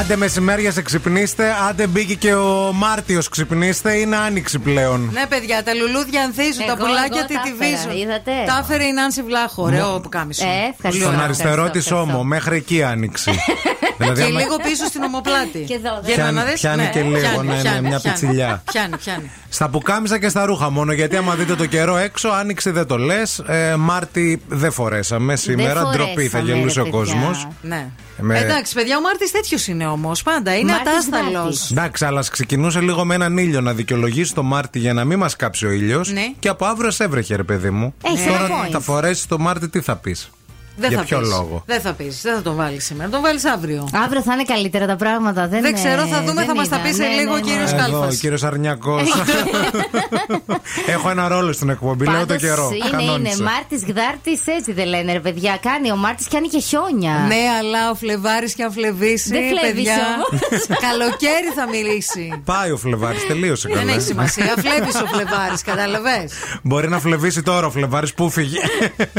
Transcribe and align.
Άντε 0.00 0.16
μεσημέρια 0.16 0.72
σε 0.72 0.82
ξυπνήστε. 0.82 1.54
Άντε 1.68 1.86
μπήκε 1.86 2.14
και 2.14 2.34
ο 2.34 2.72
Μάρτιος 2.72 3.28
ξυπνήστε. 3.28 3.92
Είναι 3.92 4.16
άνοιξη 4.16 4.58
πλέον. 4.58 5.10
Ναι, 5.12 5.26
παιδιά, 5.28 5.62
τα 5.62 5.74
λουλούδια 5.74 6.22
ανθίζουν, 6.22 6.66
τα 6.66 6.76
πουλάκια 6.76 7.24
τη 7.24 7.40
τυβίζουν. 7.40 8.08
Τα 8.46 8.58
έφερε 8.62 8.84
η 8.84 8.92
Νάνση 8.92 9.22
Βλάχο, 9.22 9.62
ωραίο 9.62 10.00
που 10.00 10.08
κάμισο. 10.08 10.44
Ε, 10.44 10.70
ευχαριστώ. 10.70 11.06
Στον 11.06 11.20
αριστερό 11.20 11.70
της 11.70 11.90
ώμο, 11.90 12.24
μέχρι 12.24 12.56
εκεί 12.56 12.82
άνοιξη. 12.82 13.30
δηλαδή, 13.98 14.22
και 14.22 14.28
λίγο 14.28 14.56
πίσω 14.56 14.84
στην 14.86 15.02
ομοπλάτη. 15.02 15.58
Και 15.58 15.74
εδώ, 15.74 16.00
πιάνει, 16.04 16.40
πιάνει 16.54 16.82
ναι, 16.82 16.88
και 16.88 17.02
λίγο, 17.02 17.42
ναι, 17.42 17.62
ναι, 17.62 17.80
μια 17.80 18.00
πιτσιλιά. 18.00 18.62
Πιάνει, 18.72 18.96
πιάνει. 18.96 19.30
Στα 19.48 19.68
πουκάμισα 19.68 20.18
και 20.18 20.28
στα 20.28 20.44
ρούχα 20.44 20.70
μόνο. 20.70 20.92
Γιατί 20.92 21.16
άμα 21.16 21.34
δείτε 21.34 21.54
το 21.54 21.66
καιρό 21.66 21.96
έξω, 21.96 22.28
άνοιξε 22.28 22.70
δεν 22.70 22.86
το 22.86 22.98
λες. 22.98 23.38
Ε, 23.38 23.74
Μάρτι 23.76 24.42
δεν 24.48 24.72
φορέσαμε 24.72 25.36
σήμερα. 25.36 25.90
Ντροπή 25.90 26.28
θα 26.28 26.38
γελούσε 26.38 26.80
ο 26.80 26.90
κόσμος. 26.90 27.48
Ναι. 27.62 27.86
Με... 28.20 28.38
Εντάξει, 28.38 28.74
παιδιά, 28.74 28.96
ο 28.96 29.00
Μάρτι 29.00 29.30
τέτοιος 29.30 29.66
είναι 29.66 29.86
όμως. 29.86 30.22
Πάντα 30.22 30.56
είναι 30.56 30.72
ατάσταλος. 30.72 31.70
Εντάξει, 31.70 32.04
αλλά 32.04 32.24
ξεκινούσε 32.30 32.80
λίγο 32.80 33.04
με 33.04 33.14
έναν 33.14 33.36
ήλιο 33.38 33.60
να 33.60 33.72
δικαιολογήσει 33.72 34.34
το 34.34 34.42
Μάρτι 34.42 34.78
για 34.78 34.92
να 34.92 35.04
μην 35.04 35.18
μας 35.18 35.36
κάψει 35.36 35.66
ο 35.66 35.70
ήλιος. 35.70 36.12
Ναι. 36.12 36.32
Και 36.38 36.48
από 36.48 36.66
αύριο 36.66 36.90
σε 36.90 37.04
έβρεχε, 37.04 37.36
ρε 37.36 37.42
παιδί 37.42 37.70
μου. 37.70 37.94
Έχει 38.04 38.28
Τώρα 38.28 38.68
θα 38.70 38.80
φορέσεις 38.80 39.26
το 39.26 39.38
Μάρτι, 39.38 39.68
τι 39.68 39.80
θα 39.80 39.96
πεις; 39.96 40.30
Δεν 40.76 40.88
Για 40.88 40.98
θα 40.98 41.04
ποιο 41.04 41.18
πεις. 41.18 41.28
λόγο; 41.28 41.62
Δεν 41.66 41.80
θα 41.80 41.92
πεις. 41.92 42.20
Δεν 42.22 42.34
θα 42.34 42.42
τον 42.42 42.56
βάλεις 42.56 42.84
σήμερα. 42.84 43.10
Τον 43.10 43.20
βάλεις 43.22 43.44
αύριο. 43.44 43.88
Αύριο 44.04 44.22
θα 44.22 44.32
είναι 44.32 44.42
καλύτερα 44.44 44.86
τα 44.86 44.96
πράγματα. 44.96 45.48
Δεν, 45.48 45.62
Δεν 45.62 45.74
ξέρω, 45.74 46.02
ε, 46.02 46.06
θα 46.06 46.18
δούμε, 46.20 46.32
δεν 46.34 46.44
θα 46.46 46.54
μας 46.54 46.68
τα 46.68 46.76
είδα. 46.76 46.86
πεις 46.86 46.96
σε 46.96 47.02
Ναι, 47.02 47.08
λίγο 47.14 47.30
ναι, 47.32 47.40
ο 47.40 47.44
ναι. 47.44 47.50
κύριος 47.50 47.72
Εδώ, 47.72 47.80
Κάλφας. 47.82 48.14
ο 48.14 48.18
κύριος 48.18 48.42
Αρνιακός. 48.42 49.02
Έχω 50.94 51.10
ένα 51.10 51.28
ρόλο 51.28 51.52
στην 51.52 51.68
εκπομπή, 51.70 52.04
λέω 52.04 52.14
το 52.20 52.26
Πάντως 52.26 52.42
καιρό. 52.42 52.68
Είναι, 52.74 52.76
είναι. 52.86 52.96
Κανόνισε. 52.96 53.42
Μάρτης 53.42 53.82
Γδάρτης 53.84 54.46
έτσι 54.46 54.72
δεν 54.72 54.86
λένε, 54.86 55.12
ρε 55.12 55.20
παιδιά. 55.20 55.58
Κάνει 55.62 55.90
ο 55.92 55.96
Μάρτης 55.96 56.26
και 56.26 56.38
και 56.52 56.58
χιόνια. 56.60 57.24
Ναι, 57.28 57.42
αλλά 57.58 57.90
ο 57.90 57.94
Φλεβάρης 57.94 58.54
και 58.54 58.62
αν 58.62 58.72
φλεβήσει. 58.72 59.28
Δεν 59.28 59.42
φλέβησε 59.48 59.74
παιδιά, 59.74 59.96
όμως. 60.30 60.66
Καλοκαίρι 60.86 61.50
θα 61.56 61.68
μιλήσει. 61.70 62.42
Πάει 62.44 62.70
ο 62.70 62.76
Φλεβάρης, 62.76 63.26
τελείωσε 63.26 63.68
Δεν 63.68 63.76
καλά. 63.78 63.92
έχει 63.92 64.00
σημασία. 64.00 64.44
Φλέβει 64.44 64.90
ο 65.04 65.06
Φλεβάρης, 65.12 65.62
κατάλαβες. 65.62 66.32
Μπορεί 66.62 66.88
να 66.88 66.98
φλεβήσει 66.98 67.42
τώρα 67.42 67.66
ο 67.66 67.70
Φλεβάρης 67.70 68.14
που 68.14 68.30
φύγε. 68.30 68.58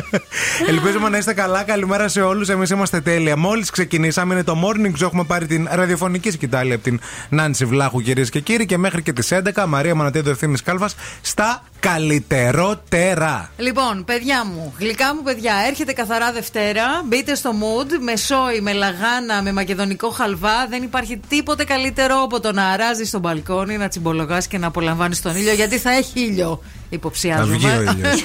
Ελπίζουμε 0.72 1.10
να 1.10 1.18
είστε 1.18 1.34
καλά. 1.34 1.47
Καλημέρα 1.66 2.08
σε 2.08 2.22
όλους. 2.22 2.50
Εμείς 2.50 2.70
είμαστε 2.70 3.02
τέλεια. 3.02 3.38
Μόλις 3.38 3.70
ξεκινήσαμε, 3.70 4.34
είναι 4.34 4.44
το 4.44 4.62
morning 4.64 5.00
show. 5.00 5.02
Έχουμε 5.02 5.24
πάρει 5.24 5.46
την 5.46 5.68
ραδιοφωνική 5.72 6.32
σκητάλη 6.32 6.74
από 6.74 6.84
την 6.84 7.00
Νάνση 7.30 7.66
Βλάχου, 7.66 8.02
κυρίες 8.02 8.30
και 8.30 8.40
κύριοι. 8.40 8.66
Και 8.66 8.78
μέχρι 8.78 9.02
και 9.02 9.14
τις 9.14 9.32
11, 9.32 9.66
Μαρία 9.68 9.96
Μανατίδο 9.96 10.30
Ευθύνη 10.30 10.58
Κάλφα 10.58 10.90
στα 11.22 11.64
καλύτερότερα. 11.80 13.50
Λοιπόν, 13.58 14.04
παιδιά 14.06 14.46
μου, 14.46 14.74
γλυκά 14.80 15.16
μου 15.16 15.24
παιδιά, 15.24 15.54
έρχεται 15.68 15.94
καθαρά 15.94 16.32
Δευτέρα. 16.32 16.84
Μπείτε 17.06 17.36
στο 17.36 17.52
mood 17.52 17.88
με 18.02 18.16
σόι, 18.16 18.62
με 18.62 18.74
λαγάνα, 18.74 19.42
με 19.42 19.52
μακεδονικό 19.52 20.10
χαλβά. 20.10 20.68
Δεν 20.70 20.84
υπάρχει 20.84 21.20
τίποτε 21.28 21.64
καλύτερο 21.64 22.22
από 22.24 22.40
το 22.40 22.52
να 22.52 22.68
αράζεις 22.68 23.08
στο 23.08 23.20
μπαλκόνι, 23.20 23.78
να 23.78 23.88
τσιμπολογάς 23.88 24.48
και 24.48 24.58
να 24.58 24.68
απολαμβάνεις 24.68 25.22
τον 25.22 25.36
ήλιο, 25.36 25.54
γιατί 25.54 25.78
θα 25.78 25.92
έχει 25.92 26.20
ήλιο. 26.20 26.62
Να 26.90 26.96
Υποψιάζομαι. 26.98 27.56
βγει 27.56 27.66
ο 27.66 27.82
ήλιος. 27.82 28.24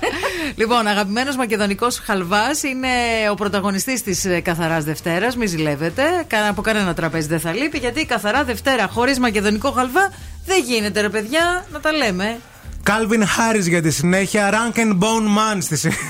λοιπόν, 0.60 0.86
αγαπημένος 0.86 1.36
μακεδονικός 1.36 1.98
χαλβάς 2.04 2.62
είναι 2.62 2.88
ο 3.30 3.34
πρωταγωνιστής 3.34 4.02
της 4.02 4.26
Καθαράς 4.42 4.84
Δευτέρας. 4.84 5.36
Μην 5.36 5.48
ζηλεύετε. 5.48 6.02
Κα- 6.26 6.48
Από 6.48 6.62
κανένα 6.62 6.94
τραπέζι 6.94 7.26
δεν 7.28 7.40
θα 7.40 7.52
λείπει, 7.52 7.78
γιατί 7.78 8.00
η 8.00 8.04
Καθαρά 8.06 8.44
Δευτέρα 8.44 8.86
χωρίς 8.86 9.18
μακεδονικό 9.18 9.70
χαλβά 9.70 10.12
δεν 10.46 10.62
γίνεται, 10.66 11.00
ρε 11.00 11.08
παιδιά, 11.08 11.64
να 11.72 11.80
τα 11.80 11.92
λέμε. 11.92 12.38
Κάλβιν 12.82 13.26
Χάρι 13.26 13.60
για 13.60 13.82
τη 13.82 13.90
συνέχεια. 13.90 14.50
Rank 14.52 14.78
and 14.78 14.92
Bone 14.98 15.26
Man 15.38 15.58
στη 15.60 15.76
συνέχεια. 15.76 16.02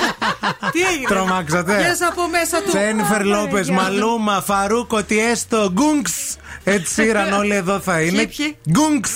Τι 0.72 0.80
έγινε; 0.80 1.06
Τρομάξατε. 1.08 1.76
Πιες 1.76 2.02
από 2.02 2.28
μέσα 2.28 2.62
του. 2.62 2.68
Τζένιφερ 2.68 3.24
Λόπες, 3.24 3.66
Παναγία. 3.68 3.82
Μαλούμα, 4.00 4.42
Φαρούκο, 4.46 5.02
Τιέστο, 5.02 5.70
Γκούγκς. 5.72 6.36
Έτσι 6.64 6.92
σύραν 6.92 7.32
όλοι 7.32 7.54
εδώ 7.54 7.80
θα 7.80 8.00
είναι. 8.00 8.26
ποιοι; 8.36 8.56
Γκούγκς. 8.70 9.10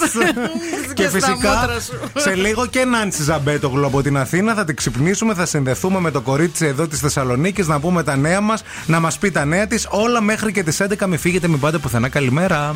και 0.95 1.03
και 1.03 1.03
στα 1.03 1.11
φυσικά 1.11 1.33
μούτρα 1.34 1.81
σου. 1.81 1.93
σε 2.17 2.34
λίγο 2.34 2.67
και 2.67 2.84
Νάντσι 2.84 3.23
Ζαμπέτογλου 3.23 3.87
από 3.87 4.03
την 4.03 4.17
Αθήνα 4.17 4.55
θα 4.55 4.65
την 4.65 4.77
ξυπνήσουμε, 4.77 5.34
θα 5.34 5.47
συνδεθούμε 5.47 6.01
με 6.01 6.11
το 6.11 6.21
κορίτσι 6.21 6.67
εδώ 6.67 6.87
της 6.87 6.99
Θεσσαλονίκης 7.01 7.67
να 7.67 7.81
πούμε 7.81 8.03
τα 8.03 8.17
νέα 8.17 8.41
μας, 8.41 8.62
να 8.87 9.01
μας 9.01 9.19
πει 9.19 9.31
τα 9.31 9.45
νέα 9.45 9.67
της. 9.67 9.87
Όλα 9.91 10.21
μέχρι 10.21 10.53
και 10.53 10.62
τις 10.62 10.81
11. 10.81 11.07
Μην 11.07 11.19
φύγετε, 11.19 11.49
μην 11.49 11.61
πάτε 11.61 11.79
πουθενά. 11.79 12.09
Καλημέρα. 12.09 12.75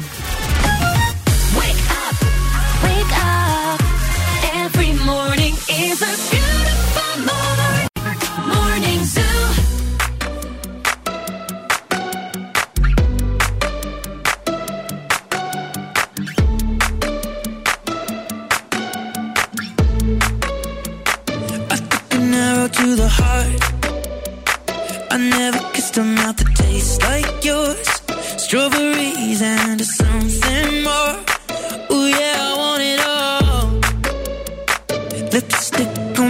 Wake 1.59 1.91
up, 2.05 2.17
wake 2.85 3.15
up. 3.15 3.81
Every 4.65 4.93
morning 5.11 5.55
is 5.87 5.99
a 6.11 6.40
to 22.91 22.97
the 22.97 23.09
heart. 23.09 23.63
I 25.13 25.17
never 25.17 25.61
kissed 25.75 25.97
a 25.99 26.03
mouth 26.03 26.37
that 26.39 26.51
tastes 26.57 26.99
like 27.09 27.45
yours. 27.45 27.89
Strawberries 28.45 29.43
and 29.43 29.81
something 29.81 30.69
more. 30.89 31.15
Ooh 31.93 32.09
yeah, 32.19 32.49
I 32.49 32.53
want 32.63 32.83
it 32.93 33.01
all. 33.17 33.67
Lipstick 35.33 36.19
on 36.19 36.30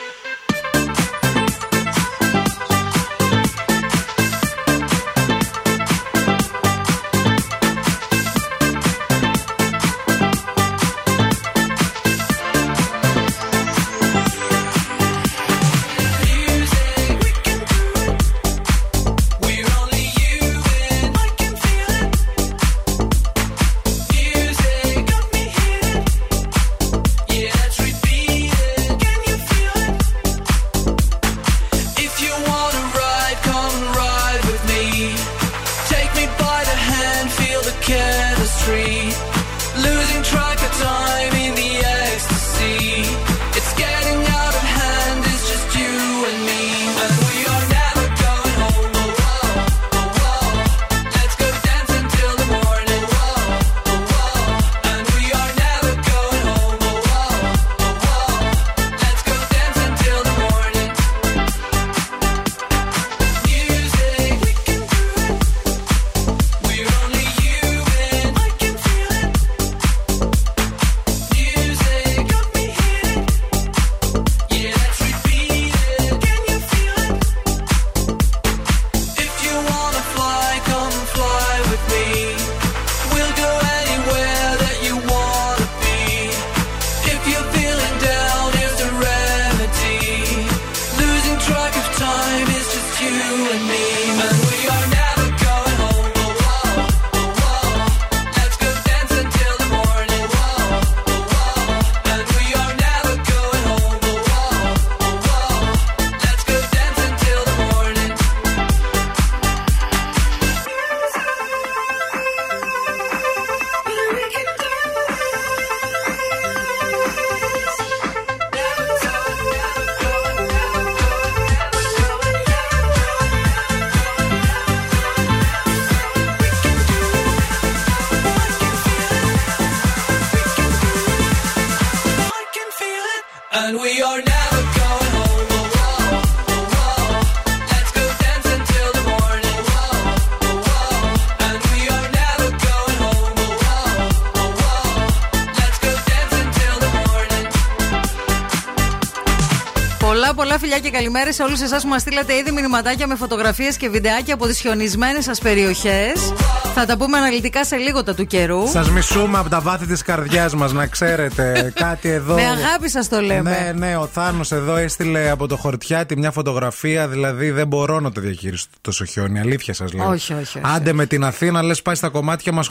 Και 150.81 150.89
καλημέρε 150.89 151.31
σε 151.31 151.43
όλους 151.43 151.61
εσάς 151.61 151.83
που 151.83 151.89
μας 151.89 152.01
στείλατε 152.01 152.35
ήδη 152.35 152.51
μηνυματάκια 152.51 153.07
με 153.07 153.15
φωτογραφίες 153.15 153.77
και 153.77 153.89
βιντεάκια 153.89 154.33
από 154.33 154.47
τις 154.47 154.59
χιονισμένες 154.59 155.23
σας 155.23 155.39
περιοχές. 155.39 156.33
Θα 156.73 156.85
τα 156.85 156.97
πούμε 156.97 157.17
αναλυτικά 157.17 157.65
σε 157.65 157.75
λίγο 157.75 158.03
τα 158.03 158.13
του 158.13 158.25
καιρού. 158.25 158.67
Σας 158.67 158.89
μισούμε 158.89 159.37
από 159.37 159.49
τα 159.49 159.59
βάθη 159.61 159.85
της 159.85 160.01
καρδιάς 160.01 160.55
μας, 160.55 160.71
να 160.71 160.87
ξέρετε. 160.87 161.53
Κάτι 161.85 162.09
εδώ. 162.09 162.33
Με 162.35 162.45
αγάπη 162.45 162.89
σας 162.89 163.09
το 163.09 163.21
λέμε. 163.21 163.49
Ναι, 163.49 163.87
ναι, 163.87 163.95
ο 163.95 164.07
Θάνος 164.13 164.51
εδώ 164.51 164.75
έστειλε 164.75 165.29
από 165.29 165.47
το 165.47 165.57
χορτιάτι 165.57 166.17
μια 166.17 166.31
φωτογραφία. 166.31 167.07
Δηλαδή 167.07 167.51
δεν 167.51 167.67
μπορώ 167.67 167.99
να 167.99 168.11
το 168.11 168.21
διαχειριστώ 168.21 168.80
τόσο 168.81 169.05
χιόνι. 169.05 169.39
Αλήθεια 169.39 169.73
σας 169.73 169.93
λέω. 169.93 170.09
Όχι, 170.09 170.33
όχι, 170.33 170.41
όχι. 170.41 170.61
Άντε 170.61 170.93
με 170.93 171.05
την 171.05 171.23
Αθήνα, 171.23 171.61
λες 171.63 171.81
πάει 171.81 171.95
στα 171.95 172.09
κομμάτια, 172.09 172.51
μας 172.51 172.69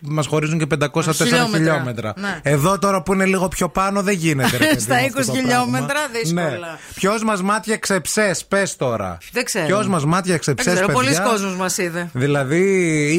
μας 0.00 0.26
χωρίζουν 0.26 0.58
και 0.58 0.66
504 0.66 1.12
Χιλιόμετρα. 1.12 1.46
χιλιόμετρα. 1.58 2.12
Ναι. 2.16 2.38
Εδώ 2.42 2.78
τώρα 2.78 3.02
που 3.02 3.12
είναι 3.12 3.24
λίγο 3.24 3.48
πιο 3.48 3.68
πάνω 3.68 4.02
δεν 4.02 4.14
γίνεται. 4.14 4.56
ρε 4.56 4.64
παιδί 4.66 4.80
Στα 4.80 4.94
μου, 4.94 5.04
αυτό 5.06 5.20
20 5.20 5.24
το 5.26 5.32
χιλιόμετρα, 5.32 5.86
πράγμα. 5.86 6.08
δύσκολα. 6.22 6.48
Ναι. 6.50 6.78
Ποιος 6.94 7.22
μας 7.24 7.42
μάτιαξε 7.42 8.00
ψε, 8.00 8.34
πες 8.48 8.76
τώρα. 8.76 9.18
Δεν 9.32 9.44
ξέρω. 9.44 9.66
Ποιος 9.66 9.88
μας 9.88 10.04
μάτιαξε 10.04 10.52
Δεν 10.52 10.64
ψε, 10.64 10.74
ξέρω, 10.74 10.92
πολλοί 10.92 11.06
παιδιά. 11.08 11.22
κόσμος 11.22 11.56
μας 11.56 11.78
είδε. 11.78 12.08
Δηλαδή 12.12 12.60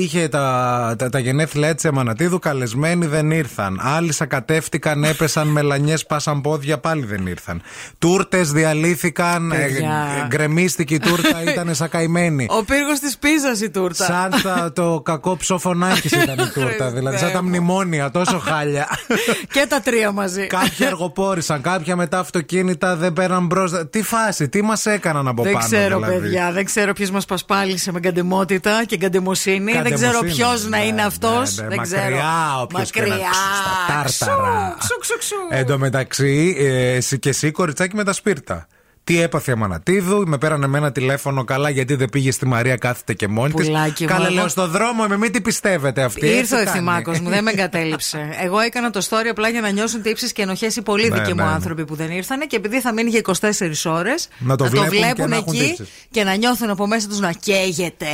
είχε 0.02 0.28
τα, 0.28 0.96
τα, 0.98 1.10
τα 1.10 1.20
γενέθλια 1.20 1.76
τη 1.76 1.88
Εμανατίδου, 1.88 2.40
καλεσμένοι 2.40 3.06
δεν 3.06 3.32
ήρθαν. 3.32 3.80
Άλλοι 3.84 4.14
σακατεύτηκαν, 4.14 5.04
έπεσαν 5.04 5.48
μελανιές, 5.58 6.06
πάσαν 6.06 6.42
πόδια, 6.42 6.78
πάλι 6.78 7.06
δεν 7.06 7.26
ήρθαν. 7.28 7.62
Τούρτες 8.00 8.52
διαλύθηκαν, 8.52 9.52
ε, 9.52 9.56
Παιδιά. 9.58 10.08
ε, 10.24 10.28
γκρεμίστηκε 10.28 10.94
η 10.94 11.00
τούρτα, 11.00 11.44
ήταν 11.52 11.74
σακαημένη. 12.40 12.60
Ο 12.60 12.64
πύργος 12.64 13.00
της 13.00 13.18
πίζας 13.18 13.62
η 13.62 13.70
τούρτα. 13.70 14.06
Σαν 14.06 14.42
τα- 14.44 14.72
το 14.76 15.02
κακό 15.06 15.38
ψοφωνάκι 15.38 16.08
ήταν 16.08 16.40
η 16.40 16.50
τούρτα. 16.54 16.62
Χριστέ 16.68 16.90
δηλαδή, 16.90 17.18
σαν 17.18 17.32
τα 17.32 17.42
μου. 17.42 17.48
μνημόνια, 17.48 18.12
τόσο 18.12 18.40
χάλια. 18.40 18.88
και 19.54 19.66
τα 19.70 19.80
τρία 19.82 20.12
μαζί. 20.12 20.48
Κάποιοι 20.48 20.86
αργοπόρησαν, 20.86 21.62
κάποια 21.62 21.96
μετά 21.96 22.20
αυτοκίνητα 22.20 22.96
δεν 22.96 23.14
πέραν 23.14 23.46
μπροστά. 23.46 23.88
Τι 23.88 24.02
φάση, 24.04 24.50
τι 24.50 24.62
μας 24.62 24.86
έκαναν 24.86 25.28
από 25.28 25.44
Δεν 25.44 25.54
πάνω. 25.54 25.66
ξέρω, 25.66 26.00
δηλαδή; 26.00 26.20
παιδιά. 26.20 26.52
Δεν 26.52 26.66
ξέρω 26.66 26.94
ποιος 26.94 27.10
μας 27.12 27.26
πασπάλισε 27.26 27.92
με 27.92 28.00
καντεμότητα 28.00 28.84
και 28.86 28.98
καντεμοσύνη. 28.98 29.72
Δεν 29.72 29.94
ξέρω 29.94 30.12
Καντεμοσύνη. 30.12 30.32
ποιος 30.34 30.64
να 30.64 30.78
Ναι, 30.78 30.84
είναι 30.84 30.92
ναι, 30.96 31.02
αυτός. 31.02 31.56
ναι, 31.58 31.68
Δεν 31.68 31.78
μακριά 31.78 32.00
ξέρω. 32.00 32.18
όποιος 32.62 32.90
και 32.92 33.02
να 33.02 33.08
Μακριά. 33.08 33.28
ξου- 33.30 34.16
στα 34.16 34.28
τάρταρα. 34.28 34.76
Ξου, 34.80 34.98
ξου, 35.00 35.18
ξου. 35.18 35.36
Εν 35.50 35.66
τω 35.66 35.78
μεταξύ, 35.78 36.56
ε, 36.60 36.92
εσύ 36.96 37.20
και 37.20 37.30
εσύ 37.30 37.52
κοριτσάκι 37.52 37.96
με 37.96 38.04
τα 38.04 38.14
σπίρτα. 38.14 38.68
Τι 39.06 39.22
έπαθε 39.22 39.52
η 39.52 39.54
Αμανατίδου, 39.54 40.24
με 40.28 40.38
πέρανε 40.38 40.68
με 40.68 40.78
ένα 40.78 40.92
τηλέφωνο 40.92 41.44
καλά 41.44 41.70
γιατί 41.70 41.96
δεν 41.96 42.10
πήγε 42.10 42.32
στη 42.32 42.46
Μαρία, 42.46 42.76
κάθεται 42.76 43.14
και 43.14 43.28
μόνη 43.28 43.54
της. 43.54 43.66
Πουλάκι 43.68 44.04
μου, 44.04 44.10
Καλά, 44.10 44.26
εγώ- 44.26 44.36
λέω 44.36 44.48
στο 44.48 44.68
δρόμο, 44.68 45.06
με 45.08 45.18
μην 45.18 45.32
τι 45.32 45.42
πιστεύετε 45.42 46.02
αυτή. 46.04 46.26
Ήρθε 46.26 46.38
έτσι 46.40 46.54
ο 46.54 46.58
κάνει. 46.58 46.68
ευθυμάκος 46.70 47.20
μου, 47.20 47.30
δεν 47.30 47.44
με 47.44 47.52
εγκατέλειψε. 47.52 48.30
Εγώ 48.46 48.60
έκανα 48.60 48.90
το 48.90 49.00
story 49.10 49.28
απλά 49.30 49.50
για 49.50 49.62
να 49.62 49.70
νιώσουν 49.70 50.02
τύψει 50.02 50.32
και 50.32 50.42
ενοχές 50.42 50.76
οι 50.76 50.82
πολλοί 50.82 51.10
Ναι, 51.10 51.16
δικοί 51.20 51.34
ναι, 51.34 51.42
μου 51.44 51.48
ναι. 51.50 51.54
άνθρωποι 51.56 51.86
που 51.86 51.96
δεν 51.96 52.12
ήρθαν 52.12 52.48
και 52.48 52.56
επειδή 52.56 52.82
θα 52.82 52.94
μείνει 52.94 53.10
για 53.10 53.22
24 53.40 53.92
ώρες. 53.92 54.28
Να 54.38 54.56
το 54.56 54.66
βλέπουν 54.66 54.90
και 54.92 55.00
να 55.00 55.08
έχουν 55.36 55.54
εκεί 55.54 55.58
τύψεις. 55.68 55.88
και 56.12 56.24
να 56.24 56.34
νιώθουν 56.36 56.70
από 56.70 56.88
μέσα 56.88 57.08
τους 57.08 57.20
να 57.20 57.32
καίγεται. 57.32 58.08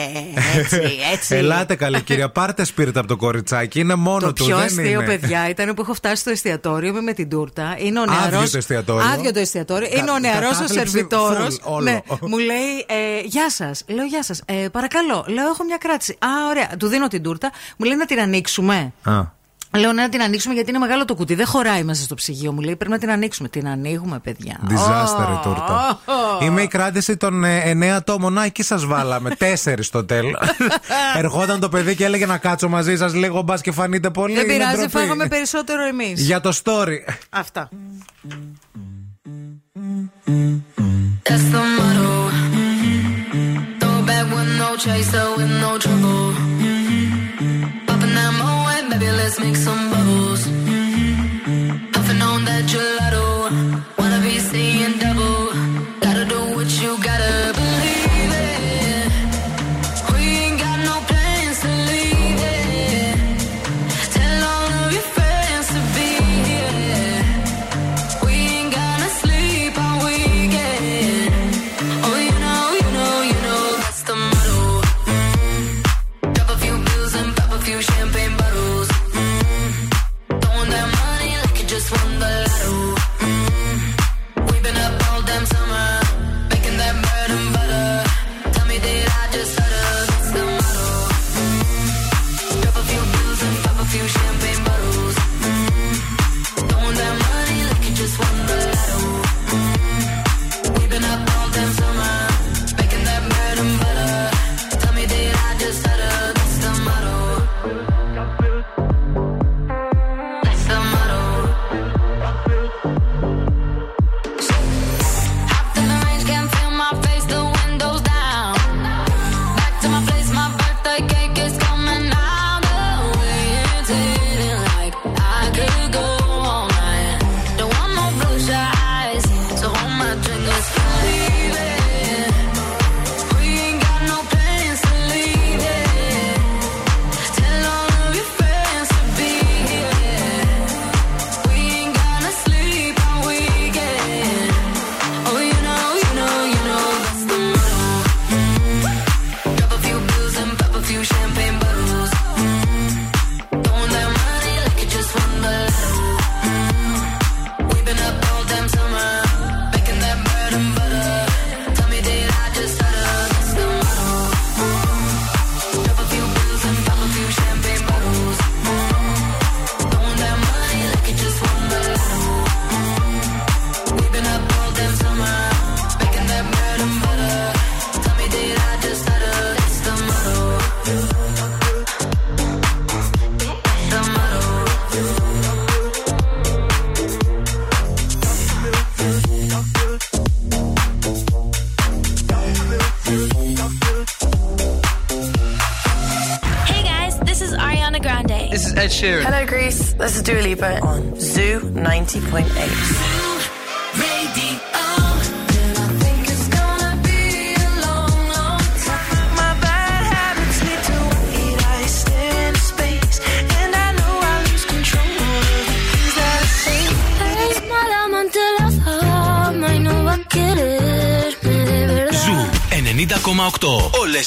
Έτσι, 0.58 0.82
έτσι. 1.14 1.36
Ελάτε 1.36 1.76
καλή 1.76 2.02
κυρία, 2.02 2.30
πάρτε 2.30 2.64
σπίρτα 2.64 3.00
από 3.00 3.08
το 3.10 3.16
κοριτσάκι. 3.16 3.80
Είναι 3.80 3.96
μόνο 3.96 4.20
Το 4.20 4.34
του. 4.34 4.46
πιο 4.46 4.56
δεν 4.58 4.66
αστείο, 4.66 4.84
είναι. 5.02 5.04
παιδιά, 5.18 5.50
ήταν 5.50 5.74
που 5.74 5.82
έχω 5.82 5.94
φτάσει 5.94 6.16
στο 6.22 6.30
εστιατόριο 6.30 6.90
είμαι 6.90 7.02
με 7.02 7.14
την 7.14 7.30
τούρτα. 7.30 7.76
Είναι 7.80 8.00
ο 8.00 8.02
Άδειο 8.02 8.30
νεαρός, 8.30 8.52
το 8.52 8.58
εστιατόριο. 8.58 9.08
Άδειο 9.14 9.32
το 9.34 9.40
εστιατόριο. 9.40 9.90
Κα- 9.90 9.98
είναι 10.00 10.12
ο 10.12 10.20
νεαρός 10.20 10.38
ο 10.40 10.44
κατάθλιψη 10.44 10.79
σερβιτόρος. 10.88 11.56
full, 11.56 11.72
όλο. 11.74 11.84
Ναι, 11.84 12.00
μου 12.22 12.38
λέει 12.38 12.86
ε, 12.88 13.20
Γεια 13.24 13.50
σας. 13.50 13.84
Λέω 13.88 14.06
Γεια 14.06 14.24
σας. 14.24 14.42
Ε, 14.46 14.68
παρακαλώ. 14.72 15.26
Λέω 15.28 15.48
Έχω 15.48 15.64
μια 15.64 15.78
κράτηση. 15.78 16.12
Α, 16.12 16.28
ωραία. 16.50 16.70
Του 16.80 16.88
δίνω 16.88 17.08
την 17.08 17.24
τούρτα. 17.24 17.52
Μου 17.78 17.86
λέει 17.86 17.96
να 17.98 18.06
την 18.06 18.20
ανοίξουμε. 18.20 18.94
Α. 19.04 19.38
Λέω 19.78 19.92
ναι, 19.94 20.02
να 20.02 20.10
την 20.10 20.22
ανοίξουμε 20.22 20.54
γιατί 20.54 20.70
είναι 20.70 20.80
μεγάλο 20.80 21.06
το 21.06 21.16
κουτί. 21.16 21.36
Δεν 21.36 21.46
χωράει 21.46 21.84
μέσα 21.84 22.04
στο 22.04 22.16
ψυγείο. 22.16 22.52
Μου 22.52 22.60
λέει 22.62 22.76
πρέπει 22.76 22.92
να 22.92 22.98
την 22.98 23.10
ανοίξουμε. 23.10 23.50
Την 23.50 23.68
ανοίγουμε, 23.68 24.20
παιδιά. 24.20 24.60
Disaster 24.70 25.30
η 25.30 25.34
Ω, 25.34 25.40
τούρτα. 25.44 26.00
ω. 26.42 26.46
Είμαι 26.46 26.62
η 26.62 26.68
κράτηση 26.68 27.18
των 27.18 27.44
ε, 27.44 27.60
εννέα 27.60 27.96
ατόμων. 27.96 28.34
Να, 28.34 28.44
εκεί 28.44 28.64
σας 28.64 28.86
βάλαμε. 28.86 29.30
Τέσσερις 29.36 29.86
στο 29.86 30.06
τέλος. 30.06 30.40
Ερχόταν 31.18 31.60
το 31.60 31.70
παιδί 31.70 31.96
και 31.96 32.06
έλεγε 32.06 32.26
να 32.26 32.38
κάτσω 32.38 32.70
μαζί 32.70 32.98
σας 32.98 33.14
λίγο 33.14 33.42
μπας 33.42 33.62
και 33.62 33.72
φανείτε 33.72 34.10
πολύ. 34.10 34.36
Δεν 34.36 34.44
είναι 34.44 34.54
πειράζει, 34.54 34.76
ντροπή. 34.76 34.92
φάγαμε 34.92 35.28
περισσότερο 35.28 35.86
εμείς. 35.88 36.22
Για 36.22 36.42
το 36.42 36.52
story. 36.64 36.98
Αυτά. 37.30 37.70
that's 41.30 41.44
the 41.54 41.62
motto. 41.78 42.12
Mm-hmm. 42.58 43.80
Throw 43.80 44.02
back 44.10 44.26
with 44.36 44.50
no 44.58 44.70
chaser, 44.84 45.26
with 45.38 45.52
no 45.64 45.78
trouble. 45.78 46.34
Popping 47.88 48.16
that 48.18 48.32
moe, 48.40 48.90
baby, 48.90 49.12
let's 49.12 49.40
make 49.40 49.56
some 49.56 49.92
bubbles. 49.92 50.42
Mm-hmm. 50.48 51.92
Puffing 51.92 52.22
on 52.22 52.46
that 52.46 52.64
gelato. 52.72 53.29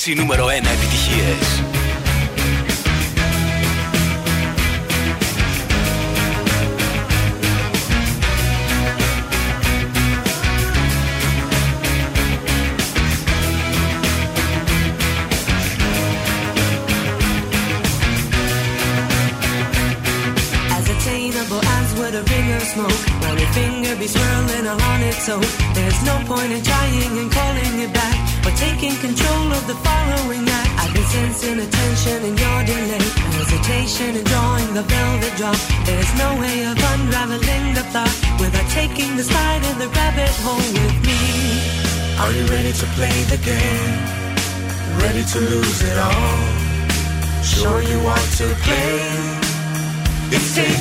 sin 0.02 0.18
número 0.18 0.41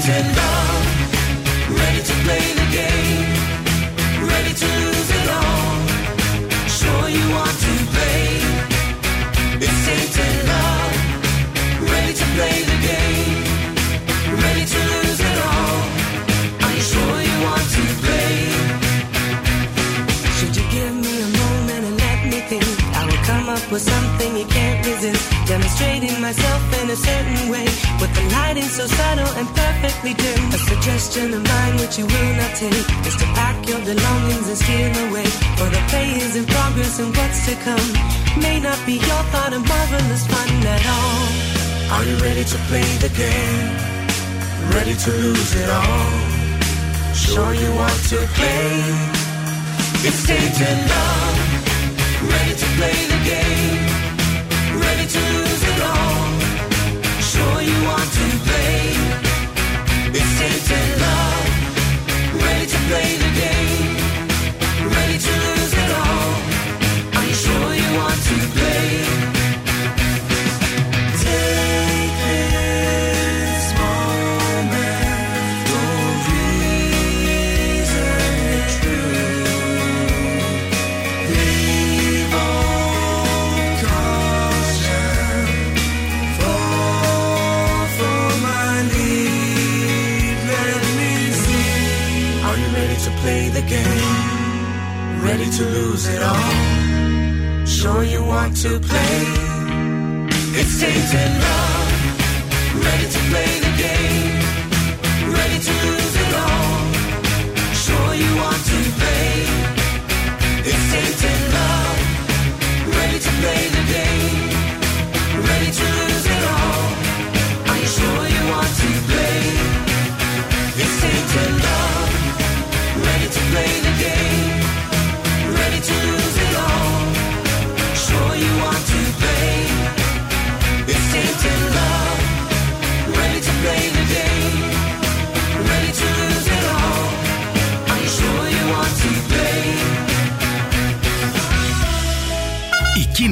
in 0.09 0.35
love. 0.35 0.60
fun 39.41 39.53
and 39.53 39.67
marvelous 39.67 40.25
fun 40.27 40.49
at 40.75 40.83
all. 40.97 41.95
Are 41.95 42.05
you 42.09 42.15
ready 42.17 42.43
to 42.43 42.57
play 42.69 42.87
the 43.05 43.11
game? 43.23 43.69
Ready 44.75 44.95
to 45.05 45.11
lose 45.23 45.53
it 45.55 45.69
all? 45.69 46.11
Sure 47.13 47.53
you 47.53 47.69
want 47.81 47.99
to 48.11 48.19
play? 48.37 48.69
It's 50.07 50.19
Satan 50.27 50.77
love. 50.93 51.37
Ready 52.33 52.55
to 52.61 52.67
play 52.77 52.97
the 53.13 53.19
game 53.31 54.10
to 95.61 95.69
lose 95.69 96.07
it 96.07 96.21
all. 96.23 97.65
Sure 97.65 98.03
you 98.03 98.23
want 98.23 98.57
to 98.57 98.79
play? 98.79 99.17
It's 100.59 100.73
Satan 100.79 101.31
love, 101.45 102.83
ready 102.85 103.07
to 103.15 103.19
play 103.29 103.60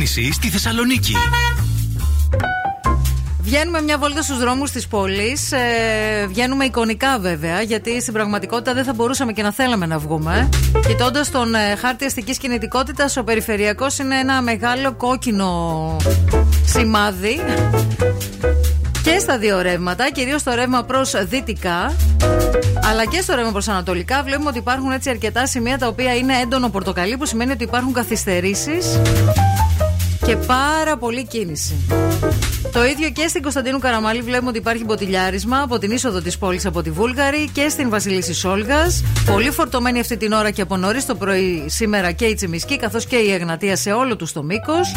Η 0.09 0.11
κίνηση 0.11 0.33
στη 0.33 0.49
Θεσσαλονίκη. 0.49 1.13
Βγαίνουμε 3.39 3.81
μια 3.81 3.97
βόλτα 3.97 4.21
στους 4.21 4.39
δρόμους 4.39 4.71
της 4.71 4.87
πόλης. 4.87 5.51
Ε, 5.51 6.27
βγαίνουμε 6.27 6.65
εικονικά 6.65 7.19
βέβαια, 7.19 7.61
γιατί 7.61 8.01
στην 8.01 8.13
πραγματικότητα 8.13 8.73
δεν 8.73 8.83
θα 8.83 8.93
μπορούσαμε 8.93 9.33
και 9.33 9.41
να 9.41 9.51
θέλαμε 9.51 9.85
να 9.85 9.97
βγούμε. 9.97 10.49
Κοιτώντας 10.87 11.31
τον 11.31 11.55
ε, 11.55 11.75
χάρτη 11.75 12.05
αστικής 12.05 12.37
κινητικότητας, 12.37 13.17
ο 13.17 13.23
περιφερειακός 13.23 13.97
είναι 13.97 14.15
ένα 14.15 14.41
μεγάλο 14.41 14.93
κόκκινο 14.93 15.97
σημάδι. 16.65 17.39
Και 19.03 19.19
στα 19.19 19.37
δύο 19.37 19.61
ρεύματα, 19.61 20.11
κυρίως 20.11 20.41
στο 20.41 20.51
ρεύμα 20.53 20.83
προς 20.83 21.25
δυτικά, 21.25 21.95
αλλά 22.89 23.05
και 23.05 23.21
στο 23.21 23.35
ρεύμα 23.35 23.51
προς 23.51 23.67
ανατολικά, 23.67 24.23
βλέπουμε 24.23 24.49
ότι 24.49 24.57
υπάρχουν 24.57 24.91
έτσι 24.91 25.09
αρκετά 25.09 25.47
σημεία 25.47 25.77
τα 25.77 25.87
οποία 25.87 26.15
είναι 26.15 26.33
έντονο 26.33 26.69
πορτοκαλί, 26.69 27.17
που 27.17 27.25
σημαίνει 27.25 27.51
ότι 27.51 27.63
υπάρχουν 27.63 27.93
καθυστερήσεις 27.93 28.99
και 30.29 30.35
πάρα 30.35 30.97
πολύ 30.97 31.27
κίνηση. 31.27 31.75
Το 32.71 32.85
ίδιο 32.85 33.09
και 33.09 33.27
στην 33.27 33.41
Κωνσταντίνου 33.41 33.79
Καραμαλή 33.79 34.21
βλέπουμε 34.21 34.49
ότι 34.49 34.57
υπάρχει 34.57 34.83
μποτιλιάρισμα 34.83 35.61
από 35.61 35.77
την 35.77 35.91
είσοδο 35.91 36.21
της 36.21 36.37
πόλης 36.37 36.65
από 36.65 36.81
τη 36.81 36.91
Βούλγαρη 36.91 37.49
και 37.53 37.69
στην 37.69 37.89
Βασιλίση 37.89 38.33
Σόλγας. 38.33 39.03
Πολύ 39.25 39.51
φορτωμένη 39.51 39.99
αυτή 39.99 40.17
την 40.17 40.31
ώρα 40.31 40.51
και 40.51 40.61
από 40.61 40.77
νωρίς 40.77 41.05
το 41.05 41.15
πρωί 41.15 41.63
σήμερα 41.67 42.11
και 42.11 42.25
η 42.25 42.33
Τσιμισκή 42.33 42.77
καθώς 42.77 43.05
και 43.05 43.15
η 43.15 43.31
Εγνατία 43.31 43.75
σε 43.75 43.91
όλο 43.91 44.15
τους 44.15 44.31
το 44.31 44.43
μήκος. 44.43 44.91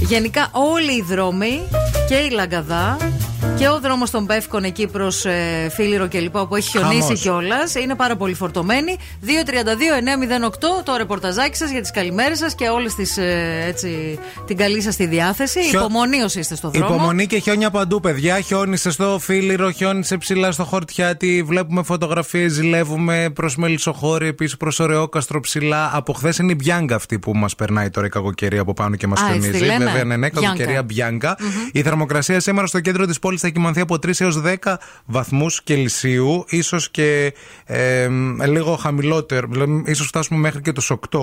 Γενικά 0.00 0.48
όλοι 0.52 0.92
οι 0.92 1.04
δρόμοι 1.08 1.60
και 2.08 2.14
η 2.14 2.30
Λαγκαδά 2.30 2.96
και 3.58 3.68
ο 3.68 3.80
δρόμος 3.80 4.10
των 4.10 4.26
Πεύκων 4.26 4.64
εκεί 4.64 4.86
προς 4.86 5.24
ε, 5.24 5.68
Φίλιρο 5.74 6.06
και 6.06 6.18
λοιπά 6.20 6.46
που 6.46 6.56
έχει 6.56 6.68
χιονίσει 6.70 7.00
Χαμός. 7.02 7.20
κιόλας 7.20 7.74
είναι 7.74 7.94
πάρα 7.94 8.16
πολύ 8.16 8.34
φορτωμένοι. 8.34 8.96
232-908 9.24 10.50
το 10.84 10.96
ρεπορταζάκι 10.96 11.56
σας 11.56 11.70
για 11.70 11.80
τις 11.80 11.90
καλημέρες 11.90 12.38
σας 12.38 12.54
και 12.54 12.68
όλη 12.68 12.90
ε, 13.16 13.66
έτσι, 13.68 14.18
την 14.46 14.56
καλή 14.56 14.82
σας 14.82 14.96
τη 14.96 15.06
διάθεση. 15.06 15.62
Χιο- 15.62 15.80
Υπομονή 15.80 16.20
όσοι 16.22 16.38
είστε 16.38 16.56
στο 16.56 16.70
δρόμο. 16.70 16.94
Υπομονή 16.94 17.26
και 17.26 17.38
χιόνια 17.38 17.70
παντού, 17.70 18.00
παιδιά. 18.00 18.40
Χιόνισε 18.40 18.90
στο 18.90 19.18
φίλιρο, 19.20 19.70
χιόνισε 19.70 20.16
ψηλά 20.16 20.52
στο 20.52 20.64
χορτιάτι. 20.64 21.42
Βλέπουμε 21.46 21.82
φωτογραφίες, 21.82 22.52
ζηλεύουμε 22.52 23.30
προς 23.34 23.56
Μελισσοχώρη, 23.56 24.26
επίσης 24.26 24.56
προς 24.56 24.78
Ωραιόκαστρο 24.80 25.40
ψηλά. 25.40 25.90
Από 25.94 26.12
χθες 26.12 26.38
είναι 26.38 26.52
η 26.52 26.56
Μπιάνκα 26.62 26.94
αυτή 26.94 27.18
που 27.18 27.36
μας 27.36 27.54
περνάει 27.54 27.90
τώρα 27.90 28.06
η 28.06 28.10
κακοκαιρία 28.10 28.60
από 28.60 28.72
πάνω 28.72 28.96
και 28.96 29.06
μας 29.06 29.20
Α, 29.20 29.26
έτσι 29.26 29.38
χιονίζει. 29.40 29.58
τη 29.64 29.66
λένε. 29.70 29.84
Βέβαια, 29.84 30.04
ναι, 30.04 30.16
ναι, 30.16 30.28
Μπιάνκα. 30.30 30.40
κακοκαιρία 30.40 30.82
Μπιάνκα. 30.82 31.36
Η 31.72 31.82
θερμοκρασία 31.94 32.40
σήμερα 32.40 32.66
στο 32.66 32.80
κέντρο 32.80 33.06
της 33.06 33.18
πόλης 33.18 33.40
θα 33.40 33.48
κοιμανθεί 33.48 33.80
από 33.80 33.94
3 33.94 34.20
έως 34.20 34.42
10 34.44 34.74
βαθμούς 35.04 35.62
Κελσίου, 35.62 36.44
ίσως 36.48 36.90
και 36.90 37.34
ε, 37.64 38.08
λίγο 38.46 38.76
χαμηλότερο, 38.76 39.46
δηλαδή 39.50 39.82
ίσως 39.86 40.06
φτάσουμε 40.06 40.38
μέχρι 40.38 40.60
και 40.60 40.72
τους 40.72 40.92
8. 41.10 41.18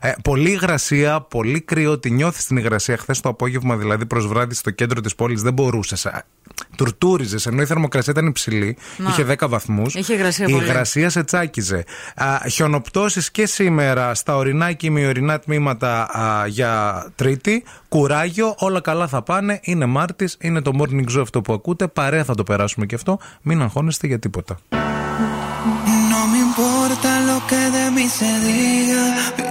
Ε, 0.00 0.12
πολύ 0.22 0.50
υγρασία, 0.50 1.20
πολύ 1.20 1.60
κρύο. 1.60 1.98
Τη 1.98 2.10
νιώθεις 2.10 2.44
την 2.44 2.56
υγρασία 2.56 2.96
χθες 2.96 3.20
το 3.20 3.28
απόγευμα, 3.28 3.76
δηλαδή 3.76 4.06
προς 4.06 4.26
βράδυ 4.26 4.54
στο 4.54 4.70
κέντρο 4.70 5.00
της 5.00 5.14
πόλης. 5.14 5.42
Δεν 5.42 5.52
μπορούσες. 5.52 6.06
Τουρτούριζες, 6.76 7.46
ενώ 7.46 7.62
η 7.62 7.66
θερμοκρασία 7.66 8.12
ήταν 8.16 8.26
υψηλή. 8.26 8.76
Να. 8.96 9.08
Είχε 9.08 9.24
10 9.24 9.48
βαθμούς. 9.48 9.94
Είχε 9.94 10.14
υγρασία 10.14 10.46
Η 10.48 10.52
πολύ. 10.52 10.64
υγρασία 10.64 11.10
σε 11.10 11.24
τσάκιζε. 11.24 11.84
Χιονοπτώσεις 12.50 13.30
και 13.30 13.46
σήμερα 13.46 14.14
στα 14.14 14.36
ορεινά 14.36 14.72
και 14.72 14.86
ημιορεινά 14.86 15.38
τμήματα 15.38 16.18
α, 16.18 16.46
για 16.46 17.04
Τρίτη. 17.14 17.64
Κουράγιο, 17.88 18.54
όλα 18.58 18.80
καλά 18.80 19.06
θα 19.08 19.22
πάνε. 19.22 19.60
Είναι 19.62 19.86
Μάρτης, 19.86 20.36
είναι 20.40 20.60
το 20.62 20.72
morning 20.80 21.16
zoo 21.16 21.20
αυτό 21.20 21.40
που 21.42 21.52
ακούτε. 21.52 21.86
Παρέα 21.88 22.24
θα 22.24 22.34
το 22.34 22.42
περάσουμε 22.42 22.86
και 22.86 22.94
αυτό. 22.94 23.18
Μην 23.42 23.62
αγχώνεστε 23.62 24.06
για 24.06 24.18
τίποτα. 24.18 24.56
No 26.12 26.20
me 26.32 26.38
importa 26.48 27.10
lo 27.30 27.36
que 27.50 27.62
de 27.76 27.84
mí 27.96 28.06
se 28.18 28.30
diga. 28.46 29.04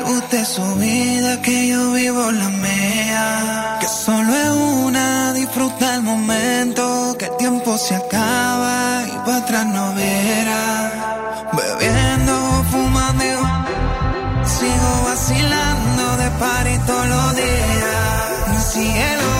Usted 0.07 0.45
su 0.45 0.75
vida, 0.75 1.41
que 1.41 1.67
yo 1.67 1.91
vivo 1.93 2.31
la 2.31 2.49
mía. 2.49 3.77
Que 3.79 3.87
solo 3.87 4.35
es 4.35 4.49
una, 4.85 5.33
disfruta 5.33 5.95
el 5.95 6.03
momento. 6.03 7.15
Que 7.17 7.25
el 7.25 7.37
tiempo 7.37 7.77
se 7.77 7.95
acaba 7.95 9.03
y 9.07 9.17
para 9.25 9.37
atrás 9.37 9.65
no 9.65 9.93
verá. 9.95 11.47
Bebiendo, 11.53 12.65
fumando, 12.71 13.23
sigo 14.55 14.91
vacilando 15.05 16.17
de 16.17 16.29
party 16.39 16.77
todos 16.85 17.07
los 17.07 17.35
días. 17.35 18.71
Cielo. 18.71 18.91
Cielo. 18.91 19.34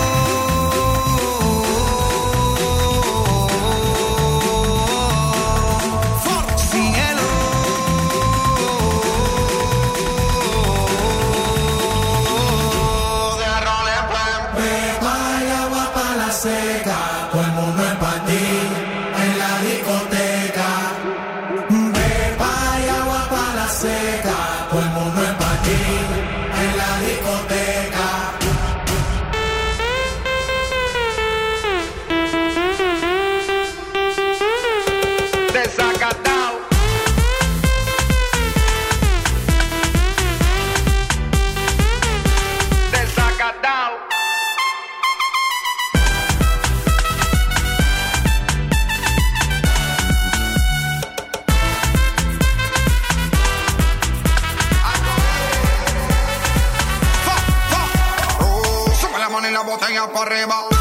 Arriba. 60.26 60.75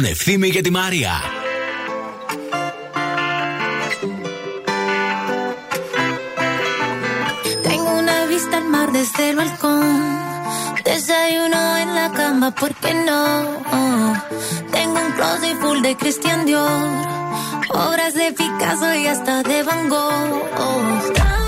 τον 0.00 0.04
Ευθύμη 0.04 0.50
και 0.50 0.60
τη 0.60 0.70
Μαρία. 0.70 1.12
Tengo 7.68 7.90
una 8.02 8.18
vista 8.32 8.56
al 8.60 8.66
mar 8.74 8.88
desde 8.92 9.22
el 9.30 9.36
balcón. 9.36 9.86
Desayuno 10.84 11.60
en 11.82 11.90
la 11.98 12.06
cama, 12.18 12.48
¿por 12.60 12.72
qué 12.82 12.92
no? 13.08 13.22
Tengo 14.76 14.96
un 15.06 15.10
closet 15.16 15.56
full 15.60 15.80
de 15.86 15.92
Christian 16.00 16.40
Dior. 16.46 16.82
Obras 17.88 18.14
de 18.14 18.26
Picasso 18.38 18.88
y 19.02 19.06
hasta 19.12 19.42
de 19.42 19.62
Van 19.62 19.88
Gogh. 19.92 21.39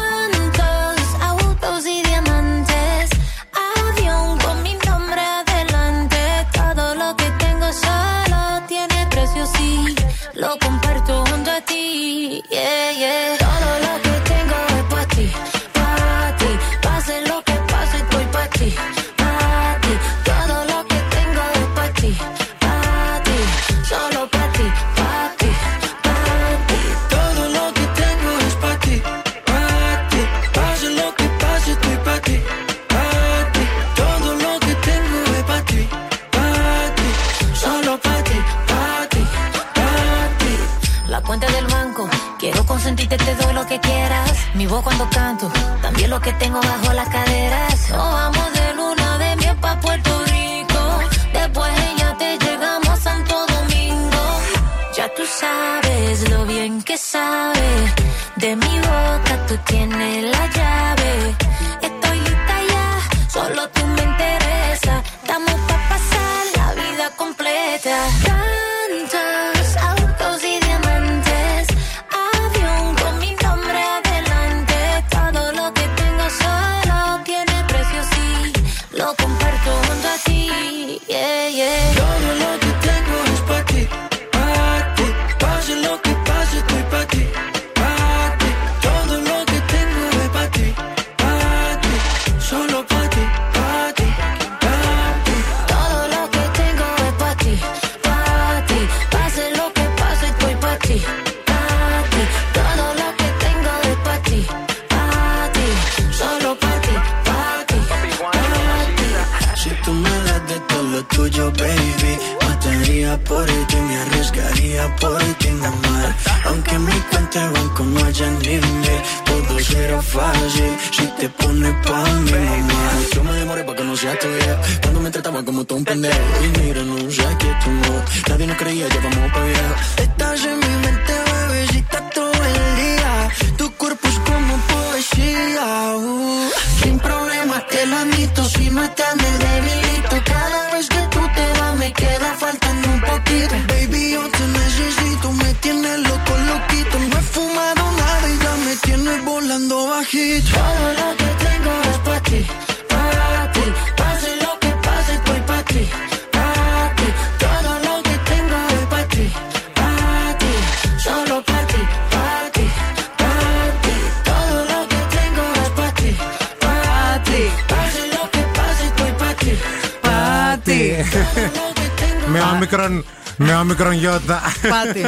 Με 172.27 172.39
όμικρον, 172.53 173.05
με 173.37 173.55
όμικρον 173.55 173.91
γιώτα. 173.93 174.41
Πάτη. 174.69 175.01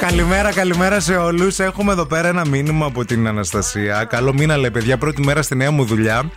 καλημέρα, 0.00 0.52
καλημέρα 0.52 1.00
σε 1.00 1.16
όλους. 1.16 1.58
Έχουμε 1.58 1.92
εδώ 1.92 2.06
πέρα 2.06 2.28
ένα 2.28 2.46
μήνυμα 2.46 2.86
από 2.86 3.04
την 3.04 3.26
Αναστασία. 3.26 4.04
Καλό 4.04 4.34
μήνα, 4.34 4.56
λέει 4.56 4.70
παιδιά. 4.70 4.98
Πρώτη 4.98 5.22
μέρα 5.22 5.42
στη 5.42 5.56
νέα 5.56 5.70
μου 5.70 5.84
δουλειά. 5.84 6.30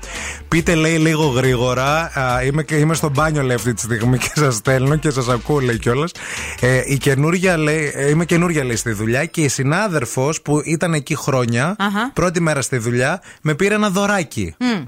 Πείτε, 0.47 0.75
λέει, 0.75 0.97
λίγο 0.97 1.25
γρήγορα. 1.25 2.11
Α, 2.19 2.43
είμαι, 2.43 2.63
και- 2.63 2.75
είμαι 2.75 2.93
στο 2.93 3.09
μπάνιο, 3.09 3.41
λέει, 3.41 3.55
αυτή 3.55 3.73
τη 3.73 3.81
στιγμή 3.81 4.17
και 4.17 4.29
σας 4.35 4.55
στέλνω 4.55 4.95
και 4.95 5.09
σας 5.09 5.27
ακούω, 5.29 5.59
λέει 5.59 5.77
κιόλας. 5.79 6.11
Ε, 6.59 6.81
η 6.85 6.97
καινούρια, 6.97 7.57
λέει, 7.57 7.91
ε, 7.95 8.09
είμαι 8.09 8.25
καινούρια, 8.25 8.63
λέει, 8.63 8.75
στη 8.75 8.91
δουλειά 8.91 9.25
και 9.25 9.41
η 9.41 9.47
συνάδελφος 9.47 10.41
που 10.41 10.61
ήταν 10.65 10.93
εκεί 10.93 11.15
χρόνια, 11.15 11.75
Αχα. 11.79 12.11
πρώτη 12.13 12.41
μέρα 12.41 12.61
στη 12.61 12.77
δουλειά, 12.77 13.21
με 13.41 13.53
πήρε 13.53 13.73
ένα 13.73 13.89
δωράκι. 13.89 14.55
Μμ. 14.59 14.83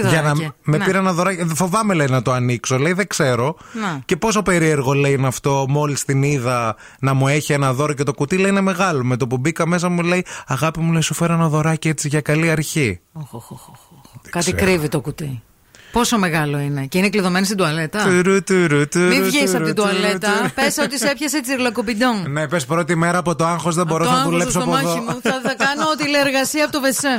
Τι 0.00 0.08
Για 0.08 0.22
να 0.22 0.34
δωράκι. 0.34 0.50
με 0.62 0.76
Ναι. 0.76 0.84
πήρε 0.84 0.98
ένα 0.98 1.12
δωράκι. 1.12 1.44
Φοβάμαι, 1.54 1.94
λέει, 1.94 2.06
να 2.10 2.22
το 2.22 2.32
ανοίξω. 2.32 2.78
Λέει, 2.78 2.92
δεν 2.92 3.06
ξέρω. 3.06 3.56
Να. 3.72 4.00
Και 4.04 4.16
πόσο 4.16 4.42
περίεργο, 4.42 4.92
λέει, 4.92 5.12
είναι 5.12 5.26
αυτό. 5.26 5.64
Μόλις 5.68 6.04
την 6.04 6.22
είδα 6.22 6.76
να 7.00 7.14
μου 7.14 7.28
έχει 7.28 7.52
ένα 7.52 7.72
δώρο 7.72 7.92
και 7.92 8.02
το 8.02 8.12
κουτί, 8.14 8.36
λέει, 8.36 8.50
είναι 8.50 8.60
μεγάλο. 8.60 9.04
Με 9.04 9.16
το 9.16 9.26
που 9.26 9.38
μπήκα 9.38 9.66
μέσα 9.66 9.88
μου, 9.88 10.02
λέει, 10.02 10.24
Αγάπη 10.46 10.80
μου, 10.80 10.92
λέει, 10.92 11.00
σου 11.00 11.14
φέρω 11.14 11.32
ένα 11.34 11.48
δωράκι 11.48 11.88
έτσι 11.88 12.08
για 12.08 12.20
καλή 12.20 12.50
αρχή. 12.50 13.00
Οχ, 13.12 13.34
οχ, 13.34 13.50
οχ, 13.50 13.68
οχ. 13.68 13.78
Κάτι 14.30 14.52
κρύβει 14.52 14.88
το 14.88 15.00
κουτί. 15.00 15.42
Πόσο 15.92 16.18
μεγάλο 16.18 16.58
είναι. 16.58 16.86
Και 16.86 16.98
είναι 16.98 17.08
κλειδωμένη 17.08 17.44
στην 17.44 17.56
τουαλέτα. 17.56 18.02
Τουρου, 18.04 18.42
τουρου, 18.42 18.88
τουρου, 18.88 19.06
Μην 19.06 19.22
βγεις 19.24 19.40
από 19.42 19.52
τουρου, 19.52 19.64
την 19.64 19.74
τουρου, 19.74 19.88
τουαλέτα. 19.88 20.32
τουρου. 20.36 20.48
Πες 20.54 20.78
ότι 20.78 20.98
σε 20.98 21.08
έπιασε 21.08 21.40
τσιρλακοπιντόν. 21.40 22.24
Ναι, 22.30 22.48
πες 22.48 22.64
πρώτη 22.66 22.94
μέρα 22.96 23.18
από 23.18 23.34
το 23.36 23.44
άγχος 23.46 23.74
δεν 23.74 23.86
μπορώ 23.86 24.04
Το 24.04 24.10
να 24.10 24.16
άγχος 24.16 24.30
δουλέψω 24.30 24.50
στο 24.50 24.60
από 24.60 24.70
μάχη 24.70 24.86
εδώ. 24.86 24.96
μου. 25.12 25.20
Θα, 25.22 25.40
θα 25.44 25.54
κάνω 25.54 25.84
τηλεεργασία 26.02 26.64
από 26.64 26.72
το 26.72 26.80
Βεσέ. 26.80 27.18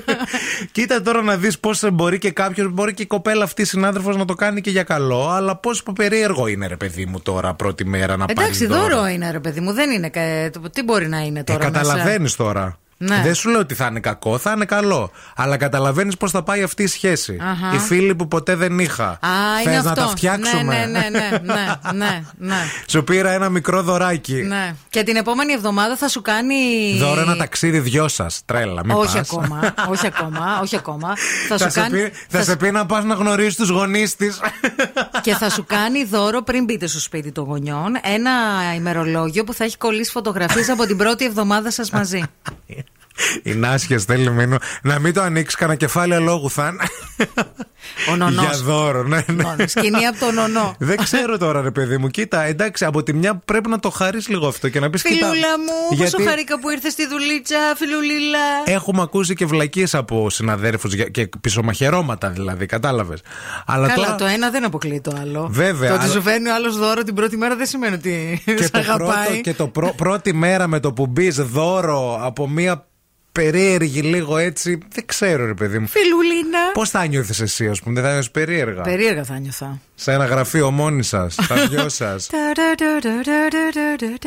Κοίτα 0.72 1.02
τώρα 1.02 1.22
να 1.22 1.36
δεις 1.36 1.58
πώς 1.58 1.84
μπορεί 1.92 2.18
και 2.18 2.30
κάποιος, 2.30 2.72
μπορεί 2.72 2.94
και 2.94 3.02
η 3.02 3.06
κοπέλα 3.06 3.44
αυτή 3.44 3.64
συνάδελφος 3.64 4.16
να 4.16 4.24
το 4.24 4.34
κάνει 4.34 4.60
και 4.60 4.70
για 4.70 4.82
καλό, 4.82 5.28
αλλά 5.30 5.56
πόσο 5.56 5.82
περίεργο 5.92 6.46
είναι, 6.46 6.66
ρε 6.66 6.76
παιδί 6.76 7.06
μου, 7.06 7.20
τώρα 7.20 7.54
πρώτη 7.54 7.84
μέρα 7.86 8.16
να 8.16 8.26
πάρει. 8.26 8.40
Εντάξει, 8.40 8.66
δώρο 8.66 9.06
είναι 9.06 9.30
ρε 9.30 9.40
παιδί 9.40 9.60
μου. 9.60 9.72
Δεν 9.72 9.90
είναι. 9.90 10.08
κα- 10.08 10.50
Τι 10.72 10.82
μπορεί 10.82 11.08
να 11.08 11.18
είναι 11.18 11.38
Ε, 11.38 11.42
τώρα. 11.42 11.58
μέσα; 11.58 11.70
καταλαβαίνεις 11.70 12.36
τώρα. 12.36 12.78
Ναι. 13.02 13.20
Δεν 13.22 13.34
σου 13.34 13.48
λέω 13.50 13.60
ότι 13.60 13.74
θα 13.74 13.86
είναι 13.86 14.00
κακό, 14.00 14.38
θα 14.38 14.52
είναι 14.56 14.64
καλό. 14.64 15.10
Αλλά 15.36 15.56
καταλαβαίνεις 15.56 16.16
πώς 16.16 16.30
θα 16.30 16.42
πάει 16.42 16.62
αυτή 16.62 16.82
η 16.82 16.86
σχέση. 16.86 17.38
Αχα. 17.40 17.74
Οι 17.74 17.78
φίλοι 17.78 18.14
που 18.14 18.28
ποτέ 18.28 18.54
δεν 18.54 18.78
είχα. 18.78 19.04
Α, 19.08 19.18
Θες 19.56 19.64
είναι 19.64 19.76
αυτό. 19.76 19.88
να 19.88 19.94
τα 19.94 20.06
φτιάξουμε. 20.06 20.62
Ναι, 20.86 20.86
ναι, 20.86 21.08
ναι, 21.08 21.28
ναι, 21.42 21.54
ναι, 21.54 21.92
ναι, 21.92 22.22
ναι. 22.38 22.56
Σου 22.90 23.04
πήρα 23.04 23.30
ένα 23.30 23.48
μικρό 23.48 23.82
δωράκι. 23.82 24.34
ναι. 24.34 24.74
Και 24.90 25.02
την 25.02 25.16
επόμενη 25.16 25.52
εβδομάδα 25.52 25.96
θα 25.96 26.08
σου 26.08 26.22
κάνει. 26.22 26.54
Δώρο 26.98 27.20
ένα 27.20 27.36
ταξίδι 27.36 27.78
δυο 27.78 28.08
σας. 28.08 28.42
Τρέλα, 28.44 28.84
μην 28.84 28.96
όχι 28.96 29.16
πας. 29.16 29.30
ακόμα, 29.30 29.74
όχι 29.88 30.06
ακόμα, 30.06 30.58
όχι 30.62 30.76
ακόμα. 30.76 31.08
Θα, 31.48 31.56
Θα, 31.56 31.64
σου 31.64 31.70
σε 31.70 31.80
κάνει. 31.80 32.02
πει, 32.02 32.12
θα 32.28 32.42
σε 32.42 32.56
πει 32.56 32.70
να 32.70 32.86
πας 32.86 33.04
να 33.04 33.14
γνωρίσεις 33.14 33.54
τους 33.56 33.68
γονείς 33.68 34.16
της. 34.16 34.40
Και 35.22 35.34
θα 35.34 35.50
σου 35.50 35.64
κάνει 35.64 36.04
δώρο 36.04 36.42
πριν 36.42 36.64
μπείτε 36.64 36.86
στο 36.86 37.00
σπίτι 37.00 37.32
των 37.32 37.44
γονιών 37.44 37.96
ένα 38.02 38.30
ημερολόγιο 38.76 39.44
που 39.44 39.54
θα 39.54 39.64
έχει 39.64 39.76
κολλήσει 39.76 40.10
φωτογραφίες 40.10 40.68
από 40.68 40.86
την 40.86 40.96
πρώτη 40.96 41.24
εβδομάδα 41.24 41.70
σας 41.70 41.90
μαζί. 41.90 42.22
Η 43.42 43.54
Νάσια 43.54 43.98
στέλνει 43.98 44.30
μήνυμα 44.30 44.58
να 44.82 44.98
μην 44.98 45.12
το 45.14 45.22
ανοίξεις 45.22 45.54
κανένα 45.58 45.78
κεφάλαιο 45.78 46.20
λόγου 46.20 46.50
θα 46.50 46.68
είναι. 46.68 46.84
Ο 48.10 48.16
νονός. 48.16 48.44
Για 48.44 48.58
δώρο, 48.64 49.02
ναι, 49.02 49.24
ναι. 49.32 49.42
Μόνος, 49.42 49.70
Σκηνή 49.70 50.06
από 50.06 50.18
τον 50.18 50.34
νονό. 50.34 50.74
Δεν 50.78 50.96
ξέρω 50.96 51.38
τώρα, 51.38 51.60
ρε 51.62 51.70
παιδί 51.70 51.98
μου. 51.98 52.08
Κοίτα, 52.08 52.42
εντάξει, 52.42 52.84
από 52.84 53.02
τη 53.02 53.12
μια 53.12 53.34
πρέπει 53.44 53.68
να 53.68 53.78
το 53.78 53.90
χαρείς 53.90 54.28
λίγο 54.28 54.46
αυτό 54.46 54.68
και 54.68 54.80
να 54.80 54.90
πεις 54.90 55.02
κοίτα. 55.02 55.26
Φιλούλα 55.26 55.58
μου, 55.58 55.96
γιατί 55.96 56.12
πόσο 56.16 56.28
χαρήκα 56.28 56.58
που 56.60 56.70
ήρθες 56.70 56.92
στη 56.92 57.06
δουλίτσα, 57.06 57.56
φιλουλίλα. 57.76 58.38
Έχουμε 58.64 59.02
ακούσει 59.02 59.34
και 59.34 59.46
βλακίες 59.46 59.94
από 59.94 60.30
συναδέρφους 60.30 60.94
και 61.10 61.28
πισωμαχαιρώματα 61.40 62.28
δηλαδή, 62.28 62.66
κατάλαβες. 62.66 63.20
Αλλά 63.66 63.88
Καλά, 63.88 64.04
τώρα. 64.04 64.16
το 64.16 64.24
ένα 64.24 64.50
δεν 64.50 64.64
αποκλείει 64.64 65.00
το 65.00 65.16
άλλο. 65.20 65.48
Βέβαια, 65.50 65.88
Το 65.88 65.94
ότι 65.94 66.04
αλλά- 66.04 66.12
σου 66.12 66.22
φέρνει 66.22 66.48
ο 66.48 66.54
άλλος 66.54 66.78
δώρο 66.78 67.02
την 67.02 67.14
πρώτη 67.14 67.36
μέρα 67.36 67.56
δεν 67.56 67.66
σημαίνει 67.66 67.94
ότι 67.94 68.42
και 68.44 68.62
σε 68.62 68.70
το, 68.70 68.80
πρώτο, 68.80 69.04
αγαπάει. 69.04 69.40
και 69.40 69.54
το 69.54 69.66
πρω- 69.66 69.94
πρώτη 69.94 70.34
μέρα 70.34 70.66
με 70.66 70.80
το 70.80 70.92
που 70.92 71.06
μπεις 71.06 71.36
δώρο 71.36 72.18
από 72.22 72.48
μια 72.48 72.84
περίεργη 73.32 74.00
λίγο 74.00 74.36
έτσι. 74.36 74.78
Δεν 74.94 75.06
ξέρω, 75.06 75.46
ρε 75.46 75.54
παιδί 75.54 75.78
μου. 75.78 75.88
Φιλουλίνα. 75.88 76.58
Πώς 76.72 76.90
θα 76.90 77.06
νιώθεις 77.06 77.40
εσύ, 77.40 77.68
ας 77.68 77.80
πούμε, 77.80 77.94
δεν 77.94 78.02
θα 78.04 78.08
νιώθεις 78.10 78.30
περίεργα; 78.30 78.82
Περίεργα 78.82 79.24
θα 79.24 79.38
νιώθα. 79.38 79.78
Σε 79.94 80.12
ένα 80.12 80.24
γραφείο 80.24 80.70
μόνοι 80.70 81.02
σας, 81.02 81.34
τα 81.34 81.54
δυο 81.66 81.88
σας. 82.00 82.28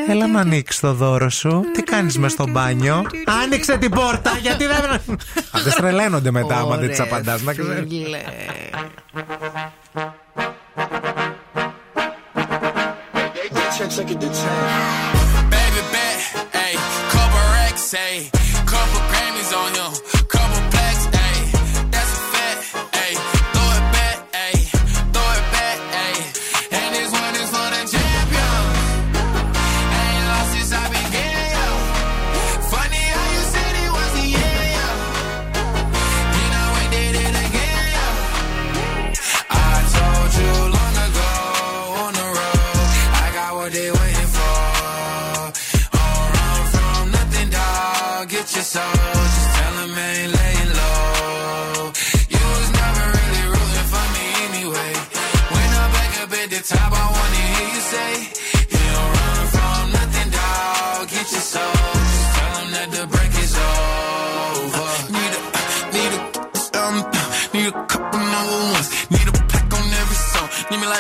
Έλα 0.10 0.28
να 0.28 0.40
ανοίξει 0.40 0.80
το 0.82 0.94
δώρο 0.94 1.30
σου. 1.30 1.64
Τι 1.74 1.82
κάνει 1.84 2.14
με 2.18 2.30
στο 2.30 2.48
μπάνιο. 2.50 3.06
Άνοιξε 3.44 3.78
την 3.78 3.90
πόρτα, 3.90 4.38
γιατί 4.42 4.66
δεν. 4.66 5.16
Αυτέ 5.52 5.70
τρελαίνονται 5.78 6.32
μετά, 6.32 6.56
άμα 6.58 6.78
δεν 6.78 6.88
τι 6.92 7.02
Ωραία, 7.02 7.14
απαντά, 7.14 7.38
να 7.44 7.54
ξέρει. 7.54 7.88
φίλε. 7.90 8.20
Baby 15.54 15.82
bet, 15.94 16.20
ayy, 16.64 16.78
couple 17.14 17.46
racks, 17.56 17.94
ayy, 18.06 18.20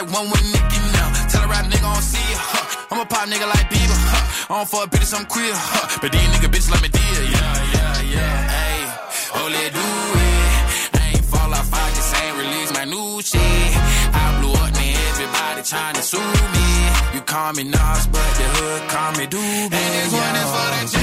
like 0.03 0.15
one 0.15 0.29
with 0.29 0.43
Nicky 0.51 0.79
now. 0.93 1.09
Tell 1.29 1.43
a 1.43 1.47
rap 1.47 1.65
nigga 1.65 1.87
I 1.87 1.93
don't 1.93 2.03
see 2.03 2.31
ya, 2.31 2.39
huh? 2.39 2.87
I'm 2.91 2.99
a 2.99 3.05
pop 3.05 3.27
nigga 3.29 3.47
like 3.47 3.67
Bieber, 3.71 3.99
huh? 4.11 4.53
I 4.53 4.57
don't 4.57 4.69
fuck 4.69 4.89
bitches, 4.91 5.13
I'm 5.17 5.25
queer, 5.25 5.53
huh? 5.53 5.99
But 6.01 6.11
these 6.11 6.29
nigga 6.33 6.49
bitches 6.51 6.71
like 6.71 6.83
me 6.83 6.89
dear, 6.89 7.21
yeah, 7.35 7.55
yeah, 7.75 8.15
yeah, 8.15 8.63
ayy. 8.63 8.83
Oh, 9.35 9.47
let 9.47 9.69
do 9.73 9.87
it. 10.27 10.99
I 10.99 11.03
ain't 11.15 11.25
fall 11.25 11.53
off, 11.53 11.73
I 11.73 11.87
just 11.95 12.11
ain't 12.21 12.35
release 12.37 12.71
my 12.73 12.85
new 12.85 13.21
shit. 13.21 13.71
I 14.13 14.25
blew 14.39 14.53
up, 14.53 14.71
man, 14.73 14.95
everybody 15.11 15.61
trying 15.63 15.95
to 15.95 16.03
sue 16.03 16.31
me. 16.55 16.67
You 17.15 17.21
call 17.21 17.53
me 17.53 17.63
Nas, 17.63 18.07
but 18.07 18.29
the 18.39 18.47
hood 18.55 18.81
call 18.89 19.11
me 19.17 19.25
Doobie. 19.27 19.71
And 19.71 19.91
this 19.95 20.11
one 20.11 20.35
is 20.35 20.49
for 20.53 20.67
the 20.73 21.02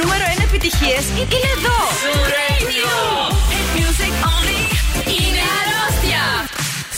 νούμερο 0.00 0.24
1 0.36 0.42
επιτυχίες 0.48 1.04
είναι 1.32 1.50
εδώ. 1.56 1.78
Zoo 2.02 2.22
Radio. 2.38 2.92
Hit 3.50 3.68
music 3.78 4.14
only. 4.32 4.62
Είναι 5.14 5.42
αρρώστια. 5.58 6.24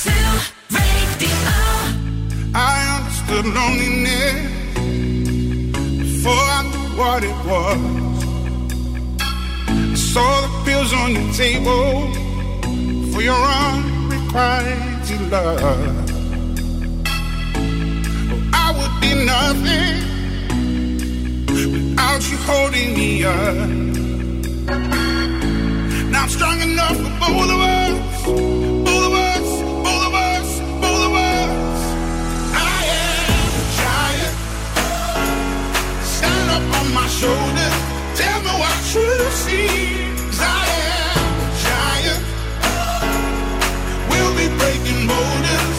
Zoo 0.03 0.33
Radio. 0.79 1.38
I 2.73 2.77
understood 2.97 3.47
loneliness 3.59 4.38
before 6.03 6.47
I 6.59 6.61
knew 6.71 6.88
what 7.01 7.21
it 7.31 7.38
was. 7.51 7.81
Saw 10.11 10.33
the 10.45 10.53
pills 10.66 10.92
on 11.03 11.11
the 11.19 11.25
table 11.42 11.88
for 13.11 13.21
your 13.29 13.42
unrequited 13.64 15.23
love. 15.33 15.97
I 18.64 18.66
would 18.77 18.95
be 19.03 19.12
nothing 19.33 20.10
but 22.22 22.30
you're 22.30 22.40
holding 22.42 22.94
me 22.94 23.24
up. 23.24 23.68
Now 26.12 26.24
I'm 26.24 26.30
strong 26.30 26.62
enough 26.62 26.98
for 26.98 27.14
both 27.20 27.50
of 27.50 27.62
us. 27.62 28.26
Both 28.86 29.06
of 29.08 29.14
us, 29.14 29.48
both 29.86 30.04
of 30.08 30.14
us, 30.14 30.60
both 30.84 31.04
of 31.08 31.14
us. 31.14 31.82
I 32.54 32.80
am 33.02 33.26
a 33.58 33.66
giant. 33.82 34.36
Stand 36.16 36.48
up 36.56 36.66
on 36.80 36.88
my 36.94 37.08
shoulders. 37.08 37.76
Tell 38.20 38.40
me 38.46 38.54
what 38.62 38.80
you 38.94 39.10
see. 39.44 39.70
Cause 40.30 40.42
I 40.42 40.46
am 40.94 41.26
a 41.42 41.50
giant. 41.66 42.22
We'll 44.10 44.36
be 44.38 44.48
breaking 44.60 45.02
borders. 45.08 45.71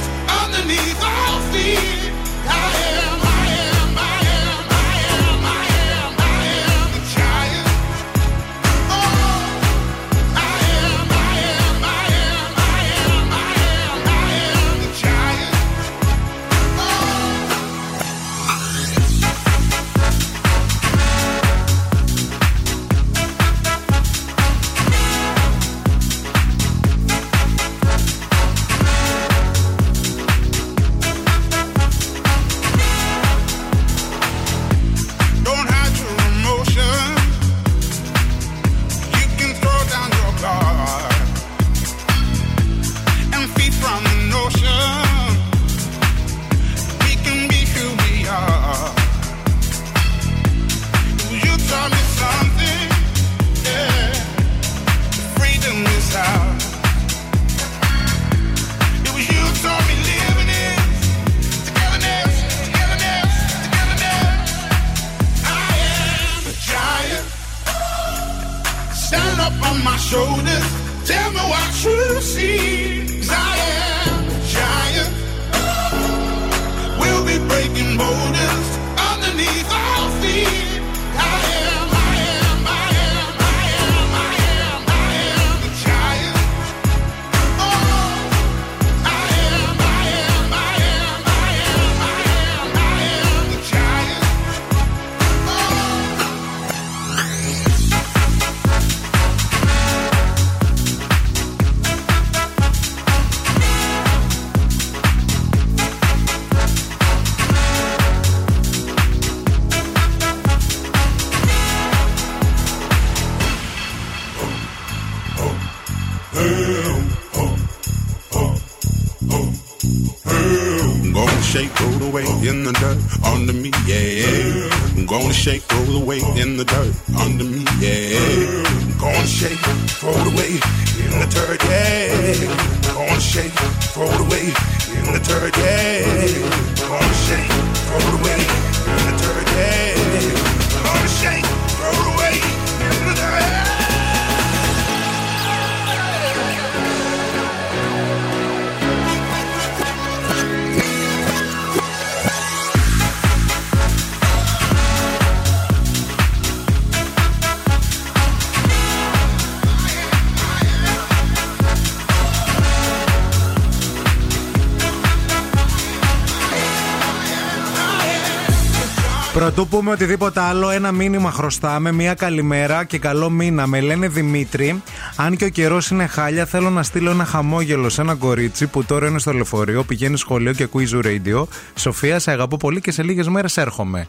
Οτιδήποτε 169.93 170.41
άλλο, 170.41 170.71
ένα 170.71 170.93
μήνυμα 170.93 171.31
χρωστάμε. 171.31 171.93
Μία 171.93 172.15
καλημέρα 172.15 172.85
και 172.85 172.99
καλό 172.99 173.31
μήνα. 173.31 173.67
Με 173.67 173.81
λένε 173.81 174.09
Δημήτρη. 174.09 174.83
Αν 175.17 175.37
και 175.37 175.45
ο 175.45 175.49
καιρός 175.49 175.91
είναι 175.91 176.07
χάλια, 176.07 176.47
θέλω 176.47 176.71
να 176.71 176.83
στείλω 176.83 177.11
ένα 177.11 177.25
χαμόγελο 177.25 177.89
σε 177.89 178.01
ένα 178.01 178.15
κορίτσι 178.15 178.67
που 178.67 178.85
τώρα 178.85 179.09
είναι 179.09 179.19
στο 179.19 179.33
λεωφορείο, 179.33 179.85
πηγαίνει 179.85 180.17
σχολείο 180.17 180.53
και 180.53 180.63
ακούει 180.63 180.89
Zoo 180.93 181.05
Radio. 181.05 181.45
Σοφία, 181.75 182.19
σε 182.19 182.31
αγαπώ 182.31 182.57
πολύ 182.57 182.81
και 182.81 182.93
σε 182.93 183.03
λίγες 183.03 183.29
μέρες 183.29 183.57
έρχομαι. 183.57 184.09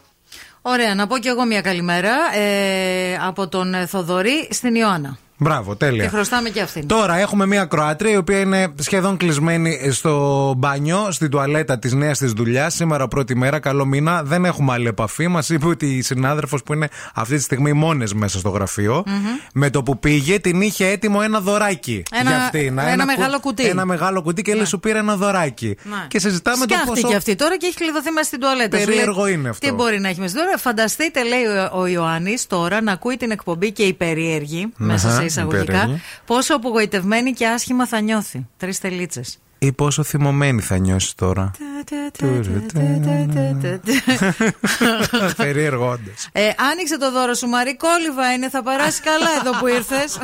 Ωραία, 0.62 0.96
να 0.96 1.08
πω 1.08 1.18
κι 1.18 1.28
εγώ 1.28 1.46
μια 1.46 1.62
καλημέρα 1.62 2.16
ε, 2.34 3.16
από 3.28 3.48
τον 3.48 3.74
ε, 3.74 3.86
Θοδωρή 3.86 4.48
στην 4.52 4.76
Ιωάννα. 4.76 5.18
Μπράβο, 5.38 5.76
τέλεια. 5.76 6.04
Και 6.04 6.10
χρωστάμε 6.10 6.50
και 6.50 6.62
αυτήν. 6.62 6.88
Τώρα 6.88 7.18
έχουμε 7.18 7.46
μία 7.46 7.66
Κροάτρια 7.66 8.12
η 8.12 8.18
οποία 8.18 8.40
είναι 8.40 8.74
σχεδόν 8.80 9.18
κλεισμένη 9.18 9.90
στο 9.92 10.54
μπάνιο, 10.58 11.08
στην 11.12 11.30
τουαλέτα 11.30 11.80
της 11.80 11.94
νέας 11.94 12.18
της 12.18 12.32
δουλειάς. 12.32 12.74
Σήμερα 12.74 13.08
πρώτη 13.08 13.36
μέρα, 13.36 13.60
καλό 13.60 13.86
μήνα. 13.86 14.24
Δεν 14.24 14.46
έχουμε 14.46 14.74
άλλη 14.74 14.88
επαφή. 14.88 15.28
Μας 15.28 15.50
είπε 15.50 15.68
ότι 15.68 15.86
η 15.86 16.02
συνάδελφος 16.02 16.64
που 16.64 16.74
είναι 16.74 16.90
αυτή 17.14 17.36
τη 17.36 17.42
στιγμή 17.42 17.74
μόνες 17.74 18.14
μέσα 18.14 18.40
στο 18.40 18.50
γραφειο 18.50 19.04
με 19.54 19.70
το 19.70 19.84
που 19.84 20.00
πήγε 20.00 20.40
την 20.40 20.62
είχε 20.62 20.88
έτοιμο 20.88 21.20
ένα 21.24 21.40
δωράκι. 21.40 22.04
Ένα- 22.20 22.30
για 22.30 22.40
αυτήν. 22.40 22.78
ένα 22.78 22.96
κου- 22.96 23.06
μεγάλο 23.18 23.40
κουτί. 23.40 23.66
Ένα 23.66 23.86
μεγάλο 23.86 24.22
κουτί 24.22 24.42
και 24.42 24.54
λέει 24.56 24.66
σου 24.66 24.80
πήρε 24.80 24.98
ένα 24.98 25.16
δωράκι. 25.16 25.78
Ναι. 25.84 25.96
Και 26.08 26.20
συζητάμε 26.20 26.66
το 26.66 26.74
Σκιάχτηκε 26.74 27.02
πόσο. 27.02 27.18
αυτή 27.18 27.36
τώρα 27.36 27.58
και 27.58 27.66
έχει 27.66 27.76
κλειδωθεί 27.76 28.12
μέσα 28.12 28.28
στην 28.28 28.40
τουαλέτα. 28.40 28.78
Σου 28.80 28.86
Περίεργο 28.86 29.24
λέει, 29.24 29.34
είναι 29.34 29.50
αυτό. 29.50 29.68
Τι 29.68 29.74
μπορεί 29.74 30.00
να 30.00 30.10
έχει 30.10 30.20
μέσα 30.20 30.36
τώρα. 30.36 30.58
Φανταστείτε, 30.58 31.24
λέει 31.24 31.44
ο, 31.46 31.80
ο 31.80 31.88
Ιωάννης, 31.88 32.48
τώρα 32.48 32.82
να 32.82 32.92
ακούει 32.92 33.18
την 33.18 33.32
εκπομπή 33.32 33.72
και 33.72 33.84
η 33.84 33.94
περίεργη, 33.94 34.68
μέσα 34.78 35.08
Αχα, 35.08 35.23
σε 35.30 35.40
η 35.40 35.46
εισαγωγικά, 35.46 35.80
περίεργη. 35.80 36.02
πόσο 36.26 36.56
απογοητευμένη 36.56 37.32
και 37.32 37.48
άσχημα 37.48 37.88
θα 37.88 38.00
νιώθει. 38.00 38.48
Τρεις 38.58 38.80
τελίτσες. 38.80 39.38
Ή 39.64 39.72
πόσο 39.72 40.04
θυμωμένη 40.04 40.62
θα 40.62 40.78
νιώσεις 40.78 41.16
τώρα. 41.16 41.52
Περίεργο, 45.38 45.90
όντως. 45.90 46.28
Ε, 46.32 46.50
άνοιξε 46.72 46.98
το 46.98 47.12
δώρο 47.12 47.34
σου, 47.34 47.48
Μαρή. 47.48 47.78
Κόλυβα 47.78 48.34
είναι, 48.34 48.50
θα 48.50 48.64
περάσει 48.64 49.02
καλά 49.02 49.30
εδώ 49.40 49.60
που 49.60 49.68
ήρθες. 49.68 50.18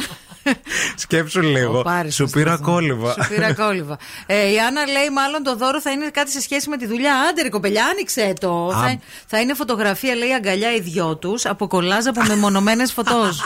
Σκέψου 0.96 1.42
λίγο. 1.42 1.82
πάρεις 1.82 2.16
Σου 2.16 2.24
το 2.24 2.30
πήρα 2.34 2.50
σταθμό. 2.56 2.74
κόλληβα. 2.74 3.12
Σου 3.12 3.30
πήρα 3.30 3.54
κόλληβα. 3.54 3.98
Ε, 4.26 4.52
η 4.52 4.60
Άννα 4.60 4.86
λέει, 4.86 5.10
μάλλον 5.14 5.44
το 5.44 5.56
δώρο 5.56 5.82
θα 5.82 5.92
είναι 5.92 6.10
κάτι 6.10 6.32
σε 6.32 6.42
σχέση 6.42 6.70
με 6.70 6.78
τη 6.78 6.86
δουλειά. 6.88 7.14
Άντε, 7.30 7.42
ρε 7.42 7.50
κοπελιά, 7.50 7.86
άνοιξε 7.86 8.34
το. 8.40 8.68
Α. 8.68 8.72
Θα, 8.82 9.00
θα 9.28 9.40
είναι 9.40 9.54
φωτογραφία, 9.54 10.16
λέει, 10.16 10.34
αγκαλιά 10.34 10.74
οι 10.76 10.80
δυο 10.82 11.16
τους 11.18 11.46
από 11.46 11.68
κολλάζ 11.68 12.08
από 12.08 12.22
μεμονωμένες 12.28 12.92
φωτός. 12.94 13.42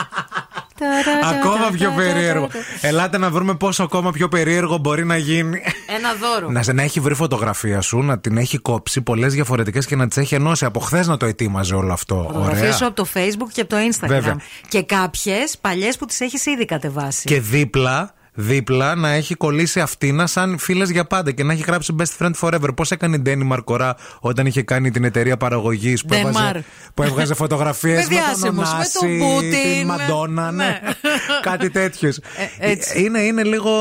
Ακόμα 1.23 1.69
πιο 1.71 1.91
περίεργο. 1.95 2.47
Ελάτε 2.81 3.17
να 3.17 3.29
βρούμε 3.29 3.55
πόσο 3.55 3.83
ακόμα 3.83 4.11
πιο 4.11 4.27
περίεργο 4.27 4.77
μπορεί 4.77 5.05
να 5.05 5.17
γίνει. 5.17 5.61
Ένα 5.95 6.13
δώρο. 6.13 6.49
Να, 6.49 6.63
σε- 6.63 6.73
να 6.73 6.81
έχει 6.83 6.99
βρει 6.99 7.13
φωτογραφία 7.13 7.81
σου, 7.81 7.97
να 8.01 8.19
την 8.19 8.37
έχει 8.37 8.57
κόψει 8.57 9.01
πολλές 9.01 9.33
διαφορετικές 9.33 9.85
και 9.85 9.95
να 9.95 10.07
τις 10.07 10.17
έχει 10.17 10.35
ενώσει. 10.35 10.65
Από 10.65 10.79
χθες 10.79 11.07
να 11.07 11.17
το 11.17 11.25
ετοίμαζε 11.25 11.75
όλο 11.75 11.93
αυτό. 11.93 12.23
Φωτογραφίε 12.27 12.61
Ωραία. 12.61 12.73
σου 12.73 12.85
από 12.85 12.95
το 12.95 13.07
Facebook 13.13 13.47
και 13.53 13.61
από 13.61 13.69
το 13.69 13.75
Instagram. 13.91 14.07
Βέβαια. 14.07 14.35
Και 14.67 14.83
κάποιες 14.83 15.57
παλιές 15.61 15.97
που 15.97 16.05
τις 16.05 16.19
έχεις 16.21 16.45
ήδη 16.45 16.65
κατεβάσει. 16.65 16.92
Και 17.23 17.41
δίπλα 17.41 18.13
δίπλα 18.33 18.95
να 18.95 19.09
έχει 19.09 19.35
κολλήσει 19.35 19.79
αυτήνα 19.79 20.27
σαν 20.27 20.57
φίλες 20.57 20.89
για 20.89 21.05
πάντα 21.05 21.31
και 21.31 21.43
να 21.43 21.53
έχει 21.53 21.63
γράψει 21.67 21.95
best 21.99 22.25
friend 22.25 22.31
forever. 22.41 22.75
Πώς 22.75 22.91
έκανε 22.91 23.15
η 23.15 23.19
Ντένι 23.19 23.43
Μαρκορά 23.43 23.95
όταν 24.19 24.45
είχε 24.45 24.61
κάνει 24.61 24.91
την 24.91 25.03
εταιρεία 25.03 25.37
παραγωγής 25.37 26.01
που, 26.01 26.07
Ντενμαρ. 26.07 26.33
έβγαζε- 26.33 26.65
που 26.93 27.03
έβγαζε 27.03 27.33
φωτογραφίες 27.33 27.97
Με 28.07 28.15
με 28.15 28.21
τον 28.21 28.25
διάσημους, 28.25 28.69
με 28.73 28.85
τον 28.99 29.09
Ωνάση, 29.09 29.17
Πούτιν. 29.35 29.51
την 29.51 29.85
Μαντόνα, 29.87 30.51
ναι. 30.51 30.63
Ναι. 30.65 30.79
Κάτι 31.41 31.69
τέτοιο. 31.69 32.11
έτσι. 32.59 33.03
είναι, 33.03 33.19
είναι 33.21 33.43
λίγο 33.43 33.71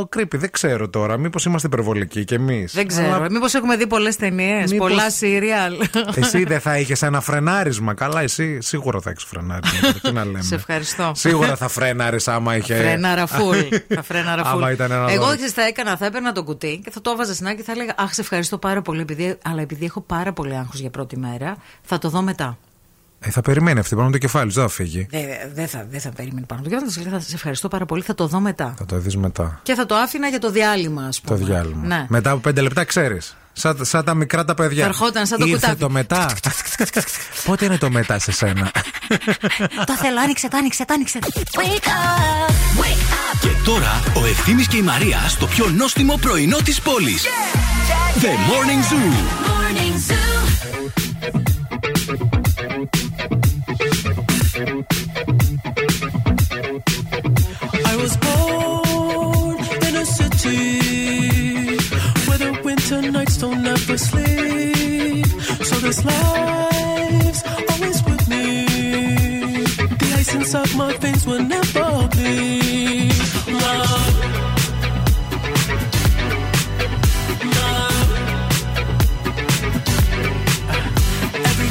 creepy. 0.00 0.34
Δεν 0.36 0.50
ξέρω 0.50 0.88
τώρα. 0.88 1.16
Μήπως 1.16 1.44
είμαστε 1.44 1.66
υπερβολικοί 1.66 2.24
κι 2.24 2.34
εμείς. 2.34 2.72
Δεν 2.74 2.86
ξέρω. 2.86 3.26
Μήπως 3.30 3.54
έχουμε 3.54 3.76
δει 3.76 3.86
πολλές 3.86 4.16
ταινίες, 4.16 4.70
Μήπως- 4.72 4.88
πολλά 4.90 5.10
σύριαλ. 5.10 5.74
Εσύ 6.14 6.44
δεν 6.44 6.60
θα 6.60 6.78
είχες 6.78 7.02
ένα 7.02 7.20
φρενάρισμα. 7.20 7.94
Καλά, 7.94 8.20
εσύ 8.22 8.58
σίγουρα 8.60 9.00
θα 9.00 9.10
έχεις 9.10 9.24
φρενάρισμα. 9.24 9.92
Τι 10.02 10.12
να 10.12 10.24
λέμε. 10.24 10.42
Σε 10.42 10.54
ευχαριστώ. 10.54 11.12
Σίγουρα 11.14 11.56
θα 11.56 11.68
φρέναρες 11.68 12.28
άμα 12.28 12.56
είχε. 12.56 12.74
Φρέναρα 12.74 13.26
φουλ. 13.26 13.58
Θα 14.02 14.14
φρέναρα 14.14 14.44
φουλ. 14.44 14.62
Άμα 14.62 14.70
ήταν 14.70 14.90
ένα 14.90 15.10
Εγώ 15.10 15.22
δώρο. 15.24 15.34
ξέρεις, 15.34 15.52
θα 15.52 15.62
έκανα, 15.62 15.96
θα 15.96 16.06
έπαιρνα 16.06 16.32
το 16.32 16.42
κουτί 16.44 16.80
και 16.84 16.90
θα 16.90 17.00
το 17.00 17.10
έβαζα 17.10 17.34
στην 17.34 17.46
άκρη 17.46 17.56
και 17.58 17.62
θα 17.62 17.72
έλεγα 17.72 17.94
Αχ, 17.96 18.14
σε 18.14 18.20
ευχαριστώ 18.20 18.58
πάρα 18.58 18.82
πολύ, 18.82 19.00
επειδή, 19.00 19.38
αλλά 19.44 19.60
επειδή 19.62 19.84
έχω 19.84 20.00
πάρα 20.00 20.32
πολύ 20.32 20.56
άγχος 20.56 20.80
για 20.80 20.90
πρώτη 20.90 21.18
μέρα, 21.18 21.56
θα 21.82 21.98
το 21.98 22.08
δω 22.08 22.22
μετά. 22.22 22.58
Ε, 23.24 23.30
θα 23.30 23.40
περιμένει 23.40 23.78
αυτή 23.78 23.96
πάνω 23.96 24.10
το 24.10 24.18
κεφάλι, 24.18 24.50
σου, 24.50 24.58
δεν 24.60 24.68
θα 24.68 24.74
φύγει. 24.74 25.06
Δεν 25.10 25.22
δε 25.54 25.66
θα, 25.66 25.86
δεν 25.90 26.00
θα 26.00 26.10
περίμενε 26.10 26.46
πάνω. 26.46 26.62
Και 26.62 26.68
θα 26.76 26.82
της 26.82 26.96
έλεγα, 26.96 27.18
θα 27.18 27.20
σε 27.20 27.34
ευχαριστώ 27.34 27.68
πάρα 27.68 27.86
πολύ, 27.86 28.02
θα 28.02 28.14
το 28.14 28.26
δω 28.26 28.40
μετά. 28.40 28.74
Θα 28.78 28.84
το 28.84 28.98
δεις 28.98 29.16
μετά. 29.16 29.60
Και 29.62 29.74
θα 29.74 29.86
το 29.86 29.94
άφηνα 29.94 30.28
για 30.28 30.38
το 30.38 30.50
διάλειμμα, 30.50 31.04
ας 31.06 31.20
Το 31.20 31.34
πούμε. 31.34 31.46
διάλειμμα. 31.46 31.86
Ναι. 31.86 32.06
Μετά 32.08 32.30
από 32.30 32.40
πέντε 32.40 32.60
λεπτά 32.60 32.84
ξέρεις. 32.84 33.36
Σαν, 33.52 33.78
σαν 33.84 34.04
τα 34.04 34.14
μικρά 34.14 34.44
τα 34.44 34.54
παιδιά. 34.54 34.82
Θα 34.82 34.88
ερχόταν 34.88 35.26
σαν 35.26 35.38
το 35.38 35.44
Ήρθε 35.44 35.58
κουτάβι. 35.58 35.78
το 35.80 35.90
μετά. 35.90 36.34
Πότε 37.44 37.64
είναι 37.64 37.78
το 37.78 37.90
μετά 37.90 38.18
σε 38.18 38.32
σένα; 38.32 38.70
Το 39.86 39.96
θέλω, 39.96 40.20
άνοιξε 40.20 40.48
το, 40.48 40.56
άνοιξε 40.56 40.84
το, 40.84 40.94
άνοιξε 40.94 41.18
το. 41.18 41.28
Wake 41.32 41.86
up, 41.86 42.50
wake 42.80 43.12
up. 43.12 43.38
Και 43.40 43.48
τώρα 43.64 44.02
ο 44.22 44.26
Ευθύμης 44.26 44.66
και 44.66 44.76
η 44.76 44.82
Μαρία 44.82 45.18
στο 45.28 45.46
πιο 45.46 45.66
νόστιμο 45.68 46.16
πρωινό 46.16 46.56
της 46.56 46.80
πόλης. 46.80 47.22
The 48.20 48.26
Morning 48.26 48.82
Zoo. 48.90 49.12
Morning 49.48 49.94
Zoo. 50.08 51.42
I 57.84 57.96
was 57.96 58.16
born 58.16 58.31
nights 63.32 63.36
don't 63.38 63.66
ever 63.66 63.98
sleep. 63.98 65.26
So 65.64 65.76
this 65.76 66.04
life's 66.04 67.42
always 67.70 68.02
with 68.04 68.28
me. 68.28 68.66
The 70.00 70.14
ice 70.18 70.34
inside 70.34 70.74
my 70.76 70.96
veins 70.98 71.26
will 71.26 71.42
never 71.42 72.08
bleed. 72.08 73.12
Love. 73.48 74.16
Love. 77.56 78.10
Every 81.44 81.70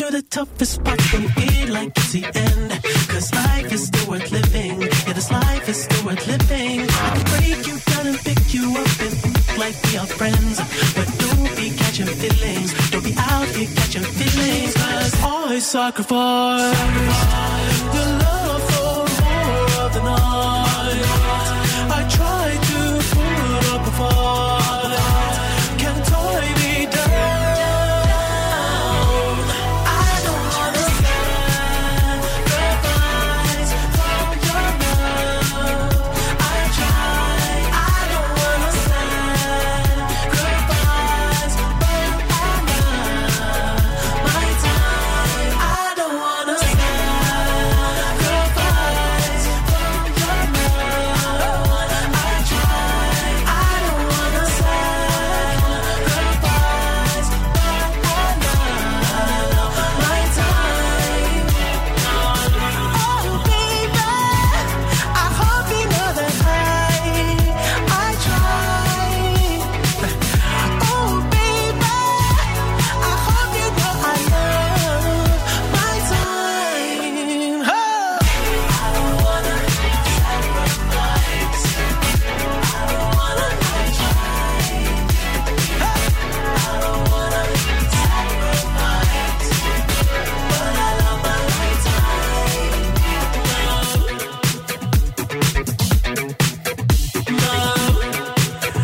through 0.00 0.12
the 0.12 0.22
toughest 0.22 0.82
parts 0.82 1.12
you 1.12 1.28
feel 1.28 1.74
like 1.74 1.92
it's 1.94 2.12
the 2.12 2.24
end. 2.24 2.70
Cause 3.08 3.34
life 3.34 3.70
is 3.70 3.86
still 3.88 4.10
worth 4.10 4.32
living. 4.32 4.80
Yeah, 4.80 5.12
this 5.12 5.30
life 5.30 5.68
is 5.68 5.82
still 5.84 6.06
worth 6.06 6.26
living. 6.26 6.80
I 6.80 7.08
can 7.14 7.24
break 7.32 7.66
you 7.68 7.76
down 7.90 8.06
and 8.06 8.18
pick 8.18 8.54
you 8.54 8.64
up 8.80 9.00
and 9.04 9.14
like 9.58 9.76
we 9.84 9.98
are 9.98 10.06
friends. 10.06 10.56
But 10.96 11.08
don't 11.22 11.54
be 11.54 11.76
catching 11.76 12.06
feelings. 12.06 12.70
Don't 12.90 13.04
be 13.04 13.14
out 13.18 13.48
here 13.48 13.68
catching 13.76 14.06
feelings. 14.18 14.74
Cause 14.74 15.22
I 15.22 15.58
sacrifice 15.58 16.80
your 17.94 18.08
love 18.24 18.62
for 18.72 18.96
more 19.22 19.84
of 19.84 19.92
the 19.92 20.02
night. 20.02 20.59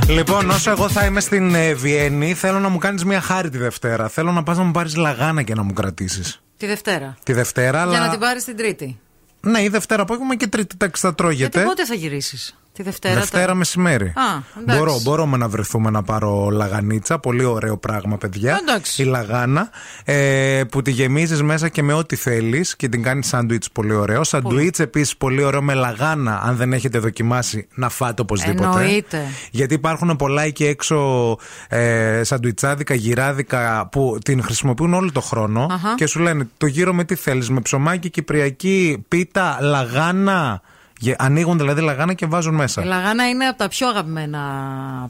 Λοιπόν, 0.08 0.50
όσο 0.50 0.70
εγώ 0.70 0.88
θα 0.88 1.04
είμαι 1.04 1.20
στην 1.20 1.54
ε, 1.54 1.74
Βιέννη, 1.74 2.34
θέλω 2.34 2.58
να 2.60 2.68
μου 2.68 2.78
κάνεις 2.78 3.04
μια 3.04 3.20
χάρη 3.20 3.50
τη 3.50 3.58
Δευτέρα. 3.58 4.08
Θέλω 4.08 4.32
να 4.32 4.42
πας 4.42 4.56
να 4.58 4.62
μου 4.64 4.70
πάρεις 4.70 4.96
λαγάνα 4.96 5.42
και 5.42 5.54
να 5.54 5.62
μου 5.62 5.72
κρατήσεις. 5.72 6.40
Τη 6.56 6.66
Δευτέρα. 6.66 7.16
Τη 7.22 7.32
Δευτέρα, 7.32 7.78
Για 7.84 7.98
να 7.98 8.02
αλλά. 8.04 8.10
την 8.10 8.20
πάρεις 8.20 8.44
την 8.44 8.56
Τρίτη. 8.56 8.98
Ναι, 9.40 9.62
η 9.62 9.68
Δευτέρα 9.68 10.02
απόγευμα 10.02 10.36
και 10.36 10.46
Τρίτη 10.46 10.74
εντάξει, 10.74 11.02
θα 11.02 11.14
τρώγεται. 11.14 11.40
Γιατί 11.58 11.60
πότε 11.60 11.84
θα 11.86 11.94
γυρίσεις; 11.94 12.56
Τη 12.76 12.82
Δευτέρα. 12.82 13.14
Δευτέρα 13.14 13.46
τα- 13.46 13.54
μεσημέρι. 13.54 14.06
Α, 14.06 14.22
εντάξει. 14.60 14.78
Μπορώ, 14.78 15.00
μπορούμε 15.02 15.36
να 15.36 15.48
βρεθούμε 15.48 15.90
να 15.90 16.02
πάρω 16.02 16.48
λαγανίτσα. 16.50 17.18
Πολύ 17.18 17.44
ωραίο 17.44 17.76
πράγμα, 17.76 18.16
παιδιά. 18.18 18.58
Εντάξει. 18.62 19.02
Η 19.02 19.04
λαγάνα 19.04 19.70
ε, 20.04 20.62
που 20.70 20.82
τη 20.82 20.90
γεμίζεις 20.90 21.42
μέσα 21.42 21.68
και 21.68 21.82
με 21.82 21.92
ό,τι 21.92 22.16
θέλεις 22.16 22.76
και 22.76 22.88
την 22.88 23.02
κάνεις 23.02 23.26
σάντουιτς 23.26 23.70
πολύ 23.70 23.94
ωραίο. 23.94 24.24
Σάντουιτς 24.24 24.78
επίσης 24.78 25.16
πολύ 25.16 25.42
ωραίο 25.42 25.62
με 25.62 25.74
λαγάνα. 25.74 26.40
Αν 26.44 26.56
δεν 26.56 26.72
έχετε 26.72 26.98
δοκιμάσει, 26.98 27.68
να 27.74 27.88
φάτε 27.88 28.22
οπωσδήποτε. 28.22 28.68
Εννοείται. 28.68 29.20
Γιατί 29.50 29.74
υπάρχουν 29.74 30.16
πολλά 30.16 30.42
εκεί 30.42 30.64
έξω 30.66 31.36
ε, 31.68 32.20
σαντουιτσάδικα, 32.24 32.94
γυράδικα 32.94 33.88
που 33.92 34.18
την 34.24 34.42
χρησιμοποιούν 34.42 34.94
όλο 34.94 35.12
το 35.12 35.20
χρόνο 35.20 35.66
Αχα. 35.70 35.94
και 35.94 36.06
σου 36.06 36.20
λένε 36.20 36.48
το 36.56 36.66
γύρο 36.66 36.94
με 36.94 37.04
τι 37.04 37.14
θέλεις, 37.14 37.50
με 37.50 37.60
ψωμάκι, 37.60 38.10
κυπριακή, 38.10 39.04
πίτα, 39.08 39.58
λαγάνα. 39.60 40.60
Γε- 40.98 41.22
Ανοίγουν 41.22 41.58
δηλαδή 41.58 41.80
λαγάνα 41.80 42.12
και 42.14 42.26
βάζουν 42.26 42.54
μέσα. 42.54 42.82
Η 42.82 42.84
λαγάνα 42.86 43.28
είναι 43.28 43.44
από 43.46 43.58
τα 43.58 43.68
πιο 43.68 43.88
αγαπημένα 43.88 44.40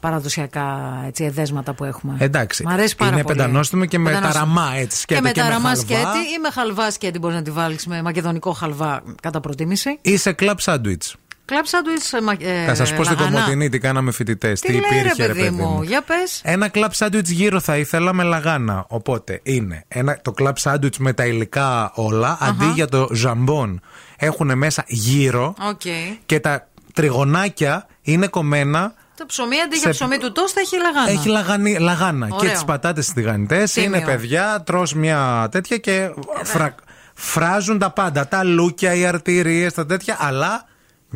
παραδοσιακά 0.01 0.65
έτσι, 1.07 1.25
εδέσματα 1.25 1.73
που 1.73 1.85
έχουμε. 1.85 2.17
Εντάξει. 2.19 2.65
Μ' 2.65 2.69
αρέσει 2.69 2.97
πάρα 2.97 3.13
είναι 3.13 3.23
πολύ. 3.23 3.37
πεντανόστιμο 3.37 3.85
και 3.85 3.99
με 3.99 4.11
Πεντανόστιμο. 4.11 4.45
ταραμά 4.55 4.77
έτσι. 4.77 4.97
Και 5.07 5.15
σκέτο 5.15 5.23
με 5.23 5.33
ταραμά 5.33 5.69
χαλβά. 5.69 5.75
σκέτη 5.81 6.19
ή 6.19 6.39
με 6.43 6.51
χαλβά 6.53 6.91
σκέτη 6.91 7.19
μπορείς 7.19 7.37
να 7.37 7.43
τη 7.43 7.51
βάλεις 7.51 7.87
με 7.87 8.03
μακεδονικό 8.03 8.53
χαλβά 8.53 9.03
κατά 9.23 9.41
προτίμηση. 9.41 9.99
Ή 10.03 10.17
σε 10.17 10.33
κλαμπ 10.33 10.59
σάντουιτς. 10.59 11.17
Κλαμπ 11.45 11.65
σάντουιτς 11.65 12.13
ε, 12.13 12.21
μα- 12.23 12.33
ε, 12.41 12.65
Θα 12.67 12.75
σας 12.75 12.95
πω 12.95 13.05
στην 13.05 13.17
λαγάνα. 13.19 13.35
Κομωτινή 13.37 13.69
τι 13.69 13.79
κάναμε 13.79 14.11
φοιτητές. 14.11 14.61
Τι, 14.61 14.73
λέει 14.73 14.83
ρε 15.17 15.25
παιδί 15.33 15.51
μου, 15.51 15.83
για 15.83 16.03
πες. 16.03 16.41
Ένα 16.45 16.69
κλαμπ 16.69 16.91
σάντουιτς 16.93 17.31
γύρο 17.31 17.61
θα 17.61 17.77
ήθελα 17.77 18.13
με 18.13 18.23
λαγάνα. 18.23 18.85
Οπότε 18.89 19.41
είναι 19.43 19.85
ένα, 19.89 20.19
το 20.23 20.33
κλαμπ 20.33 20.57
σάντουιτς 20.57 20.99
με 20.99 21.13
τα 21.13 21.27
υλικά 21.27 21.93
όλα, 21.95 22.39
αντί 22.41 22.67
για 22.75 22.87
το 22.87 23.09
ζαμπόν 23.13 23.81
έχουν 24.17 24.59
μέσα 24.59 24.85
γύρω 24.87 25.55
Οκ. 25.69 25.81
και 26.27 26.41
τα 26.41 26.69
τριγωνάκια 26.93 27.87
είναι 28.03 28.27
κομμένα. 28.27 28.95
Το 29.17 29.27
ψωμί 29.27 29.61
αντί 29.61 29.75
Σε- 29.75 29.81
για 29.83 29.91
ψωμί 29.91 30.19
του 30.19 30.33
τόστα 30.33 30.61
έχει 30.61 30.77
λαγάνα. 30.77 31.11
Έχει 31.11 31.29
λαγανι, 31.29 31.79
λαγάνα 31.79 32.29
Ωραίο. 32.31 32.39
και 32.49 32.49
τις 32.55 32.65
πατάτες 32.65 33.13
τηγανιτές. 33.13 33.73
Τίμιο. 33.73 33.89
Είναι 33.97 34.05
παιδιά, 34.07 34.63
τρως 34.67 34.95
μια 34.95 35.49
τέτοια 35.51 35.77
και 35.79 36.11
φρα- 36.43 36.75
φράζουν 37.15 37.79
τα 37.79 37.91
πάντα. 37.91 38.29
Τα 38.29 38.45
λούκια, 38.45 38.95
οι 38.95 39.07
αρτηρίες, 39.07 39.73
τα 39.73 39.87
τέτοια, 39.87 40.17
αλλά 40.21 40.65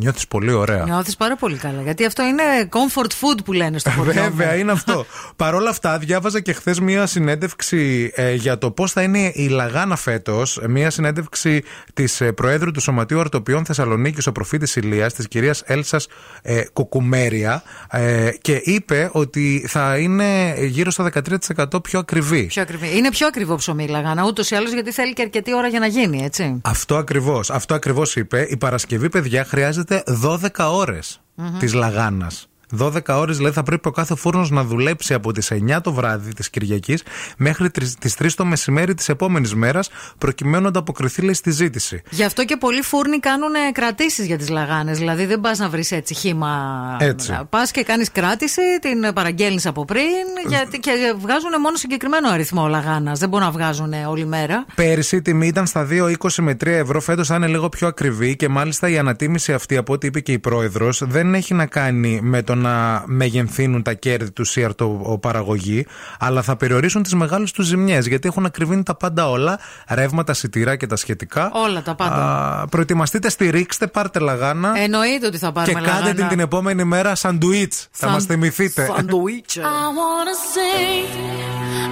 νιώθεις 0.00 0.26
πολύ 0.26 0.52
ωραία. 0.52 0.84
Νιώθεις 0.84 1.16
πάρα 1.16 1.36
πολύ 1.36 1.56
καλά. 1.56 1.82
Γιατί 1.82 2.04
αυτό 2.04 2.22
είναι 2.22 2.42
comfort 2.70 3.10
food 3.10 3.38
που 3.44 3.52
λένε 3.52 3.78
στο 3.78 3.90
χωριό. 3.90 4.22
μου. 4.22 4.28
Βέβαια, 4.28 4.54
είναι 4.54 4.72
αυτό. 4.78 5.06
Παρ' 5.36 5.54
όλα 5.54 5.70
αυτά, 5.70 5.98
διάβαζα 5.98 6.40
και 6.40 6.52
χθες 6.52 6.80
μία 6.80 7.06
συνέντευξη 7.06 8.10
ε, 8.14 8.34
για 8.34 8.58
το 8.58 8.70
πώς 8.70 8.92
θα 8.92 9.02
είναι 9.02 9.30
η 9.34 9.48
Λαγάνα 9.48 9.96
φέτος. 9.96 10.60
Μία 10.68 10.90
συνέντευξη 10.90 11.62
της 11.94 12.22
Προέδρου 12.34 12.70
του 12.70 12.80
Σωματείου 12.80 13.20
Αρτοπιών 13.20 13.64
Θεσσαλονίκης, 13.64 14.26
ο 14.26 14.32
προφήτης 14.32 14.76
Ηλίας, 14.76 15.14
της 15.14 15.28
κυρίας 15.28 15.62
Έλσας 15.66 16.06
ε, 16.42 16.62
Κουκουμέρια, 16.72 17.62
ε, 17.90 18.30
και 18.40 18.60
είπε 18.64 19.08
ότι 19.12 19.64
θα 19.68 19.98
είναι 19.98 20.54
γύρω 20.58 20.90
στο 20.90 21.04
13% 21.04 21.82
πιο 21.82 21.98
ακριβή. 21.98 22.46
Πιο 22.46 22.62
ακριβή. 22.62 22.96
Είναι 22.96 23.10
πιο 23.10 23.26
ακριβό 23.26 23.54
ψωμί 23.56 23.84
η 23.84 23.88
λαγάνα 23.88 24.24
ούτως 24.26 24.50
ή 24.50 24.54
άλλως 24.54 24.72
γιατί 24.72 24.92
θέλει 24.92 25.12
και 25.12 25.22
αρκετή 25.22 25.54
ώρα 25.54 25.68
για 25.68 25.78
να 25.78 25.86
γίνει, 25.86 26.24
έτσι. 26.24 26.60
Αυτό 26.64 26.96
ακριβώς. 26.96 27.50
Αυτό 27.50 27.74
ακριβώς 27.74 28.16
είπε. 28.16 28.46
Η 28.50 28.56
Παρασκευή, 28.56 29.08
παιδιά, 29.08 29.44
χρειάζεται 29.44 29.89
12 30.22 30.70
ώρες 30.70 31.20
Μμμ. 31.34 31.58
της 31.58 31.72
λαγάνας. 31.72 32.48
12 32.78 32.90
ώρες 33.08 33.36
δηλαδή 33.36 33.54
θα 33.54 33.62
πρέπει 33.62 33.88
ο 33.88 33.90
κάθε 33.90 34.16
φούρνος 34.16 34.50
να 34.50 34.64
δουλέψει 34.64 35.14
από 35.14 35.32
τις 35.32 35.52
9 35.52 35.80
το 35.82 35.92
βράδυ 35.92 36.32
της 36.32 36.50
Κυριακής 36.50 37.02
μέχρι 37.36 37.70
τις 37.70 38.16
3 38.18 38.28
το 38.36 38.44
μεσημέρι 38.44 38.94
της 38.94 39.08
επόμενης 39.08 39.54
μέρας, 39.54 39.90
προκειμένου 40.18 40.62
να 40.62 40.68
ανταποκριθεί 40.68 41.22
λέει, 41.22 41.34
στη 41.34 41.50
ζήτηση. 41.50 42.02
Γι' 42.10 42.24
αυτό 42.24 42.44
και 42.44 42.56
πολλοί 42.56 42.82
φούρνοι 42.82 43.18
κάνουν 43.18 43.52
κρατήσεις 43.72 44.26
για 44.26 44.38
τις 44.38 44.48
λαγάνες. 44.48 44.98
Δηλαδή 44.98 45.26
δεν 45.26 45.40
πας 45.40 45.58
να 45.58 45.68
βρεις 45.68 45.92
έτσι 45.92 46.14
χήμα. 46.14 46.96
Έτσι. 47.00 47.38
Πας 47.50 47.70
και 47.70 47.82
κάνεις 47.82 48.12
κράτηση, 48.12 48.60
την 48.80 49.12
παραγγέλνεις 49.14 49.66
από 49.66 49.84
πριν 49.84 50.02
γιατί, 50.48 50.78
και 50.78 50.90
βγάζουν 51.18 51.50
μόνο 51.62 51.76
συγκεκριμένο 51.76 52.28
αριθμό 52.28 52.68
λαγάνας. 52.68 53.18
Δεν 53.18 53.28
μπορούν 53.28 53.46
να 53.46 53.52
βγάζουν 53.52 53.92
όλη 54.08 54.26
μέρα. 54.26 54.64
Πέρυσι 54.74 55.16
η 55.16 55.22
τιμή 55.22 55.46
ήταν 55.46 55.66
στα 55.66 55.84
2,20 55.90 56.42
με 56.42 56.54
3 56.54 56.66
ευρώ. 56.66 57.00
Φέτος 57.00 57.26
θα 57.26 57.34
είναι 57.34 57.46
λίγο 57.46 57.68
πιο 57.68 57.86
ακριβή 57.86 58.36
και 58.36 58.48
μάλιστα 58.48 58.88
η 58.88 58.98
ανατίμηση 58.98 59.52
αυτή, 59.52 59.76
από 59.76 59.92
ό,τι 59.92 60.06
είπε 60.06 60.20
και 60.20 60.32
η 60.32 60.38
πρόεδρος, 60.38 61.02
δεν 61.06 61.34
έχει 61.34 61.54
να 61.54 61.66
κάνει 61.66 62.20
με 62.22 62.42
το 62.42 62.54
να 62.60 63.02
μεγενθύνουν 63.06 63.82
τα 63.82 63.92
κέρδη 63.92 64.30
του 64.30 64.44
ή 64.54 64.64
αρτοπαραγωγή, 64.64 65.86
αλλά 66.18 66.42
θα 66.42 66.56
περιορίσουν 66.56 67.02
τις 67.02 67.14
μεγάλες 67.14 67.52
τους 67.52 67.66
ζημιές. 67.66 68.06
Γιατί 68.06 68.28
έχουν 68.28 68.44
ακριβήνει 68.46 68.82
τα 68.82 68.94
πάντα 68.94 69.28
όλα, 69.30 69.58
ρεύματα, 69.88 70.32
σιτηρά 70.34 70.76
και 70.76 70.86
τα 70.86 70.96
σχετικά. 70.96 71.50
Όλα 71.54 71.82
τα 71.82 71.94
πάντα. 71.94 72.60
Α, 72.60 72.66
προετοιμαστείτε, 72.66 73.30
στηρίξτε, 73.30 73.86
πάρτε 73.86 74.18
λαγάνα. 74.18 74.72
Εννοείται 74.78 75.26
ότι 75.26 75.38
θα 75.38 75.46
και 75.46 75.52
πάρουμε 75.52 75.80
κάντε 75.80 75.90
λαγάνα. 75.92 76.14
την 76.14 76.28
την 76.28 76.40
επόμενη 76.40 76.84
μέρα 76.84 77.14
σαντουίτς. 77.14 77.78
Θα 77.90 77.98
Σαν- 78.06 78.10
μας 78.10 78.24
θυμηθείτε. 78.24 78.86
Σαντουίτσε. 78.96 79.60
I 79.60 79.64
wanna 79.64 80.36
sing, 80.54 81.06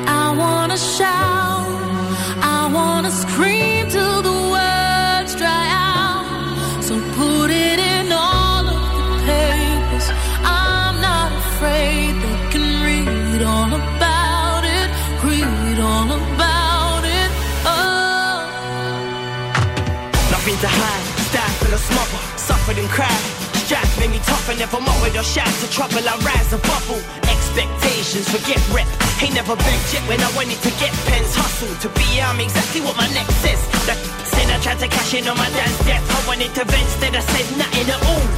I 0.07 0.27
wanna 0.41 0.79
shout, 0.97 1.69
I 2.57 2.61
wanna 2.77 3.11
scream 3.23 3.89
till 3.95 4.23
the 4.23 4.38
and 22.89 22.95
cried. 22.95 23.25
Strife 23.69 24.01
made 24.01 24.11
me 24.11 24.21
tougher, 24.25 24.57
never 24.57 24.81
mocked 24.81 25.17
or 25.17 25.23
shout 25.23 25.53
to 25.61 25.69
trouble. 25.69 26.01
I 26.01 26.17
rise 26.25 26.53
a 26.53 26.61
bubble. 26.65 27.01
Expectations, 27.29 28.29
forget 28.29 28.61
rep. 28.73 28.89
Ain't 29.21 29.35
never 29.35 29.57
been 29.57 29.81
yet 29.93 30.05
when 30.09 30.21
I 30.21 30.31
wanted 30.33 30.61
to 30.65 30.71
get 30.81 30.93
pens. 31.05 31.35
Hustle 31.37 31.75
to 31.85 31.89
be 31.93 32.07
I'm 32.21 32.41
exactly 32.41 32.81
what 32.81 32.97
my 32.97 33.09
neck 33.13 33.29
says. 33.45 33.61
That 33.85 33.99
said 34.33 34.49
I 34.49 34.59
tried 34.65 34.81
to 34.81 34.89
cash 34.89 35.13
in 35.15 35.29
on 35.29 35.37
my 35.37 35.51
dad's 35.51 35.79
death. 35.85 36.01
I 36.01 36.21
wanted 36.27 36.53
to 36.57 36.65
vent, 36.65 36.89
instead 36.89 37.13
I 37.17 37.21
said 37.21 37.47
nothing 37.61 37.89
at 37.93 38.01
all. 38.09 38.29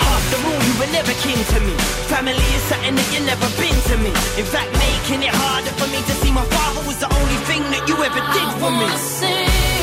After 0.00 0.38
all, 0.48 0.60
you 0.64 0.74
were 0.80 0.92
never 0.94 1.12
kin 1.20 1.36
to 1.36 1.58
me. 1.60 1.74
Family 2.08 2.48
is 2.56 2.64
something 2.70 2.94
that 2.96 3.08
you 3.12 3.20
never 3.28 3.48
been 3.60 3.76
to 3.92 3.96
me. 4.00 4.12
In 4.40 4.46
fact, 4.48 4.70
making 4.72 5.28
it 5.28 5.34
harder 5.34 5.74
for 5.76 5.88
me 5.92 6.00
to 6.00 6.14
see 6.24 6.32
my 6.32 6.46
father 6.56 6.80
was 6.88 6.98
the 7.04 7.10
only 7.10 7.38
thing 7.44 7.62
that 7.74 7.84
you 7.84 7.96
ever 8.00 8.22
did 8.32 8.48
for 8.56 8.72
me. 8.72 9.73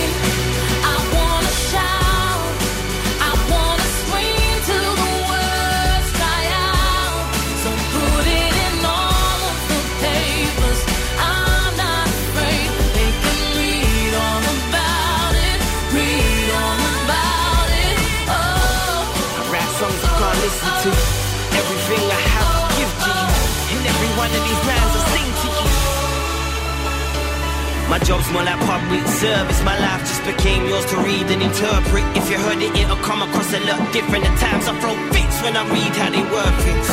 My 27.92 28.00
job's 28.00 28.32
more 28.32 28.42
like 28.42 28.58
public 28.64 29.06
service. 29.20 29.60
My 29.68 29.78
life 29.78 30.00
just 30.08 30.24
became 30.24 30.64
yours 30.66 30.86
to 30.92 30.98
read 31.04 31.28
and 31.28 31.44
interpret. 31.44 32.06
If 32.16 32.32
you 32.32 32.38
heard 32.40 32.62
it, 32.64 32.72
it'll 32.80 32.96
come 33.04 33.22
across 33.22 33.52
a 33.52 33.60
lot 33.68 33.84
different. 33.92 34.24
At 34.24 34.36
times 34.40 34.64
I 34.72 34.80
throw 34.80 34.96
fits 35.12 35.38
when 35.44 35.58
I 35.60 35.64
read 35.68 35.92
how 36.00 36.10
they 36.16 36.24
work 36.32 36.56
things. 36.64 36.88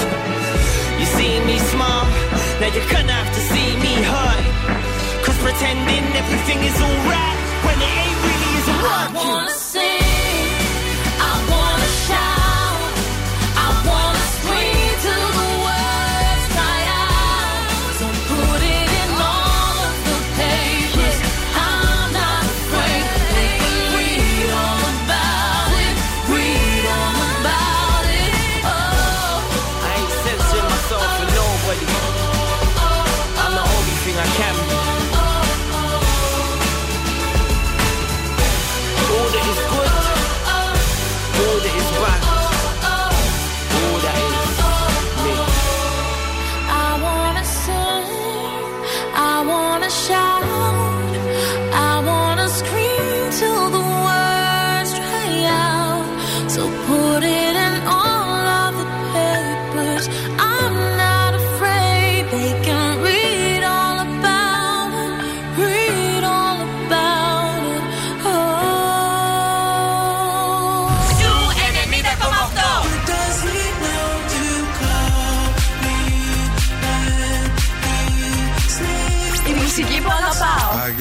You 0.98 1.06
see 1.14 1.38
me 1.46 1.56
smile, 1.70 2.02
now 2.58 2.74
you're 2.74 2.90
gonna 2.90 3.14
have 3.14 3.30
to 3.30 3.42
see 3.46 3.68
me 3.78 3.94
hurt. 4.10 4.42
Cause 5.22 5.38
pretending 5.38 6.04
everything 6.18 6.58
is 6.66 6.78
alright 6.82 7.38
when 7.62 7.78
it 7.78 7.94
ain't 8.02 8.18
really 8.26 8.50
isn't 8.58 8.80
I 8.82 8.90
working. 8.90 9.28
wanna 9.38 9.54
sing, 9.54 10.02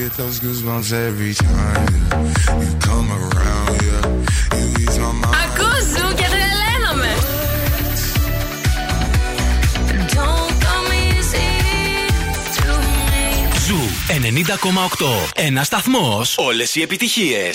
get 0.08 0.18
those 0.18 0.40
goosebumps 0.40 0.92
every 0.94 1.34
time 1.34 1.88
yeah. 1.94 2.62
you 2.62 2.72
come 2.80 3.10
around. 3.12 3.82
Yeah, 3.88 4.60
you 4.60 4.68
ease 4.82 4.98
my 5.00 5.12
mind. 5.12 5.36
Ακούς 5.44 5.84
Ζου 5.94 6.14
και 6.16 6.26
τρελαίνομαι. 6.34 7.14
Don't 10.16 10.54
come 10.66 10.90
easy 11.08 11.50
to 12.58 12.68
me. 12.68 13.58
Ζου 13.68 13.80
90,8. 14.98 15.32
Ένα 15.36 15.64
σταθμό. 15.64 16.22
Όλε 16.36 16.64
οι 16.74 16.82
επιτυχίε. 16.82 17.52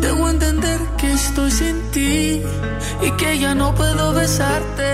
Debo 0.00 0.28
entender 0.28 0.80
que 0.96 1.12
estoy 1.12 1.50
sin 1.50 1.90
ti 1.92 2.42
y 3.02 3.10
que 3.12 3.38
ya 3.38 3.54
no 3.54 3.74
puedo 3.74 4.12
besarte. 4.12 4.90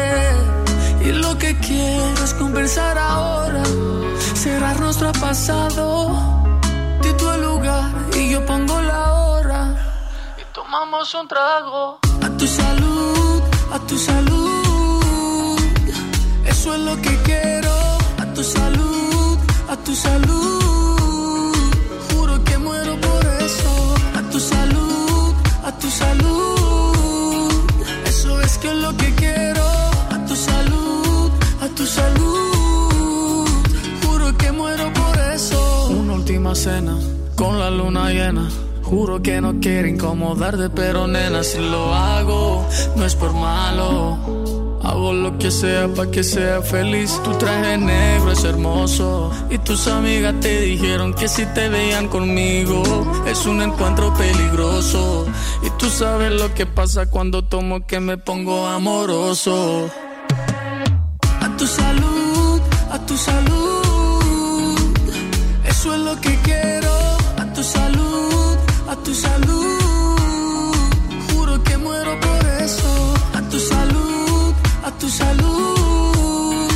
Y 1.03 1.13
lo 1.13 1.39
que 1.39 1.59
quiero 1.59 2.25
es 2.25 2.35
conversar 2.35 2.99
ahora, 2.99 3.63
cerrar 4.35 4.79
nuestro 4.81 5.13
pasado. 5.13 6.45
Tú 7.19 7.31
el 7.31 7.43
lugar 7.43 7.91
y 8.17 8.31
yo 8.31 8.45
pongo 8.45 8.81
la 8.83 9.13
hora. 9.15 9.61
Y 10.41 10.53
tomamos 10.53 11.15
un 11.15 11.29
trago. 11.29 12.01
A 12.23 12.29
tu 12.37 12.47
salud, 12.47 13.43
a 13.73 13.79
tu 13.87 13.97
salud. 13.97 15.59
Eso 16.45 16.75
es 16.75 16.81
lo 16.81 17.01
que 17.01 17.17
quiero. 17.23 17.75
A 18.19 18.27
tu 18.35 18.43
salud, 18.43 19.39
a 19.69 19.77
tu 19.77 19.95
salud. 19.95 20.64
Con 37.35 37.59
la 37.59 37.69
luna 37.69 38.11
llena. 38.11 38.49
Juro 38.85 39.21
que 39.21 39.41
no 39.41 39.59
quiero 39.61 39.89
incomodarte, 39.89 40.71
pero 40.71 41.09
nena, 41.09 41.43
si 41.43 41.59
lo 41.59 41.93
hago, 41.93 42.65
no 42.95 43.05
es 43.05 43.17
por 43.17 43.33
malo. 43.33 44.79
Hago 44.85 45.13
lo 45.13 45.37
que 45.37 45.51
sea 45.51 45.89
para 45.89 46.13
que 46.13 46.23
sea 46.23 46.63
feliz. 46.63 47.21
Tu 47.25 47.33
traje 47.39 47.77
negro 47.77 48.31
es 48.31 48.45
hermoso. 48.45 49.33
Y 49.51 49.59
tus 49.59 49.89
amigas 49.89 50.39
te 50.41 50.61
dijeron 50.61 51.13
que 51.13 51.27
si 51.27 51.45
te 51.45 51.69
veían 51.69 52.07
conmigo 52.07 52.85
es 53.27 53.47
un 53.47 53.61
encuentro 53.61 54.15
peligroso. 54.15 55.27
Y 55.65 55.71
tú 55.71 55.91
sabes 55.91 56.31
lo 56.41 56.55
que 56.55 56.67
pasa 56.67 57.11
cuando 57.11 57.43
tomo 57.43 57.85
que 57.85 57.99
me 57.99 58.17
pongo 58.17 58.69
amoroso. 58.69 59.91
A 61.41 61.57
tu 61.57 61.67
salud, 61.67 62.61
a 62.93 62.99
tu 63.05 63.17
salud. 63.17 63.74
Tu 69.05 69.15
salud. 69.15 70.75
Juro 71.29 71.63
que 71.63 71.77
muero 71.77 72.19
por 72.21 72.47
eso. 72.63 73.15
A 73.35 73.41
tu 73.51 73.59
salud, 73.61 74.55
a 74.83 74.91
tu 75.01 75.09
salud. 75.09 76.69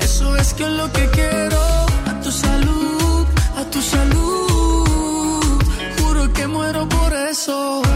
Eso 0.00 0.36
es 0.36 0.52
que 0.54 0.64
es 0.64 0.74
lo 0.80 0.92
que 0.92 1.04
quiero. 1.10 1.62
A 2.10 2.20
tu 2.22 2.30
salud, 2.30 3.26
a 3.56 3.64
tu 3.72 3.80
salud. 3.80 5.62
Juro 5.98 6.32
que 6.32 6.46
muero 6.46 6.88
por 6.88 7.12
eso. 7.30 7.89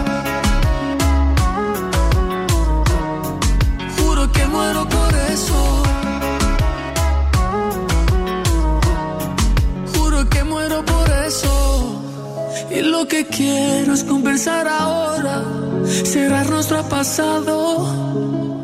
Que 13.15 13.27
quiero 13.27 13.95
es 13.95 14.03
conversar 14.03 14.67
ahora, 14.67 15.41
cerrar 15.87 16.51
nuestro 16.51 16.83
pasado. 16.89 17.49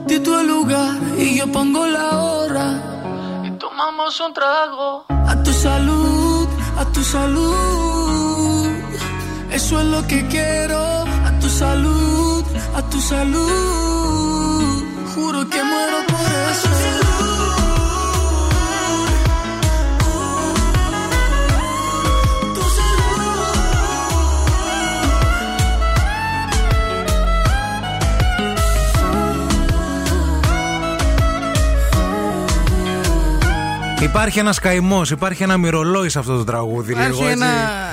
Di 0.09 0.16
el 0.16 0.46
lugar 0.48 0.96
y 1.16 1.38
yo 1.38 1.46
pongo 1.53 1.86
la 1.86 2.09
hora. 2.20 2.66
Y 3.46 3.51
tomamos 3.62 4.20
un 4.20 4.32
trago. 4.34 5.05
A 5.09 5.40
tu 5.44 5.53
salud, 5.53 6.48
a 6.82 6.84
tu 6.94 7.03
salud. 7.05 8.66
Eso 9.53 9.80
es 9.82 9.86
lo 9.86 10.05
que 10.09 10.26
quiero. 10.26 10.80
A 11.28 11.30
tu 11.40 11.48
salud, 11.48 12.42
a 12.74 12.82
tu 12.90 13.01
salud. 13.01 14.84
Juro 15.14 15.48
que 15.48 15.62
muero 15.62 15.98
por 16.09 16.28
eso. 16.53 17.09
Υπάρχει 34.11 34.38
ένας 34.38 34.58
καημός, 34.58 35.11
υπάρχει 35.11 35.42
ένα 35.42 35.56
μυρολόι 35.56 36.08
σε 36.08 36.18
αυτό 36.18 36.36
το 36.36 36.44
τραγούδι. 36.44 36.92
Υπάρχει 36.92 37.11
λίγο, 37.11 37.28
έτσι. 37.28 37.42
ένα, 37.42 37.46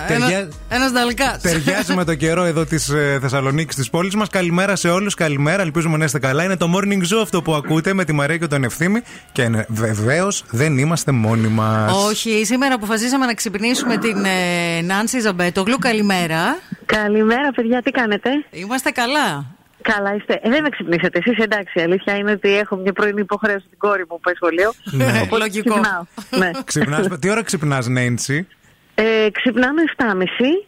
Ταιριά- 0.07 0.37
ένας, 0.39 0.47
ένας 0.69 0.91
δαλκάς. 0.91 1.41
Ταιριάζει 1.41 1.93
με 1.95 2.03
το 2.03 2.15
καιρό 2.15 2.43
εδώ 2.43 2.65
της 2.65 2.89
ε, 2.89 3.17
Θεσσαλονίκης, 3.21 3.75
της 3.75 3.89
πόλης 3.89 4.15
μας. 4.15 4.29
Καλημέρα 4.29 4.75
σε 4.75 4.89
όλους. 4.89 5.13
Καλημέρα. 5.13 5.61
Ελπίζουμε 5.61 5.97
να 5.97 6.05
είστε 6.05 6.19
καλά. 6.19 6.43
Είναι 6.43 6.57
το 6.57 6.69
morning 6.75 7.01
zoo 7.15 7.21
αυτό 7.21 7.41
που 7.41 7.53
ακούτε 7.53 7.93
με 7.93 8.03
τη 8.05 8.13
Μαρία 8.13 8.37
και 8.37 8.47
τον 8.47 8.63
Ευθύμη. 8.63 9.01
Και 9.31 9.65
βεβαίως 9.67 10.43
δεν 10.49 10.77
είμαστε 10.77 11.11
μόνοι 11.11 11.47
μας. 11.47 12.05
Όχι, 12.07 12.45
σήμερα 12.45 12.75
αποφασίσαμε 12.75 13.25
να 13.25 13.33
ξυπνήσουμε 13.33 13.97
την 13.97 14.25
ε, 14.25 14.81
Νάνση 14.81 15.19
Ζαμπέτογλου. 15.19 15.77
Καλημέρα. 15.79 16.57
Καλημέρα, 16.85 17.51
παιδιά, 17.55 17.81
τι 17.81 17.91
κάνετε; 17.91 18.29
Είμαστε 18.51 18.89
καλά. 18.89 19.45
Καλά 19.93 20.15
είστε. 20.15 20.39
Ε, 20.43 20.49
δεν 20.49 20.61
με 20.63 20.69
ξυπνήσατε 20.69 21.17
εσείς, 21.25 21.37
εντάξει. 21.43 21.79
Η 21.79 21.81
αλήθεια 21.81 22.15
είναι 22.17 22.31
ότι 22.31 22.57
έχω 22.57 22.75
μια 22.75 22.93
πρωινή 22.93 23.21
υποχρέωση 23.21 23.65
στην 23.65 23.77
κόρη 23.77 23.99
μου 24.01 24.07
που 24.07 24.19
πάει 24.19 24.35
σχολείο. 24.35 24.73
Ναι. 24.83 25.05
Οπότε 25.23 25.37
Λογικό. 25.37 25.73
Ξυπνάω. 25.73 26.03
ναι. 26.37 26.51
Ξυπνάς, 26.69 27.07
τι 27.19 27.29
ώρα 27.29 27.43
ξυπνάς, 27.43 27.87
Νέιντσι; 27.87 28.47
Ε, 28.95 29.29
ξυπνάμε 29.31 29.81
7.30. 29.97 30.05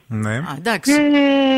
Ναι. 0.07 0.41
εντάξει. 0.57 0.93
Και 0.93 0.99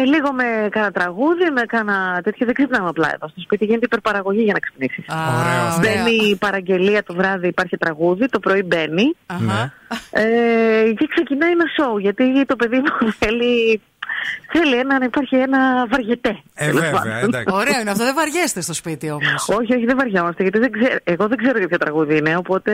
λίγο 0.05 0.34
με 0.34 0.68
κάνα 0.72 0.91
τραγούδι, 0.91 1.49
με 1.53 1.62
κάνα 1.62 2.22
τέτοιο. 2.24 2.45
Δεν 2.45 2.55
ξυπνάμε 2.55 2.88
απλά 2.89 3.12
εδώ. 3.14 3.28
Στο 3.28 3.41
σπίτι 3.41 3.66
γίνεται 3.66 3.86
υπερπαραγωγή 3.86 4.41
για 4.43 4.53
να 4.53 4.59
ξυπνήσεις. 4.59 5.05
Ωραίο 5.09 5.62
αυτό. 5.68 5.80
Μπαίνει 5.82 6.30
η 6.30 6.36
παραγγελία 6.36 7.03
το 7.03 7.14
βράδυ, 7.14 7.47
υπάρχει 7.47 7.78
τραγούδι, 7.78 8.28
το 8.28 8.39
πρωί 8.39 8.64
μπαίνει. 8.66 9.16
Ναι. 9.39 9.72
Ε, 10.12 10.91
και 10.97 11.07
ξεκινάει 11.16 11.51
ένα 11.51 11.66
σοου, 11.76 11.97
γιατί 11.97 12.45
το 12.45 12.55
παιδί 12.55 12.78
μου 12.78 13.12
θέλει, 13.20 13.82
θέλει 14.51 14.76
ένα, 14.76 14.99
να 14.99 15.05
υπάρχει 15.05 15.36
ένα 15.36 15.88
βαριετέ. 15.88 16.41
Ε, 16.53 16.65
τέλος 16.65 16.82
βέβαια, 16.82 16.99
πάντων. 16.99 17.11
εντάξει. 17.24 17.55
Ωραίο 17.55 17.80
είναι 17.82 17.91
αυτό, 17.91 18.03
δεν 18.03 18.13
βαριέστε 18.13 18.61
στο 18.61 18.74
σπίτι 18.74 19.09
όμως. 19.09 19.49
όχι, 19.49 19.74
όχι, 19.76 19.86
δεν 19.86 19.97
βαριόμαστε, 19.97 20.43
γιατί 20.43 20.59
δεν 20.59 20.72
ξέρω, 20.72 20.95
εγώ 21.03 21.28
δεν 21.28 21.38
ξέρω 21.38 21.57
για 21.57 21.67
ποιο 21.67 21.78
τραγούδι 21.78 22.17
είναι, 22.17 22.38
οπότε 22.38 22.72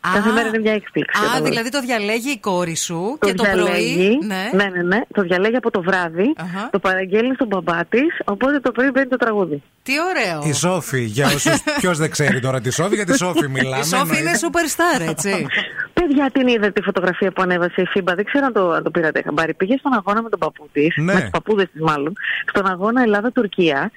κάθε 0.00 0.30
μέρα 0.32 0.48
είναι 0.48 0.58
μια 0.58 0.72
έκπληξη. 0.72 1.18
Α, 1.18 1.20
κατάλαβες. 1.22 1.48
δηλαδή 1.50 1.70
το 1.70 1.80
διαλέγει 1.80 2.30
η 2.30 2.38
κόρη 2.38 2.76
σου 2.76 3.16
Το 3.20 3.26
και 3.26 3.34
το 3.34 3.44
διαλέγει, 3.44 3.94
πρωί. 3.96 4.18
Ναι. 4.26 4.50
ναι, 4.54 4.64
ναι, 4.76 4.82
ναι, 4.82 5.00
το 5.14 5.22
διαλέγει 5.22 5.56
από 5.56 5.70
το 5.70 5.82
βράδυ, 5.82 6.34
το 6.70 6.78
παραγγέλνει 6.78 7.34
στον 7.34 7.46
μπαμπά 7.46 7.84
της, 7.84 8.20
οπότε 8.24 8.60
το 8.60 8.72
πρωί 8.72 8.90
μπαίνει 8.94 9.06
το 9.08 9.16
τραγούδι. 9.16 9.62
Τι 9.82 9.92
ωραίο. 10.10 10.48
Η 10.48 10.52
Σόφη, 10.52 11.00
για 11.04 11.26
όσους. 11.26 11.50
Ποιος 11.80 11.98
δεν 11.98 12.10
ξέρει 12.10 12.40
τώρα 12.40 12.60
τη 12.60 12.70
Σόφη, 12.72 12.94
για 12.94 13.06
τη 13.06 13.16
Σόφη 13.16 13.48
μιλάμε. 13.48 13.82
Η 13.84 13.84
Σόφη 13.84 14.18
είναι 14.20 14.30
εννοείται. 14.30 14.48
superstar, 14.52 15.08
έτσι. 15.08 15.46
Παιδιά, 16.00 16.30
την 16.32 16.46
είδε 16.48 16.70
τη 16.70 16.82
φωτογραφία 16.82 17.32
που 17.32 17.42
ανέβασε 17.42 17.80
η 17.82 17.86
FIBA. 17.86 18.14
Δεν 18.14 18.24
ξέρω 18.24 18.46
αν 18.46 18.52
το, 18.52 18.70
αν 18.70 18.82
το 18.82 18.90
πήρατε 18.90 19.22
χαμπάρι. 19.24 19.54
Πήγε 19.54 19.76
στον 19.78 19.92
αγώνα 19.94 20.22
με 20.22 20.28
τον 20.28 20.38
παππού 20.38 20.68
της, 20.72 20.94
Ναι. 20.96 21.12
με 21.12 21.20
τους 21.20 21.30
παππούδες 21.30 21.66
της 21.72 21.80
μάλλον, 21.80 22.12
στον 22.48 22.66
αγώνα 22.70 23.02
Ελλάδα-Τουρκία. 23.02 23.90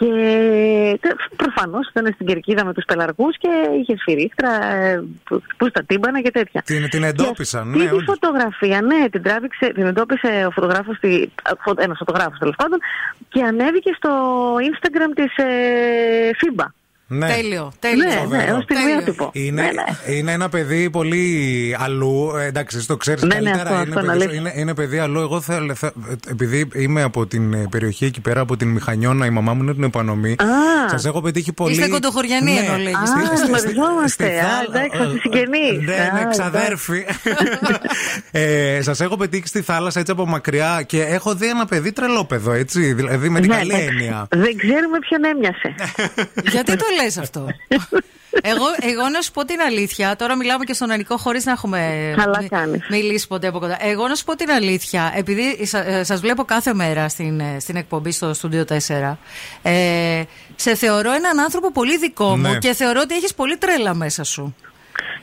Και 0.00 1.00
προφανώς 1.36 1.88
ήταν 1.88 2.12
στην 2.14 2.26
κερκίδα 2.26 2.64
με 2.64 2.72
τους 2.72 2.84
πελαργούς 2.84 3.38
και 3.38 3.48
είχε 3.80 3.96
σφυρίχτρα, 3.96 4.64
ε, 4.64 5.02
που, 5.24 5.42
που 5.56 5.68
στα 5.68 5.84
τύμπανα 5.84 6.20
και 6.20 6.30
τέτοια. 6.30 6.62
Την, 6.64 6.88
την 6.88 7.02
εντόπισαν, 7.02 7.68
Αυτή 7.68 7.78
ναι, 7.78 7.84
τη 7.84 7.94
όντως. 7.94 8.04
φωτογραφία, 8.04 8.80
ναι, 8.82 9.08
την 9.08 9.22
τράβηξε, 9.22 9.72
την 9.74 9.86
εντόπισε 9.86 10.44
ο 10.46 10.50
φωτογράφος, 10.50 10.98
ένας 11.76 11.96
φωτογράφος 11.98 12.38
τέλος 12.38 12.54
πάντων, 12.56 12.78
και 13.28 13.42
ανέβηκε 13.42 13.92
στο 13.96 14.10
Instagram 14.56 15.10
της 15.14 15.36
ε, 15.36 16.30
FIBA. 16.38 16.64
Ναι. 17.12 17.28
Τέλειο, 17.34 17.72
τέλειο. 17.78 18.04
Ναι, 18.08 18.14
ναι, 18.14 18.20
Φοβερό. 18.20 18.56
ως 18.56 18.62
στιγμιότυπο. 18.62 19.30
Είναι, 19.32 19.62
Ναι, 19.62 19.68
ναι. 20.06 20.14
είναι 20.14 20.32
ένα 20.32 20.48
παιδί 20.48 20.90
πολύ 20.90 21.76
αλλού. 21.78 22.32
Ε, 22.36 22.44
εντάξει, 22.46 22.76
εσύ 22.76 22.86
το 22.86 22.96
ξέρεις 22.96 23.22
Ναι, 23.22 23.28
ναι, 23.28 23.34
καλύτερα. 23.50 23.62
αυτό, 23.62 23.74
είναι, 23.74 23.82
αυτό 23.82 24.00
είναι 24.00 24.12
παιδί, 24.12 24.24
αλήθεια. 24.24 24.40
είναι, 24.40 24.52
είναι 24.56 24.74
παιδί 24.74 24.98
αλλού. 24.98 25.20
Εγώ 25.20 25.40
θέλω, 25.40 25.74
θε- 25.74 25.94
επειδή 26.30 26.68
είμαι 26.74 27.02
από 27.02 27.26
την 27.26 27.52
ε, 27.52 27.66
περιοχή 27.70 28.04
εκεί 28.04 28.20
πέρα, 28.20 28.40
από 28.40 28.56
την 28.56 28.68
Μηχανιώνα, 28.68 29.26
η 29.26 29.30
μαμά 29.30 29.54
μου 29.54 29.62
είναι 29.62 29.74
την 29.74 29.82
Επανομή. 29.82 30.32
Α. 30.32 30.88
Σας 30.90 31.04
έχω 31.04 31.20
πετύχει 31.20 31.52
πολύ. 31.52 31.72
Είστε 31.74 31.88
κοντοχωριανοί 31.88 32.52
Ναι. 32.52 32.58
ενώ 32.60 32.76
λέγεις. 32.76 32.96
Α, 32.96 33.06
Στη- 33.06 33.26
στη- 33.26 33.36
στη- 33.36 33.46
γνωριζόμαστε. 33.46 34.24
στη 34.24 34.36
Α, 34.36 34.40
θάλα- 34.40 34.64
εντάξει, 34.68 34.98
θα 34.98 35.04
είστε 35.04 35.18
συγγενείς. 35.20 35.86
Ναι, 35.86 35.94
Α, 35.94 35.96
ναι, 36.12 36.20
εντάξει. 36.20 36.38
ξαδέρφοι. 36.40 37.04
ε, 38.30 38.78
Σας 38.82 39.00
έχω 39.00 39.16
πετύχει 39.16 39.46
στη 39.46 39.60
θάλασσα 39.62 40.00
έτσι 40.00 40.12
από 40.12 40.26
μακριά 40.26 40.82
και 40.86 41.02
έχω 41.02 41.34
δει 41.34 41.46
ένα 41.48 41.66
παιδί 41.66 41.92
τρελόπεδο, 41.92 42.52
έτσι. 42.52 42.92
Δηλαδή 42.92 43.28
με 43.28 43.40
την 43.40 43.50
Ναι, 43.50 43.56
καλή 43.56 43.72
ναι. 43.72 43.78
έννοια. 43.78 44.26
Δεν 44.30 44.56
ξέρουμε 44.56 44.98
ποιον 45.08 45.24
έμοιασε. 45.24 45.74
Γιατί 46.52 46.76
το 46.76 46.84
λες 47.02 47.18
αυτό. 47.18 47.46
εγώ, 48.42 48.64
εγώ 48.80 49.08
να 49.08 49.20
σου 49.20 49.30
πω 49.32 49.44
την 49.44 49.60
αλήθεια, 49.60 50.16
τώρα 50.16 50.36
μιλάμε 50.36 50.64
και 50.64 50.72
στον 50.72 50.90
Ανικό 50.90 51.16
χωρίς 51.16 51.44
να 51.44 51.52
έχουμε 51.52 52.12
Καλά 52.16 52.38
μι- 52.40 52.48
κάνεις. 52.50 52.80
μιλήσει 52.90 53.26
ποτέ 53.26 53.46
από 53.46 53.58
κοντά. 53.58 53.76
Εγώ 53.86 54.08
να 54.08 54.14
σου 54.14 54.24
πω 54.24 54.36
την 54.36 54.50
αλήθεια, 54.50 55.12
επειδή 55.16 55.66
σα 55.66 56.04
σας 56.04 56.20
βλέπω 56.20 56.44
κάθε 56.44 56.74
μέρα 56.74 57.08
στην, 57.08 57.40
ε, 57.40 57.56
στην 57.60 57.76
εκπομπή 57.76 58.10
στο 58.12 58.30
Studio 58.42 58.64
4, 58.64 59.18
ε, 59.62 60.22
σε 60.56 60.74
θεωρώ 60.74 61.12
έναν 61.12 61.38
άνθρωπο 61.40 61.72
πολύ 61.72 61.98
δικό 61.98 62.28
μου 62.36 62.50
Ναι. 62.50 62.58
και 62.58 62.72
θεωρώ 62.74 63.00
ότι 63.02 63.14
έχεις 63.14 63.34
πολύ 63.34 63.56
τρέλα 63.56 63.94
μέσα 63.94 64.24
σου. 64.24 64.54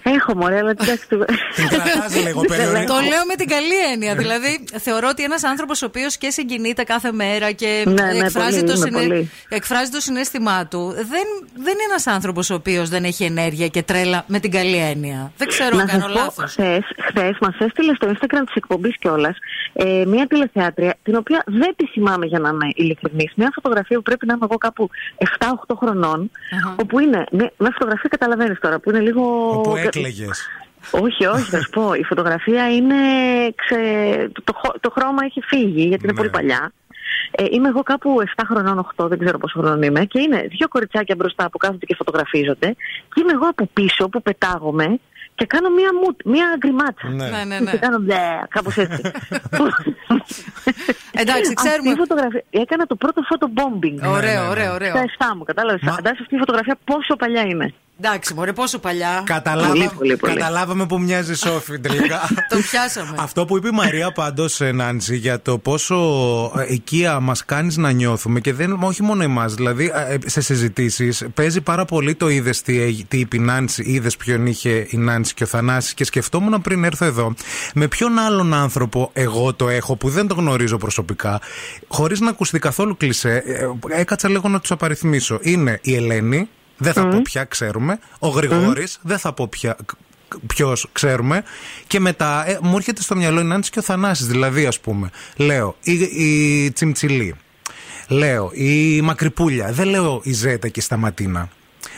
Έχω 0.04 0.36
μωρέ, 0.36 0.58
αλλά 0.58 0.70
εντάξει. 0.70 1.08
του- 1.10 1.26
Την 1.56 1.68
κρατάς 1.68 2.16
λίγο 2.24 2.40
Δεν 2.48 2.50
περιορία. 2.58 2.82
έχω. 2.82 2.94
Το 2.94 3.00
λέω 3.00 3.24
με 3.28 3.36
την 3.36 3.48
καλή 3.48 3.78
έννοια. 3.94 4.16
δηλαδή, 4.16 4.64
θεωρώ 4.80 5.08
ότι 5.08 5.24
ένας 5.24 5.44
άνθρωπος 5.44 5.82
ο 5.82 5.86
οποίος 5.86 6.18
και 6.18 6.30
συγκινείται 6.30 6.84
κάθε 6.84 7.12
μέρα 7.12 7.52
και 7.52 7.84
Ναι, 7.88 7.94
ναι, 7.94 8.18
εκφράζει, 8.18 8.60
πολύ, 8.64 8.72
το 8.80 8.86
είμαι 8.88 9.00
πολύ. 9.08 9.32
εκφράζει 9.50 9.90
το 9.92 10.00
συνέστημά 10.00 10.68
του, 10.68 10.92
δεν, 10.96 11.26
δεν 11.54 11.74
είναι 11.74 11.88
ένας 11.90 12.08
άνθρωπος 12.08 12.50
ο 12.50 12.54
οποίος 12.54 12.90
δεν 12.90 13.04
έχει 13.04 13.24
ενέργεια 13.24 13.68
και 13.68 13.84
τρέλα 13.84 14.24
με 14.28 14.40
την 14.40 14.52
καλή 14.52 14.76
έννοια. 14.78 15.32
Δεν 15.38 15.48
ξέρω 15.48 15.78
αν 15.78 15.86
Να 15.86 15.86
κάνω 15.92 16.02
σας 16.04 16.12
πω, 16.14 16.20
λάθος. 16.20 16.52
χθες, 16.52 16.84
χθες 17.08 17.38
μας 17.42 17.56
έστειλε 17.60 17.94
στο 17.96 18.08
Instagram 18.08 18.42
της 18.46 18.54
εκπομπής 18.56 18.98
κιόλας 19.00 19.38
ε, 19.74 20.04
μια 20.08 20.28
τηλεθεάτρια, 20.28 20.96
την 21.04 21.16
οποία 21.16 21.44
δεν 21.46 21.74
τη 21.76 21.86
θυμάμαι 21.88 22.26
για 22.26 22.40
να 22.40 22.50
είμαι 22.50 22.68
ειλικρινής. 22.76 23.32
Μια 23.36 23.52
φωτογραφία 23.54 23.98
που 23.98 24.04
πρέπει 24.04 24.26
να 24.26 24.34
είμαι 24.34 24.46
εγώ 24.50 24.58
κάπου 24.58 24.90
7-8 25.40 25.76
χρονών, 25.78 26.32
όπου 26.76 27.00
είναι 27.00 27.24
μια, 27.32 27.52
μια 27.58 27.72
φωτογραφία, 27.74 28.10
καταλαβαίνεις 28.10 28.60
τώρα, 28.60 28.80
που 28.80 28.90
είναι 28.90 29.00
λίγο... 29.00 29.24
Όπου 29.68 29.76
έκλεγε. 29.78 30.28
Όχι, 30.92 31.26
όχι, 31.26 31.50
θα 31.50 31.62
σου 31.62 31.70
πω. 31.70 31.94
Η 31.94 32.04
φωτογραφία 32.04 32.70
είναι. 32.76 32.96
Ξε... 33.56 33.78
Το, 34.32 34.42
το, 34.44 34.54
χω- 34.56 34.80
το 34.80 34.90
χρώμα 34.90 35.24
έχει 35.26 35.42
φύγει 35.42 35.82
γιατί 35.88 36.04
είναι 36.04 36.12
Ναι. 36.12 36.18
πολύ 36.18 36.30
παλιά. 36.30 36.72
Ε, 37.32 37.44
είμαι 37.50 37.68
εγώ 37.68 37.84
κάπου 37.84 38.16
7 38.36 38.42
χρονών, 38.48 38.88
8, 38.96 39.08
δεν 39.10 39.20
ξέρω 39.20 39.38
πόσο 39.38 39.60
χρόνο 39.60 39.86
είμαι. 39.86 40.06
Και 40.06 40.20
είναι 40.20 40.42
δύο 40.50 40.68
κοριτσάκια 40.68 41.16
μπροστά 41.18 41.50
που 41.50 41.58
κάθονται 41.58 41.86
και 41.86 41.96
φωτογραφίζονται. 41.96 42.68
Και 43.14 43.22
είμαι 43.22 43.32
εγώ 43.32 43.48
από 43.48 43.70
πίσω 43.74 44.10
που 44.10 44.22
πετάγομαι 44.22 45.00
και 45.36 45.46
κάνω 45.46 45.70
μία, 45.70 45.90
μουτ, 46.04 46.20
μία 46.26 46.56
γκριμάτσα. 46.58 47.08
Ναι. 47.10 47.30
Ναι, 47.30 47.44
ναι, 47.46 47.60
ναι. 47.60 47.72
Και 47.72 47.78
κάνω 47.78 47.98
μπλε, 48.00 48.40
κάπως 48.50 48.78
έτσι. 48.78 49.02
Εντάξει, 51.22 51.54
ξέρουμε. 51.54 51.90
Αυτή 51.90 52.02
η 52.02 52.06
φωτογραφία. 52.06 52.44
Έκανα 52.50 52.86
το 52.86 52.96
πρώτο 52.96 53.22
photobombing. 53.30 53.98
Ωραίο, 54.10 54.34
ναι, 54.40 54.42
ναι. 54.44 54.50
ωραίο, 54.50 54.74
ωραίο. 54.74 54.90
Στα 54.90 55.04
7 55.34 55.36
μου, 55.38 55.44
κατάλαβες. 55.44 55.82
Μα- 55.82 55.92
Φαντάζεσαι 55.94 56.22
αυτή 56.22 56.36
η 56.36 56.38
φωτογραφία 56.38 56.78
πόσο 56.84 57.16
παλιά 57.16 57.42
είναι. 57.42 57.74
Εντάξει, 58.02 58.34
μωρέ, 58.34 58.54
πόσο 58.54 58.80
παλιά. 58.80 59.22
Καταλάβα, 59.26 59.68
Πολύ, 59.68 59.90
πολύ, 59.98 60.18
πολύ. 60.18 60.34
Καταλάβαμε 60.34 60.86
που 60.86 61.00
μοιάζει 61.00 61.32
η 61.32 61.36
Σόφη 61.36 61.80
τελικά. 61.80 62.20
Το 62.50 62.58
πιάσαμε. 62.72 63.16
Αυτό 63.20 63.46
που 63.46 63.58
είπε 63.58 63.68
η 63.68 63.72
Μαρία 63.72 64.12
πάντως, 64.12 64.60
Νάνση, 64.74 65.16
για 65.18 65.42
το 65.42 65.58
πόσο 65.58 65.96
ε, 66.58 66.74
οικία 66.74 67.20
μας 67.20 67.46
κάνεις 67.46 67.78
να 67.78 67.92
νιώθουμε 67.92 68.40
και 68.40 68.54
δεν, 68.54 68.78
όχι 68.84 69.04
μόνο 69.04 69.24
εμάς. 69.24 69.54
Δηλαδή, 69.54 69.92
ε, 70.10 70.18
σε 70.30 70.42
συζητήσεις 70.42 71.26
παίζει 71.34 71.62
πάρα 71.62 71.86
πολύ 71.86 72.16
το 72.16 72.30
είδες 72.30 72.62
τι, 72.62 72.82
έγι- 72.82 73.08
τι 73.08 73.20
είπε 73.20 73.36
η 73.36 73.40
Νάνση, 73.40 73.84
είδες 73.86 74.18
ποιον 74.18 74.46
είχε 74.46 74.86
η 74.90 74.98
Νάνση 74.98 75.34
και 75.34 75.44
ο 75.44 75.48
Θανάσης 75.48 75.94
και 75.94 76.04
σκεφτόμουν 76.04 76.62
πριν 76.62 76.84
έρθω 76.84 77.06
εδώ 77.06 77.34
με 77.74 77.88
ποιον 77.88 78.18
άλλον 78.20 78.54
άνθρωπο 78.54 79.10
εγώ 79.14 79.54
το 79.54 79.70
έχω 79.70 79.96
που 79.96 80.10
δεν 80.10 80.28
το 80.28 80.34
γνωρίζω 80.34 80.78
προσωπικά, 80.78 81.40
χωρίς 81.88 82.20
να 82.20 82.30
ακουστεί 82.30 82.60
καθόλου 82.60 82.98
κλισέ. 82.98 83.44
ε, 83.90 84.00
Έκατσα 84.00 84.30
λίγο 84.30 84.50
να 84.50 84.60
τους 84.60 84.72
απαριθμίσω. 84.72 85.40
Είναι 85.42 85.80
η 85.84 85.96
Ελένη, 85.96 86.50
δεν 86.78 86.94
θα 86.94 87.08
πω 87.08 87.22
πια, 87.22 87.44
ξέρουμε. 87.44 88.00
Ο 88.20 88.28
Γρηγόρης, 88.28 89.00
δεν 89.02 89.18
θα 89.18 89.34
πω 89.34 89.48
πια, 89.48 89.76
ποιος 90.48 90.90
ξέρουμε. 90.92 91.44
Και 91.88 92.00
μετά 92.00 92.50
ε, 92.50 92.60
μου 92.62 92.76
έρχεται 92.76 93.02
στο 93.02 93.16
μυαλό 93.16 93.40
η 93.40 93.44
Νάνση 93.44 93.70
και 93.70 93.80
ο 93.80 93.82
Θανάσης. 93.82 94.28
Δηλαδή, 94.28 94.66
ας 94.66 94.80
πούμε, 94.80 95.10
λέω 95.36 95.76
η, 95.82 95.94
η 96.02 96.72
Τσιμτσιλή. 96.72 97.36
Λέω 98.08 98.52
η 98.54 99.02
Μακρυπούλια. 99.02 99.72
Δεν 99.72 99.88
λέω 99.88 100.22
η 100.24 100.34
Ζέτα 100.34 100.68
και 100.68 100.80
η 100.80 100.84
Σταματίνα. 100.84 101.50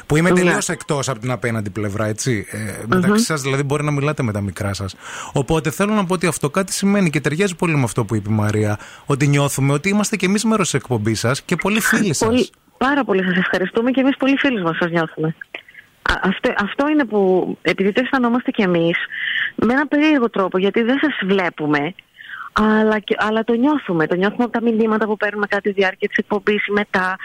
Που 0.05 0.15
είμαι 0.15 0.29
Ναι. 0.29 0.35
τελείως 0.35 0.69
εκτός 0.69 1.09
από 1.09 1.19
την 1.19 1.31
απέναντι 1.31 1.69
πλευρά, 1.69 2.05
έτσι. 2.05 2.45
Ε, 2.49 2.57
μεταξύ 2.87 3.23
σας, 3.23 3.41
δηλαδή, 3.41 3.63
μπορεί 3.63 3.83
να 3.83 3.91
μιλάτε 3.91 4.23
με 4.23 4.31
τα 4.31 4.41
μικρά 4.41 4.73
σας. 4.73 4.95
Οπότε 5.33 5.69
θέλω 5.69 5.93
να 5.93 6.05
πω 6.05 6.13
ότι 6.13 6.27
αυτό 6.27 6.49
κάτι 6.49 6.73
σημαίνει 6.73 7.09
και 7.09 7.21
ταιριάζει 7.21 7.55
πολύ 7.55 7.75
με 7.75 7.83
αυτό 7.83 8.05
που 8.05 8.15
είπε 8.15 8.29
η 8.29 8.33
Μαρία. 8.33 8.79
Ότι 9.05 9.27
νιώθουμε 9.27 9.73
ότι 9.73 9.89
είμαστε 9.89 10.15
κι 10.15 10.25
εμείς 10.25 10.43
μέρος 10.43 10.69
της 10.69 10.79
εκπομπής 10.79 11.19
σας 11.19 11.41
και 11.41 11.55
πολύ 11.55 11.79
φίλοι 11.79 12.13
σας. 12.13 12.27
Πολύ, 12.29 12.49
πάρα 12.79 13.03
πολύ 13.03 13.23
σας 13.23 13.37
ευχαριστούμε 13.37 13.91
και 13.91 14.01
εμείς 14.01 14.17
πολύ 14.17 14.37
φίλους 14.37 14.61
μας 14.61 14.77
σας 14.77 14.89
νιώθουμε. 14.91 15.35
Α, 16.09 16.13
αυτό, 16.23 16.53
αυτό 16.57 16.87
είναι 16.89 17.05
που, 17.05 17.19
επειδή 17.61 17.91
το 17.91 18.01
αισθανόμαστε 18.03 18.51
κι 18.51 18.61
εμείς, 18.61 18.97
με 19.55 19.73
ένα 19.73 19.87
περίεργο 19.87 20.29
τρόπο, 20.29 20.57
γιατί 20.57 20.81
δεν 20.81 20.97
σας 21.01 21.17
βλέπουμε, 21.23 21.93
αλλά, 22.53 22.99
και- 22.99 23.15
αλλά 23.17 23.43
το 23.43 23.53
νιώθουμε. 23.53 24.07
Το 24.07 24.15
νιώθουμε 24.15 24.43
από 24.43 24.51
τα 24.51 24.61
μηνύματα 24.61 25.05
που 25.05 25.17
παίρνουμε 25.17 25.45
κατά 25.47 25.61
τη 25.61 25.71
διάρκεια 25.71 26.07
της 26.07 26.17
εκπομπής 26.17 26.67
ή 26.67 26.71
μετά. 26.71 27.15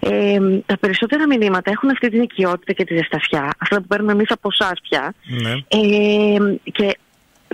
Ε, 0.00 0.38
τα 0.66 0.78
περισσότερα 0.78 1.26
μηνύματα 1.26 1.70
έχουν 1.70 1.90
αυτή 1.90 2.08
την 2.08 2.22
οικειότητα 2.22 2.72
και 2.72 2.84
τη 2.84 2.96
ζεστασιά, 2.96 3.50
αυτά 3.58 3.76
που 3.76 3.86
παίρνουμε 3.86 4.12
εμείς 4.12 4.30
από 4.30 4.48
εσάς 4.52 4.80
πια. 4.88 5.14
Ναι. 5.42 5.50
Ε, 5.50 6.56
και 6.72 6.98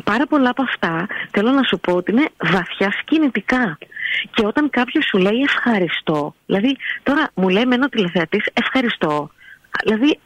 πάρα 0.05 0.27
πολλά 0.27 0.51
από 0.51 0.63
αυτά 0.63 1.07
θέλω 1.31 1.51
να 1.51 1.63
σου 1.63 1.81
πω 1.81 1.93
ότι 1.93 2.11
είναι 2.11 2.29
βαθιά 2.39 2.91
σκηνητικά. 3.01 3.79
Και 4.35 4.47
όταν 4.47 4.71
κάποιος 4.71 5.05
σου 5.05 5.19
λέει 5.19 5.41
ευχαριστώ, 5.49 6.35
δηλαδή 6.47 6.77
τώρα 7.03 7.31
μου 7.35 7.49
λέει 7.49 7.67
με 7.67 7.75
ένα 7.75 7.89
τηλεθεατής 7.89 8.45
ευχαριστώ. 8.53 9.31
Δηλαδή 9.85 10.19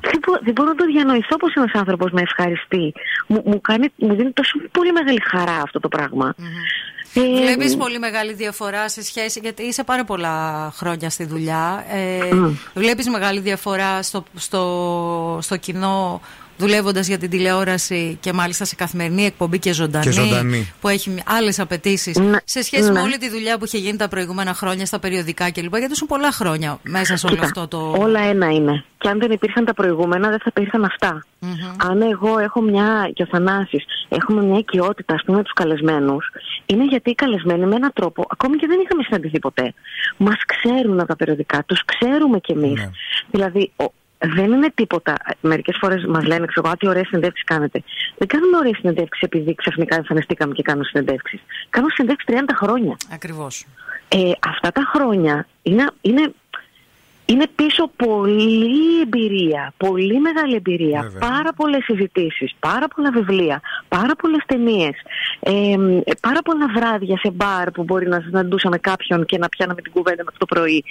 δεν, 0.00 0.18
μπο- 0.26 0.38
δεν 0.42 0.52
μπορώ 0.52 0.68
να 0.68 0.74
το 0.74 0.84
διανοηθώ 0.84 1.36
πως 1.36 1.54
ένας 1.54 1.72
άνθρωπος 1.74 2.10
με 2.10 2.20
ευχαριστεί. 2.20 2.92
Μου, 3.26 3.42
μου, 3.46 3.60
κάνει, 3.60 3.88
μου 3.96 4.14
δίνει 4.14 4.30
τόσο 4.32 4.58
πολύ 4.72 4.92
μεγάλη 4.92 5.20
χαρά 5.24 5.56
αυτό 5.62 5.80
το 5.80 5.88
πράγμα. 5.88 6.34
Ε, 7.14 7.20
Βλέπεις 7.42 7.76
πολύ 7.76 7.98
μεγάλη 7.98 8.32
διαφορά 8.32 8.88
σε 8.88 9.02
σχέση. 9.02 9.40
Γιατί 9.42 9.62
είσαι 9.62 9.84
πάρα 9.84 10.04
πολλά 10.04 10.70
χρόνια 10.76 11.10
στη 11.10 11.24
δουλειά. 11.24 11.84
Ε, 11.90 12.34
Μμ. 12.34 12.54
Βλέπεις 12.74 13.08
μεγάλη 13.08 13.40
διαφορά 13.40 14.02
στο, 14.02 14.24
στο, 14.34 15.38
στο 15.42 15.56
κοινό 15.56 16.20
δουλεύοντας 16.60 17.06
για 17.06 17.18
την 17.18 17.30
τηλεόραση 17.30 18.18
και 18.20 18.32
μάλιστα 18.32 18.64
σε 18.64 18.74
καθημερινή 18.74 19.24
εκπομπή 19.24 19.58
και 19.58 19.72
ζωντανή. 19.72 20.04
Και 20.04 20.10
ζωντανή. 20.10 20.72
Που 20.80 20.88
έχει 20.88 21.22
άλλες 21.26 21.58
απαιτήσεις. 21.60 22.16
Ναι, 22.16 22.38
Σε 22.44 22.62
σχέση 22.62 22.82
με 22.82 22.90
ναι. 22.90 23.00
όλη 23.00 23.18
τη 23.18 23.28
δουλειά 23.30 23.58
που 23.58 23.64
είχε 23.64 23.78
γίνει 23.78 23.96
τα 23.96 24.08
προηγούμενα 24.08 24.54
χρόνια 24.54 24.86
στα 24.86 24.98
περιοδικά 24.98 25.50
κλπ. 25.50 25.76
Γιατί 25.76 25.92
ήσουν 25.92 26.08
πολλά 26.08 26.32
χρόνια 26.32 26.78
μέσα 26.82 27.16
σε 27.16 27.26
όλο 27.26 27.34
Κοίτα, 27.34 27.46
αυτό 27.46 27.68
το. 27.68 27.94
Όλα 27.98 28.20
ένα 28.20 28.50
είναι. 28.50 28.84
Και 28.98 29.08
αν 29.08 29.18
δεν 29.18 29.30
υπήρχαν 29.30 29.64
τα 29.64 29.74
προηγούμενα, 29.74 30.28
δεν 30.28 30.38
θα 30.38 30.52
υπήρχαν 30.56 30.84
αυτά. 30.84 31.24
Αν 31.76 32.02
εγώ 32.02 32.38
έχω 32.38 32.60
μια, 32.60 33.10
και 33.14 33.22
ο 33.22 33.26
Θανάσης, 33.26 33.84
έχουμε 34.08 34.42
μια 34.42 34.58
οικειότητα, 34.58 35.14
ας 35.14 35.22
πούμε, 35.24 35.36
με 35.36 35.42
τους 35.42 35.52
καλεσμένους, 35.52 36.30
είναι 36.66 36.84
γιατί 36.84 37.10
οι 37.10 37.14
καλεσμένοι 37.14 37.66
με 37.66 37.74
έναν 37.74 37.90
τρόπο, 37.94 38.26
ακόμη 38.28 38.56
και 38.56 38.66
δεν 38.66 38.80
είχαμε 38.84 39.02
συναντηθεί 39.02 39.38
ποτέ, 39.38 39.74
μας 40.16 40.36
ξέρουν 40.46 40.98
από 40.98 41.08
τα 41.08 41.16
περιοδικά, 41.16 41.64
τους 41.66 41.84
ξέρουμε 41.84 42.38
κι 42.38 42.52
εμείς. 42.52 42.80
Ναι. 42.80 42.90
Δηλαδή, 43.30 43.70
ο, 43.76 43.84
δεν 44.20 44.52
είναι 44.52 44.70
τίποτα. 44.74 45.16
Μερικές 45.40 45.76
φορές 45.80 46.04
μας 46.04 46.24
λένε, 46.24 46.46
ξέρω, 46.46 46.66
εγώ, 46.66 46.74
«Α, 46.74 46.76
τι 46.76 46.88
ωραίες 46.88 47.06
συνεντεύξεις 47.06 47.44
κάνετε. 47.44 47.82
Δεν 48.18 48.28
κάνουμε 48.28 48.56
ωραίες 48.56 48.76
συνεντεύξεις 48.76 49.22
επειδή 49.22 49.54
ξαφνικά 49.54 49.96
εμφανιστήκαμε 49.96 50.54
και 50.54 50.62
κάνουμε 50.62 50.84
συνεντεύξεις. 50.84 51.40
Κάνω 51.70 51.88
συνεντεύξεις 51.88 52.34
30 52.34 52.54
χρόνια. 52.54 52.96
Ακριβώς. 53.12 53.66
Ε, 54.08 54.32
αυτά 54.40 54.72
τα 54.72 54.90
χρόνια 54.94 55.46
είναι, 55.62 55.90
είναι, 56.00 56.32
είναι 57.30 57.46
πίσω 57.54 57.90
πολύ 57.96 59.00
εμπειρία, 59.02 59.72
πολύ 59.76 60.20
μεγάλη 60.20 60.54
εμπειρία. 60.54 61.00
Βέβαια. 61.02 61.28
Πάρα 61.30 61.52
πολλές 61.56 61.84
συζητήσεις, 61.84 62.54
πάρα 62.58 62.86
πολλά 62.94 63.10
βιβλία, 63.10 63.60
πάρα 63.88 64.14
πολλές 64.20 64.42
ταινίες, 64.46 64.94
ε, 65.40 65.50
ε, 66.04 66.12
πάρα 66.20 66.42
πολλά 66.42 66.66
βράδια 66.76 67.16
σε 67.18 67.30
μπαρ 67.30 67.70
που 67.70 67.82
μπορεί 67.82 68.08
να 68.08 68.20
συναντούσαμε 68.20 68.78
κάποιον 68.78 69.24
και 69.24 69.38
να 69.38 69.48
πιάναμε 69.48 69.80
την 69.82 69.92
κουβέντα 69.92 70.22
μέχρι 70.24 70.38
το 70.38 70.46
πρωί. 70.46 70.84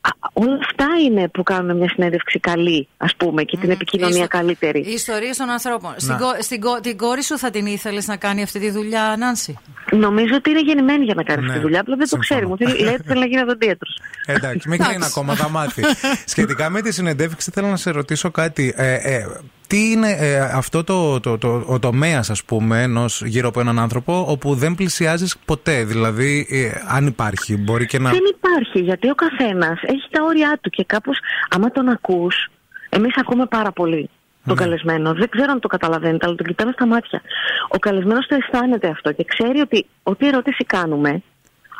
Α, 0.00 0.10
όλα 0.32 0.58
αυτά 0.60 0.86
είναι 1.06 1.28
που 1.28 1.42
κάνουν 1.42 1.76
μια 1.76 1.88
συνέντευξη 1.88 2.38
καλή, 2.38 2.88
ας 2.96 3.16
πούμε, 3.16 3.42
και 3.42 3.56
την 3.56 3.70
επικοινωνία 3.70 4.14
Ιστο- 4.22 4.36
καλύτερη. 4.38 4.80
Οι 4.80 4.92
ιστορίε 4.92 5.30
των 5.36 5.50
ανθρώπων. 5.50 5.92
Στην, 5.96 6.12
Να. 6.12 6.18
κο- 6.18 6.36
στην 6.42 6.60
κο- 6.60 6.80
την 6.80 6.96
κόρη 6.96 7.22
σου 7.24 7.38
θα 7.38 7.50
την 7.50 7.66
ήθελες 7.66 8.06
να 8.06 8.16
κάνει 8.16 8.42
αυτή 8.42 8.58
τη 8.60 8.70
δουλειά, 8.70 9.14
Νάνση; 9.18 9.58
Νομίζω 9.92 10.34
ότι 10.34 10.50
είναι 10.50 10.60
γεννημένη 10.60 11.04
για 11.04 11.14
να 11.14 11.22
κάνει 11.22 11.38
αυτή 11.38 11.50
τη 11.52 11.56
Ναι, 11.56 11.62
δουλειά, 11.62 11.80
απλά 11.80 11.96
δεν 11.96 12.08
το 12.08 12.16
ξέρει. 12.16 12.46
Μου 12.46 12.56
θέλει, 12.56 12.82
λέει 12.82 12.94
ότι 12.94 13.02
θέλει 13.02 13.20
να 13.20 13.26
γίνει 13.26 13.40
οδοντίατρος. 13.42 13.98
Εντάξει, 14.26 14.68
μην 14.68 14.78
κλείνει 14.82 15.04
ακόμα, 15.04 15.34
θα 15.34 15.48
μάθει. 15.80 15.96
Σχετικά 16.32 16.70
με 16.70 16.80
τη 16.80 16.92
συνεντεύξη, 16.92 17.50
θέλω 17.50 17.68
να 17.68 17.76
σε 17.76 17.90
ρωτήσω 17.90 18.30
κάτι. 18.30 18.74
Ε, 18.76 18.94
ε, 18.94 19.26
τι 19.66 19.90
είναι 19.90 20.10
ε, 20.10 20.40
αυτό 20.40 20.84
το, 20.84 21.20
το, 21.20 21.38
το, 21.38 21.64
ο 21.66 21.78
τομέας, 21.78 22.30
ας 22.30 22.44
πούμε, 22.44 22.82
ενός 22.82 23.22
γύρω 23.24 23.48
από 23.48 23.60
έναν 23.60 23.78
άνθρωπο, 23.78 24.24
όπου 24.28 24.54
δεν 24.54 24.74
πλησιάζεις 24.74 25.36
ποτέ; 25.44 25.84
Δηλαδή, 25.84 26.46
ε, 26.50 26.70
αν 26.88 27.06
υπάρχει, 27.06 27.56
μπορεί 27.56 27.86
και 27.86 27.98
να. 27.98 28.10
Δεν 28.10 28.20
υπάρχει, 28.36 28.78
γιατί 28.78 29.10
ο 29.10 29.14
καθένας 29.14 29.80
έχει 29.82 30.08
τα 30.10 30.24
όρια 30.24 30.58
του 30.60 30.70
και 30.70 30.84
κάπως, 30.84 31.18
άμα 31.48 31.70
τον 31.70 31.88
ακούς, 31.88 32.50
εμείς 32.88 33.16
ακούμε 33.16 33.46
πάρα 33.46 33.72
πολύ 33.72 34.10
τον 34.46 34.56
καλεσμένο. 34.56 35.14
Δεν 35.14 35.28
ξέρω 35.28 35.52
αν 35.52 35.60
το 35.60 35.68
καταλαβαίνετε, 35.68 36.26
αλλά 36.26 36.34
τον 36.34 36.46
κοιτάμε 36.46 36.72
στα 36.72 36.86
μάτια. 36.86 37.22
Ο 37.68 37.78
καλεσμένος 37.78 38.26
το 38.26 38.34
αισθάνεται 38.34 38.88
αυτό 38.88 39.12
και 39.12 39.24
ξέρει 39.24 39.60
ότι 39.60 39.86
ό,τι 40.02 40.26
ερώτηση 40.26 40.64
κάνουμε, 40.64 41.22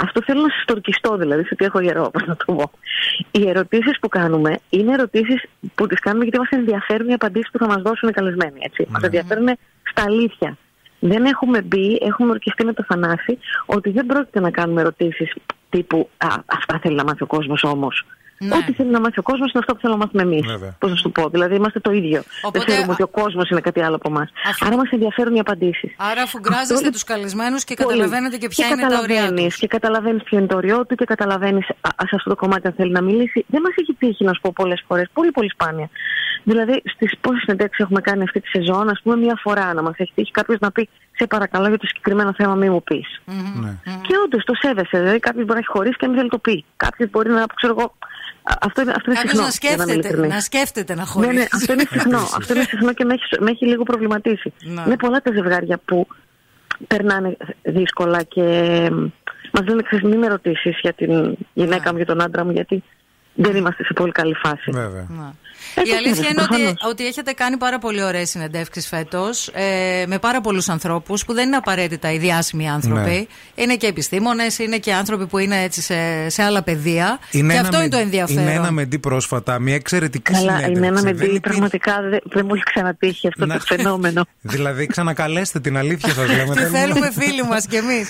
αυτό 0.02 0.22
θέλω 0.22 0.40
να 0.40 0.48
σας 0.48 0.64
τορκιστώ 0.64 1.16
δηλαδή, 1.16 1.42
σε 1.42 1.48
ότι 1.52 1.64
έχω 1.64 1.80
γερό, 1.80 2.04
όπω 2.04 2.18
να 2.30 2.36
το 2.36 2.52
πω. 2.52 2.70
Οι 3.30 3.48
ερωτήσεις 3.48 3.98
που 4.00 4.08
κάνουμε 4.08 4.58
είναι 4.70 4.92
ερωτήσεις 4.92 5.42
που 5.74 5.86
τις 5.86 6.00
κάνουμε 6.00 6.24
γιατί 6.24 6.38
μας 6.38 6.48
ενδιαφέρουν 6.50 7.08
οι 7.08 7.12
απαντήσεις 7.12 7.50
που 7.50 7.58
θα 7.58 7.66
μας 7.66 7.82
δώσουν 7.82 8.08
οι 8.08 8.12
καλεσμένοι. 8.12 8.58
Έτσι. 8.60 8.86
Μας 8.90 9.02
ενδιαφέρουν 9.02 9.48
στα 9.90 10.02
αλήθεια. 10.02 10.56
Δεν 10.98 11.24
έχουμε 11.24 11.62
μπει, 11.62 11.98
έχουμε 12.02 12.30
ορκιστεί 12.30 12.64
με 12.64 12.72
το 12.72 12.84
Θανάση 12.88 13.38
ότι 13.66 13.90
δεν 13.90 14.06
πρόκειται 14.06 14.40
να 14.40 14.50
κάνουμε 14.50 14.80
ερωτήσεις 14.80 15.32
τύπου 15.70 16.08
Α, 16.16 16.28
αυτά 16.46 16.78
θέλει 16.82 16.94
να 16.94 17.04
μάθει 17.04 17.22
ο 17.22 17.26
κόσμος 17.26 17.62
όμως. 17.64 18.04
Ναι. 18.48 18.54
Ό,τι 18.56 18.72
θέλει 18.72 18.90
να 18.90 19.00
μάθει 19.00 19.18
ο 19.18 19.22
κόσμος 19.22 19.50
είναι 19.50 19.58
αυτό 19.58 19.74
που 19.74 19.80
θέλουμε 19.80 19.98
να 19.98 20.04
μάθουμε 20.04 20.22
εμείς. 20.22 20.74
Πώς 20.78 20.90
να 20.90 20.96
σου 20.96 21.02
το 21.02 21.08
πω. 21.08 21.28
Δηλαδή 21.28 21.54
είμαστε 21.54 21.80
το 21.80 21.90
ίδιο. 21.92 22.22
Οπότε, 22.42 22.58
δεν 22.58 22.68
θεωρούμε 22.68 22.92
ότι 22.92 23.02
ο 23.02 23.06
κόσμος 23.08 23.50
είναι 23.50 23.60
κάτι 23.60 23.80
άλλο 23.82 23.96
από 23.96 24.08
εμάς. 24.10 24.28
Άρα 24.66 24.76
μας 24.76 24.90
ενδιαφέρουν 24.90 25.34
οι 25.34 25.38
απαντήσεις. 25.38 25.90
Άρα, 25.96 26.22
αφού 26.22 26.38
γκράζεστε 26.38 26.90
τους 26.90 27.04
καλεσμένους 27.04 27.64
και 27.64 27.74
καταλαβαίνετε 27.74 28.36
και 28.36 28.48
ποια 28.48 28.66
και 28.66 28.72
είναι 28.72 28.82
τα 28.88 28.98
ωριά 28.98 29.00
τους. 29.06 29.16
καταλαβαίνεις, 29.16 29.56
Και 29.56 29.66
καταλαβαίνεις 29.66 30.22
ποιο 30.22 30.38
είναι 30.38 30.46
το 30.46 30.56
όριό 30.56 30.86
του 30.86 30.94
και 30.94 31.04
καταλαβαίνεις 31.04 31.64
σε 32.08 32.14
αυτό 32.16 32.30
το 32.30 32.36
κομμάτι 32.36 32.66
αν 32.66 32.72
θέλει 32.76 32.90
να 32.92 33.00
μιλήσει. 33.02 33.44
Δεν 33.48 33.60
μας 33.60 33.72
έχει 33.80 33.94
τύχει 33.98 34.24
να 34.24 34.32
σου 34.32 34.40
πω 34.40 34.52
πολλές 34.54 34.84
φορές. 34.86 35.08
Πολύ, 35.12 35.30
πολύ 35.30 35.50
σπάνια. 35.50 35.88
Δηλαδή, 36.44 36.82
στις 36.84 37.12
πόσες 37.20 37.40
συνεντεύξεις 37.42 37.84
έχουμε 37.84 38.00
κάνει 38.00 38.22
αυτή 38.22 38.40
τη 38.40 38.48
σεζόν, 38.48 38.88
ας 38.88 39.00
πούμε, 39.02 39.16
μία 39.16 39.38
φορά 39.42 39.74
να 39.74 39.82
μας 39.82 39.94
έχει 39.96 40.12
τύχει 40.14 40.30
κάποιος 40.30 40.58
να 40.60 40.70
πει 40.70 40.88
Σε 41.18 41.26
παρακαλώ 41.26 41.68
για 41.68 41.78
το 41.78 41.86
συγκεκριμένο 41.86 42.32
θέμα, 42.36 42.54
μη 42.54 42.70
μου 42.70 42.82
πεις. 42.82 43.20
Και 44.06 44.14
όντως 44.24 44.44
το 44.44 44.54
σέβεσαι. 44.54 44.98
Δηλαδή, 44.98 45.18
κάποιος 45.18 45.44
μπορεί 45.44 45.52
να 45.52 45.58
έχει 45.58 45.68
χωρίσει 45.76 45.96
και 45.96 46.04
να 46.06 46.08
μην 46.08 46.18
θέλει 46.18 46.30
το 46.30 46.38
πει. 46.38 46.64
Κάποιος 46.76 47.10
μπορεί 47.10 47.30
να, 47.30 47.44
ξέρω 47.54 47.74
εγώ, 47.78 47.94
Α- 47.98 48.06
Αυτό 48.60 48.80
είναι, 48.80 48.90
αυτό 48.96 49.10
είναι 49.10 49.20
Κάποιος 49.20 49.32
συχνό. 49.32 49.44
να 49.44 49.48
για 49.60 49.70
είμαι 49.70 49.84
σκέφτεται, 49.84 49.92
ειλικρινής. 49.92 50.34
να 50.34 50.40
σκέφτεται 50.40 50.94
να 50.94 51.00
Ναι, 51.00 51.06
χωρίσει. 51.06 51.32
ναι, 51.34 51.46
αυτό 51.52 51.72
είναι 51.72 51.84
συχνό. 51.90 52.18
αυτό 52.38 52.54
είναι 52.54 52.62
συχνό 52.62 52.92
και 52.92 53.04
με 53.04 53.14
έχει, 53.14 53.42
με 53.42 53.50
έχει 53.50 53.66
λίγο 53.66 53.82
προβληματίσει. 53.82 54.52
Ναι. 54.62 54.82
Είναι 54.86 54.96
πολλά 54.96 55.20
τα 55.20 55.32
ζευγάρια 55.32 55.80
που 55.84 56.06
περνάνε 56.86 57.36
δύσκολα 57.62 58.22
και 58.22 58.42
μας 59.52 59.66
λένε 59.68 59.82
ξέρεις 59.82 60.04
μην 60.04 60.18
με 60.18 60.26
ρωτήσεις 60.28 60.78
για 60.82 60.92
την 60.92 61.36
γυναίκα 61.52 61.90
μου, 61.90 61.96
για 61.96 62.06
τον 62.06 62.22
άντρα 62.22 62.44
μου, 62.44 62.50
γιατί 62.50 62.82
δεν 63.34 63.56
είμαστε 63.56 63.84
σε 63.84 63.92
πολύ 63.92 64.12
καλή 64.12 64.34
φάση. 64.34 64.70
Βέβαια. 64.70 65.06
Η 65.76 65.90
αλήθεια 65.96 66.28
είναι 66.30 66.40
ότι, 66.42 66.48
προφανώς. 66.48 66.74
ότι 66.88 67.06
έχετε 67.06 67.32
κάνει 67.32 67.56
πάρα 67.56 67.78
πολύ 67.78 68.02
ωραίες 68.02 68.30
συνεντεύξεις 68.30 68.86
φέτος 68.88 69.48
ε, 69.48 70.04
με 70.06 70.18
πάρα 70.18 70.40
πολλούς 70.40 70.68
ανθρώπους 70.68 71.24
που 71.24 71.32
δεν 71.32 71.46
είναι 71.46 71.56
απαραίτητα 71.56 72.12
οι 72.12 72.18
διάσημοι 72.18 72.70
άνθρωποι. 72.70 73.28
Είναι 73.54 73.76
και 73.76 73.86
επιστήμονες, 73.86 74.58
είναι 74.58 74.78
και 74.78 74.92
άνθρωποι 74.92 75.26
που 75.26 75.38
είναι 75.38 75.62
έτσι 75.62 75.80
σε, 75.82 76.28
σε 76.28 76.42
άλλα 76.42 76.62
πεδία. 76.62 77.18
και 77.30 77.38
ένα 77.38 77.60
αυτό 77.60 77.76
με- 77.76 77.82
είναι 77.82 77.88
το 77.92 77.96
ενδιαφέρον. 77.98 78.42
Είναι 78.42 78.52
ένα 78.52 78.70
μεντί 78.70 78.98
πρόσφατα, 78.98 79.58
μια 79.58 79.74
εξαιρετική 79.74 80.32
Καλά, 80.32 80.38
συνέντευξη. 80.40 80.72
είναι 80.78 80.86
ένα 80.86 81.02
με 81.02 81.12
Δεν 81.12 81.16
δει, 81.16 81.24
υπήρχε- 81.24 81.40
πραγματικά 81.42 82.00
δεν, 82.10 82.20
δεν 82.24 82.44
μου 82.48 82.54
έχει 82.54 82.64
ξανατύχει 82.64 83.28
αυτό 83.28 83.46
Να- 83.46 83.54
το 83.58 83.64
φαινόμενο. 83.66 84.24
Δηλαδή, 84.54 84.86
ξανακαλέστε 84.86 85.60
την 85.60 85.76
αλήθεια 85.76 86.12
σας, 86.12 86.28
λέμε. 86.28 86.54
Τη 86.56 86.62
θέλουμε 86.64 87.10
φίλοι 87.18 87.42
μας 87.44 87.66
κι 87.66 87.76
εμείς. 87.76 88.08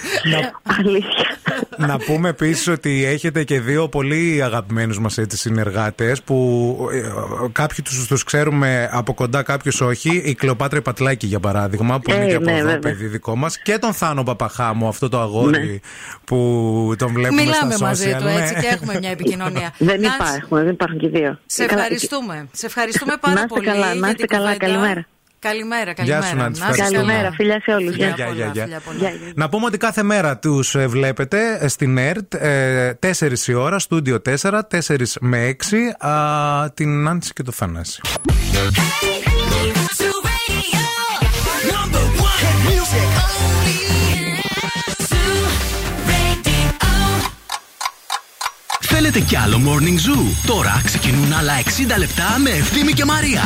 Αλήθεια. 0.78 1.36
Να 1.88 1.98
πούμε 1.98 2.28
επίσης 2.28 2.68
ότι 2.68 3.04
έχετε 3.04 3.44
και 3.44 3.60
δύο 3.60 3.88
πολύ 3.88 4.42
αγαπημένους 4.42 4.98
μας 4.98 5.18
συνεργάτες 5.28 6.22
που 6.22 6.76
ε, 6.92 7.02
κάποιοι 7.52 7.84
τους 7.84 8.06
τους 8.06 8.24
ξέρουμε 8.24 8.88
από 8.92 9.14
κοντά, 9.14 9.42
κάποιους 9.42 9.80
όχι. 9.80 10.22
Η 10.24 10.34
Κλεοπάτρα 10.34 10.78
η 10.78 10.82
Πατλάκη, 10.82 11.26
για 11.26 11.40
παράδειγμα, 11.40 12.00
που 12.00 12.10
είναι 12.10 12.24
Ε, 12.24 12.28
και 12.28 12.34
από 12.34 12.44
ναι, 12.44 12.52
εδώ 12.52 12.62
βέβαια. 12.64 12.78
παιδί 12.78 13.06
δικό 13.06 13.36
μας. 13.36 13.58
Και 13.58 13.78
τον 13.78 13.92
Θάνο 13.92 14.22
Παπαχάμο, 14.22 14.88
αυτό 14.88 15.08
το 15.08 15.20
αγόρι 15.20 15.80
που 16.24 16.36
τον 16.98 17.12
βλέπουμε 17.12 17.42
Μιλάμε 17.42 17.74
στα 17.74 17.86
μαζί 17.86 18.10
social. 18.14 18.18
του 18.18 18.24
ναι. 18.24 18.32
έτσι 18.34 18.54
και 18.54 18.66
έχουμε 18.66 18.98
μια 18.98 19.10
επικοινωνία. 19.10 19.72
Δεν 19.78 20.00
Νάνση, 20.00 20.16
υπάρχουν, 20.16 20.58
δεν 20.58 20.68
υπάρχουν 20.68 20.98
και 20.98 21.08
δύο. 21.08 21.38
Σε 21.46 21.64
Καλά, 21.66 21.80
ευχαριστούμε. 21.82 22.48
Σε 22.52 22.66
ευχαριστούμε 22.66 23.12
Να 23.12 23.18
πάρα 23.18 23.34
είστε 23.34 23.46
πολύ. 23.46 23.66
καλά, 23.66 23.86
να 23.86 23.92
για 23.94 24.06
είστε 24.08 24.12
την 24.12 24.26
καλά, 24.26 24.56
κουβέντα. 24.56 25.06
Καλημέρα. 25.48 25.92
Καλημέρα, 25.92 25.92
Γεια 25.92 26.04
καλημέρα. 26.04 26.26
σου, 26.26 26.36
Νάνση, 26.36 26.60
Να 26.60 26.68
είστε 26.68 26.82
ευχαριστούμε. 26.82 27.12
καλά. 27.12 27.30
Καλημέρα, 27.30 27.34
φιλιά 27.34 27.60
σε 27.64 27.70
όλους. 27.72 27.94
Γεια, 27.96 28.06
Γεια. 28.06 28.24
γεια, 28.26 28.34
γεια, 28.34 28.50
γεια. 28.52 28.62
φιλιά 28.62 28.80
πολλά. 28.80 28.98
Γεια, 28.98 29.10
γεια. 29.10 29.32
Να 29.36 29.48
πούμε 29.48 29.64
ότι 29.66 29.78
κάθε 29.78 30.02
μέρα 30.02 30.38
τους 30.38 30.76
βλέπετε 30.86 31.58
ε, 31.60 31.68
στην 31.68 31.98
ΕΡΤ 31.98 32.34
ε, 32.34 32.98
4 33.18 33.46
η 33.46 33.54
ώρα, 33.54 33.78
στούντιο 33.78 34.22
4, 34.40 34.58
4 34.88 34.96
με 35.20 35.56
6, 36.00 36.06
α, 36.08 36.70
την 36.70 37.02
Νάνση 37.02 37.32
και 37.32 37.42
το 37.42 37.52
Θανάση. 37.52 38.00
Θέλετε 48.80 49.20
κι 49.20 49.36
άλλο 49.36 49.60
Morning 49.66 49.98
Zoo? 50.08 50.46
Τώρα 50.46 50.80
ξεκινούν 50.84 51.32
άλλα 51.32 51.52
60 51.94 51.98
λεπτά 51.98 52.38
με 52.42 52.50
Ευθύμη 52.50 52.92
και 52.92 53.04
Μαρία. 53.04 53.42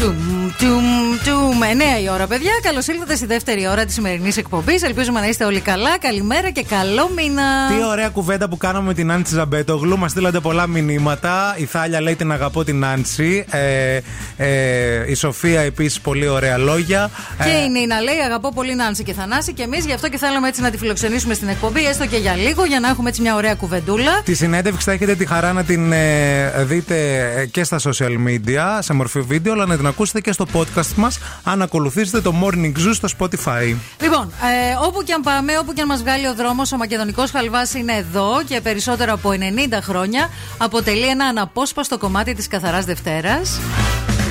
Τουμ, 0.00 0.16
τουμ, 0.16 0.39
τουμ. 0.58 1.58
9 1.62 2.02
η 2.02 2.10
ώρα, 2.10 2.26
παιδιά. 2.26 2.50
Καλώς 2.62 2.86
ήρθατε 2.86 3.16
στη 3.16 3.26
δεύτερη 3.26 3.68
ώρα 3.68 3.84
της 3.84 3.94
σημερινής 3.94 4.36
εκπομπής. 4.36 4.82
Ελπίζουμε 4.82 5.20
να 5.20 5.26
είστε 5.26 5.44
όλοι 5.44 5.60
καλά. 5.60 5.98
Καλημέρα 5.98 6.50
και 6.50 6.62
καλό 6.62 7.10
μήνα. 7.16 7.42
Τι 7.68 7.84
ωραία 7.84 8.08
κουβέντα 8.08 8.48
που 8.48 8.56
κάναμε 8.56 8.86
με 8.86 8.94
την 8.94 9.06
Νάντσι 9.06 9.34
Ζαμπέτογλου. 9.34 9.98
Μας 9.98 10.10
στείλατε 10.10 10.40
πολλά 10.40 10.66
μηνύματα. 10.66 11.54
Η 11.58 11.64
Θάλια 11.64 12.00
λέει 12.00 12.16
την 12.16 12.32
αγαπώ 12.32 12.64
την 12.64 12.78
Νάντσι. 12.78 13.44
Ε, 13.50 13.98
ε, 14.36 15.10
η 15.10 15.14
Σοφία 15.14 15.60
επίσης 15.60 16.00
πολύ 16.00 16.28
ωραία 16.28 16.58
λόγια. 16.58 17.10
Και 17.44 17.48
Ε, 17.48 17.64
η 17.64 17.68
Νίνα 17.68 18.00
λέει: 18.00 18.16
Αγαπώ 18.24 18.52
πολύ 18.52 18.74
Νάνση 18.74 19.02
και 19.02 19.12
Θανάση 19.12 19.52
και 19.52 19.62
εμείς 19.62 19.86
γι' 19.86 19.92
αυτό 19.92 20.08
και 20.08 20.18
θέλαμε 20.18 20.48
έτσι 20.48 20.60
να 20.60 20.70
τη 20.70 20.78
φιλοξενήσουμε 20.78 21.34
στην 21.34 21.48
εκπομπή, 21.48 21.86
έστω 21.86 22.06
και 22.06 22.16
για 22.16 22.34
λίγο, 22.34 22.64
για 22.64 22.80
να 22.80 22.88
έχουμε 22.88 23.08
έτσι 23.08 23.20
μια 23.20 23.34
ωραία 23.34 23.54
κουβεντούλα. 23.54 24.22
Τη 24.24 24.34
συνέντευξη 24.34 24.84
θα 24.84 24.92
έχετε 24.92 25.14
τη 25.14 25.26
χαρά 25.26 25.52
να 25.52 25.64
την 25.64 25.92
ε, 25.92 26.64
δείτε 26.64 27.30
ε, 27.36 27.46
και 27.46 27.64
στα 27.64 27.78
social 27.78 28.16
media 28.28 28.78
σε 28.78 28.92
μορφή 28.92 29.20
βίντεο, 29.20 29.52
αλλά 29.52 29.66
να 29.66 29.76
την 29.76 29.86
ακούσετε 29.86 30.20
και 30.20 30.32
στο 30.32 30.39
podcast 30.52 30.94
μας 30.96 31.18
αν 31.44 31.62
ακολουθήσετε 31.62 32.20
το 32.20 32.34
Morning 32.42 32.72
Zoo 32.78 32.92
στο 32.92 33.08
Spotify. 33.18 33.76
Λοιπόν, 34.00 34.32
ε, 34.42 34.86
όπου 34.86 35.02
και 35.02 35.12
αν 35.12 35.20
πάμε, 35.22 35.58
όπου 35.58 35.72
και 35.72 35.80
αν 35.80 35.86
μας 35.86 36.00
βγάλει 36.00 36.26
ο 36.26 36.34
δρόμος, 36.34 36.72
ο 36.72 36.76
μακεδονικός 36.76 37.30
χαλβάς 37.30 37.74
είναι 37.74 37.92
εδώ 37.92 38.42
και 38.48 38.60
περισσότερο 38.60 39.12
από 39.12 39.30
90 39.30 39.80
χρόνια 39.82 40.28
αποτελεί 40.58 41.06
ένα 41.08 41.24
αναπόσπαστο 41.24 41.98
κομμάτι 41.98 42.34
της 42.34 42.48
Καθαράς 42.48 42.84
Δευτέρας. 42.84 43.58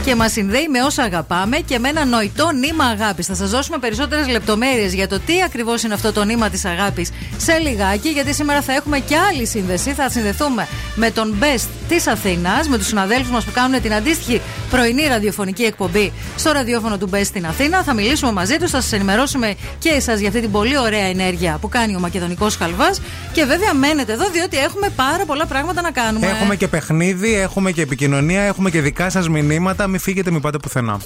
Και 0.05 0.15
μας 0.15 0.31
συνδέει 0.31 0.67
με 0.67 0.81
όσα 0.83 1.03
αγαπάμε 1.03 1.57
και 1.57 1.79
με 1.79 1.89
ένα 1.89 2.05
νοητό 2.05 2.51
νήμα 2.51 2.85
αγάπης. 2.85 3.25
Θα 3.25 3.35
σας 3.35 3.49
δώσουμε 3.49 3.77
περισσότερες 3.77 4.27
λεπτομέρειες 4.27 4.93
για 4.93 5.07
το 5.07 5.19
τι 5.19 5.33
ακριβώς 5.45 5.83
είναι 5.83 5.93
αυτό 5.93 6.11
το 6.11 6.23
νήμα 6.23 6.49
της 6.49 6.65
αγάπης 6.65 7.09
σε 7.37 7.57
λιγάκι, 7.57 8.09
γιατί 8.09 8.33
σήμερα 8.33 8.61
θα 8.61 8.73
έχουμε 8.73 8.99
και 8.99 9.15
άλλη 9.15 9.45
σύνδεση. 9.45 9.93
Θα 9.93 10.09
συνδεθούμε 10.09 10.67
με 10.95 11.11
τον 11.11 11.35
Best 11.39 11.67
της 11.87 12.07
Αθήνας, 12.07 12.67
με 12.67 12.77
τους 12.77 12.87
συναδέλφους 12.87 13.29
μας 13.29 13.43
που 13.43 13.51
κάνουν 13.51 13.81
την 13.81 13.93
αντίστοιχη 13.93 14.41
πρωινή 14.69 15.07
ραδιοφωνική 15.07 15.63
εκπομπή 15.63 16.11
στο 16.35 16.51
ραδιόφωνο 16.51 16.97
του 16.97 17.09
Best 17.13 17.25
στην 17.25 17.45
Αθήνα. 17.45 17.83
Θα 17.83 17.93
μιλήσουμε 17.93 18.31
μαζί 18.31 18.57
τους, 18.57 18.71
θα 18.71 18.81
σας 18.81 18.91
ενημερώσουμε 18.91 19.53
και 19.79 19.89
εσάς 19.89 20.19
για 20.19 20.27
αυτή 20.27 20.41
την 20.41 20.51
πολύ 20.51 20.77
ωραία 20.77 21.05
ενέργεια 21.05 21.57
που 21.61 21.69
κάνει 21.69 21.95
ο 21.95 21.99
μακεδονικός 21.99 22.55
χαλβάς. 22.55 23.01
Και 23.31 23.43
βέβαια 23.43 23.73
μένετε 23.73 24.13
εδώ, 24.13 24.29
διότι 24.29 24.57
έχουμε 24.57 24.89
πάρα 24.95 25.25
πολλά 25.25 25.45
πράγματα 25.45 25.81
να 25.81 25.91
κάνουμε. 25.91 26.27
Έχουμε 26.27 26.55
και 26.55 26.67
παιχνίδι, 26.67 27.33
έχουμε 27.33 27.71
και 27.71 27.81
επικοινωνία, 27.81 28.41
έχουμε 28.41 28.69
και 28.69 28.81
δικά 28.81 29.09
σας 29.09 29.29
μηνύματα. 29.29 29.87
Μην 29.89 29.99
φύγετε, 29.99 30.31
μην 30.31 30.41
πάτε 30.41 30.57
πουθενά. 30.57 30.99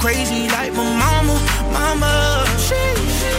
crazy 0.00 0.48
like 0.48 0.72
my 0.72 0.84
mama, 1.04 1.36
mama. 1.76 2.12
She, 2.66 2.82
she, 3.18 3.32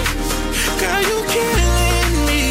girl, 0.80 1.01
you 1.09 1.18
killing 1.36 2.14
me, 2.30 2.41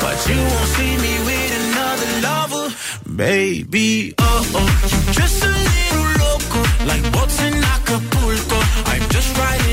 but 0.00 0.16
you 0.28 0.38
won't 0.50 0.70
see 0.76 0.92
me 1.04 1.12
with 1.28 1.50
another 1.60 2.10
lover, 2.26 2.66
baby. 3.14 4.14
Oh 4.18 4.58
oh, 4.60 4.68
just 5.12 5.44
a 5.44 5.52
little 5.68 6.08
loco, 6.22 6.60
like 6.90 7.04
boats 7.12 7.38
in 7.42 7.54
Acapulco. 7.74 8.58
I'm 8.90 9.04
just 9.10 9.36
right. 9.38 9.65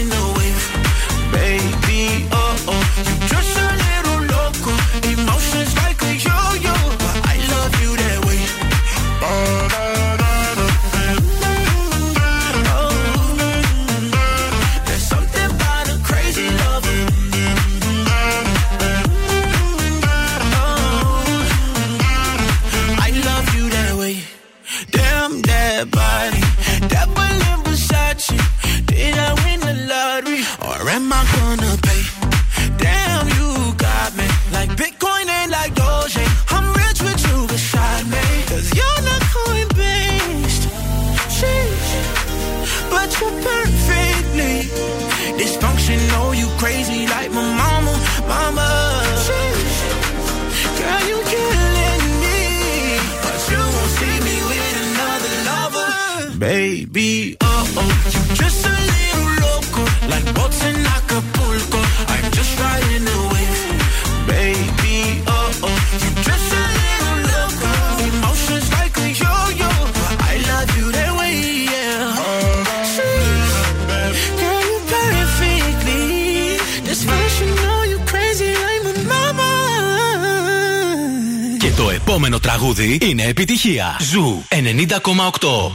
επιτυχημένη 82.93 83.11
είναι 83.11 83.23
επιτυχία. 83.29 83.97
Ζου 83.99 84.43
90,8. 84.49 85.71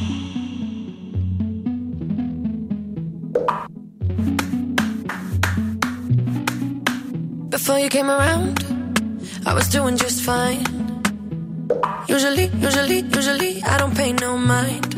Before 7.51 7.79
you 7.85 7.91
came 7.97 8.11
around, 8.17 8.55
I 9.51 9.53
was 9.59 9.67
doing 9.77 9.97
just 10.05 10.19
fine. 10.29 10.65
Usually, 12.15 12.47
usually, 12.67 13.01
usually, 13.19 13.53
I 13.73 13.75
don't 13.81 13.95
pay 14.01 14.11
no 14.27 14.31
mind. 14.55 14.91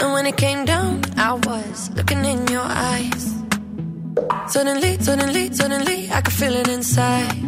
And 0.00 0.08
when 0.14 0.24
it 0.30 0.36
came 0.44 0.60
down, 0.72 0.92
I 1.28 1.30
was 1.48 1.76
looking 1.96 2.22
in 2.32 2.40
your 2.56 2.68
eyes. 2.92 3.24
Suddenly, 4.54 4.92
suddenly, 5.08 5.44
suddenly, 5.60 5.98
I 6.16 6.18
could 6.24 6.36
feel 6.40 6.54
it 6.62 6.68
inside. 6.76 7.39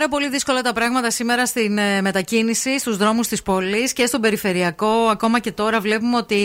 πάρα 0.00 0.12
πολύ 0.12 0.28
δύσκολα 0.28 0.62
τα 0.62 0.72
πράγματα 0.72 1.10
σήμερα 1.10 1.46
στην 1.46 1.78
ε, 1.78 2.02
μετακίνηση, 2.02 2.78
στους 2.78 2.96
δρόμους 2.96 3.28
της 3.28 3.42
πόλης 3.42 3.92
και 3.92 4.06
στον 4.06 4.20
περιφερειακό. 4.20 4.86
Ακόμα 4.86 5.38
και 5.38 5.52
τώρα 5.52 5.80
βλέπουμε 5.80 6.16
ότι 6.16 6.38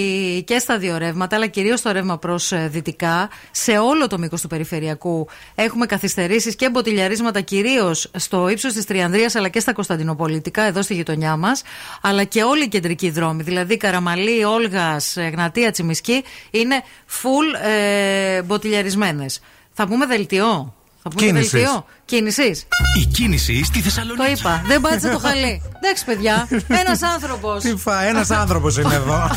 και 0.48 0.60
στα 0.60 0.78
δύο 0.78 0.98
ρεύματα, 0.98 1.36
αλλά 1.36 1.48
κυρίως 1.48 1.80
στο 1.80 1.92
ρεύμα 1.92 2.18
προς 2.18 2.52
ε, 2.52 2.68
δυτικά, 2.72 3.30
σε 3.52 3.78
όλο 3.78 4.08
το 4.08 4.18
μήκος 4.18 4.42
του 4.42 4.48
περιφερειακού 4.48 5.28
έχουμε 5.56 5.86
καθυστερήσεις 5.86 6.56
και 6.56 6.70
μποτιλιαρίσματα 6.70 7.42
κυρίως 7.42 8.12
στο 8.16 8.50
ύψος 8.50 8.74
της 8.74 8.86
Τριανδρίας 8.86 9.36
αλλά 9.36 9.50
και 9.50 9.60
στα 9.60 9.74
Κωνσταντινοπολιτικά, 9.74 10.62
εδώ 10.62 10.82
στη 10.82 10.94
γειτονιά 10.94 11.38
μας, 11.38 11.62
αλλά 12.02 12.24
και 12.24 12.44
όλοι 12.44 12.64
οι 12.64 12.68
κεντρικοί 12.68 13.10
δρόμοι. 13.10 13.44
Δηλαδή 13.44 13.78
Καραμαλή, 13.78 14.44
Όλγας, 14.44 15.18
Γνατία, 15.32 15.72
Τσιμισκή 15.72 16.24
είναι 16.52 16.84
full 17.22 17.68
ε, 17.68 18.42
μποτιλιαρισμένες. 18.42 19.40
Θα 19.74 19.88
πούμε 19.88 20.06
δελτιό. 20.06 20.74
Θα 21.08 21.12
πούμε 21.16 21.26
Κίνησης. 21.26 21.52
το 21.52 21.58
δελτίο. 21.58 21.86
Κίνηση. 22.06 22.68
Η 23.02 23.06
κίνηση 23.06 23.64
στη 23.64 23.82
Το 24.18 24.26
είπα. 24.32 24.62
Δεν 24.68 24.82
πάτησε 24.82 25.10
το 25.10 25.20
χαλί. 25.20 25.62
Εντάξει, 25.82 26.06
παιδιά. 26.06 26.48
Ένας 26.68 27.02
άνθρωπος. 27.02 27.62
Τι 27.62 27.76
φα, 27.76 28.04
ένας 28.04 28.32
άνθρωπος 28.32 28.78
είναι 28.78 28.94
εδώ. 28.94 29.30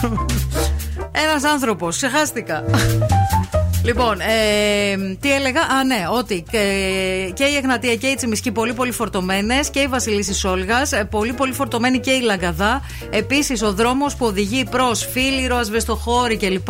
Ένας 1.12 1.44
άνθρωπος. 1.44 1.96
Ξεχάστηκα. 1.96 2.64
Λοιπόν, 3.88 4.20
ε, 4.20 5.16
τι 5.20 5.32
έλεγα; 5.34 5.60
Α, 5.60 5.84
ναι, 5.84 6.04
ότι 6.12 6.44
και, 6.50 6.58
και 7.34 7.44
η 7.44 7.56
Εγνατία 7.56 7.94
και 7.96 8.06
η 8.06 8.14
Τσιμισκή 8.14 8.50
πολύ 8.52 8.72
πολύ 8.72 8.92
φορτωμένες 8.92 9.70
και 9.70 9.80
η 9.80 9.86
Βασιλίση 9.86 10.34
Σόλγας. 10.34 10.90
Πολύ 11.10 11.32
πολύ 11.32 11.52
φορτωμένη 11.52 11.98
και 11.98 12.10
η 12.10 12.20
Λαγκαδά. 12.20 12.82
Επίσης, 13.10 13.62
ο 13.62 13.72
δρόμος 13.72 14.16
που 14.16 14.26
οδηγεί 14.26 14.64
προς 14.70 15.08
Φίλιρο, 15.12 15.56
Ασβεστοχώρη 15.56 16.36
κλπ. 16.36 16.68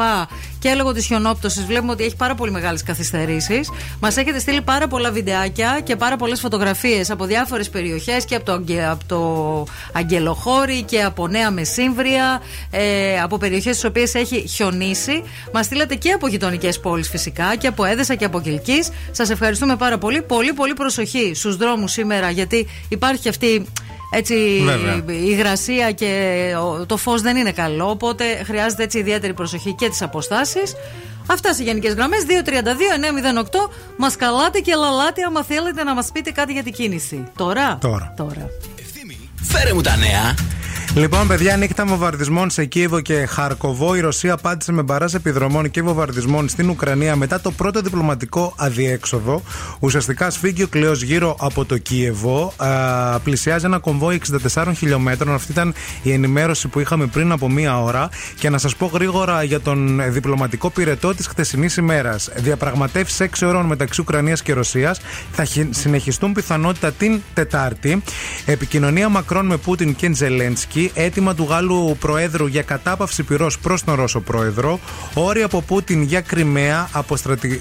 Και 0.61 0.75
λόγω 0.75 0.93
της 0.93 1.07
χιονόπτωσης 1.07 1.64
βλέπουμε 1.64 1.93
ότι 1.93 2.05
έχει 2.05 2.16
πάρα 2.16 2.35
πολύ 2.35 2.51
μεγάλες 2.51 2.83
καθυστερήσεις. 2.83 3.71
Μας 4.01 4.16
έχετε 4.16 4.39
στείλει 4.39 4.61
πάρα 4.62 4.89
πολλά 4.89 5.11
βιντεάκια 5.11 5.81
και 5.85 5.97
πάρα 5.97 6.16
πολλές 6.16 6.41
φωτογραφίες 6.41 7.11
από 7.11 7.25
διάφορες 7.25 7.69
περιοχές 7.71 8.25
και 8.25 8.35
από 8.35 8.45
το, 8.45 8.53
Αγγε- 8.53 8.85
από 8.91 9.05
το 9.07 9.64
Αγγελοχώρη 9.93 10.83
και 10.83 11.03
από 11.03 11.29
Νέα 11.29 11.51
Μεσύμβρια. 11.51 12.41
Ε, 12.71 13.21
από 13.21 13.39
περιοχές 13.39 13.77
στις 13.77 13.89
οποίες 13.89 14.14
έχει 14.14 14.49
χιονίσει. 14.49 15.23
Μας 15.53 15.64
στείλατε 15.66 15.95
και 15.95 16.11
από 16.12 16.29
γειτονικές 16.29 16.81
πόλεις 16.81 17.08
φυσικά 17.09 17.57
και 17.57 17.67
από 17.67 17.85
Έδεσα 17.85 18.15
και 18.15 18.25
από 18.25 18.41
Κυλκής. 18.41 18.89
Σας 19.11 19.31
ευχαριστούμε 19.31 19.77
πάρα 19.77 19.99
πολύ. 19.99 20.23
Πολύ 20.23 20.53
πολύ 20.53 20.75
προσοχή 20.75 21.33
στους 21.35 21.57
δρόμους 21.57 21.93
σήμερα 21.93 22.31
γιατί 22.31 22.67
υπάρχει 22.89 23.29
αυτή 23.29 23.65
έτσι 24.15 24.35
Βέβαια. 24.65 24.95
η 25.07 25.25
υγρασία 25.25 25.93
και 25.93 26.11
ο- 26.63 26.87
το 26.87 26.97
φως 26.97 27.23
δεν 27.23 27.37
είναι 27.37 27.53
καλό 27.53 27.91
οπότε 27.91 28.25
χρειάζεται 28.45 28.83
έτσι 28.83 28.99
ιδιαίτερη 28.99 29.33
προσοχή 29.35 29.73
και 29.75 29.89
τις 29.89 30.03
αποστάσεις 30.03 30.75
Αυτά 31.31 31.55
σε 31.55 31.63
γενικές 31.63 31.95
γραμμές. 31.95 32.25
232-908. 32.27 33.71
Μας 33.97 34.17
καλάτε 34.17 34.59
και 34.59 34.75
λαλάτε 34.75 35.23
άμα 35.27 35.45
θέλετε 35.45 35.85
να 35.85 35.95
μας 35.95 36.11
πείτε 36.13 36.31
κάτι 36.31 36.53
για 36.53 36.63
την 36.63 36.73
κίνηση. 36.73 37.25
Τώρα. 37.37 37.79
Τώρα. 37.81 38.15
Τώρα. 38.17 38.49
Φέρε 39.43 39.73
μου 39.75 39.81
τα 39.81 39.97
νέα. 39.97 40.35
Λοιπόν, 40.95 41.26
παιδιά, 41.26 41.57
νύχτα 41.57 41.84
βομβαρδισμών 41.86 42.51
σε 42.51 42.64
Κίεβο 42.64 43.01
και 43.01 43.26
Χαρκοβό. 43.26 43.95
Η 43.95 44.01
Ρωσία 44.01 44.32
απάντησε 44.32 44.72
με 44.72 44.82
μπαρά 44.82 45.07
επιδρομών 45.14 45.70
και 45.70 45.82
βομβαρδισμών 45.82 46.49
στην 46.49 46.68
Ουκρανία 46.70 47.16
μετά 47.16 47.41
το 47.41 47.51
πρώτο 47.51 47.80
διπλωματικό 47.80 48.53
αδιέξοδο. 48.57 49.43
Ουσιαστικά 49.80 50.30
σφίγγει 50.30 50.62
ο 50.62 50.66
κλέο 50.68 50.93
γύρω 50.93 51.36
από 51.41 51.64
το 51.64 51.78
Κίεβο. 51.78 52.53
Α, 52.57 53.18
πλησιάζει 53.20 53.64
ένα 53.64 53.78
κομβόι 53.78 54.20
64 54.55 54.72
χιλιόμετρων. 54.76 55.34
Αυτή 55.34 55.53
ήταν 55.53 55.74
η 56.03 56.12
ενημέρωση 56.12 56.68
που 56.68 56.80
είχαμε 56.80 57.07
πριν 57.07 57.32
από 57.32 57.49
μία 57.51 57.82
ώρα. 57.82 58.09
Και 58.39 58.51
να 58.51 58.59
σας 58.59 58.76
πω 58.76 58.91
γρήγορα 58.95 59.43
για 59.43 59.61
τον 59.61 60.01
διπλωματικό 60.12 60.70
πυρετό 60.70 61.14
της 61.14 61.26
χθεσινής 61.26 61.76
ημέρας. 61.76 62.28
Διαπραγματεύσεις 62.36 63.20
6 63.20 63.47
ώρων 63.47 63.66
μεταξύ 63.66 64.01
Ουκρανίας 64.01 64.43
και 64.43 64.53
Ρωσίας 64.53 65.01
θα 65.32 65.45
χι- 65.45 65.74
συνεχιστούν 65.74 66.32
πιθανότητα 66.32 66.93
την 66.93 67.20
Τετάρτη. 67.34 68.03
Επικοινωνία 68.47 69.09
Μακρόν 69.09 69.47
με 69.47 69.57
Πούτιν 69.57 69.95
και 69.95 70.11
Τζελένσκι. 70.11 70.78
Έτοιμα 70.95 71.35
του 71.35 71.47
Γάλλου 71.49 71.97
Προέδρου 72.01 72.47
για 72.47 72.62
κατάπαυση 72.62 73.22
πυρός 73.22 73.59
προς 73.59 73.85
τον 73.85 73.95
Ρώσο 73.95 74.20
Πρόεδρο. 74.20 74.81
Όρια 75.14 75.45
από 75.45 75.62
Πούτιν 75.62 76.03
για 76.03 76.20
Κρυμαία. 76.20 76.89
Αποστρατη... 76.93 77.61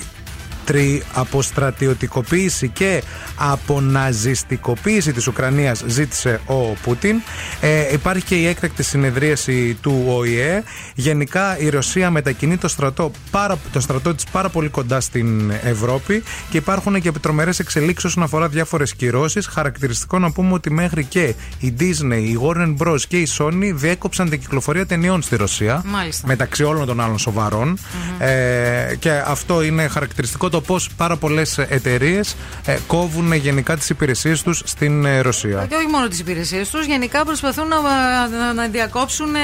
τρι- 0.67 1.01
αποστρατιωτικοποίηση 1.13 2.67
και 2.69 3.03
αποναζιστικοποίηση 3.35 5.13
της 5.13 5.27
Ουκρανίας 5.27 5.83
ζήτησε 5.87 6.39
ο 6.45 6.55
Πούτιν. 6.55 7.15
Ε, 7.61 7.93
υπάρχει 7.93 8.23
και 8.23 8.35
η 8.35 8.47
έκτακτη 8.47 8.83
συνεδρίαση 8.83 9.77
του 9.81 10.03
ΟΗΕ. 10.07 10.63
Γενικά 10.95 11.57
η 11.57 11.69
Ρωσία 11.69 12.11
μετακινεί 12.11 12.57
το 12.57 12.67
στρατό, 12.67 13.11
πάρα, 13.31 13.57
το 13.71 13.79
στρατό 13.79 14.15
της 14.15 14.23
πάρα 14.31 14.49
πολύ 14.49 14.69
κοντά 14.69 14.99
στην 14.99 15.51
Ευρώπη 15.63 16.23
και 16.49 16.57
υπάρχουν 16.57 17.01
και 17.01 17.11
τρομερές 17.11 17.59
εξελίξεις 17.59 18.09
όσον 18.09 18.23
αφορά 18.23 18.47
διάφορες 18.47 18.95
κυρώσεις. 18.95 19.47
Χαρακτηριστικό 19.47 20.19
να 20.19 20.31
πούμε 20.31 20.53
ότι 20.53 20.71
μέχρι 20.71 21.03
και 21.03 21.33
η 21.59 21.73
Disney, 21.79 22.21
η 22.23 22.37
Warner 22.41 22.75
Bros. 22.77 22.99
και 23.07 23.17
η 23.17 23.27
Sony 23.37 23.71
διέκοψαν 23.73 24.29
την 24.29 24.39
κυκλοφορία 24.39 24.85
ταινιών 24.85 25.21
στη 25.21 25.35
Ρωσία. 25.35 25.81
Μάλιστα. 25.85 26.27
Μεταξύ 26.27 26.63
όλων 26.63 26.85
των 26.85 26.99
άλλων 26.99 27.17
σοβαρών. 27.17 27.77
Ε, 28.19 28.95
και 28.99 29.11
αυτό 29.11 29.63
είναι 29.63 29.87
χαρακτηριστικό 29.87 30.49
το 30.57 30.63
πώς 30.63 30.89
πάρα 30.97 31.15
πολλές 31.17 31.57
εταιρείες 31.57 32.35
ε, 32.65 32.77
κόβουν 32.87 33.33
γενικά 33.33 33.77
τις 33.77 33.89
υπηρεσίες 33.89 34.41
τους 34.41 34.61
στην 34.65 35.05
ε, 35.05 35.19
Ρωσία. 35.19 35.65
Και 35.69 35.75
όχι 35.75 35.87
μόνο 35.87 36.07
τις 36.07 36.19
υπηρεσίες 36.19 36.69
τους, 36.69 36.85
γενικά 36.85 37.25
προσπαθούν 37.25 37.67
να, 37.67 37.81
να, 38.27 38.53
να 38.53 38.67
διακόψουν 38.67 39.35
ε, 39.35 39.39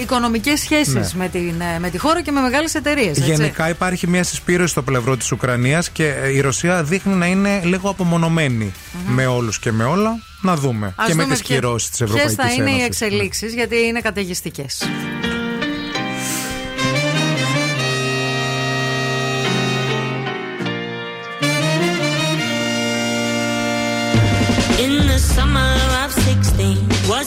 οικονομικές 0.00 0.60
σχέσεις 0.60 0.94
Ναι. 0.94 1.08
με, 1.14 1.28
την, 1.28 1.60
ε, 1.60 1.78
με 1.78 1.90
τη 1.90 1.98
χώρα 1.98 2.22
και 2.22 2.30
με 2.30 2.40
μεγάλες 2.40 2.74
εταιρείες. 2.74 3.18
Γενικά 3.18 3.68
υπάρχει 3.68 4.06
μια 4.06 4.24
συσπήρωση 4.24 4.70
στο 4.70 4.82
πλευρό 4.82 5.16
της 5.16 5.32
Ουκρανίας 5.32 5.90
και 5.90 6.06
ε, 6.22 6.28
η 6.32 6.40
Ρωσία 6.40 6.82
δείχνει 6.82 7.14
να 7.14 7.26
είναι 7.26 7.60
λίγο 7.64 7.88
απομονωμένη 7.90 8.72
με 9.06 9.26
όλους 9.26 9.58
και 9.58 9.72
με 9.72 9.84
όλα. 9.84 10.18
Να 10.42 10.56
δούμε. 10.56 10.94
και 11.06 11.14
με 11.14 11.24
τις 11.24 11.42
κυρώσεις 11.42 11.90
της 11.90 12.00
Ευρωπαϊκής 12.00 12.34
Ποιες 12.34 12.46
θα 12.48 12.54
είναι 12.54 12.70
οι 12.70 12.82
Ένωσης. 12.82 13.00
εξελίξεις, 13.00 13.54
γιατί 13.54 13.76
είναι 13.86 14.00
καταιγιστικές. 14.00 14.82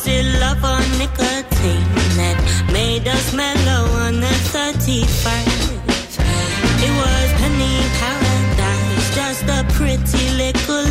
Was 0.06 0.40
love 0.40 0.64
or 0.64 0.82
nicotine 0.98 1.88
that 2.18 2.38
made 2.72 3.08
us 3.08 3.34
mellow 3.34 3.86
on 4.06 4.20
the 4.20 4.36
31st? 4.52 5.74
It 6.86 6.94
was 7.02 7.32
penny 7.40 7.76
paradise, 8.00 9.16
just 9.16 9.44
a 9.44 9.64
pretty 9.74 10.30
little 10.36 10.83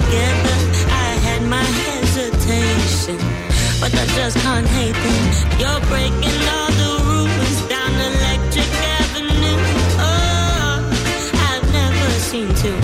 together. 0.00 0.56
I 0.90 1.10
had 1.26 1.42
my 1.46 1.62
hesitation, 1.62 3.16
but 3.80 3.94
I 3.94 4.06
just 4.18 4.36
can't 4.38 4.66
hate 4.66 4.98
them. 5.04 5.24
You're 5.60 5.82
breaking 5.86 6.40
all 6.54 6.70
the 6.82 6.92
rules 7.10 7.60
down 7.68 7.92
Electric 8.10 8.70
Avenue. 8.98 9.60
Oh, 10.02 10.82
I've 11.48 11.66
never 11.72 12.10
seen 12.28 12.48
too 12.62 12.83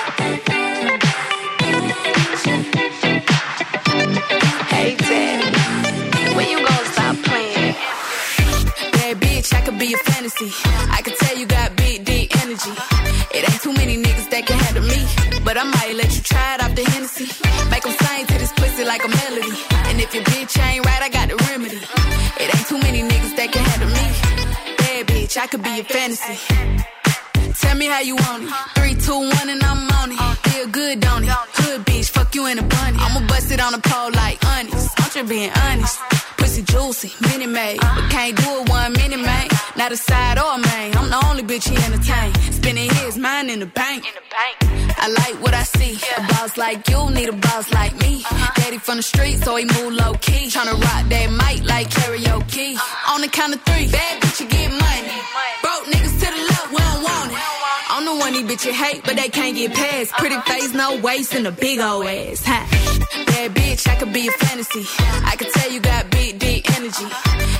could 25.51 25.63
be 25.63 25.81
a 25.81 25.83
fantasy. 25.83 26.39
Tell 27.59 27.75
me 27.75 27.87
how 27.87 27.99
you 27.99 28.15
want 28.15 28.43
it. 28.43 28.49
Three, 28.75 28.95
two, 28.95 29.19
one, 29.19 29.49
and 29.49 29.61
I'm 29.61 29.89
on 29.99 30.11
it. 30.13 30.37
Feel 30.47 30.67
good, 30.67 31.01
don't 31.01 31.25
it? 31.25 31.29
Hood 31.29 31.85
bitch, 31.85 32.09
fuck 32.09 32.33
you 32.33 32.45
in 32.45 32.57
a 32.57 32.63
bunny. 32.63 32.97
I'ma 32.97 33.27
bust 33.27 33.51
it 33.51 33.59
on 33.59 33.73
the 33.73 33.79
pole 33.79 34.11
like 34.11 34.39
honest. 34.45 34.89
I'm 34.97 35.11
just 35.11 35.27
being 35.27 35.51
honest. 35.65 35.99
Pussy 36.37 36.61
juicy, 36.61 37.11
mini 37.27 37.47
made. 37.47 37.81
But 37.81 38.09
can't 38.09 38.37
do 38.37 38.61
it 38.61 38.69
one 38.69 38.93
minute, 38.93 39.19
man. 39.19 39.47
Not 39.75 39.91
a 39.91 39.97
side 39.97 40.37
or 40.39 40.55
a 40.55 40.57
main. 40.57 40.95
I'm 40.95 41.09
the 41.09 41.19
only 41.27 41.43
bitch 41.43 41.67
he 41.67 41.75
entertain. 41.75 42.31
Spending 42.71 42.95
his 43.03 43.17
mind 43.17 43.51
in 43.51 43.59
the 43.59 43.65
bank. 43.65 44.05
I 44.97 45.09
like 45.09 45.43
what 45.43 45.53
I 45.53 45.63
see. 45.63 45.99
A 46.15 46.21
boss 46.21 46.55
like 46.55 46.87
you 46.87 47.09
need 47.09 47.27
a 47.27 47.33
boss 47.33 47.69
like 47.73 47.93
me. 47.99 48.23
Uh-huh. 48.23 48.61
Daddy 48.61 48.77
from 48.77 48.95
the 48.95 49.03
street, 49.03 49.39
so 49.39 49.57
he 49.57 49.65
move 49.65 49.91
low 49.91 50.13
key. 50.13 50.47
Tryna 50.47 50.79
rock 50.79 51.03
that 51.09 51.27
mic 51.31 51.67
like 51.67 51.89
karaoke. 51.89 52.75
Uh-huh. 52.75 53.13
On 53.13 53.19
the 53.19 53.27
count 53.27 53.53
of 53.55 53.61
three, 53.63 53.91
bad 53.91 54.21
bitch, 54.21 54.39
you 54.39 54.47
get 54.47 54.71
money. 54.71 55.11
Broke 55.61 55.83
niggas 55.91 56.15
to 56.21 56.27
the 56.31 56.41
left, 56.47 56.71
we 56.71 56.77
don't 56.77 57.03
want 57.03 57.31
it. 57.33 57.39
I'm 57.91 58.05
the 58.05 58.15
one 58.15 58.31
these 58.31 58.47
bitches 58.47 58.71
hate, 58.71 59.03
but 59.03 59.17
they 59.17 59.27
can't 59.27 59.53
get 59.53 59.73
past. 59.73 60.13
Pretty 60.13 60.35
uh-huh. 60.35 60.53
face, 60.53 60.73
no 60.73 60.97
waist, 61.01 61.35
and 61.35 61.47
a 61.47 61.51
big 61.51 61.81
old 61.81 62.05
ass. 62.05 62.45
Ha. 62.45 62.59
Bad 63.27 63.53
bitch, 63.53 63.85
I 63.91 63.95
could 63.95 64.13
be 64.13 64.29
a 64.29 64.31
fantasy. 64.31 64.85
I 65.27 65.35
could 65.35 65.51
tell 65.51 65.69
you 65.69 65.81
got 65.81 66.09
big, 66.09 66.39
deep 66.39 66.63
energy. 66.79 67.07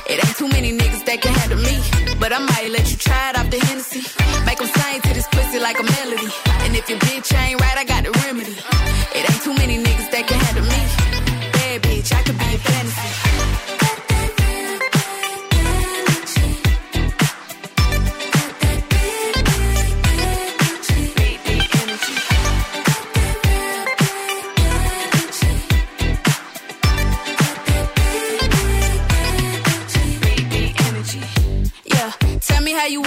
It 0.08 0.24
ain't 0.24 0.36
too 0.38 0.48
many 0.48 0.72
niggas 0.72 1.04
that 1.04 1.20
can 1.20 1.34
handle 1.34 1.58
me. 1.60 1.76
But 2.18 2.32
I 2.32 2.38
might 2.38 2.70
let 2.70 2.90
you 2.90 2.96
try 2.96 3.30
it 3.30 3.36
off 3.36 3.50
the 3.50 3.58
Hennessy. 3.58 4.00
Make 4.46 4.60
'em 4.60 4.68
sing 4.68 4.82
to 4.82 4.82
this 4.82 5.01
pussy 5.01 5.01
like 5.62 5.78
a 5.78 5.84
melody. 5.84 6.26
And 6.64 6.74
if 6.74 6.88
your 6.90 6.98
bitch 6.98 7.32
ain't 7.34 7.60
right, 7.60 7.78
I 7.78 7.84
got 7.84 8.02
the 8.02 8.10
remedy. 8.24 8.56
It 9.14 9.30
ain't 9.30 9.42
too 9.42 9.54
many 9.54 9.78
niggas 9.78 10.10
that 10.10 10.26
can 10.26 10.38
handle 10.40 10.64
me. 10.64 10.82
Bad 11.52 11.82
bitch, 11.82 12.12
I 12.12 12.22
could 12.22 12.36
be 12.36 12.44
a 12.44 12.58
fantasy. 12.58 13.08
Yeah, 31.84 32.10
tell 32.40 32.62
me 32.62 32.72
how 32.72 32.86
you 32.86 33.02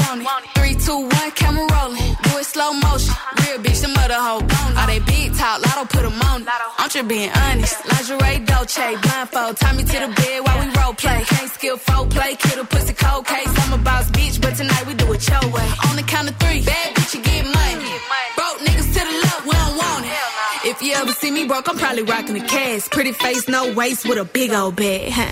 slow 2.56 2.72
motion. 2.72 3.14
Real 3.44 3.60
bitch, 3.60 3.82
the 3.84 3.90
mother 4.00 4.20
hoe. 4.28 4.40
All 4.80 4.88
they 4.88 5.00
big 5.00 5.36
talk, 5.36 5.58
lotto 5.66 5.84
put 5.96 6.04
'em 6.06 6.22
on 6.30 6.42
it. 6.42 6.48
I'm 6.80 6.90
just 6.90 7.08
being 7.14 7.32
honest. 7.44 7.76
Lingerie, 7.92 8.40
Dolce, 8.50 8.88
blindfold. 9.04 9.54
Tie 9.60 9.74
me 9.78 9.84
to 9.92 9.98
the 10.04 10.12
bed 10.20 10.38
while 10.46 10.58
we 10.62 10.68
role 10.78 10.96
play. 11.04 11.20
Can't 11.32 11.52
skill 11.58 11.78
folk 11.88 12.06
play, 12.16 12.32
kid 12.44 12.58
a 12.64 12.66
pussy 12.74 12.94
cold 13.04 13.24
case. 13.28 13.52
I'm 13.62 13.74
a 13.74 13.80
boss 13.88 14.06
bitch, 14.18 14.36
but 14.44 14.54
tonight 14.60 14.86
we 14.88 14.94
do 14.94 15.06
it 15.16 15.22
your 15.32 15.46
way. 15.56 15.68
On 15.88 15.94
the 16.00 16.06
count 16.14 16.30
of 16.32 16.36
three, 16.42 16.62
bad 16.62 16.88
bitch, 16.96 17.12
you 17.16 17.22
get 17.30 17.44
money. 17.60 17.92
Broke 18.38 18.60
niggas 18.66 18.90
to 18.96 19.02
the 19.10 19.16
left, 19.26 19.42
we 19.48 19.54
don't 19.62 19.76
want 19.84 20.06
it. 20.06 20.70
If 20.72 20.78
you 20.82 20.94
ever 21.02 21.14
see 21.22 21.32
me 21.38 21.44
broke, 21.52 21.68
I'm 21.70 21.78
probably 21.78 22.04
rocking 22.04 22.38
a 22.42 22.46
cast. 22.56 22.84
Pretty 22.90 23.12
face, 23.12 23.50
no 23.50 23.62
waist, 23.80 24.08
with 24.08 24.18
a 24.26 24.28
big 24.38 24.54
old 24.54 24.76
bag. 24.78 25.12
Huh? 25.12 25.32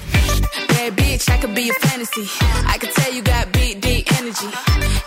Bad 0.67 0.97
bitch, 0.97 1.23
I 1.33 1.37
could 1.41 1.55
be 1.55 1.69
a 1.69 1.73
fantasy. 1.85 2.25
I 2.73 2.75
could 2.81 2.93
tell 2.97 3.11
you 3.13 3.21
got 3.21 3.52
energy. 4.23 4.47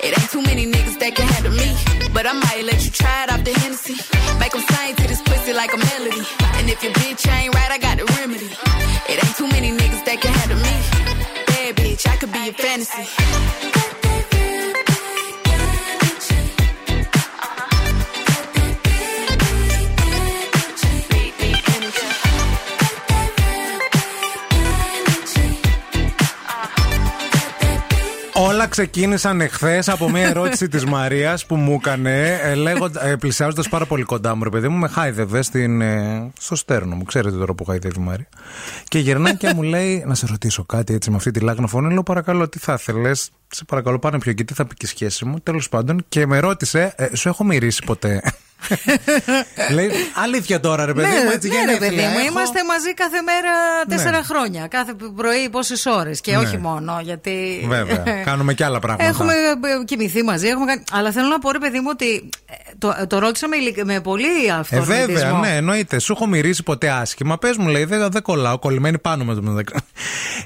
It 0.04 0.18
ain't 0.18 0.30
too 0.30 0.42
many 0.42 0.66
niggas 0.66 0.98
that 1.00 1.14
can 1.16 1.26
handle 1.28 1.52
me. 1.52 1.70
But 2.12 2.26
I 2.26 2.32
might 2.32 2.64
let 2.64 2.84
you 2.84 2.90
try 2.90 3.24
it 3.24 3.30
off 3.32 3.42
the 3.44 3.52
Hennessy. 3.60 3.96
Make 4.38 4.54
'em 4.54 4.64
sing 4.70 4.94
to 4.96 5.04
this 5.08 5.22
pussy 5.22 5.52
like 5.52 5.72
a 5.72 5.78
melody. 5.78 6.22
And 6.56 6.68
if 6.70 6.82
your 6.82 6.92
bitch 7.00 7.24
ain't 7.28 7.54
right, 7.54 7.70
I 7.76 7.78
got 7.78 7.96
the 7.98 8.06
remedy. 8.18 8.50
It 9.10 9.16
ain't 9.24 9.36
too 9.36 9.48
many 9.48 9.70
niggas 9.72 10.04
that 10.04 10.20
can 10.20 10.32
handle 10.38 10.60
me. 10.68 10.74
Bad 11.46 11.76
bitch, 11.76 12.06
I 12.12 12.16
could 12.16 12.32
be 12.32 12.48
a 12.48 12.52
fantasy. 12.52 13.65
Όλα 28.38 28.66
ξεκίνησαν 28.66 29.40
εχθές 29.40 29.88
από 29.88 30.10
μια 30.10 30.28
ερώτηση 30.28 30.68
της 30.68 30.84
Μαρίας 30.84 31.46
που 31.46 31.56
μου 31.56 31.72
έκανε, 31.72 32.38
ε, 32.42 32.54
λέγοντα, 32.54 33.06
ε, 33.06 33.16
πλησιάζοντας 33.16 33.68
πάρα 33.68 33.86
πολύ 33.86 34.02
κοντά 34.02 34.34
μου, 34.34 34.44
ρε 34.44 34.50
παιδί 34.50 34.68
μου, 34.68 34.76
με 34.78 34.88
χάιδευε 34.88 35.42
στην, 35.42 35.80
ε, 35.80 36.30
στο 36.38 36.56
στέρνο 36.56 36.96
μου. 36.96 37.02
Ξέρετε 37.02 37.36
τώρα 37.36 37.54
που 37.54 37.64
χάιδευε 37.64 37.94
η 37.98 38.02
Μαρία. 38.02 38.28
Και 38.88 38.98
γυρνάει 38.98 39.36
και 39.36 39.52
μου 39.54 39.62
λέει, 39.62 40.04
Να 40.06 40.14
σε 40.14 40.26
ρωτήσω 40.26 40.64
κάτι 40.64 40.94
έτσι 40.94 41.10
με 41.10 41.16
αυτή 41.16 41.30
τη 41.30 41.40
λάγνα 41.40 41.66
φωνή. 41.66 41.92
Λέω, 41.92 42.02
Παρακαλώ, 42.02 42.48
τι 42.48 42.58
θα 42.58 42.72
ήθελες; 42.72 43.30
Σε 43.48 43.64
παρακαλώ, 43.64 43.98
πάνε 43.98 44.18
πιο 44.18 44.30
εκεί, 44.30 44.44
τι 44.44 44.54
θα 44.54 44.66
πει 44.66 44.74
και 44.74 44.86
η 44.86 44.88
σχέση 44.88 45.24
μου. 45.24 45.40
Τέλος 45.40 45.68
πάντων, 45.68 46.04
και 46.08 46.26
με 46.26 46.38
ρώτησε, 46.38 46.92
«Ε, 46.96 47.16
Σου 47.16 47.28
έχω 47.28 47.44
μυρίσει 47.44 47.82
ποτέ; 47.86 48.22
λέει, 49.76 49.90
Αλήθεια 50.22 50.60
τώρα, 50.60 50.84
ρε 50.86 50.92
παιδί 50.94 51.08
ναι, 51.08 51.24
μου, 51.24 51.30
έτσι 51.30 51.48
ναι, 51.48 51.54
ρε 51.54 51.60
γενέθλια 51.60 51.88
παιδί 51.88 52.02
μου, 52.02 52.18
έχω». 52.18 52.28
είμαστε 52.28 52.64
μαζί 52.64 52.94
κάθε 52.94 53.20
μέρα 53.22 53.50
τέσσερα 53.88 54.16
Ναι. 54.18 54.22
χρόνια. 54.24 54.66
Κάθε 54.66 54.92
πρωί 55.16 55.48
πόσες 55.50 55.86
ώρες. 55.86 56.20
Και 56.20 56.30
Ναι. 56.30 56.36
όχι 56.38 56.58
μόνο, 56.58 57.00
γιατί. 57.02 57.64
Βέβαια, 57.68 57.96
κάνουμε 58.28 58.54
και 58.54 58.64
άλλα 58.64 58.78
πράγματα. 58.78 59.08
Έχουμε 59.08 59.32
ε, 59.32 59.84
κοιμηθεί 59.84 60.22
μαζί. 60.22 60.46
Έχουμε 60.46 60.64
κάνει... 60.66 60.82
Αλλά 60.92 61.10
θέλω 61.12 61.28
να 61.28 61.38
πω, 61.38 61.50
ρε 61.50 61.58
παιδί 61.58 61.78
μου, 61.80 61.88
ότι 61.90 62.28
ε, 62.46 62.54
το, 62.78 62.94
το 63.08 63.18
ρώτησα 63.18 63.48
με, 63.48 63.56
ειλικ- 63.56 63.84
με 63.84 64.00
πολύ 64.00 64.46
Ε, 64.48 64.52
αυτορμητισμό. 64.52 65.06
βέβαια, 65.06 65.32
ναι, 65.32 65.56
εννοείται. 65.56 65.98
Σου 65.98 66.12
έχω 66.12 66.26
μυρίσει 66.26 66.62
ποτέ 66.62 66.90
άσχημα. 66.90 67.38
Πες 67.38 67.56
μου, 67.56 67.68
λέει, 67.68 67.84
δεν 67.84 68.10
δεν 68.10 68.22
κολλάω. 68.22 68.58
Κολλημένη 68.58 68.98
πάνω 68.98 69.24
με 69.24 69.34
το 69.34 69.42
μεταξύ. 69.42 69.74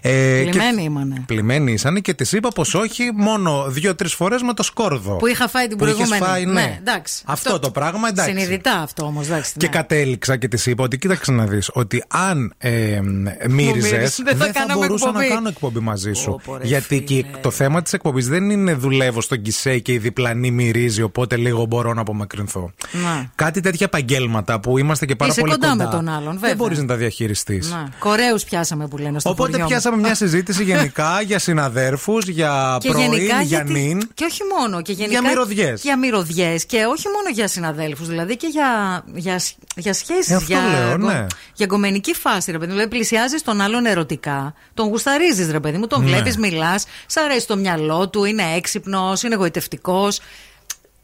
Ε, 0.03 0.43
Πλημμένοι 0.51 0.77
και- 0.77 0.83
ήμανε. 0.83 1.23
Πλημμένοι 1.27 1.73
ήσαν 1.73 2.01
και 2.01 2.15
της 2.15 2.33
είπα 2.33 2.49
πως 2.49 2.75
όχι, 2.75 3.11
μόνο 3.15 3.65
δύο-τρεις 3.69 4.15
φορές 4.15 4.43
με 4.43 4.55
το 4.55 4.63
σκόρδο. 4.63 5.17
Που 5.17 5.27
είχα 5.27 5.49
φάει 5.49 5.67
την 5.67 5.77
Που 5.79 5.85
είχες 5.85 5.97
προηγούμενη. 5.97 6.25
φάει, 6.25 6.45
ναι. 6.47 6.77
εντάξει. 6.79 7.23
Αυτό 7.27 7.59
το 7.59 7.71
πράγμα, 7.71 8.10
εντάξει. 8.11 8.31
Συνειδητά 8.33 8.73
αυτό 8.73 9.05
όμως, 9.05 9.27
εντάξει. 9.27 9.53
Και 9.57 9.67
ναι. 9.67 9.73
κατέληξα 9.73 10.37
και 10.37 10.49
της 10.49 10.67
είπα 10.67 10.85
ότι 10.85 10.99
κοίταξε 10.99 11.33
να 11.33 11.47
δεις 11.47 11.71
ότι 11.73 12.05
αν 12.09 12.53
ε, 12.59 13.01
μύριζες, 13.01 13.49
μύριζε, 13.49 13.99
δεν 13.99 14.11
δεν 14.25 14.37
θα 14.37 14.45
θα, 14.45 14.53
κάναμε 14.53 14.87
μπορούσα 14.87 15.07
εκπομπή. 15.09 15.29
να 15.29 15.35
κάνω 15.35 15.49
εκπομπή 15.49 15.79
μαζί 15.81 16.13
σου. 16.13 16.41
πω, 16.45 16.57
ρε 16.57 16.67
Γιατί 16.67 17.01
και 17.03 17.25
το 17.41 17.51
θέμα 17.51 17.83
της 17.83 17.93
εκπομπής 17.93 18.29
δεν 18.29 18.51
είναι 18.51 18.75
δουλεύω 18.75 19.21
στον 19.21 19.43
κισέ 19.43 19.79
και 19.79 19.93
η 19.93 19.99
διπλανή 19.99 20.51
μυρίζει, 20.51 21.03
οπότε 21.03 21.37
λίγο 21.37 21.65
μπορώ 21.65 21.95
να 21.95 22.01
απομακρυνθώ. 22.01 22.71
Να. 22.93 23.31
Κάτι 23.35 23.61
τέτοια 23.61 23.87
επαγγέλματα 23.87 24.61
που 24.61 24.79
είμαστε 24.79 25.07
και 25.07 25.17
πάρα 25.17 25.31
Είσαι 25.31 25.41
πολύ 25.41 25.53
κοντά 25.53 25.69
κοντά. 25.69 25.85
με 25.85 25.91
τον 25.91 26.09
άλλον, 26.09 26.33
βέβαια. 26.33 26.49
Δεν 26.49 26.57
μπορείς 26.57 26.79
να 26.79 26.87
τα 26.87 26.97
διαχειριστείς. 26.97 27.75
Κορέους 27.99 28.45
πιάσαμε 28.45 28.89
που 28.89 28.99
λένε 28.99 29.19
στο 29.21 29.31
Οπότε 29.31 29.51
χωριό 29.51 29.65
μου. 29.65 29.71
πιάσαμε 29.71 29.97
μια 29.97 30.15
συζήτηση 30.25 30.65
γενικά 30.65 31.21
για 31.23 31.39
συναδέρφους, 31.39 32.27
για 32.29 32.77
Και 32.81 32.89
πρωί, 32.89 33.03
γενικά 33.03 33.25
για 33.25 33.43
γιατί- 33.43 33.71
νυν. 33.73 34.01
Και 34.15 34.25
όχι 34.25 34.41
μόνο. 34.59 34.83
Και 34.83 34.93
γενικά, 34.93 35.21
Για 35.21 35.29
μυρωδιές. 35.31 35.83
Για 35.83 35.99
μυρωδιές 35.99 36.65
και 36.67 36.77
όχι 36.77 37.07
μόνο 37.09 37.29
για 37.35 37.49
συναδέλφους, 37.49 37.90
δηλαδή 37.99 38.37
και 38.37 38.47
για, 38.47 39.03
για, 39.15 39.39
σ- 39.39 39.57
για 39.77 39.93
σχέσεις. 39.93 40.31
Ε, 40.31 40.35
αυτό 40.35 40.47
για, 40.53 40.61
λέω, 40.69 40.97
γκο- 40.97 41.07
ναι. 41.07 41.27
για 41.55 41.67
γκομενική 41.67 42.15
φάση, 42.15 42.51
ρε 42.51 42.59
παιδί 42.59 42.71
μου. 42.71 42.77
Δηλαδή 42.77 42.95
πλησιάζεις 42.97 43.43
τον 43.43 43.61
άλλον 43.61 43.87
ερωτικά, 43.87 44.55
τον 44.75 44.89
γουσταρίζεις, 44.89 45.51
ρε 45.51 45.61
παιδί 45.61 45.79
μου, 45.79 45.87
τον 45.87 46.01
Ναι. 46.05 46.07
βλέπεις, 46.11 46.37
μιλάς, 46.37 46.85
σ' 47.07 47.17
αρέσει 47.17 47.47
το 47.47 47.57
μυαλό 47.57 48.09
του, 48.09 48.25
είναι 48.25 48.43
έξυπνος, 48.57 49.23
είναι 49.23 49.35
εγωιτευτικός. 49.35 50.21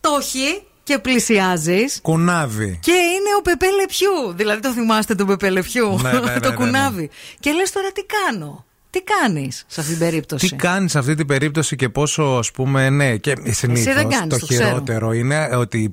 Το 0.01 0.17
έχει 0.21 0.63
και 0.83 0.99
πλησιάζεις. 0.99 1.99
Κουνάβι. 2.03 2.79
Και 2.83 2.93
είναι 2.93 3.35
ο 3.39 3.43
Πεπέ 3.43 3.67
Λεπιού. 3.81 4.33
Δηλαδή 4.37 4.61
το 4.61 4.73
θυμάστε 4.73 5.15
τον 5.15 5.27
Πεπέ 5.27 5.51
Λεπιού; 5.51 5.99
Ναι, 6.03 6.13
ναι, 6.13 6.19
ναι, 6.21 6.41
το 6.41 6.49
ναι, 6.49 6.55
κουνάβι. 6.55 7.11
Και 7.41 7.53
λες 7.53 7.73
τώρα 7.73 7.93
τι 7.93 8.03
κάνω; 8.05 8.65
Τι 8.91 9.03
κάνεις 9.03 9.65
σε 9.67 9.81
αυτήν 9.81 9.97
την 9.99 10.07
περίπτωση; 10.07 10.49
Τι 10.49 10.57
κάνεις 10.57 10.91
σε 10.91 10.99
αυτή 10.99 11.15
την 11.15 11.27
περίπτωση 11.27 11.77
και 11.77 11.89
πόσο, 11.89 12.23
ας 12.23 12.51
πούμε, 12.51 12.91
ναι, 12.91 13.17
και 13.17 13.35
συνήθως. 13.51 13.95
δεν 13.95 14.09
κάνεις, 14.09 14.29
Το 14.35 14.39
το 14.39 14.47
ξέρω. 14.47 14.67
χειρότερο 14.69 15.13
είναι 15.13 15.49
ότι 15.57 15.93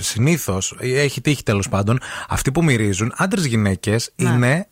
συνήθως, 0.00 0.76
έχει 0.80 1.20
τύχει 1.20 1.42
τέλος 1.42 1.68
πάντων, 1.68 1.98
αυτοί 2.28 2.52
που 2.52 2.64
μυρίζουν, 2.64 3.12
άντρε-γυναίκε, 3.16 3.96
Ναι. 4.14 4.28
είναι 4.30 4.68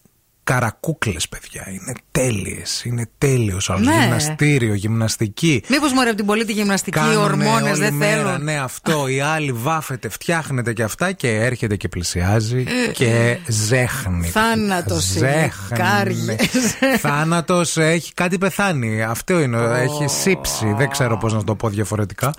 καρακούκλες, 0.52 1.28
παιδιά. 1.28 1.66
Είναι 1.68 1.94
τέλειες. 2.10 2.84
Είναι 2.84 3.08
τέλειος 3.18 3.70
άλλος. 3.70 3.86
Ναι. 3.86 4.00
Γυμναστήριο, 4.00 4.74
γυμναστική. 4.74 5.62
Μήπως 5.68 5.92
μωρέ 5.92 6.08
από 6.08 6.16
την 6.16 6.26
πολίτη 6.26 6.52
γυμναστική, 6.52 6.98
οι 6.98 7.00
Κάνουνε 7.00 7.24
ορμόνες 7.24 7.72
όλη 7.72 7.80
δεν 7.80 7.94
μέρα, 7.94 8.22
θέλουν; 8.22 8.44
Ναι, 8.44 8.58
αυτό. 8.58 9.08
Η 9.08 9.20
άλλη 9.20 9.52
βάφεται, 9.52 10.08
φτιάχνεται 10.08 10.72
και 10.72 10.82
αυτά 10.82 11.12
και 11.12 11.28
έρχεται 11.28 11.76
και 11.76 11.88
πλησιάζει 11.88 12.64
Ε, 12.88 12.90
και 12.90 13.38
ζέχνει. 13.46 14.26
Θάνατος 14.28 15.14
είναι. 15.16 15.52
Κάργε. 15.74 16.36
Θάνατος 17.06 17.76
έχει 17.76 18.14
κάτι 18.14 18.38
πεθάνει. 18.38 19.02
Αυτό 19.02 19.40
είναι. 19.40 19.58
Έχει 19.58 20.06
σύψει. 20.08 20.74
Δεν 20.76 20.88
ξέρω 20.88 21.16
πώς 21.16 21.32
να 21.32 21.44
το 21.44 21.54
πω 21.54 21.68
διαφορετικά. 21.68 22.34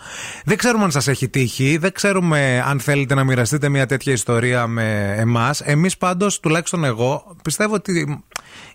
Δεν 0.46 0.58
ξέρουμε 0.58 0.84
αν 0.84 0.92
σας 0.92 1.08
έχει 1.08 1.30
τύχει. 1.30 1.78
Δεν 1.78 1.92
ξέρουμε 1.92 2.64
αν 2.68 2.80
θέλετε 2.80 3.14
να 3.14 3.24
μοιραστείτε 3.24 3.70
μια 3.70 3.86
τέτοια 3.86 4.14
ιστορία 4.14 4.68
με 4.68 5.16
εμάς. 5.18 5.62
Εμείς 5.62 5.98
πάντως, 5.98 6.40
τουλάχιστον 6.40 6.84
εγώ, 6.84 7.36
πιστεύω 7.44 7.74
ότι 7.74 8.03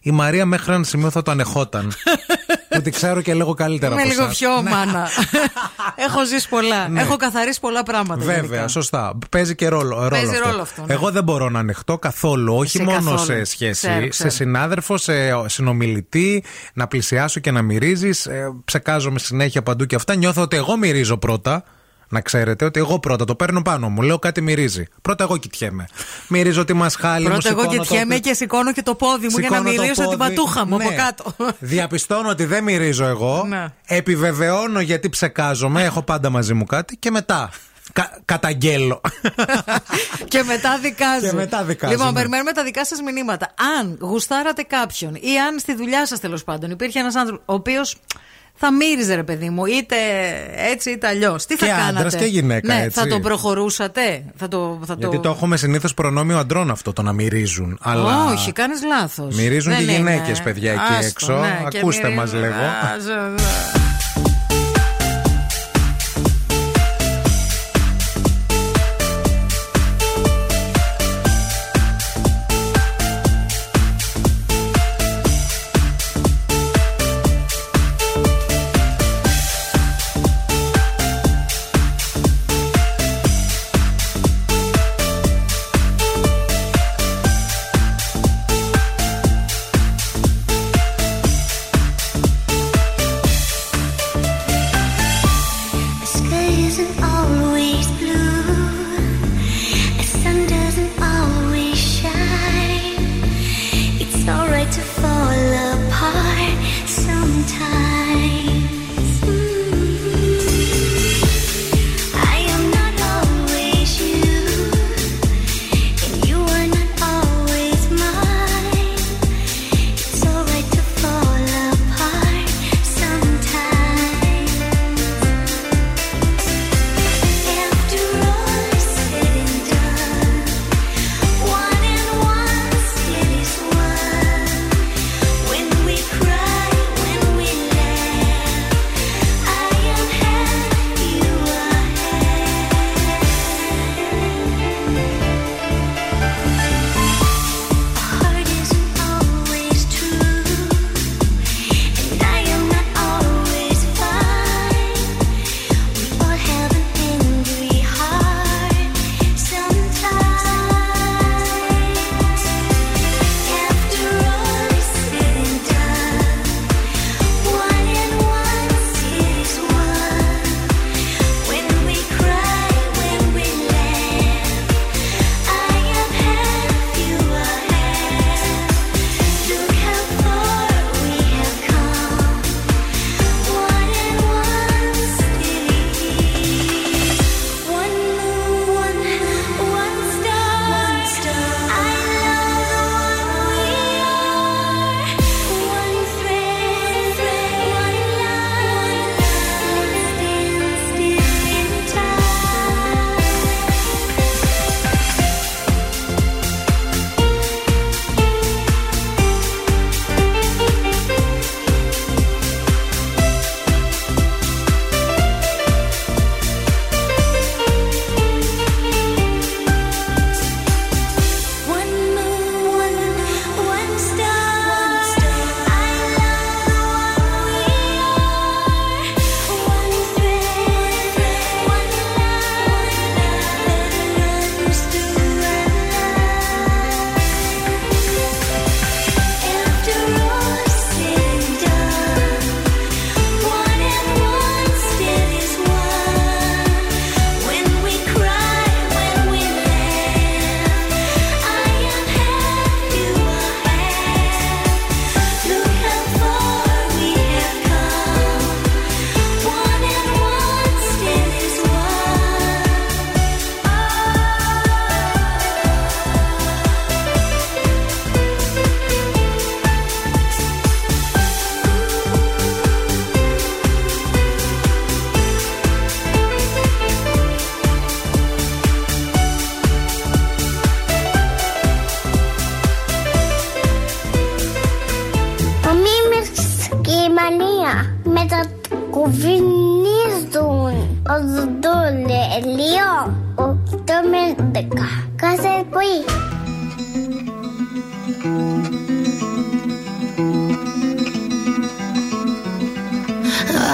η 0.01 0.11
Μαρία 0.11 0.47
μέχρι 0.47 0.75
ένα 0.75 0.85
σημείο 0.85 1.11
θα 1.11 1.23
το 1.23 1.31
ανεχόταν. 1.31 1.93
που 2.69 2.81
τη 2.83 2.91
ξέρω 2.91 3.21
και 3.21 3.35
λίγο 3.35 3.55
καλύτερα 3.55 3.93
Είμαι 3.93 4.01
από 4.03 4.11
λίγο 4.11 4.23
εσάς. 4.23 4.37
πιο 4.39 4.63
Ναι. 4.63 4.71
μάνα. 4.71 5.09
Έχω 6.07 6.25
ζήσει 6.27 6.49
πολλά. 6.49 6.89
Ναι. 6.89 7.01
Έχω 7.01 7.17
καθαρίσει 7.17 7.61
πολλά 7.61 7.83
πράγματα. 7.83 8.25
Βέβαια, 8.25 8.43
γενικά. 8.43 8.69
σωστά. 8.69 9.19
Παίζει 9.31 9.55
και 9.55 9.69
ρόλο, 9.69 9.95
ρόλο 9.97 10.09
Παίζει 10.09 10.31
αυτό. 10.35 10.49
ρόλο 10.49 10.63
αυτό, 10.63 10.85
ναι. 10.87 10.93
Εγώ 10.95 11.11
δεν 11.11 11.25
μπορώ 11.25 11.49
να 11.49 11.59
ανοιχτώ 11.59 11.99
καθόλου. 11.99 12.55
Όχι 12.57 12.77
Εσύ 12.77 12.87
μόνο 12.91 12.99
καθόλου. 13.11 13.19
σε 13.39 13.45
σχέση, 13.45 13.87
Ξέρω, 13.89 14.09
ξέρω. 14.09 14.31
σε 14.31 14.37
συνάδελφο, 14.37 14.97
σε 14.97 15.13
συνομιλητή, 15.47 16.45
να 16.75 16.87
πλησιάσω 16.87 17.41
και 17.41 17.51
να 17.51 17.63
μυρίζεις. 17.63 18.29
ψεκάζομαι 18.65 19.19
συνέχεια 19.19 19.63
παντού 19.63 19.85
και 19.85 19.95
αυτά. 19.95 20.15
Νιώθω 20.15 20.43
ότι 20.43 20.57
εγώ 20.57 20.77
μυρίζω 20.77 21.17
πρώτα. 21.19 21.65
Να 22.11 22.21
ξέρετε 22.21 22.65
ότι 22.65 22.81
εγώ 22.81 22.99
πρώτα 22.99 23.25
το 23.25 23.35
παίρνω 23.35 23.63
πάνω 23.63 23.89
μου. 23.89 24.03
Λέω 24.03 24.19
κάτι 24.19 24.41
μυρίζει. 24.41 24.85
Πρώτα 25.03 25.25
εγώ 25.25 25.37
κοιτιέμαι. 25.37 25.87
Μυρίζω 26.29 26.65
τη 26.65 26.73
μασχάλη 26.73 27.25
μου. 27.25 27.31
Πρώτα 27.31 27.49
εγώ 27.49 27.61
σηκώνω 27.61 27.77
το- 27.79 27.83
κοιτιέμαι 27.83 28.19
και 28.19 28.35
σηκώνω 28.35 28.73
και 28.73 28.83
το 28.83 28.95
πόδι 28.95 29.29
μου 29.31 29.39
για 29.39 29.49
να 29.51 29.57
Σηκώνω 29.57 29.75
το 29.77 29.83
μυρίσω 29.83 30.09
την 30.09 30.19
πόδι. 30.19 30.35
πατούχα 30.35 30.67
μου 30.67 30.75
από 30.75 30.89
Ναι. 30.91 30.95
κάτω. 30.97 31.35
Διαπιστώνω 31.59 32.29
ότι 32.29 32.45
δεν 32.45 32.63
μυρίζω 32.65 33.05
εγώ. 33.05 33.45
Ναι. 33.49 33.67
Επιβεβαιώνω 33.87 34.81
γιατί 34.81 35.09
ψεκάζομαι. 35.09 35.83
Έχω 35.85 36.03
πάντα 36.03 36.31
μαζί 36.31 36.55
μου 36.55 36.65
κάτι. 36.65 36.97
Και 36.97 37.11
μετά 37.11 37.51
κα- 37.93 38.19
καταγγέλλω. 38.25 39.01
και 40.29 40.43
μετά 40.43 40.79
δικάζω. 40.79 41.27
Και 41.29 41.33
μετά 41.33 41.65
δικάζω, 41.65 41.93
Λοιπόν, 41.93 42.07
ναι. 42.07 42.13
περιμένουμε 42.13 42.53
τα 42.53 42.65
δικά 42.65 42.85
σας 42.85 43.01
μηνύματα. 43.01 43.55
Αν 43.79 43.99
γουστάρατε 44.01 44.63
κάποιον 44.63 45.15
ή 45.15 45.39
αν 45.49 45.59
στη 45.59 45.75
δουλειά 45.75 46.07
σας 46.07 46.21
τέλος 46.21 46.45
πάντων 46.45 46.71
υπήρχε 46.71 46.99
ένας 46.99 47.15
άνθρωπο 47.15 47.43
ο 47.47 47.55
οποίος 47.55 47.97
θα 48.61 48.73
μύριζε, 48.73 49.15
ρε 49.15 49.23
παιδί 49.23 49.49
μου, 49.51 49.67
είτε 49.67 49.97
έτσι 50.71 50.91
είτε 50.91 51.07
αλλιώς. 51.07 51.47
Τι 51.47 51.57
θα 51.57 51.67
Και 51.67 51.73
κάνατε; 51.73 51.97
άντρας 51.97 52.15
και 52.17 52.25
γυναίκα, 52.25 52.75
ναι, 52.75 52.83
έτσι. 52.83 53.01
θα 53.01 53.07
το 53.07 53.21
προχωρούσατε; 53.21 54.23
Θα 54.37 54.49
το, 54.49 54.81
θα 54.87 54.95
Γιατί 54.99 55.19
το 55.19 55.29
έχουμε 55.29 55.57
συνήθως 55.57 55.95
προνόμιο 55.95 56.39
αντρών 56.39 56.71
αυτό 56.71 56.93
το 56.93 57.03
να 57.03 57.13
μυρίζουν. 57.13 57.79
Αλλά 57.83 58.25
Όχι, 58.33 58.53
κάνεις 58.53 58.83
λάθος. 58.85 59.35
Μυρίζουν 59.37 59.77
και 59.77 59.83
γυναίκες, 59.83 60.41
παιδιά, 60.43 60.73
εκεί 60.73 60.81
Άστο, 60.99 61.07
έξω. 61.07 61.33
ναι, 61.33 61.67
και 61.69 61.79
Ακούστε 61.79 62.09
μας 62.09 62.33
μυρίζουν. 62.33 62.55
λίγο. 62.57 63.78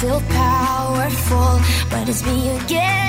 feel 0.00 0.20
powerful, 0.28 1.60
but 1.90 2.08
it's 2.08 2.24
me 2.24 2.50
again. 2.50 3.07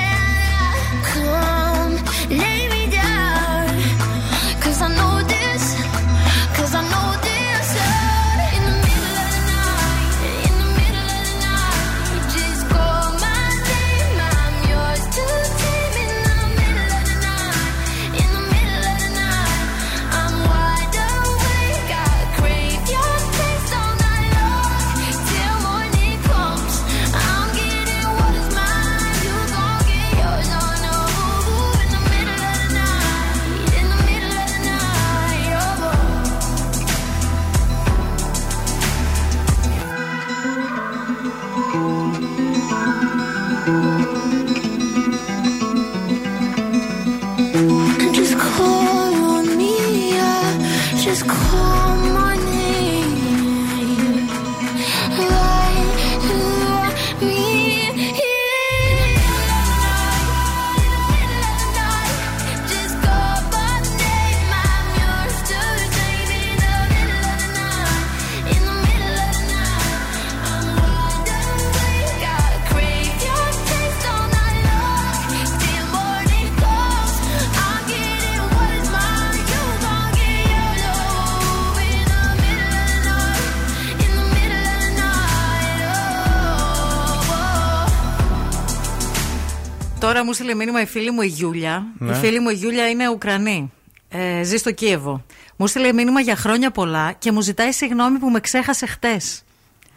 Oh, 90.40 90.46
Τώρα 90.46 90.54
μου 90.54 90.54
στείλε 90.54 90.54
μήνυμα 90.54 90.80
η 90.80 90.86
φίλη 90.86 91.10
μου 91.10 91.22
η 91.22 91.26
Γιούλια. 91.26 91.86
Ναι. 91.98 92.10
Η 92.10 92.14
φίλη 92.14 92.40
μου 92.40 92.48
η 92.48 92.54
Γιούλια 92.54 92.88
είναι 92.88 93.08
Ουκρανή. 93.08 93.72
Ε, 94.08 94.42
ζει 94.42 94.56
στο 94.56 94.72
Κίεβο. 94.72 95.24
Μου 95.56 95.66
στείλε 95.66 95.92
μήνυμα 95.92 96.20
για 96.20 96.36
χρόνια 96.36 96.70
πολλά 96.70 97.12
και 97.12 97.32
μου 97.32 97.40
ζητάει 97.40 97.72
συγγνώμη 97.72 98.18
που 98.18 98.30
με 98.30 98.40
ξέχασε 98.40 98.86
χτες. 98.86 99.42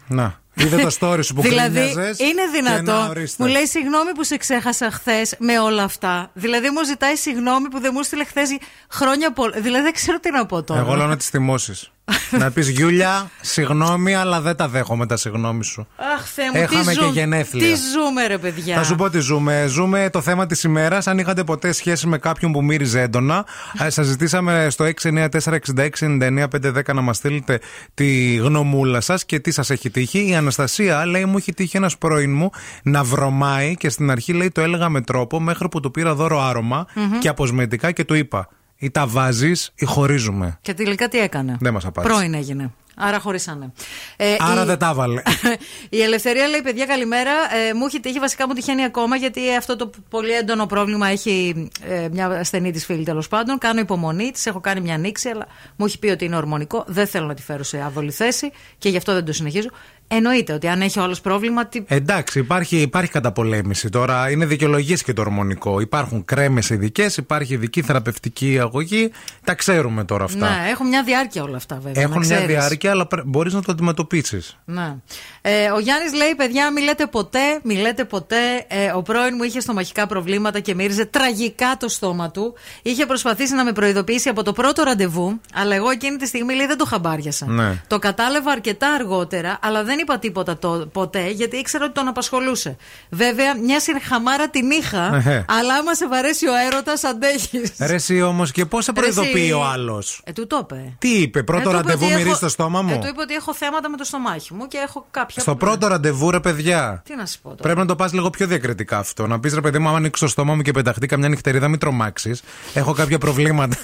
Να. 0.06 0.42
Είδε 0.54 0.76
το 0.76 0.96
story 1.00 1.24
σου 1.24 1.34
που 1.34 1.42
δηλαδή, 1.48 1.80
γκρίνιαζες 1.80 2.18
είναι 2.18 2.42
και 2.52 2.60
να 2.62 2.76
δυνατόν. 2.76 3.08
ορίστε. 3.08 3.44
Μου 3.44 3.50
λέει 3.50 3.66
συγγνώμη 3.66 4.12
που 4.12 4.24
σε 4.24 4.36
ξέχασα 4.36 4.90
χθες 4.90 5.34
με 5.38 5.58
όλα 5.58 5.82
αυτά. 5.82 6.30
Δηλαδή, 6.34 6.70
μου 6.70 6.84
ζητάει 6.84 7.16
συγγνώμη 7.16 7.68
που 7.68 7.80
δεν 7.80 7.90
μου 7.94 8.02
στείλε 8.02 8.24
χθες 8.24 8.56
χρόνια 8.90 9.32
πολλά. 9.32 9.60
Δηλαδή, 9.60 9.82
δεν 9.82 9.92
ξέρω 9.92 10.20
τι 10.20 10.30
να 10.30 10.46
πω 10.46 10.62
τώρα. 10.62 10.80
Εγώ 10.80 10.94
λέω 10.94 11.06
να 11.06 11.16
τις 11.16 11.28
θυμώσεις. 11.28 11.90
Να 12.38 12.50
πεις 12.50 12.68
Γιούλια, 12.68 13.30
συγγνώμη, 13.40 14.14
αλλά 14.14 14.40
δεν 14.40 14.56
τα 14.56 14.68
δέχομαι 14.68 15.06
τα 15.06 15.16
συγγνώμη 15.16 15.64
σου. 15.64 15.86
Αχ, 16.16 16.24
Θεέ 16.34 16.44
μου, 16.54 16.60
Έχαμε 16.60 16.92
τι, 16.92 16.98
και 16.98 17.04
ζου- 17.04 17.14
γενέθλια. 17.14 17.68
τι 17.68 17.74
ζούμε, 17.74 18.26
ρε 18.26 18.38
παιδιά. 18.38 18.76
Θα 18.76 18.82
σου 18.84 18.94
πω 18.94 19.10
τι 19.10 19.18
ζούμε. 19.18 19.64
Ζούμε 19.68 20.08
το 20.12 20.20
θέμα 20.20 20.46
της 20.46 20.62
ημέρας. 20.62 21.06
Αν 21.06 21.18
είχατε 21.18 21.44
ποτέ 21.44 21.72
σχέση 21.72 22.06
με 22.06 22.18
κάποιον 22.18 22.52
που 22.52 22.64
μύριζε 22.64 23.00
έντονα, 23.00 23.46
σας 23.88 24.06
ζητήσαμε 24.06 24.66
στο 24.70 24.84
694-6699-510 24.84 26.94
να 26.94 27.00
μας 27.00 27.16
στείλετε 27.16 27.60
τη 27.94 28.34
γνωμούλα 28.34 29.00
σας 29.00 29.24
και 29.24 29.40
τι 29.40 29.50
σας 29.50 29.70
έχει 29.70 29.90
τύχει. 29.90 30.28
Η 30.28 30.34
Αναστασία 30.34 31.06
λέει: 31.06 31.24
Μου 31.24 31.36
έχει 31.36 31.52
τύχει 31.54 31.76
ένας 31.76 31.98
πρώην 31.98 32.32
μου 32.34 32.50
να 32.82 33.04
βρωμάει 33.04 33.76
και 33.76 33.88
στην 33.88 34.10
αρχή 34.10 34.32
λέει: 34.32 34.50
Το 34.50 34.60
έλεγα 34.60 34.88
με 34.88 35.00
τρόπο 35.00 35.40
μέχρι 35.40 35.68
που 35.68 35.80
του 35.80 35.90
πήρα 35.90 36.14
δώρο 36.14 36.42
άρωμα 36.42 36.86
Μμμ. 36.94 37.18
και 37.18 37.28
αποσμετικά 37.28 37.90
και 37.90 38.04
του 38.04 38.14
είπα: 38.14 38.48
Ή 38.78 38.90
τα 38.90 39.06
βάζεις 39.06 39.70
ή 39.74 39.84
χωρίζουμε. 39.84 40.58
Και 40.62 40.74
τελικά 40.74 41.08
τι 41.08 41.18
έκανε; 41.18 41.56
Δεν 41.60 41.72
μας 41.72 41.84
απάντησε. 41.84 42.14
Πρώην 42.14 42.34
έγινε. 42.34 42.72
Άρα 42.96 43.18
χωρίσανε. 43.20 43.72
Ε, 44.16 44.36
Άρα 44.38 44.62
η- 44.62 44.66
δεν 44.66 44.78
τα 44.78 44.94
βάλε. 44.94 45.22
Η 45.90 46.02
Ελευθερία 46.02 46.46
λέει: 46.48 46.62
Παιδιά, 46.62 46.86
καλημέρα. 46.86 47.30
Ε, 47.30 47.74
μου 47.74 47.86
έχει 47.86 48.00
τύχει, 48.00 48.18
βασικά 48.18 48.46
μου 48.46 48.54
τυχαίνει 48.54 48.84
ακόμα, 48.84 49.16
γιατί 49.16 49.40
αυτό 49.58 49.76
το 49.76 49.90
πολύ 50.08 50.32
έντονο 50.32 50.66
πρόβλημα 50.66 51.08
έχει 51.08 51.68
ε, 51.88 52.08
μια 52.12 52.26
ασθενή 52.26 52.70
της 52.72 52.84
φίλη 52.84 53.04
τέλος 53.04 53.28
πάντων. 53.28 53.58
Κάνω 53.58 53.80
υπομονή, 53.80 54.30
της 54.30 54.46
έχω 54.46 54.60
κάνει 54.60 54.80
μια 54.80 54.94
ανοίξη, 54.94 55.28
αλλά 55.28 55.46
μου 55.76 55.86
έχει 55.86 55.98
πει 55.98 56.08
ότι 56.08 56.24
είναι 56.24 56.36
ορμονικό. 56.36 56.84
Δεν 56.86 57.06
θέλω 57.06 57.26
να 57.26 57.34
τη 57.34 57.42
φέρω 57.42 57.62
σε 57.62 57.80
άβολη 57.82 58.10
θέση 58.10 58.52
και 58.78 58.88
γι' 58.88 58.96
αυτό 58.96 59.12
δεν 59.12 59.24
το 59.24 59.32
συνεχίζω. 59.32 59.68
Εννοείται 60.16 60.52
ότι 60.52 60.68
αν 60.68 60.80
έχει 60.80 60.98
όλος 60.98 61.20
πρόβλημα. 61.20 61.66
Τι... 61.66 61.82
Εντάξει, 61.86 62.38
υπάρχει, 62.38 62.76
υπάρχει 62.76 63.10
καταπολέμηση 63.10 63.88
τώρα. 63.88 64.30
Είναι 64.30 64.46
δικαιολογίες 64.46 65.02
και 65.02 65.12
το 65.12 65.20
ορμονικό. 65.20 65.80
Υπάρχουν 65.80 66.24
κρέμες 66.24 66.70
ειδικές, 66.70 67.16
υπάρχει 67.16 67.54
ειδική 67.54 67.82
θεραπευτική 67.82 68.58
αγωγή. 68.60 69.10
Τα 69.44 69.54
ξέρουμε 69.54 70.04
τώρα 70.04 70.24
αυτά. 70.24 70.48
Ναι, 70.48 70.70
έχουν 70.70 70.88
μια 70.88 71.02
διάρκεια 71.02 71.42
όλα 71.42 71.56
αυτά 71.56 71.78
βέβαια. 71.82 72.02
Έχουν 72.02 72.20
να 72.20 72.26
μια 72.26 72.36
ξέρεις. 72.36 72.56
διάρκεια, 72.56 72.90
αλλά 72.90 73.06
μπορείς 73.24 73.52
να 73.52 73.62
το 73.62 73.72
αντιμετωπίσεις. 73.72 74.58
Ναι. 74.64 74.94
Ε, 75.40 75.70
ο 75.70 75.78
Γιάννης 75.78 76.14
λέει: 76.14 76.34
Παιδιά, 76.36 76.72
μη 76.72 76.80
λέτε 76.80 77.06
ποτέ, 77.06 77.60
μη 77.62 77.74
λέτε 77.74 78.04
ποτέ. 78.04 78.64
Ε, 78.68 78.90
ο 78.94 79.02
πρώην 79.02 79.34
μου 79.36 79.42
είχε 79.42 79.60
στομαχικά 79.60 80.06
προβλήματα 80.06 80.60
και 80.60 80.74
μύριζε 80.74 81.04
τραγικά 81.04 81.76
το 81.78 81.88
στόμα 81.88 82.30
του. 82.30 82.54
Είχε 82.82 83.06
προσπαθήσει 83.06 83.54
να 83.54 83.64
με 83.64 83.72
προειδοποιήσει 83.72 84.28
από 84.28 84.42
το 84.42 84.52
πρώτο 84.52 84.82
ραντεβού, 84.82 85.40
αλλά 85.54 85.74
εγώ 85.74 85.90
εκείνη 85.90 86.16
τη 86.16 86.26
στιγμή 86.26 86.54
λέει 86.54 86.66
δεν 86.66 86.78
το 86.78 86.84
χαμπάριασα. 86.84 87.46
Ναι. 87.46 87.82
Το 87.86 87.98
κατάλαβα 87.98 88.50
αρκετά 88.50 88.92
αργότερα, 88.92 89.58
αλλά 89.62 89.84
δεν 89.84 89.98
είπα 90.04 90.18
τίποτα 90.18 90.56
το, 90.58 90.88
ποτέ, 90.92 91.30
γιατί 91.30 91.56
ήξερα 91.56 91.84
ότι 91.84 91.94
τον 91.94 92.08
απασχολούσε. 92.08 92.76
Βέβαια, 93.10 93.56
μια 93.56 93.78
χαμάρα 94.08 94.48
την 94.48 94.70
είχα, 94.70 95.14
Εχε. 95.14 95.44
αλλά 95.48 95.74
άμα 95.74 95.94
σε 95.94 96.08
βαρέσει 96.08 96.46
ο 96.48 96.52
έρωτας, 96.66 97.04
αντέχεις. 97.04 97.72
Ρε 97.80 97.94
εσύ 97.94 98.22
όμως 98.22 98.50
και 98.52 98.64
πώς 98.66 98.84
σε 98.84 98.92
Ρε 98.96 99.06
εσύ. 99.06 99.14
προειδοποιεί 99.14 99.52
ο 99.56 99.64
άλλος; 99.64 100.20
Ε, 100.24 100.32
του 100.32 100.46
το 100.46 100.58
είπε. 100.62 100.94
Τι 100.98 101.08
είπε, 101.20 101.42
πρώτο 101.42 101.60
Ε, 101.60 101.62
του 101.62 101.68
είπε 101.68 101.76
ραντεβού 101.78 102.04
ότι 102.04 102.12
μυρίζει 102.12 102.28
έχω- 102.28 102.36
στο 102.36 102.48
στόμα 102.48 102.82
μου; 102.82 102.90
Ε, 102.94 102.98
του 102.98 103.06
είπε 103.06 103.20
ότι 103.20 103.34
έχω 103.34 103.54
θέματα 103.54 103.88
με 103.90 103.96
το 103.96 104.04
στομάχι 104.04 104.54
μου 104.54 104.66
και 104.66 104.78
έχω 104.78 105.06
κάποια. 105.10 105.42
Στο 105.42 105.56
πρώτο 105.56 105.86
ραντεβού, 105.86 106.30
ρε 106.30 106.40
παιδιά. 106.40 107.02
Τι 107.04 107.16
να 107.16 107.26
σου 107.26 107.38
πω 107.42 107.48
τώρα. 107.48 107.62
Πρέπει 107.62 107.78
να 107.78 107.86
το 107.86 107.96
πας 107.96 108.12
λίγο 108.12 108.30
πιο 108.30 108.46
διακριτικά 108.46 108.98
αυτό. 108.98 109.26
Να 109.26 109.40
πεις 109.40 109.54
ρε 109.54 109.60
παιδί 109.60 109.78
μου, 109.78 109.88
άμα 109.88 109.96
ανοίξει 109.96 110.22
το 110.22 110.28
στόμα 110.28 110.54
μου 110.54 110.62
και 110.62 110.70
πεταχτεί 110.72 111.06
καμιά 111.06 111.28
νυχτερίδα, 111.28 111.68
μην 111.68 111.78
τρομάξεις. 111.78 112.42
Έχω 112.74 112.92
κάποια 112.92 113.18
προβλήματα. 113.18 113.76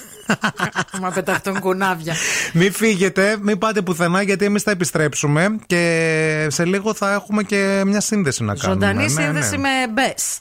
Μα 1.01 1.11
πεταχτούν 1.11 1.61
κουνάβια. 1.61 2.15
μην 2.53 2.73
φύγετε, 2.73 3.37
μην 3.41 3.59
πάτε 3.59 3.83
πουθενά, 3.83 4.23
γιατί 4.23 4.45
εμείς 4.45 4.63
θα 4.63 4.71
επιστρέψουμε 4.71 5.57
και 5.67 6.47
σε 6.51 6.65
λίγο 6.65 6.95
θα 6.95 7.13
έχουμε 7.13 7.43
και 7.43 7.83
μια 7.87 8.01
σύνδεση 8.01 8.45
να 8.45 8.55
κάνουμε. 8.55 8.87
Ζωντανή 8.87 9.03
Ναι, 9.13 9.23
σύνδεση 9.23 9.57
ναι. 9.57 9.69
με 9.69 9.69
μπες. 9.93 10.41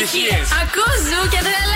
επιτυχίε. 0.00 0.38
Ακούς 0.62 0.98
ζου 1.08 1.22
και 1.32 1.40
τρελαίνομαι. 1.46 1.69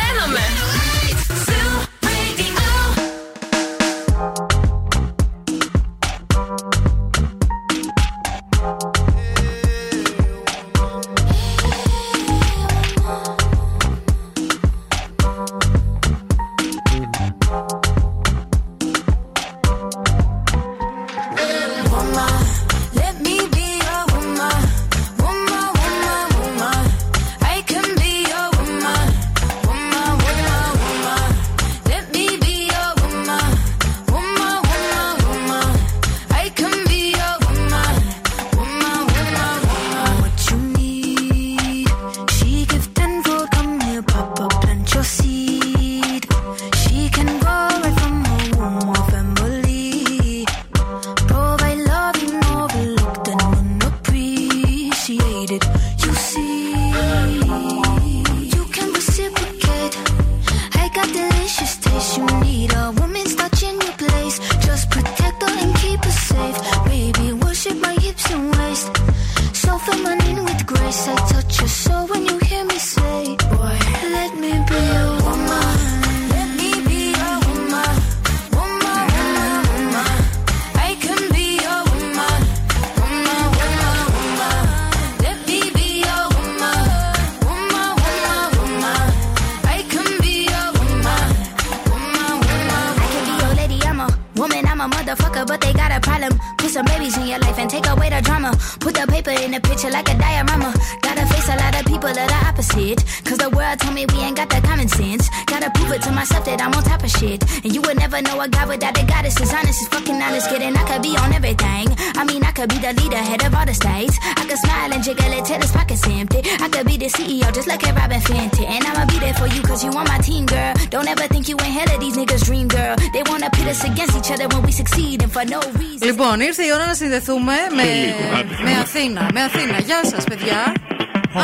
Συνδεθούμε 127.14 127.54
με, 127.76 127.82
λίγο, 127.82 128.36
άντε. 128.38 128.56
με 128.62 128.70
Αθήνα. 128.80 129.28
Με 129.32 129.42
Αθήνα. 129.42 129.78
Γεια 129.78 130.00
σας, 130.04 130.24
παιδιά. 130.24 130.72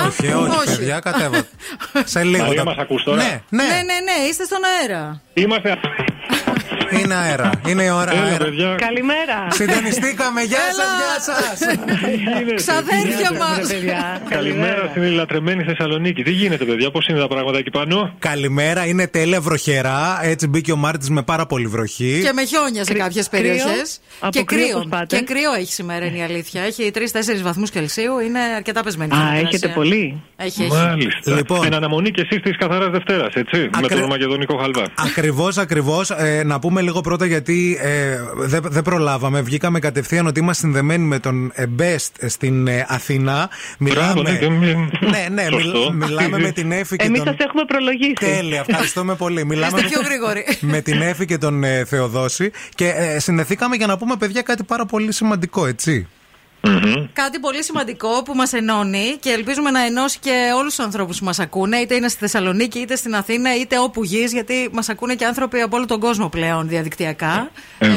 Όχι, 0.07 0.27
όχι, 0.33 0.57
όχι. 0.69 0.77
παιδιά, 0.77 1.01
κατέβα. 1.01 1.43
Σε 2.05 2.23
λίγο. 2.25 2.45
Μαρία, 2.45 2.57
τα- 2.59 2.65
μας 2.65 2.77
ακούς 2.79 3.03
τώρα; 3.03 3.23
Ναι, 3.23 3.41
ναι. 3.49 3.63
Ναι, 3.63 3.69
ναι, 3.75 3.83
ναι, 3.83 4.29
είστε 4.29 4.45
στον 4.45 4.59
αέρα. 4.81 5.21
Είμαστε. 5.35 5.79
Είναι 7.03 7.15
αέρα. 7.15 7.51
Είναι 7.67 7.83
η 7.83 7.89
ώρα 7.91 8.13
Έλα, 8.13 8.23
αέρα. 8.23 8.45
παιδιά. 8.45 8.75
Καλημέρα. 8.79 9.47
Συντονιστήκαμε. 9.51 10.41
Γεια 10.43 10.59
σας, 10.59 10.89
γεια 11.01 11.17
σας. 11.35 11.59
Ξαδέρφια 12.55 13.33
μας. 13.39 13.69
Καλημέρα 14.29 14.87
στην 14.91 15.03
λατρεμένη 15.03 15.63
Θεσσαλονίκη. 15.65 16.23
Τι 16.23 16.31
γίνεται, 16.31 16.65
παιδιά, 16.65 16.91
πώς 16.91 17.07
είναι 17.07 17.19
τα 17.19 17.29
πράγματα 17.29 17.59
εκεί 17.59 17.71
πάνω; 17.71 18.15
Καλημέρα, 18.19 18.87
είναι 18.87 19.07
τέλεια 19.07 19.41
βροχερά. 19.41 20.19
Έτσι 20.23 20.47
μπήκε 20.47 20.73
ο 20.73 20.77
Μάρτης 20.77 21.11
με 21.11 21.23
πάρα 21.23 21.47
πολύ 21.47 21.67
βροχή. 21.67 22.21
Και 22.25 22.33
με 22.33 22.45
χιόνια 22.45 22.85
σε 22.85 22.93
κάποιες 22.93 23.29
περιοχές. 23.29 24.01
Από 24.21 24.31
Και 24.39 24.45
κρύο 24.45 24.65
κρύο. 24.67 24.77
πώς 24.79 24.87
πάτε; 24.89 25.17
Και 25.17 25.23
κρύο 25.25 25.53
έχει 25.59 25.73
σήμερα, 25.73 26.05
είναι 26.05 26.19
η 26.19 26.23
αλήθεια. 26.23 26.63
Έχει 26.63 26.91
3-4 26.95 27.43
βαθμούς 27.43 27.71
Κελσίου. 27.71 28.19
Είναι 28.19 28.39
αρκετά 28.57 28.83
πεσμένη. 28.83 29.11
η 29.15 29.15
Α, 29.15 29.19
θερμοκρασία. 29.19 29.49
έχετε 29.49 29.69
πολύ. 29.69 30.23
Έχει, 30.37 30.63
έχει. 30.63 30.73
Μάλιστα. 30.73 31.35
Λοιπόν. 31.35 31.65
Εν 31.67 31.75
αναμονή 31.75 32.11
και 32.11 32.21
εσείς 32.31 32.43
της 32.43 32.57
καθαράς 32.57 32.91
Δευτέρας, 32.91 33.35
έτσι. 33.35 33.69
Με 33.81 33.89
τον 33.89 34.05
Μακεδονικό 34.09 34.57
χαλβά. 34.57 34.85
Ακριβώς, 34.95 35.59
ακριβώς. 35.59 36.11
Ε, 36.11 36.43
να 36.47 36.59
πούμε 36.59 36.80
λίγο 36.81 37.01
πρώτα 37.01 37.27
γιατί 37.27 37.79
ε, 37.81 38.17
δεν 38.37 38.63
δεν 38.67 38.83
προλάβαμε. 38.83 39.41
Βγήκαμε 39.41 39.79
κατευθείαν 39.79 40.27
ότι 40.27 40.41
είμαστε 40.41 40.63
συνδεμένοι 40.67 41.05
με 41.05 41.19
τον 41.19 41.53
ε, 41.55 41.65
Best 41.79 42.27
στην 42.27 42.67
ε, 42.67 42.87
Αθήνα. 42.89 43.49
Μπράβο, 43.79 44.23
ναι, 44.23 44.31
Μιλάμε. 44.31 44.39
και 44.39 44.51
μη- 44.51 44.91
Ναι, 45.11 45.27
ναι, 45.43 45.49
μιλ- 45.51 45.63
Σωστό. 45.63 45.93
μιλάμε 45.93 46.39
με 46.39 46.51
την 46.51 46.73
Εφη 46.73 46.97
και 46.97 47.05
Εμείς 47.05 47.19
τον. 47.23 47.27
σας 47.37 47.47
έχουμε 47.47 47.65
προλογίσει. 47.65 48.13
Τέλεια, 48.13 48.65
ευχαριστούμε 48.69 49.15
πολύ. 49.15 49.45
Μιλάμε 49.45 49.77
Είστε 49.79 49.89
πιο 49.89 50.01
γρήγοροι. 50.05 50.45
με 50.61 50.81
την 50.81 51.01
Εφη 51.01 51.25
και 51.27 51.39
τον 51.39 51.65
ε, 51.65 51.85
Θεοδόση 51.85 52.51
και 52.75 52.89
ε, 52.97 53.19
συνδεθήκαμε 53.19 53.77
για 53.77 53.87
να 53.87 53.97
πούμε, 53.99 54.17
παιδιά, 54.17 54.43
κάτι 54.43 54.63
πάρα 54.65 54.85
πολύ 54.87 55.13
σημαντικό, 55.13 55.67
έτσι. 55.67 56.09
Κάτι 57.13 57.39
πολύ 57.39 57.65
σημαντικό 57.65 58.23
που 58.23 58.35
μας 58.35 58.53
ενώνει 58.53 59.17
και 59.21 59.31
ελπίζουμε 59.31 59.71
να 59.71 59.85
ενώσει 59.85 60.19
και 60.19 60.53
όλους 60.57 60.75
τους 60.75 60.85
ανθρώπους 60.85 61.19
που 61.19 61.25
μας 61.25 61.39
ακούνε, 61.39 61.77
είτε 61.77 61.95
είναι 61.95 62.09
στη 62.09 62.19
Θεσσαλονίκη, 62.19 62.79
είτε 62.79 62.97
στην 62.97 63.15
Αθήνα, 63.15 63.57
είτε 63.57 63.79
όπου 63.79 64.05
γης, 64.05 64.33
γιατί 64.33 64.69
μας 64.73 64.89
ακούνε 64.89 65.15
και 65.15 65.25
άνθρωποι 65.25 65.61
από 65.61 65.77
όλο 65.77 65.87
τον 65.87 66.01
κόσμο 66.01 66.29
πλέον 66.29 66.69
διαδικτυακά. 66.69 67.51
Ε, 67.79 67.89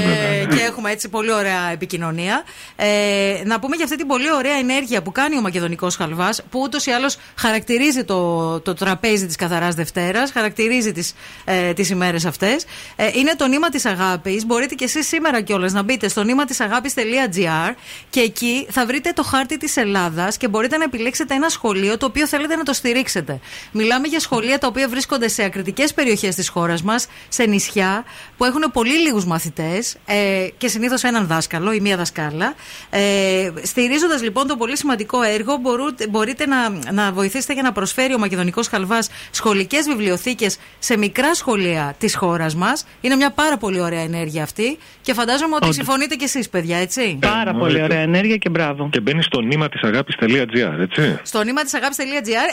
και 0.56 0.61
έχουμε 0.61 0.91
έτσι 0.91 1.10
πολύ 1.10 1.31
ωραία 1.31 1.72
επικοινωνία. 1.72 2.44
Ε, 2.76 3.41
να 3.45 3.60
πούμε 3.60 3.76
για 3.76 3.85
αυτή 3.85 3.98
την 3.98 4.07
πολύ 4.07 4.31
ωραία 4.31 4.56
ενέργεια 4.56 5.02
που 5.02 5.11
κάνει 5.11 5.38
ο 5.38 5.41
Μακεδονικός 5.41 5.95
Χαλβάς, 5.95 6.41
που 6.49 6.60
ούτως 6.60 6.85
ή 6.85 6.91
άλλως 6.91 7.18
χαρακτηρίζει 7.35 8.03
το, 8.03 8.60
το 8.60 8.73
τραπέζι 8.73 9.26
της 9.26 9.35
Καθαράς 9.35 9.76
Δευτέρας, 9.76 10.31
χαρακτηρίζει 10.31 10.91
τις 10.91 11.14
ε, 11.45 11.73
τις 11.73 11.90
ημέρες 11.90 12.26
αυτές. 12.26 12.65
Ε, 12.95 13.10
είναι 13.14 13.35
το 13.35 13.48
νήμα 13.48 13.69
της 13.69 13.85
αγάπης. 13.85 14.45
Μπορείτε 14.45 14.76
και 14.76 14.84
εσείς 14.84 15.07
σήμερα 15.07 15.41
κιόλας 15.41 15.73
να 15.73 15.84
μπείτε 15.84 16.07
στο 16.07 16.23
νήμα 16.23 16.45
της 16.45 16.60
αγάπη.gr 16.60 17.73
και 18.10 18.19
εκεί 18.19 18.52
θα 18.69 18.85
βρείτε 18.85 19.11
το 19.15 19.23
χάρτη 19.23 19.57
της 19.57 19.77
Ελλάδας 19.77 20.38
και 20.38 20.47
μπορείτε 20.47 20.77
να 20.77 20.84
επιλέξετε 20.84 21.34
ένα 21.34 21.49
σχολείο 21.49 21.97
το 21.97 22.05
οποίο 22.05 22.27
θέλετε 22.27 22.55
να 22.55 22.63
το 22.63 22.73
στηρίξετε. 22.73 23.39
Μιλάμε 23.71 24.07
για 24.07 24.19
σχολεία 24.19 24.57
τα 24.57 24.67
οποία 24.67 24.88
βρίσκονται 24.88 25.27
σε 25.27 25.43
ακριτικές 25.43 25.93
περιοχές 25.93 26.35
της 26.35 26.49
χώρας 26.49 26.81
μας, 26.84 27.07
σε 27.30 27.43
νησιά 27.45 28.03
που 28.38 28.45
έχουν 28.45 28.63
πολύ 28.73 28.93
λίγους 28.99 29.25
μαθητές 29.25 29.95
ε, 30.05 30.47
και 30.57 30.67
συνήθως 30.67 31.03
έναν 31.03 31.27
δάσκαλο 31.27 31.71
ή 31.73 31.80
μία 31.80 31.97
δασκάλα. 31.97 32.53
Ε, 32.89 33.51
Στηρίζοντας 33.63 34.21
λοιπόν 34.21 34.47
το 34.47 34.55
πολύ 34.55 34.77
σημαντικό 34.77 35.21
έργο, 35.21 35.57
μπορούτε- 35.57 36.09
μπορείτε 36.09 36.45
να, 36.45 36.69
να 36.91 37.11
βοηθήσετε 37.11 37.53
για 37.53 37.61
να 37.63 37.71
προσφέρει 37.71 38.13
ο 38.13 38.17
Μακεδονικός 38.17 38.67
Χαλβάς 38.67 39.09
σχολικές 39.31 39.85
βιβλιοθήκες 39.88 40.57
σε 40.80 40.97
μικρά 40.97 41.35
σχολεία 41.35 41.95
της 41.97 42.15
χώρας 42.15 42.55
μας. 42.55 42.85
Είναι 43.01 43.15
μια 43.15 43.31
πάρα 43.31 43.57
πολύ 43.57 43.81
ωραία 43.81 44.01
ενέργεια 44.01 44.43
αυτή 44.43 44.77
και 45.01 45.13
φαντάζομαι 45.13 45.53
ότι 45.55 45.63
Όντως. 45.63 45.75
συμφωνείτε 45.75 46.15
κι 46.15 46.23
εσείς, 46.23 46.49
παιδιά, 46.49 46.77
έτσι; 46.77 47.17
Πάρα 47.21 47.53
πολύ 47.53 47.81
ωραία 47.81 47.99
ενέργεια 47.99 48.38
και 48.43 48.49
μπράβο. 48.49 48.89
Και 48.91 48.99
μπαίνει 48.99 49.23
στο 49.23 49.41
νήμα 49.41 49.69
της 49.69 49.81
αγάπη.gr, 49.81 50.79
έτσι. 50.79 51.19
Στο 51.23 51.43
νήμα 51.43 51.61
της 51.63 51.73
αγάπη.gr, 51.73 51.99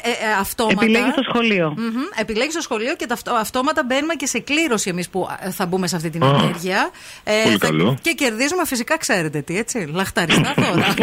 ε, 0.02 0.10
ε, 0.10 0.32
αυτόματα. 0.40 0.82
Επιλέγεις 0.84 1.14
το 1.14 1.22
σχολείο. 1.28 1.74
Μμμ, 1.76 2.02
επιλέγεις 2.20 2.54
το 2.54 2.60
σχολείο 2.60 2.94
και 2.96 3.06
ταυτό, 3.06 3.32
αυτόματα 3.34 3.84
μπαίνουμε 3.84 4.14
και 4.14 4.26
σε 4.26 4.38
κλήρωση 4.38 4.88
εμείς 4.90 5.08
που 5.10 5.28
ε, 5.42 5.50
θα 5.50 5.66
μπούμε 5.66 5.86
σε 5.86 5.96
αυτή 5.96 6.10
την 6.10 6.22
Α, 6.22 6.26
ενέργεια. 6.42 6.90
Ε, 7.24 7.32
πολύ 7.42 7.56
θα- 7.56 7.66
καλό. 7.66 7.96
Και 8.02 8.10
κερδίζουμε 8.12 8.64
φυσικά, 8.66 8.96
ξέρετε 8.98 9.40
τι, 9.40 9.58
έτσι. 9.58 9.88
Λαχταριστά 9.92 10.54
δώρα. 10.56 10.94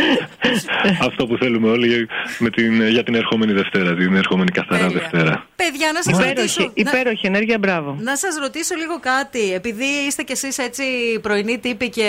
Αυτό 1.06 1.26
που 1.26 1.36
θέλουμε 1.36 1.68
όλοι 1.70 1.86
για- 1.88 2.06
με 2.38 2.50
την, 2.50 2.88
για 2.88 3.02
την 3.02 3.14
ερχόμενη 3.14 3.52
Δευτέρα, 3.52 3.94
την 3.94 4.16
ερχόμενη 4.16 4.50
καθαρά 4.50 4.88
Δευτέρα. 4.88 5.46
Παιδιά, 5.56 5.90
να 5.94 6.02
σας 6.02 6.18
ρωτήσω. 6.26 6.60
Υπέροχη, 6.62 6.82
να- 6.82 6.90
υπέροχη 6.90 7.26
ενέργεια, 7.26 7.58
μπράβο. 7.58 7.96
Να 8.00 8.16
σας 8.16 8.36
ρωτήσω 8.42 8.74
λίγο 8.74 8.98
κάτι. 9.00 9.52
Επειδή 9.54 9.84
είστε 10.06 10.22
κι 10.22 10.32
εσείς 10.32 10.58
έτσι 10.58 10.82
πρωινοί 11.22 11.58
τύποι 11.58 11.88
και 11.88 12.08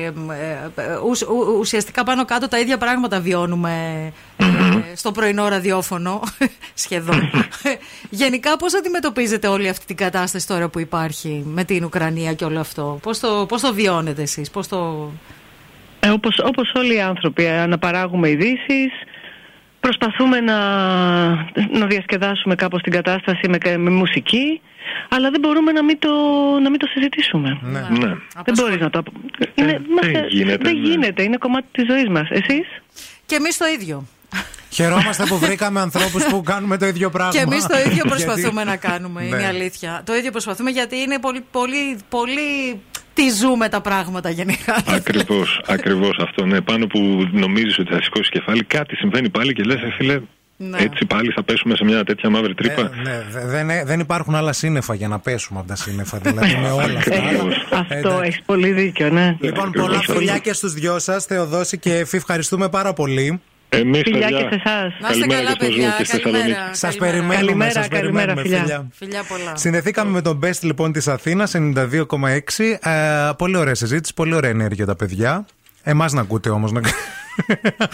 ε, 0.00 0.06
ε, 0.06 0.96
ουσ- 1.04 1.22
ου- 1.22 1.23
ουσιαστικά 1.58 2.04
πάνω 2.04 2.24
κάτω 2.24 2.48
τα 2.48 2.58
ίδια 2.58 2.78
πράγματα 2.78 3.20
βιώνουμε 3.20 3.72
ε, 4.36 4.44
στο 4.96 5.12
πρωινό 5.12 5.48
ραδιόφωνο, 5.48 6.22
σχεδόν. 6.84 7.30
Γενικά, 8.10 8.56
πώς 8.56 8.74
αντιμετωπίζετε 8.74 9.46
όλη 9.46 9.68
αυτή 9.68 9.86
την 9.86 9.96
κατάσταση 9.96 10.46
τώρα 10.46 10.68
που 10.68 10.78
υπάρχει 10.78 11.42
με 11.46 11.64
την 11.64 11.84
Ουκρανία 11.84 12.32
και 12.32 12.44
όλο 12.44 12.60
αυτό, 12.60 12.98
Πώς 13.02 13.18
το, 13.18 13.46
πώς 13.48 13.60
το 13.60 13.74
βιώνετε 13.74 14.22
εσείς, 14.22 14.50
Πώς 14.50 14.68
το. 14.68 15.10
Ε, 16.00 16.08
όπως, 16.08 16.38
όπως 16.44 16.72
όλοι 16.74 16.94
οι 16.94 17.00
άνθρωποι, 17.00 17.44
ε, 17.44 17.58
αναπαράγουμε 17.58 18.28
ειδήσεις. 18.28 18.92
Προσπαθούμε 19.86 20.40
να, 20.40 20.58
να 21.78 21.86
διασκεδάσουμε 21.86 22.54
κάπως 22.54 22.82
την 22.82 22.92
κατάσταση 22.92 23.48
με, 23.48 23.76
με 23.76 23.90
μουσική, 23.90 24.60
αλλά 25.08 25.30
δεν 25.30 25.40
μπορούμε 25.40 25.72
να 25.72 25.84
μην 25.84 25.98
το, 25.98 26.10
να 26.62 26.70
μην 26.70 26.78
το 26.78 26.86
συζητήσουμε. 26.86 27.58
Ναι. 27.62 27.80
Δεν 28.44 28.54
μπορείς 28.56 28.80
να 28.80 28.90
το... 28.90 29.02
Είναι, 29.54 29.80
είμαστε- 29.90 30.26
γίνεται, 30.28 30.62
δεν 30.62 30.74
ναι. 30.80 30.88
γίνεται, 30.88 31.22
είναι 31.22 31.36
κομμάτι 31.36 31.66
της 31.72 31.86
ζωής 31.86 32.08
μας. 32.08 32.28
Εσείς; 32.30 32.66
Και 33.26 33.34
εμείς 33.34 33.56
το 33.56 33.64
ίδιο. 33.80 34.06
Χαιρόμαστε 34.70 35.24
που 35.26 35.38
βρήκαμε 35.38 35.80
ανθρώπους 35.80 36.24
που 36.24 36.42
κάνουμε 36.42 36.78
το 36.78 36.86
ίδιο 36.86 37.10
πράγμα. 37.10 37.32
Και 37.32 37.38
εμείς 37.38 37.66
το 37.66 37.76
ίδιο 37.78 37.92
Γιατί- 38.02 38.08
προσπαθούμε 38.08 38.64
να 38.64 38.76
κάνουμε. 38.76 39.22
Είναι 39.24 39.36
Ναι. 39.36 39.42
η 39.42 39.46
αλήθεια. 39.46 40.02
Το 40.06 40.14
ίδιο 40.14 40.30
προσπαθούμε 40.30 40.70
γιατί 40.70 40.96
είναι 41.00 41.18
πολύ, 41.18 41.44
πολύ, 41.50 41.98
πολύ. 42.08 42.80
Τι 43.14 43.28
ζούμε 43.30 43.68
τα 43.68 43.80
πράγματα 43.80 44.30
γενικά. 44.30 44.82
Ακριβώς, 44.86 45.60
ακριβώς 45.76 46.16
αυτό. 46.20 46.46
Ναι, 46.46 46.60
πάνω 46.60 46.86
που 46.86 47.28
νομίζεις 47.32 47.78
ότι 47.78 47.92
θα 47.92 48.02
σηκώσει 48.02 48.30
κεφάλι, 48.30 48.64
κάτι 48.64 48.96
συμβαίνει 48.96 49.28
πάλι 49.28 49.52
και 49.52 49.62
λες, 49.62 49.78
φίλε, 49.96 50.20
Ναι. 50.56 50.78
έτσι 50.78 51.04
πάλι 51.06 51.30
θα 51.30 51.42
πέσουμε 51.42 51.76
σε 51.76 51.84
μια 51.84 52.04
τέτοια 52.04 52.30
μαύρη 52.30 52.54
τρύπα. 52.54 52.80
Ε, 52.80 52.90
ναι, 53.02 53.24
δε- 53.30 53.46
δεν, 53.46 53.70
ε- 53.70 53.84
δεν 53.84 54.00
υπάρχουν 54.00 54.34
άλλα 54.34 54.52
σύννεφα 54.52 54.94
για 54.94 55.08
να 55.08 55.18
πέσουμε 55.18 55.58
από 55.58 55.68
τα 55.68 55.76
σύννεφα. 55.76 56.18
Δηλαδή 56.18 56.56
με 56.62 56.70
όλα 56.70 56.98
αυτά. 56.98 57.86
Αυτό 57.90 58.20
έχεις 58.22 58.42
πολύ 58.46 58.70
δίκιο, 58.72 59.08
ναι. 59.10 59.36
Λοιπόν, 59.40 59.70
πολλά 59.72 60.00
φιλιά 60.00 60.38
και 60.38 60.52
στους 60.52 60.72
δυο 60.72 60.98
σας, 60.98 61.24
Θεοδόση 61.24 61.78
και 61.78 61.94
Εφη. 61.94 62.16
Ευχαριστούμε 62.16 62.68
πάρα 62.68 62.92
πολύ. 62.92 63.40
Εμείς, 63.78 64.00
Φιλιά 64.02 64.20
παιδιά. 64.20 64.38
και 64.42 64.48
σε 64.48 64.54
εσάς. 64.64 64.92
Να 65.00 65.08
είστε 65.08 65.26
Καλημέρα 65.26 65.42
καλά, 65.42 65.52
και 65.56 65.64
στο 65.64 65.66
Zoom 65.66 65.70
παιδιά. 65.70 65.94
και 65.98 66.04
στη 66.04 66.18
Καλημέρα. 66.20 66.44
Θεσσαλονίκη. 66.44 66.76
Σας 66.78 66.96
Καλημέρα. 66.96 67.12
περιμένουμε. 67.12 67.34
Καλημέρα, 67.46 67.72
σας 67.72 67.88
καλημέρα, 67.88 68.34
περιμένουμε, 68.34 68.58
φιλιά. 68.64 68.88
Φιλιά 68.92 69.22
πολλά. 69.28 69.56
Συνδεθήκαμε 69.56 70.10
με 70.10 70.20
τον 70.22 70.40
Best 70.42 70.60
λοιπόν 70.60 70.92
της 70.92 71.08
Αθήνας 71.08 71.54
92,6. 71.54 72.78
Ε, 72.82 73.30
πολύ 73.38 73.56
ωραία 73.56 73.74
συζήτηση, 73.74 74.14
πολύ 74.14 74.34
ωραία 74.34 74.50
ενέργεια 74.50 74.86
τα 74.86 74.96
παιδιά. 74.96 75.46
Εμάς 75.82 76.12
να 76.12 76.20
ακούτε 76.20 76.50
όμως. 76.50 76.72
Να... 77.78 77.88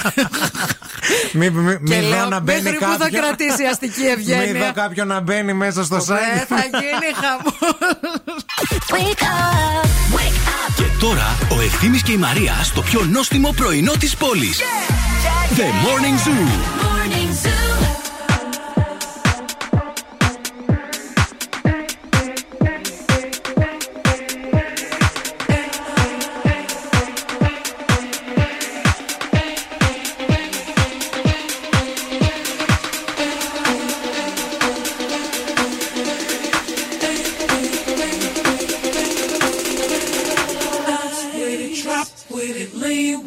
Μην 1.33 1.53
μη, 1.53 1.77
μη 1.81 1.89
Και 1.91 2.01
δω 2.01 2.09
λέω, 2.09 2.27
να 2.29 2.41
μπαίνει 2.41 2.63
μέχρι 2.63 2.79
πού 2.79 2.85
θα 2.85 2.97
κάποιο- 2.99 3.21
κρατήσει 3.21 3.63
η 3.63 3.67
αστική 3.67 4.01
Μην 4.01 4.09
δω 4.27 4.33
ευγένεια. 4.35 4.71
κάποιον 4.71 5.07
να 5.07 5.21
μπαίνει 5.21 5.53
μέσα 5.53 5.85
στο 5.85 5.97
Ε, 5.97 5.99
site. 5.99 6.45
θα 6.49 6.57
γίνει 6.81 7.11
χαμός. 7.21 7.55
Wake 8.91 9.23
up, 9.23 9.87
wake 10.17 10.49
up. 10.49 10.75
Και 10.77 10.85
τώρα 11.01 11.37
ο 11.59 11.61
Ευθύμης 11.61 12.03
και 12.03 12.13
η 12.13 12.17
Μαρία 12.17 12.55
στο 12.63 12.83
πιο 12.83 13.05
νόστιμο 13.11 13.53
πρωινό 13.57 13.93
της 13.99 14.17
πόλης. 14.17 14.59
The 15.57 15.61
Morning 15.63 16.27
Zoo. 16.27 16.49
Morning 16.85 17.47
Zoo. 17.47 17.90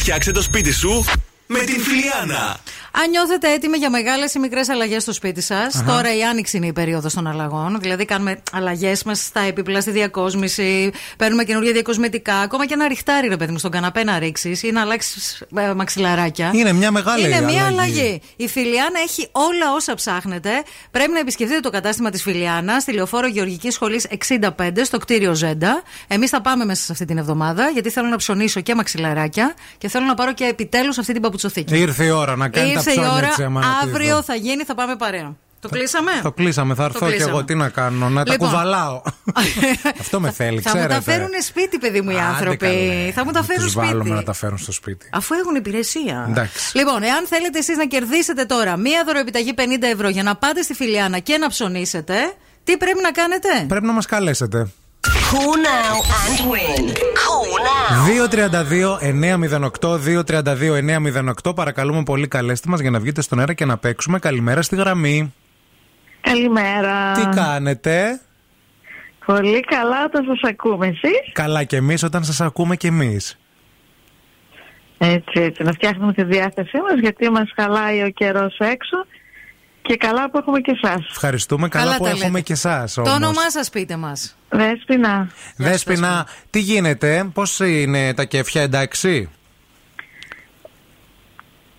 Φτιάξε 0.00 0.30
το 0.30 0.42
σπίτι 0.42 0.72
σου 0.72 0.88
με 0.88 0.94
την 0.94 1.04
Φιλιάνα. 1.04 1.19
Αν 3.02 3.10
νιώθετε 3.10 3.52
έτοιμοι 3.52 3.76
για 3.76 3.90
μεγάλες 3.90 4.34
ή 4.34 4.38
μικρές 4.38 4.68
αλλαγές 4.68 5.02
στο 5.02 5.12
σπίτι 5.12 5.40
σας, 5.40 5.84
τώρα 5.86 6.16
η 6.16 6.22
άνοιξη 6.22 6.56
είναι 6.56 6.66
η 6.66 6.72
περίοδος 6.72 7.14
των 7.14 7.26
αλλαγών. 7.26 7.78
Δηλαδή, 7.80 8.04
κάνουμε 8.04 8.42
αλλαγές 8.52 9.02
μας 9.02 9.24
στα 9.24 9.40
έπιπλα, 9.40 9.80
στη 9.80 9.90
διακόσμηση, 9.90 10.92
παίρνουμε 11.16 11.44
καινούργια 11.44 11.72
διακοσμητικά. 11.72 12.34
Ακόμα 12.34 12.66
και 12.66 12.74
ένα 12.74 12.88
ριχτάρι, 12.88 13.28
ρε 13.28 13.36
παιδί 13.36 13.52
μου, 13.52 13.58
στον 13.58 13.70
καναπέ 13.70 14.04
να 14.04 14.18
ρίξεις 14.18 14.62
ή 14.62 14.70
να 14.70 14.80
αλλάξεις 14.80 15.42
μαξιλαράκια. 15.76 16.50
Είναι 16.54 16.72
μια 16.72 16.90
μεγάλη 16.90 17.26
Είναι 17.26 17.40
μια 17.40 17.66
αλλαγή. 17.66 18.00
αλλαγή. 18.00 18.20
Η 18.36 18.48
Φιλιάνα 18.48 19.00
έχει 19.02 19.28
όλα 19.32 19.72
όσα 19.74 19.94
ψάχνετε. 19.94 20.50
Πρέπει 20.90 21.12
να 21.12 21.18
επισκεφτείτε 21.18 21.60
το 21.60 21.70
κατάστημα 21.70 22.10
της 22.10 22.22
Φιλιάνας 22.22 22.82
στη 22.82 22.92
λεωφόρο 22.92 23.26
Γεωργικής 23.26 23.74
Σχολής 23.74 24.06
65 24.28 24.84
στο 24.84 24.98
κτίριο 24.98 25.34
Ζέντα. 25.34 25.82
Εμείς 26.08 26.30
θα 26.30 26.40
πάμε 26.40 26.64
μέσα 26.64 26.84
σε 26.84 26.92
αυτή 26.92 27.04
την 27.04 27.18
εβδομάδα 27.18 27.70
γιατί 27.72 27.90
θέλω 27.90 28.08
να 28.08 28.16
ψωνίσω 28.16 28.60
και 28.60 28.74
μαξιλαράκια 28.74 29.54
και 29.78 29.88
θέλω 29.88 30.04
να 30.04 30.14
πάρω 30.14 30.32
και 30.32 30.44
επιτέλους 30.44 30.98
αυτή 30.98 31.12
την 31.12 31.22
παπουτσοθήκη. 31.22 31.78
Ήρθε 31.78 32.04
η 32.04 32.10
ώρα 32.10 32.36
να 32.36 32.48
κάνει 32.48 32.72
τα 32.72 32.72
Ήρθε 32.72 32.89
η 32.90 32.94
ψώνια 32.94 33.12
ώρα. 33.12 33.28
της 33.28 33.38
αίμα 33.38 33.60
να 33.60 33.66
τη 33.66 33.88
Αύριο 33.88 34.14
δω. 34.14 34.22
θα 34.22 34.34
γίνει, 34.34 34.62
θα 34.64 34.74
πάμε 34.74 34.96
παρέα. 34.96 35.36
Το 35.60 35.68
κλείσαμε; 35.68 36.10
Το 36.22 36.32
κλείσαμε, 36.32 36.74
θα 36.74 36.82
Το 36.82 36.88
έρθω 36.92 37.06
και 37.06 37.12
κλείσαμε. 37.12 37.30
εγώ. 37.30 37.44
Τι 37.44 37.54
να 37.54 37.68
κάνω, 37.68 38.08
να 38.08 38.24
τα 38.24 38.32
Λοιπόν. 38.32 38.48
κουβαλάω. 38.48 39.02
Αυτό 40.00 40.20
με 40.20 40.30
θέλει, 40.30 40.60
Θα 40.60 40.70
μου 40.70 40.76
ξέρετε. 40.76 40.94
τα 40.94 41.12
φέρουν 41.12 41.28
σπίτι, 41.42 41.78
παιδί 41.78 42.00
μου, 42.00 42.10
οι 42.10 42.14
Άντε 42.14 42.22
άνθρωποι. 42.24 42.56
καλέ. 42.56 43.10
Θα 43.14 43.24
μου 43.24 43.30
τα 43.30 43.42
φέρουν 43.42 43.64
Τους 43.64 43.74
βάλουμε 43.74 43.98
σπίτι. 44.00 44.14
να 44.14 44.22
τα 44.22 44.32
φέρουν 44.32 44.58
στο 44.58 44.72
σπίτι. 44.72 45.08
Αφού 45.12 45.34
έχουν 45.34 45.54
υπηρεσία. 45.54 46.26
Εντάξει. 46.28 46.76
Λοιπόν, 46.78 47.02
εάν 47.02 47.26
θέλετε 47.26 47.58
εσείς 47.58 47.76
να 47.76 47.84
κερδίσετε 47.86 48.44
τώρα 48.44 48.76
μία 48.76 49.02
δωροεπιταγή 49.06 49.54
50 49.56 49.62
ευρώ 49.92 50.08
για 50.08 50.22
να 50.22 50.36
πάτε 50.36 50.62
στη 50.62 50.74
Φιλιάνα 50.74 51.18
και 51.18 51.38
να 51.38 51.48
ψωνίσετε, 51.48 52.14
τι 52.64 52.76
πρέπει 52.76 52.98
να 53.02 53.10
κάνετε; 53.10 53.48
Πρέπει 53.68 53.86
να 53.86 53.92
μας 53.92 54.06
καλέσετε. 54.06 54.70
Call 55.00 55.54
now 55.72 55.94
and 56.22 56.38
win. 56.50 56.84
Call 57.22 57.50
now. 57.68 58.06
232-908, 59.68 59.98
232-908. 61.46 61.54
Παρακαλούμε 61.54 62.02
πολύ, 62.02 62.28
καλέστε 62.28 62.68
μας 62.70 62.80
για 62.80 62.90
να 62.90 63.00
βγείτε 63.00 63.22
στον 63.22 63.38
αέρα 63.38 63.52
και 63.52 63.64
να 63.64 63.78
παίξουμε. 63.78 64.18
Καλημέρα 64.18 64.62
στη 64.62 64.76
γραμμή. 64.76 65.34
Καλημέρα. 66.20 67.12
Τι 67.12 67.36
κάνετε; 67.36 68.20
Πολύ 69.26 69.60
καλά 69.60 70.04
όταν 70.04 70.24
σας 70.24 70.50
ακούμε 70.50 70.86
εσείς. 70.86 71.32
Καλά 71.32 71.64
και 71.64 71.76
εμείς 71.76 72.02
όταν 72.02 72.24
σας 72.24 72.40
ακούμε 72.40 72.76
κι 72.76 72.86
εμείς. 72.86 73.38
Έτσι, 74.98 75.40
έτσι, 75.40 75.62
να 75.62 75.72
φτιάχνουμε 75.72 76.12
τη 76.12 76.24
διάθεσή 76.24 76.76
μας 76.76 77.00
γιατί 77.00 77.30
μας 77.30 77.52
χαλάει 77.56 78.02
ο 78.02 78.10
καιρός 78.10 78.58
έξω 78.58 78.96
και 79.82 79.96
καλά 79.96 80.30
που 80.30 80.38
έχουμε 80.38 80.60
και 80.60 80.78
εσάς. 80.82 81.06
Ευχαριστούμε. 81.10 81.68
Καλά, 81.68 81.84
Καλά 81.84 81.96
που 81.96 82.04
τα 82.04 82.10
έχουμε 82.10 82.26
λέτε. 82.28 82.40
και 82.40 82.52
εσά. 82.52 82.88
Το 82.94 83.10
όνομά 83.14 83.50
σας 83.50 83.70
πείτε 83.70 83.96
μας. 83.96 84.36
Δέσποινα. 84.48 85.28
Δέσποινα, 85.56 86.26
τι 86.50 86.58
γίνεται, 86.60 87.30
πώς 87.32 87.60
είναι 87.60 88.14
τα 88.14 88.24
κέφια, 88.24 88.62
εντάξει; 88.62 89.28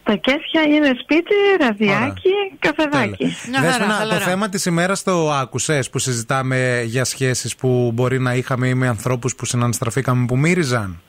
Τα 0.03 0.15
κέφια 0.15 0.61
είναι 0.61 0.91
σπίτι, 1.01 1.33
ραδιάκι, 1.59 2.29
καφεδάκι. 2.59 3.35
Δέσποινα, 3.61 4.07
το 4.07 4.15
θέμα 4.15 4.49
της 4.49 4.65
ημέρας 4.65 5.03
το 5.03 5.31
άκουσες 5.31 5.89
που 5.89 5.99
συζητάμε 5.99 6.83
για 6.85 7.03
σχέσεις 7.03 7.55
που 7.55 7.91
μπορεί 7.93 8.19
να 8.19 8.33
είχαμε 8.33 8.67
ή 8.67 8.73
με 8.73 8.87
ανθρώπους 8.87 9.35
που 9.35 9.45
συναναστραφήκαμε 9.45 10.25
που 10.25 10.37
μύριζαν; 10.37 11.01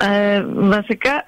Ε, 0.00 0.44
βασικά 0.46 1.24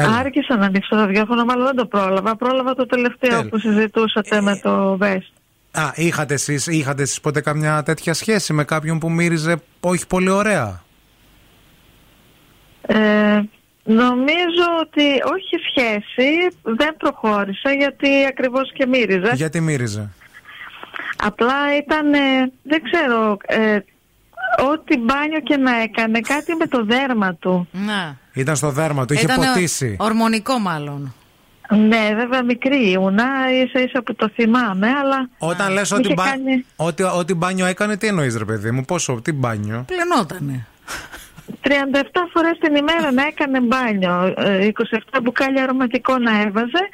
Έλα. 0.00 0.16
άρχισα 0.16 0.56
να 0.56 0.66
ανοίξω 0.66 0.88
το 0.94 1.00
ραδιόφωνο, 1.00 1.44
αλλά 1.48 1.64
δεν 1.64 1.76
το 1.76 1.86
πρόλαβα. 1.86 2.36
Πρόλαβα 2.36 2.74
το 2.74 2.86
τελευταίο 2.86 3.48
που 3.48 3.58
συζητούσατε 3.58 4.40
με 4.40 4.60
το 4.62 4.96
Βέστ. 4.96 5.32
Α, 5.72 5.90
είχατε 5.94 6.34
εσείς, 6.34 6.66
είχατε 6.66 7.02
εσείς 7.02 7.20
ποτέ 7.20 7.40
καμιά 7.40 7.82
τέτοια 7.82 8.14
σχέση 8.14 8.52
με 8.52 8.64
κάποιον 8.64 8.98
που 8.98 9.10
μύριζε 9.10 9.56
όχι 9.80 10.06
πολύ 10.06 10.30
ωραία; 10.30 10.82
Ε, 12.82 13.40
νομίζω 13.84 14.66
ότι 14.80 15.02
όχι 15.04 15.56
σχέση, 15.70 16.56
δεν 16.62 16.96
προχώρησα 16.96 17.72
γιατί 17.72 18.08
ακριβώς 18.28 18.72
και 18.72 18.86
μύριζε. 18.86 19.32
Γιατί 19.34 19.60
μύριζε; 19.60 20.10
Απλά 21.16 21.76
ήταν, 21.76 22.14
ε, 22.14 22.52
δεν 22.62 22.82
ξέρω, 22.82 23.36
ε, 23.46 23.78
ό,τι 24.72 24.98
μπάνιο 24.98 25.40
και 25.40 25.56
να 25.56 25.80
έκανε, 25.80 26.20
κάτι 26.20 26.54
με 26.54 26.66
το 26.66 26.84
δέρμα 26.84 27.34
του. 27.34 27.68
Να. 27.72 28.16
Ήταν 28.38 28.56
στο 28.56 28.70
δέρμα 28.70 29.04
του, 29.04 29.12
είχε 29.12 29.24
Ήταν 29.24 29.36
ποτίσει. 29.36 29.96
ορμονικό 29.98 30.58
μάλλον. 30.58 31.14
Ναι, 31.70 32.14
βέβαια 32.14 32.42
μικρή 32.42 32.90
ήμουνα, 32.90 33.24
ίσα 33.64 33.80
ίσα 33.80 34.02
που 34.02 34.14
το 34.14 34.28
θυμάμαι, 34.34 34.88
αλλά... 34.88 35.28
Όταν 35.38 35.72
λες 35.72 35.90
μου 35.90 35.96
ότι, 36.00 36.06
είχε 36.06 36.14
μπα... 36.14 36.24
κάνει 36.24 36.64
ότι, 36.76 37.02
ότι 37.02 37.34
μπάνιο 37.34 37.66
έκανε, 37.66 37.96
τι 37.96 38.06
εννοείς 38.06 38.36
ρε 38.36 38.44
παιδί 38.44 38.70
μου, 38.70 38.84
πόσο, 38.84 39.20
τι 39.22 39.32
μπάνιο; 39.32 39.84
Πλενότανε. 39.86 40.66
37 41.62 41.68
φορές 42.32 42.58
την 42.58 42.74
ημέρα 42.74 43.12
να 43.12 43.22
έκανε 43.22 43.60
μπάνιο, 43.60 44.34
ε, 44.36 44.68
27 45.14 45.18
μπουκάλια 45.22 45.62
αρωματικό 45.62 46.18
να 46.18 46.40
έβαζε, 46.40 46.88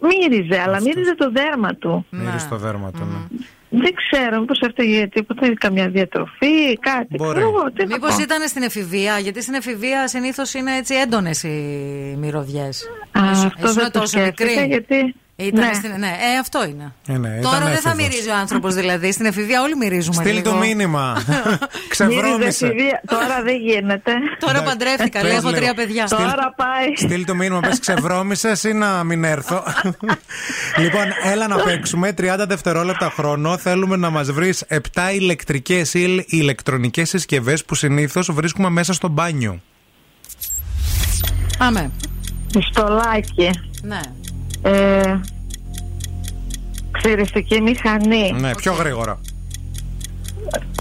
μύριζε, 0.00 0.60
αλλά 0.60 0.80
μύριζε 0.80 1.14
το 1.14 1.30
δέρμα 1.30 1.74
του. 1.74 2.06
Μύριζε 2.10 2.46
το 2.48 2.56
δέρμα 2.56 2.90
του, 2.90 2.98
ναι. 2.98 3.38
Δεν 3.74 3.94
ξέρω, 3.94 4.40
μήπως 4.40 4.60
έφταιγε 4.60 5.06
τίποτα, 5.06 5.54
καμιά 5.54 5.88
διατροφή, 5.88 6.78
κάτι. 6.80 7.16
Μπορεί. 7.16 7.38
Ξέρω 7.38 7.48
εγώ, 7.48 7.72
τι 7.72 7.86
να 7.86 7.94
Μήπως 7.94 8.14
πω. 8.14 8.22
ήταν 8.22 8.48
στην 8.48 8.62
εφηβεία, 8.62 9.18
γιατί 9.18 9.42
στην 9.42 9.54
εφηβεία 9.54 10.08
συνήθως 10.08 10.54
είναι 10.54 10.76
έτσι 10.76 10.94
έντονες 10.94 11.42
οι 11.42 11.48
μυρωδιές. 12.18 12.88
Α, 13.12 13.20
αυτό 13.30 13.72
δεν 13.72 13.92
το 13.92 14.06
σκέφτηκα, 14.06 14.64
γιατί... 14.64 15.14
Ήταν 15.46 15.66
Ναι. 15.66 15.74
στην... 15.74 15.90
ναι, 15.98 16.06
ε, 16.06 16.38
αυτό 16.40 16.64
είναι. 16.66 16.92
Ε, 17.06 17.18
ναι, 17.18 17.28
ήταν 17.28 17.40
Τώρα 17.42 17.58
δεν 17.58 17.78
θα 17.78 17.90
έφηβος. 17.90 17.94
μυρίζει 17.96 18.28
ο 18.28 18.34
άνθρωπος 18.36 18.74
δηλαδή. 18.74 19.12
Στην 19.12 19.26
εφηβεία 19.26 19.62
όλοι 19.62 19.76
μυρίζουμε. 19.76 20.14
Στείλ 20.14 20.34
λίγο. 20.34 20.50
το 20.50 20.56
μήνυμα. 20.56 21.16
Μύριζε 21.26 21.58
Ξεβρώμησε. 21.88 22.66
εφηβεία. 22.66 23.00
Τώρα 23.06 23.42
δεν 23.42 23.56
γίνεται. 23.56 24.12
Τώρα 24.38 24.62
παντρεύτηκα, 24.62 25.20
Πες 25.20 25.28
λέει, 25.28 25.36
έχω 25.36 25.48
λίγο. 25.48 25.60
τρία 25.60 25.74
παιδιά. 25.74 26.06
Τώρα 26.08 26.54
πάει. 26.56 26.96
Στείλ 26.96 27.24
το 27.24 27.34
μήνυμα, 27.34 27.60
πες 27.60 27.78
ξεβρώμησες 27.78 28.64
ή 28.64 28.72
να 28.72 29.04
μην 29.04 29.24
έρθω. 29.24 29.62
λοιπόν, 30.82 31.04
έλα 31.24 31.48
να 31.48 31.56
παίξουμε 31.56 32.14
30 32.18 32.44
δευτερόλεπτα 32.48 33.12
χρόνο. 33.16 33.56
Θέλουμε 33.58 33.96
να 33.96 34.10
μας 34.10 34.30
βρεις 34.32 34.64
7 34.68 34.78
ηλεκτρικές 35.14 35.94
ή 35.94 36.24
ηλεκτρονικές 36.28 37.08
συσκευές 37.08 37.64
που 37.64 37.74
συνήθως 37.74 38.32
βρίσκουμε 38.32 38.68
μέσα 38.70 38.92
στο 38.92 39.08
μπάνιο. 39.08 39.60
Άμε. 41.58 41.90
Πιστολάκι. 42.52 43.50
Ναι. 43.82 44.00
Ε, 44.62 45.20
ξυριστική 46.90 47.60
μηχανή. 47.60 48.32
Ναι, 48.40 48.54
πιο 48.54 48.72
γρήγορα. 48.72 49.20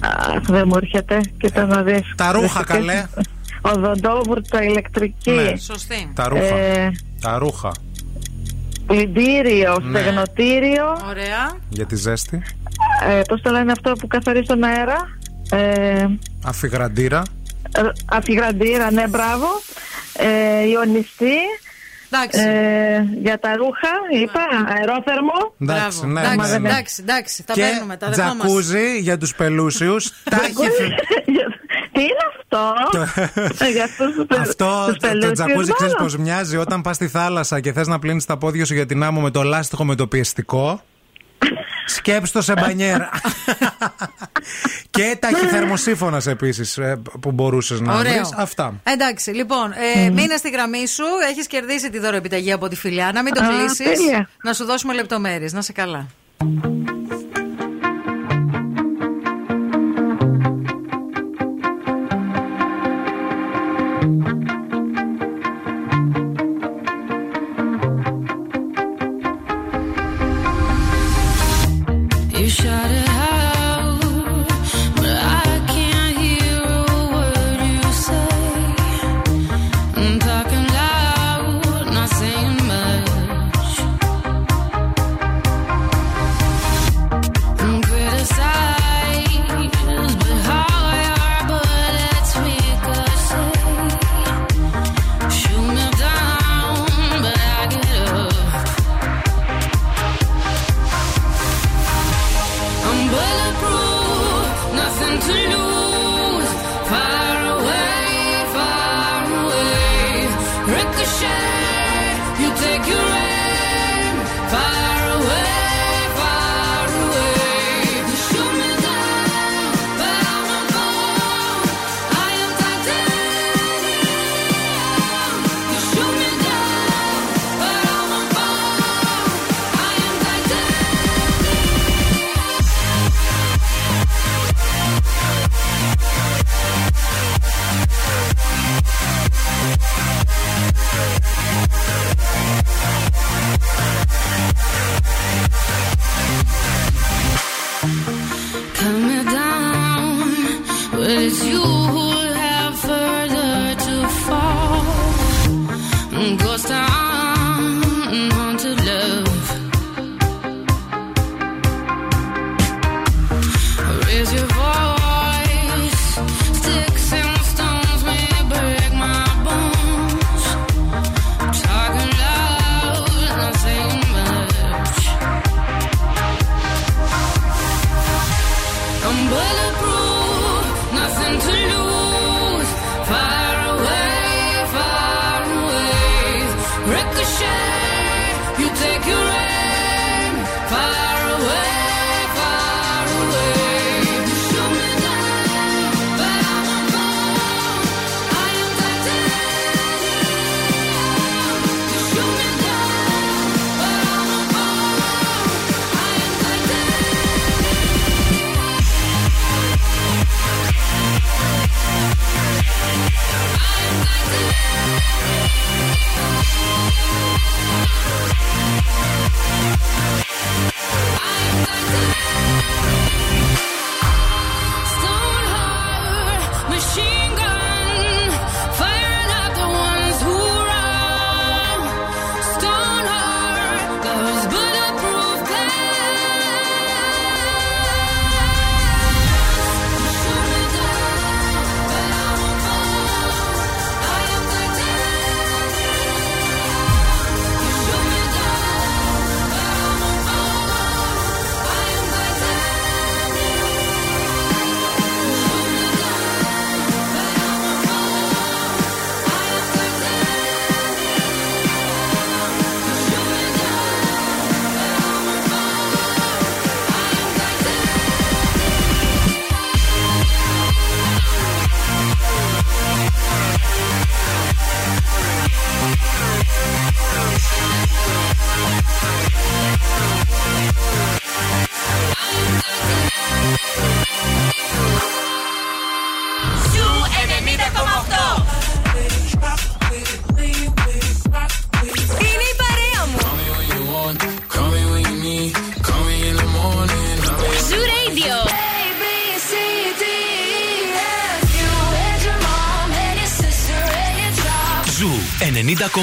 Αχ, 0.02 0.42
δεν 0.48 0.64
μου 0.68 0.78
έρχεται. 0.82 1.20
Κοίτα 1.38 1.66
να 1.66 1.82
δεις. 1.84 2.14
Τα 2.16 2.32
ρούχα, 2.32 2.64
καλέ. 2.64 3.06
Οδοντόβουρτα 3.62 4.64
ηλεκτρική. 4.64 5.32
Ναι. 5.32 5.56
Σωστή. 5.58 6.12
Τα 6.16 6.28
ρούχα. 6.28 6.56
Ε, 6.58 6.92
Τα 7.22 7.38
ρούχα. 7.38 7.72
πλυντήριο, 8.86 9.78
Ναι. 9.82 10.00
στεγνοτήριο. 10.00 10.86
Ωραία. 11.10 11.52
Για 11.70 11.86
τη 11.86 11.96
ζέστη. 11.96 12.42
Ε, 13.10 13.22
πώς 13.28 13.42
το 13.42 13.50
λένε 13.52 13.72
αυτό 13.72 13.92
που 13.94 14.08
καθαρίζει 14.08 14.46
τον 14.46 14.64
αέρα; 14.64 15.10
Ε, 15.52 16.06
Αφιγραντήρα. 16.44 17.22
ε, 17.72 17.82
αφιγραντήρα, 18.06 18.92
ναι, 18.92 19.08
μπράβο. 19.08 19.48
Ε, 20.18 20.68
ιονιστή. 20.70 21.36
Εντάξει. 22.14 22.40
Ε, 22.40 23.02
για 23.22 23.40
τα 23.40 23.56
ρούχα, 23.56 23.92
είπα, 24.22 24.42
αερόθερμο. 24.78 25.54
Εντάξει, 25.62 26.06
ναι, 26.08 26.20
εντάξει, 26.20 26.52
ναι, 26.52 26.58
ναι. 26.58 26.70
εντάξει, 26.70 26.96
εντάξει, 27.02 27.44
τα 27.46 27.54
Και 27.54 27.62
παίρνουμε, 27.62 27.98
τα 27.98 28.10
δεχόμαστε. 28.10 28.38
τζακούζι 28.48 29.00
για 29.00 29.18
τους 29.18 29.36
πελούσιους. 29.36 30.12
Τάχυ- 30.30 30.56
Τι 31.94 32.02
είναι 32.02 32.26
αυτό; 32.38 32.74
Ε, 33.66 33.70
για 33.70 33.84
αυτούς 33.84 34.14
τους 34.16 34.26
πελ- 34.28 34.40
Αυτό 34.42 34.84
τους 34.88 34.98
το, 34.98 35.00
το 35.00 35.08
πελούσιους 35.08 35.32
τζακούζι 35.34 35.72
ξέρεις 35.72 35.94
μάλλον. 35.94 36.08
πώς 36.08 36.18
μοιάζει 36.18 36.58
όταν 36.58 36.82
πας 36.82 36.96
στη 36.96 37.08
θάλασσα 37.08 37.60
και 37.60 37.74
θες 37.74 37.88
να 37.88 38.00
πλύνεις 38.00 38.26
τα 38.26 38.38
πόδια 38.38 38.66
σου 38.66 38.74
για 38.74 38.86
την 38.86 39.04
άμμο 39.04 39.22
με 39.22 39.32
το 39.32 39.44
λάστιχο 39.44 39.84
με 39.86 39.96
το 39.96 40.08
πιεστικό. 40.08 40.82
Σκέψτε 41.86 42.38
το 42.38 42.44
σε 42.44 42.54
μπανιέρα. 42.54 43.10
και 44.90 45.18
ταχυθερμοσύφωνα 45.20 46.22
επίσης 46.26 46.80
που 47.20 47.32
μπορούσες 47.32 47.80
να 47.80 47.94
βρεις. 47.94 48.12
Ωραίο. 48.12 48.30
Αυτά. 48.36 48.74
Εντάξει, 48.84 49.32
λοιπόν, 49.32 49.72
ε, 50.06 50.10
μείνε 50.10 50.36
στη 50.38 50.50
γραμμή 50.50 50.88
σου. 50.88 51.04
Έχεις 51.30 51.48
κερδίσει 51.48 51.90
τη 51.90 52.00
δώροεπιταγή 52.00 52.52
από 52.52 52.68
τη 52.68 52.76
φιλιά. 52.76 53.12
Να 53.14 53.24
μην 53.24 53.34
το 53.34 53.44
Α, 53.44 53.48
κλείσεις. 53.48 53.78
τέλεια. 53.78 54.30
Να 54.44 54.54
σου 54.54 54.66
δώσουμε 54.66 54.94
λεπτομέρειες. 54.94 55.54
Να 55.54 55.62
σε 55.62 55.72
καλά. 55.72 56.08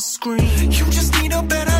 screen. 0.00 0.70
You 0.70 0.84
just 0.90 1.12
need 1.20 1.32
a 1.32 1.42
better 1.42 1.77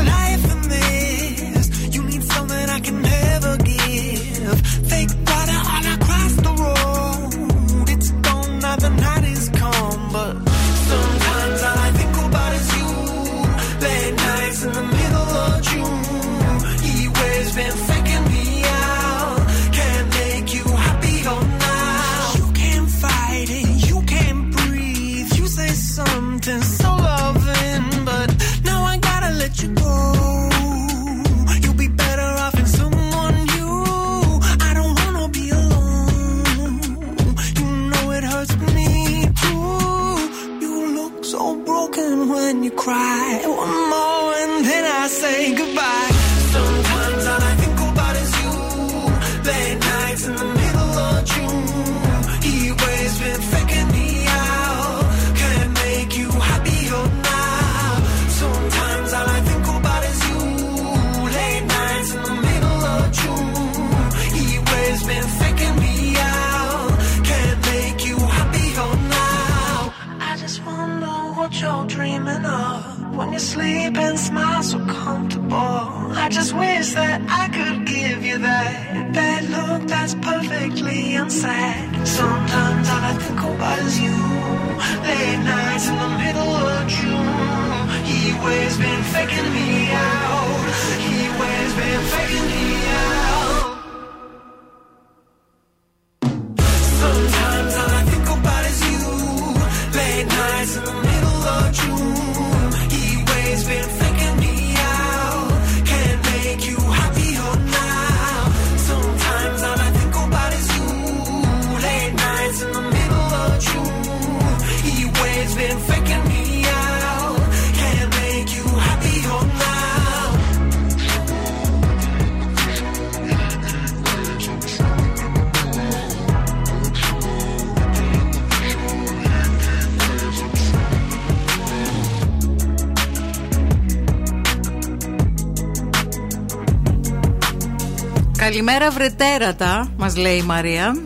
Καλημέρα 138.59 138.91
βρετέρατα, 138.91 139.93
μας 139.97 140.17
λέει 140.17 140.37
η 140.37 140.43
Μαρία. 140.43 140.97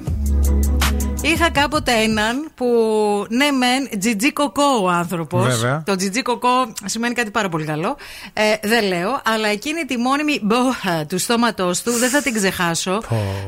Είχα 1.22 1.50
κάποτε 1.50 1.92
έναν 1.92 2.50
που, 2.54 2.66
ναι, 3.28 3.50
μεν, 3.50 3.98
τζιτζί 3.98 4.32
κοκό 4.32 4.80
ο 4.82 4.88
άνθρωπος. 4.88 5.64
Το 5.84 5.96
τζιτζί 5.96 6.22
κοκό 6.22 6.72
σημαίνει 6.84 7.14
κάτι 7.14 7.30
πάρα 7.30 7.48
πολύ 7.48 7.64
καλό. 7.64 7.96
Ε, 8.34 8.68
δεν 8.68 8.84
λέω, 8.84 9.20
αλλά 9.24 9.48
εκείνη 9.48 9.84
τη 9.84 9.96
μόνιμη 9.96 10.40
μπόχα 10.42 11.06
του 11.06 11.18
στόματός 11.18 11.82
του 11.82 11.90
δεν 11.90 12.10
θα 12.10 12.22
την 12.22 12.34
ξεχάσω. 12.34 13.02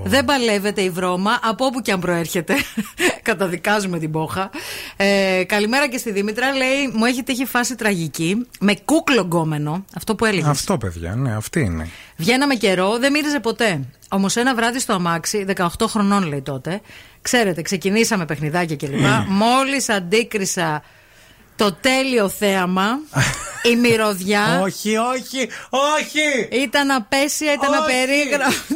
Δεν 0.05 0.25
παλεύεται 0.25 0.81
η 0.81 0.91
βρώμα, 0.91 1.39
από 1.43 1.65
όπου 1.65 1.81
και 1.81 1.93
αν 1.93 2.01
προέρχεται. 2.01 2.55
Καταδικάζουμε 3.23 3.99
την 3.99 4.11
μπόχα. 4.11 4.51
Ε, 4.97 5.43
καλημέρα 5.47 5.89
και 5.89 5.99
στη 5.99 6.13
Δήμητρα. 6.13 6.53
Λέει, 6.53 6.91
μου 6.93 7.05
έχει 7.05 7.23
τύχει 7.23 7.45
φάση 7.45 7.75
τραγική. 7.75 8.47
Με 8.61 8.75
κούκλο 8.85 9.21
γκόμενο. 9.21 9.85
Αυτό 9.95 10.15
που 10.15 10.25
έλεγες. 10.25 10.49
Αυτό, 10.49 10.79
παιδιά, 10.79 11.15
ναι, 11.15 11.37
αυτή 11.37 11.61
είναι. 11.61 11.89
Βγαίναμε 12.17 12.55
καιρό, 12.55 12.99
δεν 12.99 13.13
μύριζε 13.13 13.41
ποτέ. 13.41 13.81
Όμως 14.09 14.37
ένα 14.37 14.55
βράδυ 14.55 14.79
στο 14.79 14.93
αμάξι, 14.93 15.45
18 15.57 15.67
χρονών 15.87 16.27
λέει 16.27 16.43
τότε, 16.43 16.81
ξέρετε, 17.23 17.63
ξεκινήσαμε 17.63 18.25
παιχνιδάκια 18.25 18.77
κλπ. 18.77 19.05
Μόλις 19.29 19.89
αντίκρισα 19.89 20.83
το 21.57 21.73
τέλειο 21.81 22.29
θέαμα. 22.29 22.99
Η 23.73 23.77
μυρωδιά. 23.77 24.61
όχι, 24.63 24.97
όχι, 24.97 25.49
όχι! 25.71 26.63
Ήταν 26.63 26.91
απέσια, 26.91 27.53
ήταν 27.53 27.75
απερίγραφη. 27.75 28.73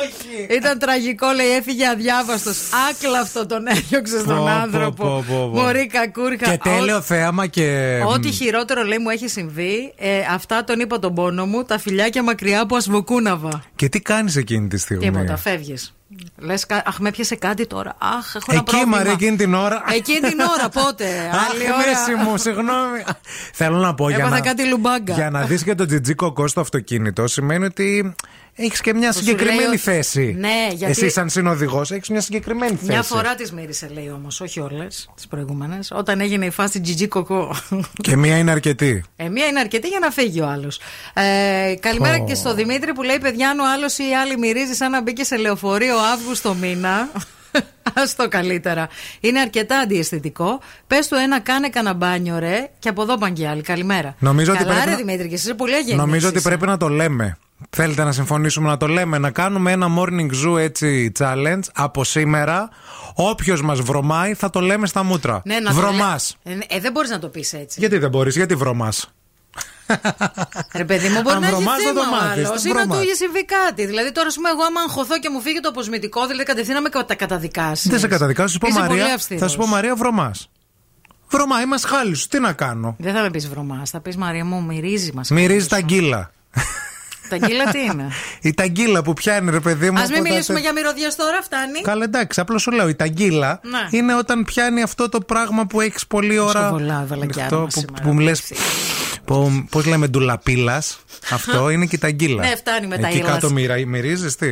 Όχι! 0.00 0.54
ήταν 0.56 0.78
τραγικό, 0.78 1.26
λέει, 1.30 1.50
έφυγε 1.50 1.88
αδιάβαστος. 1.88 2.58
Άκλαυτο 2.90 3.46
τον 3.46 3.66
έδιωξε 3.66 4.18
στον 4.18 4.48
άνθρωπο. 4.48 5.24
Μωρή 5.52 5.86
κακούρκα. 5.86 6.50
Και 6.50 6.58
τέλειο 6.62 7.00
θέαμα 7.00 7.46
και. 7.46 8.00
Ό,τι 8.06 8.30
χειρότερο, 8.30 8.82
λέει, 8.82 8.98
μου 8.98 9.10
έχει 9.10 9.28
συμβεί. 9.28 9.92
Ε, 9.98 10.20
αυτά 10.30 10.64
τον 10.64 10.80
είπα 10.80 10.98
τον 10.98 11.14
πόνο 11.14 11.46
μου. 11.46 11.64
Τα 11.64 11.78
φιλιάκια 11.78 12.10
και 12.10 12.22
μακριά 12.22 12.60
από 12.60 12.76
ασβοκούναβα. 12.76 13.62
Και 13.76 13.88
τι 13.88 14.00
κάνεις 14.00 14.36
εκείνη 14.36 14.68
τη 14.68 14.78
στιγμή; 14.78 15.04
Τίποτα, 15.04 15.36
φεύγεις. 15.36 15.94
Λες, 16.38 16.66
αχ, 16.84 16.98
με 16.98 17.10
πιάσε 17.10 17.34
κάτι 17.36 17.66
τώρα. 17.66 17.94
Αχ, 17.98 18.34
έχω 18.34 18.44
ένα 18.48 18.58
Εκεί, 18.60 18.70
πρόβλημα. 18.70 18.96
Μαρία, 18.96 19.12
εκείνη 19.12 19.36
την 19.36 19.54
ώρα. 19.54 19.82
Εκείνη 19.94 20.20
την 20.20 20.40
ώρα, 20.40 20.68
πότε; 20.68 21.04
Αχ, 21.32 21.48
Άλλη 21.50 21.62
ώρα. 21.62 21.76
μέση 21.76 22.14
μου, 22.30 22.36
συγγνώμη. 22.36 23.02
Θέλω 23.52 23.76
να 23.78 23.94
πω 23.94 24.08
για 24.08 24.18
Έπαθα 24.18 24.34
να, 24.34 24.40
κάτι 24.40 24.68
λουμπάγκα. 24.68 25.14
για 25.14 25.30
να 25.30 25.42
δεις 25.42 25.62
και 25.62 25.74
το 25.74 25.86
τζιτζί 25.86 26.14
κοκό 26.14 26.48
στο 26.48 26.60
αυτοκίνητο 26.60 27.26
σημαίνει 27.26 27.64
ότι 27.64 28.14
έχεις 28.54 28.80
και 28.80 28.94
μια 28.94 29.08
Που 29.08 29.14
σου 29.14 29.18
συγκεκριμένη 29.24 29.58
λέει 29.58 29.66
ότι- 29.66 29.76
θέση. 29.76 30.36
Ναι, 30.38 30.66
γιατί- 30.74 30.90
Εσύ 30.90 31.10
σαν 31.10 31.28
συνοδηγός 31.28 31.90
έχεις 31.90 32.08
μια 32.08 32.20
συγκεκριμένη 32.20 32.74
θέση. 32.76 32.90
Μια 32.90 33.02
φορά 33.02 33.34
τι 33.34 33.54
μύρισε, 33.54 33.88
λέει 33.92 34.08
όμως, 34.14 34.40
όχι 34.40 34.60
όλες 34.60 35.08
τις 35.14 35.26
προηγούμενες. 35.26 35.90
Όταν 35.94 36.20
έγινε 36.20 36.46
η 36.46 36.50
φάση 36.50 36.80
GG 36.86 37.06
κοκό. 37.08 37.54
Και 38.06 38.16
μια 38.16 38.38
είναι 38.38 38.50
αρκετή. 38.50 39.04
Ε, 39.16 39.28
μία 39.28 39.46
είναι 39.46 39.60
αρκετή 39.60 39.88
για 39.88 39.98
να 39.98 40.10
φύγει 40.10 40.40
ο 40.40 40.46
άλλος. 40.46 40.80
Ε, 41.14 41.74
καλημέρα 41.80 42.16
Ω. 42.22 42.24
και 42.24 42.34
στο 42.34 42.54
Δημήτρη 42.54 42.92
που 42.92 43.02
λέει: 43.02 43.18
Παιδιά, 43.18 43.48
αν 43.50 43.58
ο 43.58 43.64
άλλος 43.74 43.98
ή 43.98 44.02
η 44.10 44.14
άλλη 44.14 44.38
μυρίζει 44.38 44.74
σαν 44.74 44.90
να 44.90 45.02
μπήκε 45.02 45.24
σε 45.24 45.36
λεωφορείο 45.36 45.96
Αύγουστο 45.98 46.54
μήνα. 46.54 47.08
Α 47.94 48.02
το 48.16 48.28
καλύτερα. 48.28 48.88
Είναι 49.20 49.40
αρκετά 49.40 49.78
αντιαισθητικό. 49.78 50.60
Πες 50.86 51.08
του 51.08 51.14
ένα, 51.14 51.40
κάνε 51.40 51.68
κανένα 51.68 51.94
μπάνιο, 51.94 52.38
ρε, 52.38 52.70
και 52.78 52.88
από 52.88 53.02
εδώ 53.02 53.18
πάνε 53.18 53.34
και 53.34 53.48
άλλοι. 53.48 53.62
Καλημέρα. 53.62 54.14
Νομίζω 54.18 54.52
ότι 54.52 54.62
Καλά, 54.62 54.72
πρέπει 54.74 54.88
ρε, 54.88 54.90
να- 54.90 54.96
Δημήτρη, 54.96 55.28
και 55.28 55.34
εσύ 55.34 55.44
είσαι 55.44 55.54
πολύ 55.54 55.74
αγενής. 55.74 55.94
Νομίζω 55.96 56.28
ότι 56.28 56.40
πρέπει 56.40 56.66
να 56.66 56.76
το 56.76 56.88
λέμε. 56.88 57.36
Θέλετε 57.70 58.04
να 58.04 58.12
συμφωνήσουμε 58.12 58.68
να 58.68 58.76
το 58.76 58.86
λέμε, 58.86 59.18
να 59.18 59.30
κάνουμε 59.30 59.72
ένα 59.72 59.86
morning 59.98 60.30
zoo 60.46 60.58
έτσι 60.58 61.12
challenge 61.18 61.60
από 61.74 62.04
σήμερα. 62.04 62.68
Όποιος 63.14 63.62
μας 63.62 63.80
βρωμάει 63.80 64.34
θα 64.34 64.50
το 64.50 64.60
λέμε 64.60 64.86
στα 64.86 65.02
μούτρα. 65.02 65.42
Ναι, 65.44 65.58
να 65.60 65.70
το 65.70 65.76
Βρωμάς. 65.76 66.36
λέ- 66.44 66.62
Ε, 66.72 66.76
ε, 66.76 66.80
δεν 66.80 66.92
μπορείς 66.92 67.10
να 67.10 67.18
το 67.18 67.28
πεις 67.28 67.52
έτσι. 67.52 67.80
Γιατί 67.80 67.98
δεν 67.98 68.10
μπορείς, 68.10 68.36
γιατί 68.36 68.54
βρωμάς; 68.54 69.12
Ρε 70.74 70.84
παιδί 70.84 71.08
μου, 71.08 71.20
μπορεί 71.20 71.34
Αν 71.34 71.40
να 71.40 71.46
έχει 71.46 71.56
βρωμάς, 71.56 71.82
δεν 71.82 71.94
το 71.94 72.00
θέμα 72.02 72.16
ο 72.16 72.20
μάθεις, 72.20 72.46
άλλος 72.46 72.62
τι 72.62 72.68
ή 72.68 72.72
να 72.72 72.80
του 72.82 72.86
βρωμάς. 72.88 73.04
είχε 73.04 73.14
συμβεί 73.14 73.44
κάτι. 73.44 73.86
Δηλαδή, 73.86 74.12
τώρα, 74.12 74.26
ας 74.28 74.34
πούμε, 74.34 74.48
εγώ 74.48 74.62
άμα 74.62 74.80
αγχωθώ 74.80 75.18
και 75.18 75.30
μου 75.30 75.40
φύγει 75.40 75.60
το 75.60 75.68
αποσμητικό, 75.68 76.20
δηλαδή 76.26 76.44
κατευθείαν 76.44 76.82
με 76.82 76.88
τα 77.06 77.14
καταδικάσεις. 77.14 77.90
Δεν 77.90 77.98
σε 77.98 78.08
καταδικάσω, 78.08 78.46
θα 78.48 78.52
σου 78.52 78.58
πω 78.58 78.66
Είσαι 78.68 78.78
Μαρία. 78.78 78.96
πολύ 79.02 79.12
αυστηρός. 79.12 79.42
Θα 79.42 79.48
σου 79.48 79.56
πω 79.56 79.66
Μαρία 79.66 79.94
βρωμάς. 79.96 80.48
Βρωμά, 81.30 81.60
είμαστε 81.60 81.88
χάλι 81.88 82.14
σου. 82.14 82.28
Τι 82.28 82.38
να 82.40 82.52
κάνω; 82.52 82.96
Δεν 82.98 83.14
θα 83.14 83.22
με 83.22 83.30
πεις 83.30 83.48
βρωμάς, 83.48 83.90
θα 83.90 84.00
πεις 84.00 84.16
Μαρία 84.16 84.44
μου, 84.44 84.62
μυρίζει 84.62 85.12
μας. 85.14 85.30
Μυρίζει 85.30 85.66
τα 85.68 85.80
γκίλα. 85.80 86.30
Τα 87.38 87.46
γκίλα 87.46 87.64
τι 87.70 87.78
είναι; 87.78 88.08
Η 88.50 88.54
ταγκίλα 88.54 89.02
που 89.02 89.12
πιάνει, 89.12 89.50
ρε 89.50 89.60
παιδί 89.60 89.90
μου. 89.90 89.98
Α 89.98 90.02
μην 90.02 90.14
από 90.14 90.22
τα- 90.24 90.30
μιλήσουμε 90.30 90.60
για 90.60 90.72
μυρωδιές 90.72 91.16
τώρα, 91.16 91.42
φτάνει. 91.42 91.80
Καλά, 91.80 92.04
εντάξει, 92.04 92.40
απλώς 92.40 92.62
σου 92.62 92.70
λέω. 92.70 92.88
Η 92.88 92.94
ταγκίλα 92.94 93.60
Ναι. 93.62 93.98
είναι 93.98 94.14
όταν 94.14 94.44
πιάνει 94.44 94.82
αυτό 94.82 95.08
το 95.08 95.20
πράγμα 95.20 95.66
που 95.66 95.80
έχεις 95.80 96.06
πολλή 96.06 96.38
ώρα. 96.38 96.60
Σκοβολά, 96.66 97.04
βαλακιά 97.08 97.42
Αυτό 97.42 97.54
άρωμα 97.56 97.70
που, 97.74 97.80
σήμερα. 97.80 98.02
που 98.02 98.12
μου 98.12 98.18
λε. 98.20 98.32
Πώς 99.70 99.84
λέμε, 99.86 100.06
ντουλαπίλας. 100.06 100.98
Αυτό 101.30 101.68
είναι 101.72 101.86
και 101.86 101.96
η 101.96 101.98
ταγκίλα. 101.98 102.42
Ναι, 102.48 102.56
φτάνει 102.56 102.86
με 102.86 102.98
τα 102.98 103.06
Εκεί 103.08 103.16
ήλας. 103.18 103.30
κάτω 103.32 103.50
μοιρα- 103.50 103.86
μυρίζεις 103.86 104.36
τι; 104.36 104.46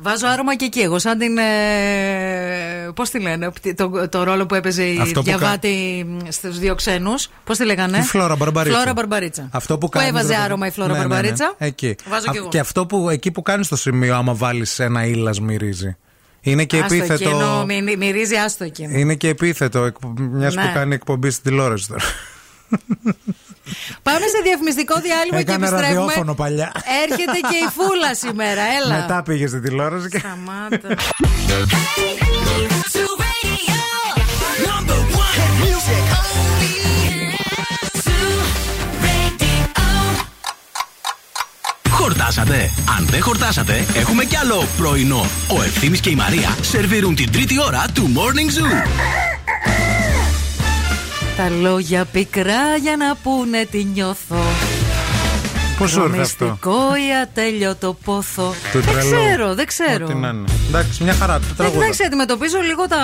Βάζω 0.00 0.26
άρωμα 0.26 0.56
και 0.56 0.64
εκεί. 0.64 0.80
Εγώ, 0.80 0.98
σαν 0.98 1.18
την. 1.18 1.38
Ε, 1.38 2.90
Πώς 2.94 3.10
τη 3.10 3.20
λένε, 3.20 3.50
το, 3.76 4.08
το 4.08 4.22
ρόλο 4.22 4.46
που 4.46 4.54
έπαιζε 4.54 4.84
η 4.84 4.98
Αυτό 5.00 5.20
που 5.20 5.26
διαβάτη 5.26 6.06
στους 6.28 6.58
δύο 6.58 6.74
ξένους. 6.74 7.28
Πώς 7.44 7.58
τη 7.58 7.64
λέγανε; 7.64 7.98
Η 7.98 8.02
Φλόρα 8.02 8.36
Μπαρμπαρίτσα. 8.36 8.76
Φλόρα 8.76 8.92
Μπαρμπαρίτσα. 8.92 9.48
Αυτό 9.52 9.78
που, 9.78 9.88
κάνεις, 9.88 10.08
έβαζε 10.08 10.26
ρε 10.26 10.32
παιδί- 10.32 10.44
άρωμα 10.44 10.66
η 10.66 10.70
Φλόρα 10.70 10.92
Ναι, 10.92 10.98
ναι, 10.98 11.02
ναι. 11.04 11.08
Μπαρμπαρίτσα. 11.08 11.54
Εκεί. 11.58 11.94
Βάζω 12.08 12.24
Α- 12.28 12.32
κι 12.32 12.36
εγώ. 12.38 12.48
Και 12.48 12.58
αυτό 12.58 12.86
που 12.86 13.08
εκεί 13.10 13.30
που 13.30 13.42
κάνεις 13.42 13.66
στο 13.66 13.76
σημείο, 13.76 14.16
άμα 14.16 14.34
βάλεις 14.34 14.78
ένα 14.78 15.06
ήλας, 15.06 15.40
μυρίζει. 15.40 15.96
Είναι 16.40 16.64
και 16.64 16.78
Άστο 16.78 16.94
επίθετο. 16.94 17.28
εκείνο, 17.28 17.64
μυ- 17.64 17.96
μυρίζει 17.96 18.34
άστο 18.36 18.64
εκείνο. 18.64 18.98
Είναι 18.98 19.14
και 19.14 19.28
επίθετο, 19.28 19.90
μιας 20.18 20.54
Ναι. 20.54 20.62
που 20.62 20.68
κάνει 20.74 20.94
εκπομπή 20.94 21.30
στην 21.30 21.42
τηλεόραση 21.44 21.88
τώρα. 21.88 22.02
Πάμε 24.02 24.26
σε 24.34 24.40
διαφημιστικό 24.42 24.94
διάλειμμα 25.00 25.36
και 25.42 25.50
Έκανε 25.52 25.66
επιστρέφουμε. 25.66 25.98
ραδιόφωνο 26.00 26.34
παλιά. 26.34 26.72
Έρχεται 27.02 27.38
και 27.50 27.56
η 27.66 27.68
φούλα 27.76 28.14
σήμερα, 28.14 28.62
έλα. 28.82 28.96
Μετά 29.00 29.22
πήγες 29.22 29.48
στην 29.50 29.62
τηλεόραση 29.62 30.08
και. 30.08 30.18
Σταμάτα. 30.18 30.88
Χορτάσατε. 41.90 42.70
Αν 42.98 43.06
δεν 43.06 43.22
χορτάσατε, 43.22 43.84
έχουμε 43.94 44.24
κι 44.24 44.36
άλλο 44.36 44.66
πρωινό. 44.76 45.26
Ο 45.58 45.62
Ευθύμης 45.62 46.00
και 46.00 46.10
η 46.10 46.14
Μαρία 46.14 46.56
σερβίρουν 46.60 47.14
την 47.14 47.32
τρίτη 47.32 47.60
ώρα 47.60 47.84
του 47.94 48.12
Morning 48.16 48.58
Zoo. 48.58 48.88
Τα 51.38 51.50
λόγια 51.50 52.04
πικρά 52.04 52.76
για 52.82 52.96
να 52.96 53.16
πούνε 53.22 53.66
τι 53.70 53.84
νιώθω. 53.84 54.36
Πώς 55.78 55.90
σου 55.90 56.02
ήρθε 56.04 56.20
αυτό; 56.20 56.44
Μυστικό 56.44 56.96
ή 56.96 57.16
ατέλειωτο 57.22 57.96
πόθο. 58.04 58.54
Του 58.72 58.80
δεν 58.80 58.94
τρελού. 58.94 59.10
ξέρω, 59.10 59.54
δεν 59.54 59.66
ξέρω. 59.66 60.04
Ό,τι 60.04 60.14
να 60.14 60.28
είναι. 60.28 60.44
Εντάξει, 60.68 61.02
μια 61.02 61.14
χαρά. 61.14 61.38
Το 61.38 61.54
τραγούδα. 61.56 61.84
Εντάξει, 61.84 62.04
αντιμετωπίζω 62.04 62.58
λίγο 62.60 62.88
τα, 62.88 62.96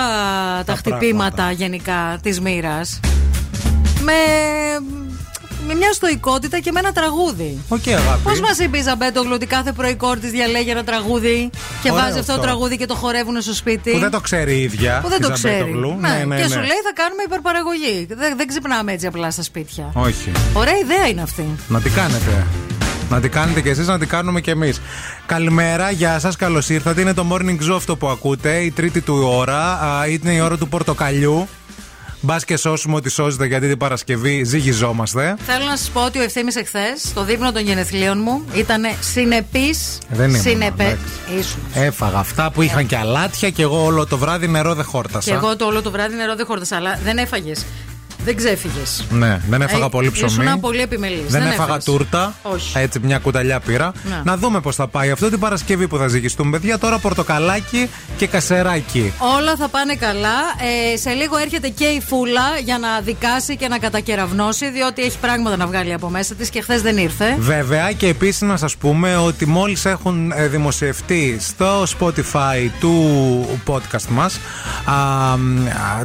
τα, 0.65 0.75
χτυπήματα 0.75 1.35
πράγματα. 1.35 1.51
γενικά 1.51 2.19
της 2.21 2.39
μοίρας. 2.39 2.99
Με, 4.01 4.13
με 5.65 5.73
μια 5.75 5.91
στοικότητα 5.93 6.59
και 6.59 6.71
με 6.71 6.79
ένα 6.79 6.91
τραγούδι. 6.91 7.57
Οκ, 7.67 7.87
αγάπη. 7.87 8.21
Πώς 8.23 8.39
μας 8.39 8.57
είπε 8.59 8.77
η 8.77 8.81
Ζαμπέτογλου 8.81 9.31
ότι 9.33 9.45
κάθε 9.45 9.71
πρωί 9.71 9.95
κόρη 9.95 10.13
της 10.13 10.27
διαλέγει 10.29 10.69
ένα 10.69 10.83
τραγούδι 10.83 11.49
και 11.83 11.91
Ωραίο 11.91 12.03
βάζει 12.03 12.19
αυτό 12.19 12.25
το 12.25 12.31
αυτό. 12.31 12.43
τραγούδι 12.45 12.77
και 12.77 12.85
το 12.85 12.95
χορεύουν 12.95 13.41
στο 13.41 13.53
σπίτι; 13.53 13.91
Που 13.91 13.99
δεν 13.99 14.11
το 14.11 14.19
ξέρει 14.19 14.53
η 14.57 14.61
ίδια. 14.61 14.99
Που 15.03 15.09
δεν 15.09 15.17
η 15.17 15.21
το 15.21 15.31
ξέρει. 15.31 15.57
Ζαμπέτογλου. 15.57 15.95
Ναι, 15.99 16.09
Ναι, 16.09 16.23
ναι, 16.25 16.35
και 16.35 16.41
ναι. 16.41 16.47
σου 16.47 16.59
λέει 16.59 16.81
θα 16.87 16.93
κάνουμε 16.95 17.23
υπερπαραγωγή. 17.25 18.05
Δεν, 18.09 18.33
δεν 18.37 18.47
ξυπνάμε 18.47 18.91
έτσι 18.91 19.07
απλά 19.07 19.31
στα 19.31 19.43
σπίτια. 19.43 19.89
Όχι. 19.93 20.31
Ωραία 20.53 20.77
ιδέα 20.77 21.07
είναι 21.07 21.21
αυτή. 21.21 21.45
Να 21.67 21.81
την 21.81 21.93
κάνετε. 21.93 22.45
Να 23.09 23.19
την 23.19 23.31
κάνετε 23.31 23.61
κι 23.61 23.69
εσείς, 23.69 23.87
να 23.87 23.99
την 23.99 24.07
κάνουμε 24.07 24.41
κι 24.41 24.49
εμείς. 24.49 24.81
Καλημέρα, 25.25 25.91
γεια 25.91 26.19
σας, 26.19 26.35
καλώς 26.35 26.69
ήρθατε. 26.69 27.01
Είναι 27.01 27.13
το 27.13 27.25
Morning 27.31 27.69
Zoo 27.69 27.75
αυτό 27.75 27.95
που 27.95 28.07
ακούτε, 28.07 28.57
η 28.57 28.71
τρίτη 28.71 29.01
του 29.01 29.23
ώρα. 29.31 29.59
Α, 29.79 30.07
Είναι 30.07 30.31
η 30.31 30.39
ώρα 30.39 30.57
του 30.57 30.67
πορτοκαλιού. 30.67 31.47
Μπας 32.25 32.45
και 32.45 32.57
σώσουμε 32.57 32.95
ό,τι 32.95 33.09
σώζεται 33.09 33.45
γιατί 33.45 33.67
την 33.67 33.77
Παρασκευή 33.77 34.43
ζυγιζόμαστε. 34.43 35.35
Θέλω 35.45 35.65
να 35.65 35.77
σας 35.77 35.89
πω 35.89 36.05
ότι 36.05 36.19
ο 36.19 36.23
ευθύνη 36.23 36.51
εχθές, 36.55 37.01
στο 37.05 37.23
δείπνο 37.23 37.51
των 37.51 37.61
γενεθλίων 37.61 38.19
μου, 38.21 38.45
ήταν 38.53 38.83
συνεπής. 38.99 39.97
Δεν 40.09 40.29
ήμουν, 40.29 40.41
Συνεπέ. 40.41 40.83
εντάξει. 40.83 41.39
Ήσουν. 41.39 41.59
Έφαγα 41.73 42.17
αυτά 42.17 42.51
που 42.51 42.61
είχαν 42.61 42.85
και 42.85 42.97
αλάτια 42.97 43.49
και 43.49 43.61
εγώ 43.61 43.83
όλο 43.85 44.05
το 44.05 44.17
βράδυ 44.17 44.47
νερό 44.47 44.73
δεν 44.73 44.85
χόρτασα. 44.85 45.29
Και 45.29 45.35
εγώ 45.35 45.55
το 45.55 45.65
όλο 45.65 45.81
το 45.81 45.91
βράδυ 45.91 46.15
νερό 46.15 46.35
δεν 46.35 46.45
χόρτασα, 46.45 46.75
αλλά 46.75 46.99
δεν 47.03 47.17
έφαγες. 47.17 47.65
Δεν 48.25 48.35
ξέφυγες. 48.35 49.05
Ναι, 49.09 49.39
δεν 49.49 49.61
έφαγα 49.61 49.89
πολύ 49.89 50.11
ψωμί. 50.11 50.43
Ήσουν 50.43 50.59
πολύ 50.59 50.81
επιμελής. 50.81 51.21
Δεν, 51.27 51.41
έφαγα 51.41 51.63
έφαγες. 51.63 51.83
τούρτα. 51.83 52.35
Όχι. 52.41 52.77
Έτσι, 52.77 52.99
μια 53.03 53.17
κουταλιά 53.19 53.59
πήρα. 53.59 53.91
Ναι. 54.09 54.21
Να 54.23 54.37
δούμε 54.37 54.59
πώς 54.59 54.75
θα 54.75 54.87
πάει 54.87 55.11
αυτό 55.11 55.29
την 55.29 55.39
Παρασκευή 55.39 55.87
που 55.87 55.97
θα 55.97 56.07
ζυγιστούμε, 56.07 56.51
παιδιά. 56.51 56.77
Τώρα 56.77 56.97
πορτοκαλάκι 56.97 57.89
και 58.17 58.27
κασεράκι. 58.27 59.13
Όλα 59.37 59.55
θα 59.55 59.67
πάνε 59.67 59.95
καλά. 59.95 60.37
Ε, 60.93 60.97
σε 60.97 61.09
λίγο 61.09 61.37
έρχεται 61.37 61.67
και 61.67 61.85
η 61.85 62.01
Φούλα 62.07 62.57
για 62.63 62.77
να 62.77 62.99
δικάσει 62.99 63.57
και 63.57 63.67
να 63.67 63.77
κατακεραυνώσει, 63.77 64.69
διότι 64.69 65.01
έχει 65.01 65.17
πράγματα 65.17 65.57
να 65.57 65.67
βγάλει 65.67 65.93
από 65.93 66.09
μέσα 66.09 66.35
της 66.35 66.49
και 66.49 66.61
χθες 66.61 66.81
δεν 66.81 66.97
ήρθε. 66.97 67.35
Βέβαια 67.39 67.91
και 67.91 68.07
επίσης 68.07 68.41
να 68.41 68.57
σας 68.57 68.75
πούμε 68.75 69.17
ότι 69.17 69.45
μόλις 69.45 69.85
έχουν 69.85 70.31
ε, 70.35 70.47
δημοσιευτεί 70.47 71.37
στο 71.39 71.83
Spotify 71.99 72.69
του 72.79 73.45
podcast 73.67 74.07
μας 74.09 74.39
α, 74.85 74.93
α, 74.93 75.37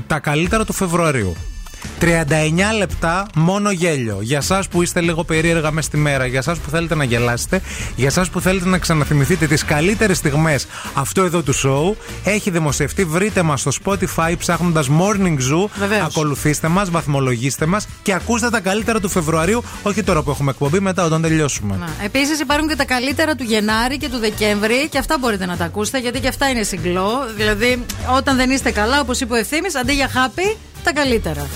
τα 0.06 0.18
καλύτερα 0.18 0.64
του 0.64 0.72
Φεβρουαρίου. 0.72 1.36
39 2.00 2.04
λεπτά 2.78 3.26
μόνο 3.34 3.70
γέλιο. 3.70 4.18
Για 4.20 4.38
εσά 4.38 4.64
που 4.70 4.82
είστε 4.82 5.00
λίγο 5.00 5.24
περίεργα 5.24 5.70
μέσα 5.70 5.86
στη 5.86 5.96
μέρα, 5.96 6.26
για 6.26 6.38
εσά 6.38 6.52
που 6.52 6.70
θέλετε 6.70 6.94
να 6.94 7.04
γελάσετε, 7.04 7.60
για 7.96 8.06
εσά 8.06 8.26
που 8.32 8.40
θέλετε 8.40 8.68
να 8.68 8.78
ξαναθυμηθείτε 8.78 9.46
τις 9.46 9.64
καλύτερες 9.64 10.16
στιγμές 10.16 10.66
αυτού 10.94 11.20
εδώ 11.20 11.42
του 11.42 11.54
show, 11.54 11.96
έχει 12.24 12.50
δημοσιευτεί. 12.50 13.04
Βρείτε 13.04 13.42
μας 13.42 13.60
στο 13.60 13.70
Spotify 13.84 14.34
ψάχνοντας 14.38 14.88
Morning 14.88 15.36
Zoo. 15.36 15.68
Βεβαίως. 15.78 16.04
Ακολουθήστε 16.04 16.68
μας, 16.68 16.90
βαθμολογήστε 16.90 17.66
μας 17.66 17.86
και 18.02 18.12
ακούστε 18.14 18.50
τα 18.50 18.60
καλύτερα 18.60 19.00
του 19.00 19.08
Φεβρουαρίου. 19.08 19.62
Όχι 19.82 20.02
τώρα 20.02 20.22
που 20.22 20.30
έχουμε 20.30 20.50
εκπομπή, 20.50 20.80
μετά 20.80 21.04
όταν 21.04 21.22
τελειώσουμε. 21.22 21.78
Επίσης 22.04 22.40
υπάρχουν 22.40 22.68
και 22.68 22.76
τα 22.76 22.84
καλύτερα 22.84 23.34
του 23.34 23.44
Γενάρη 23.44 23.96
και 23.98 24.08
του 24.08 24.18
Δεκέμβρη 24.18 24.88
και 24.88 24.98
αυτά 24.98 25.18
μπορείτε 25.18 25.46
να 25.46 25.56
τα 25.56 25.64
ακούσετε 25.64 25.98
γιατί 25.98 26.20
και 26.20 26.28
αυτά 26.28 26.48
είναι 26.48 26.62
συγκλό. 26.62 27.10
Δηλαδή, 27.36 27.84
όταν 28.16 28.36
δεν 28.36 28.50
είστε 28.50 28.70
καλά, 28.70 29.00
όπως 29.00 29.20
είπε 29.20 29.32
ο 29.32 29.36
ευθύνη, 29.36 29.66
αντί 29.80 29.92
για 29.92 30.08
χάπι, 30.08 30.56
τα 30.83 30.93
καλύτερα. 30.93 31.47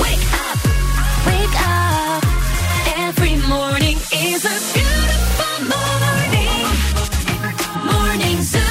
Wake 0.00 0.30
up. 0.48 0.60
Every 3.08 3.36
morning 3.54 3.96
is 4.28 4.42
a 4.54 4.56
beautiful 4.74 5.56
morning. 5.74 6.64
Morning 7.90 8.38
Zoo. 8.50 8.68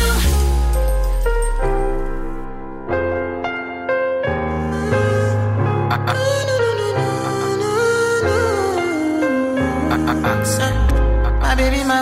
My 11.42 11.56
baby, 11.56 11.84
my 11.84 12.02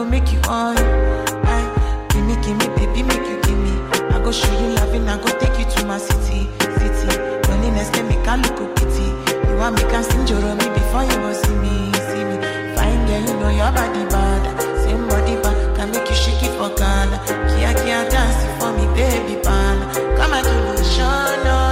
go 0.00 0.08
make 0.08 0.32
you 0.32 0.40
on. 0.48 0.76
I 1.44 1.60
gimme, 2.08 2.34
gimme, 2.42 2.66
baby, 2.76 3.02
make 3.02 3.26
you 3.28 3.38
gimme. 3.44 3.74
I 4.14 4.20
go 4.24 4.32
show 4.32 4.52
you 4.60 4.74
loving, 4.76 5.06
I 5.08 5.16
go 5.18 5.28
take 5.38 5.58
you 5.60 5.66
to 5.72 5.84
my 5.84 5.98
city, 5.98 6.48
city. 6.80 7.08
Money 7.48 7.70
next 7.76 7.90
day 7.92 8.02
make 8.08 8.26
a 8.26 8.34
look 8.40 8.60
up 8.64 8.76
pity. 8.76 9.08
You 9.48 9.56
want 9.60 9.76
me 9.76 9.82
can 9.92 10.02
sing 10.04 10.26
your 10.26 10.40
me 10.56 10.66
before 10.76 11.04
you 11.04 11.16
go 11.24 11.32
see 11.42 11.56
me, 11.64 11.92
see 12.08 12.24
me. 12.28 12.36
Fine 12.76 13.02
girl, 13.08 13.20
you 13.28 13.34
know 13.40 13.50
your 13.60 13.72
body 13.76 14.04
bad. 14.08 14.42
Same 14.82 15.06
body 15.08 15.36
bad 15.42 15.76
can 15.76 15.90
make 15.92 16.08
you 16.08 16.16
shake 16.16 16.42
it 16.48 16.52
for 16.56 16.70
Ghana. 16.80 17.16
Kia, 17.50 17.72
kia, 17.84 18.00
dance 18.08 18.40
for 18.58 18.72
me, 18.72 18.86
baby, 18.96 19.36
pan. 19.44 19.76
Come 20.16 20.32
and 20.32 20.44
do 20.46 20.56
the 20.80 20.84
show, 20.84 21.44
no. 21.44 21.69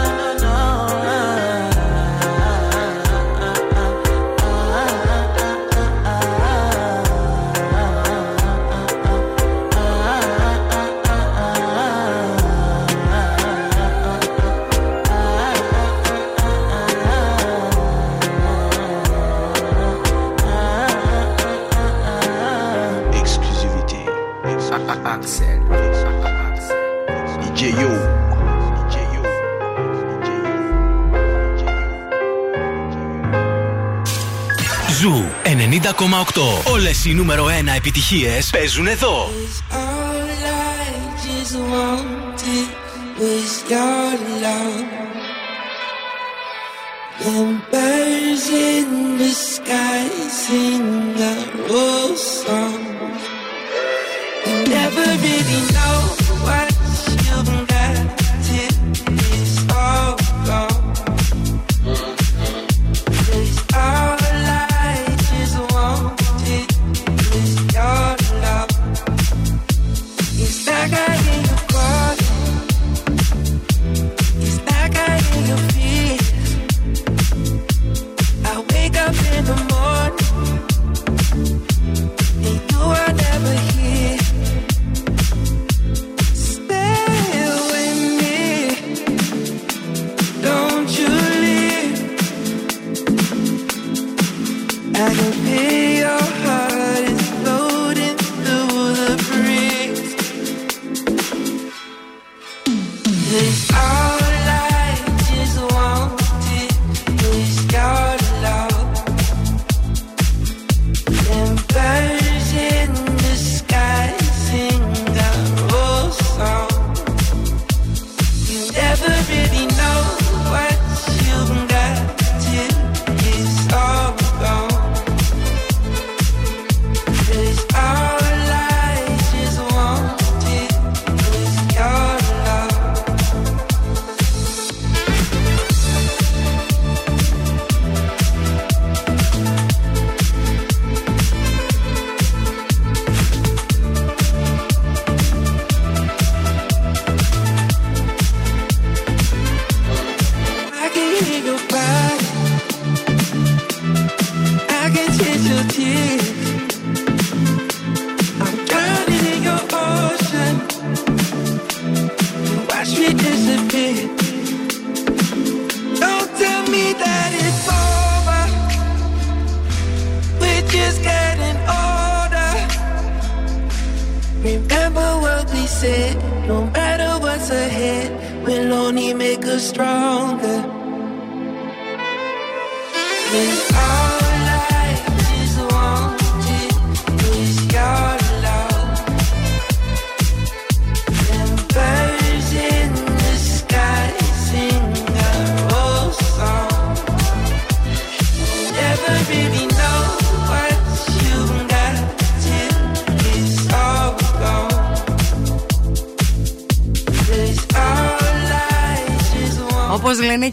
Όλες 36.65 37.05
οι 37.05 37.15
νούμερο 37.15 37.47
1 37.47 37.49
επιτυχίες 37.77 38.51
παίζουν 38.51 38.87
εδώ. 38.87 39.31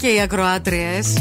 Και 0.06 0.12
οι 0.12 0.22
ακροάτριες, 0.22 1.18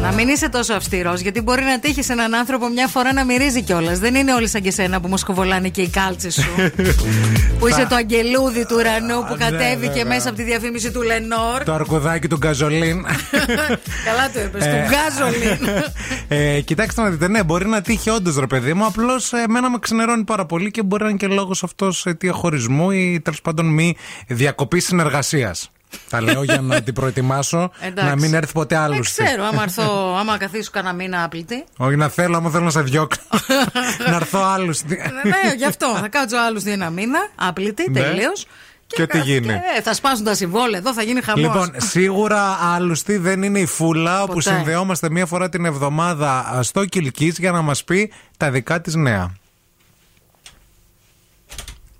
να 0.00 0.12
μην 0.12 0.28
είσαι 0.28 0.48
τόσο 0.48 0.74
αυστηρός, 0.74 1.20
γιατί 1.20 1.40
μπορεί 1.40 1.62
να 1.62 1.78
τύχει 1.78 2.12
έναν 2.12 2.34
άνθρωπο 2.34 2.68
μια 2.68 2.86
φορά 2.86 3.12
να 3.12 3.24
μυρίζει 3.24 3.62
κιόλας. 3.62 3.98
Δεν 3.98 4.14
είναι 4.14 4.34
όλοι 4.34 4.48
σαν 4.48 4.60
και 4.60 4.70
σένα 4.70 5.00
που 5.00 5.08
μου 5.08 5.16
σκοβολάνε 5.16 5.68
και 5.68 5.82
οι 5.82 5.88
κάλτσες 5.88 6.34
σου. 6.34 6.72
που 7.58 7.66
είσαι 7.66 7.86
το 7.88 7.94
αγγελούδι 7.94 8.66
του 8.66 8.76
ουρανού 8.78 9.24
που 9.28 9.36
ναι, 9.36 9.44
κατέβηκε 9.44 9.92
βέβαια. 9.92 10.04
μέσα 10.04 10.28
από 10.28 10.38
τη 10.38 10.42
διαφήμιση 10.42 10.90
του 10.90 11.02
Λενόρ. 11.02 11.62
Το 11.64 11.72
αρκουδάκι 11.72 12.28
του 12.28 12.36
γκαζολίν. 12.36 13.04
Καλά 14.06 14.30
το 14.32 14.40
είπες, 14.40 14.64
Ε, 14.64 14.70
του 14.70 14.94
γκάζολιν. 14.94 15.68
ε, 16.28 16.60
κοιτάξτε 16.60 17.02
να 17.02 17.10
δείτε, 17.10 17.28
ναι, 17.28 17.42
μπορεί 17.42 17.66
να 17.66 17.80
τύχει 17.80 18.10
όντως 18.10 18.36
ρε 18.36 18.46
παιδί 18.46 18.74
μου. 18.74 18.86
Απλώς 18.86 19.32
εμένα 19.32 19.70
με 19.70 19.78
ξενερώνει 19.80 20.24
πάρα 20.24 20.46
πολύ 20.46 20.70
και 20.70 20.82
μπορεί 20.82 21.02
να 21.02 21.08
είναι 21.08 21.18
και 21.18 21.26
λόγος 21.26 21.62
αυτός 21.62 22.06
διαχωρισμού 22.18 22.90
ή 22.90 23.20
τέλος 23.24 23.40
πάντων 23.40 23.66
μη 23.66 23.96
διακοπής 24.26 24.84
συνεργασίας. 24.84 25.70
Τα 26.14 26.20
λέω 26.22 26.42
για 26.42 26.60
να 26.60 26.82
την 26.82 26.94
προετοιμάσω 26.94 27.70
Εντάξει. 27.80 28.08
να 28.10 28.16
μην 28.16 28.34
έρθει 28.34 28.52
ποτέ 28.52 28.76
άλλος. 28.76 29.14
Δεν 29.14 29.26
ξέρω, 29.26 29.44
άμα, 29.44 29.62
έρθω, 29.62 30.16
άμα 30.18 30.36
καθίσω 30.38 30.70
κανένα 30.72 30.94
μήνα 30.94 31.24
άπλητη. 31.24 31.64
Όχι 31.76 31.96
να 31.96 32.08
θέλω, 32.08 32.36
άμα 32.36 32.50
θέλω 32.50 32.64
να 32.64 32.70
σε 32.70 32.80
διώξω. 32.82 33.20
να 34.10 34.16
έρθω 34.16 34.38
άλλου. 34.42 34.74
ναι, 34.86 35.54
γι' 35.56 35.64
αυτό. 35.64 35.96
Θα 36.00 36.08
κάτσω 36.08 36.36
άλλους 36.36 36.64
ένα 36.64 36.90
μήνα, 36.90 37.18
άπλητη, 37.34 37.90
Ναι. 37.90 38.00
τελείως. 38.00 38.46
Και 38.86 39.02
ό,τι 39.02 39.18
γίνει; 39.20 39.52
Ε, 39.76 39.82
θα 39.82 39.94
σπάσουν 39.94 40.24
τα 40.24 40.34
συμβόλαια 40.34 40.78
εδώ, 40.78 40.92
θα 40.92 41.02
γίνει 41.02 41.20
χαμός. 41.20 41.42
Λοιπόν, 41.42 41.72
σίγουρα 41.76 42.58
άλλουστη 42.74 43.16
δεν 43.16 43.42
είναι 43.42 43.58
η 43.58 43.66
φούλα 43.66 44.22
όπου 44.22 44.32
Ποτέ. 44.32 44.54
συνδεόμαστε 44.54 45.10
μία 45.10 45.26
φορά 45.26 45.48
την 45.48 45.64
εβδομάδα 45.64 46.38
α, 46.56 46.62
στο 46.62 46.84
Κιλκής 46.84 47.38
για 47.38 47.50
να 47.52 47.62
μας 47.62 47.84
πει 47.84 48.12
τα 48.36 48.50
δικά 48.50 48.80
της 48.80 48.94
νέα. 48.94 49.34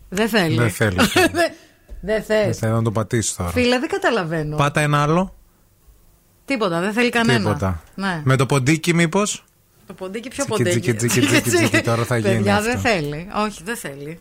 δεν 0.08 0.28
θέλει. 0.28 0.56
Δεν 0.58 0.70
θέλει. 0.70 0.96
Δεν 2.04 2.22
θες. 2.22 2.44
Δεν 2.44 2.54
θέλω 2.54 2.74
να 2.74 2.82
το 2.82 2.90
πατήσει 2.90 3.36
τώρα. 3.36 3.50
Φίλε, 3.50 3.78
δεν 3.78 3.88
καταλαβαίνω. 3.88 4.56
Πάτα 4.56 4.80
ένα 4.80 5.02
άλλο. 5.02 5.34
Τίποτα, 6.44 6.80
δεν 6.80 6.92
θέλει 6.92 7.10
κανένα. 7.10 7.38
Τίποτα. 7.38 7.82
Ναι. 7.94 8.20
Με 8.24 8.36
το 8.36 8.46
ποντίκι 8.46 8.94
μήπως; 8.94 9.44
Το 9.86 9.92
ποντίκι 9.94 10.28
πιο 10.28 10.44
Τσίκι, 10.44 10.62
ποντίκι. 10.62 10.94
τσίκι, 10.94 11.06
τσίκι, 11.20 11.26
τσίκι, 11.40 11.50
τσίκι, 11.50 11.80
τώρα 11.80 12.04
θα 12.04 12.16
γίνει 12.16 12.34
Παιδιά, 12.34 12.56
αυτό. 12.56 12.70
δεν 12.70 12.78
θέλει. 12.80 13.28
Όχι, 13.44 13.62
δεν 13.64 13.76
θέλει. 13.76 14.20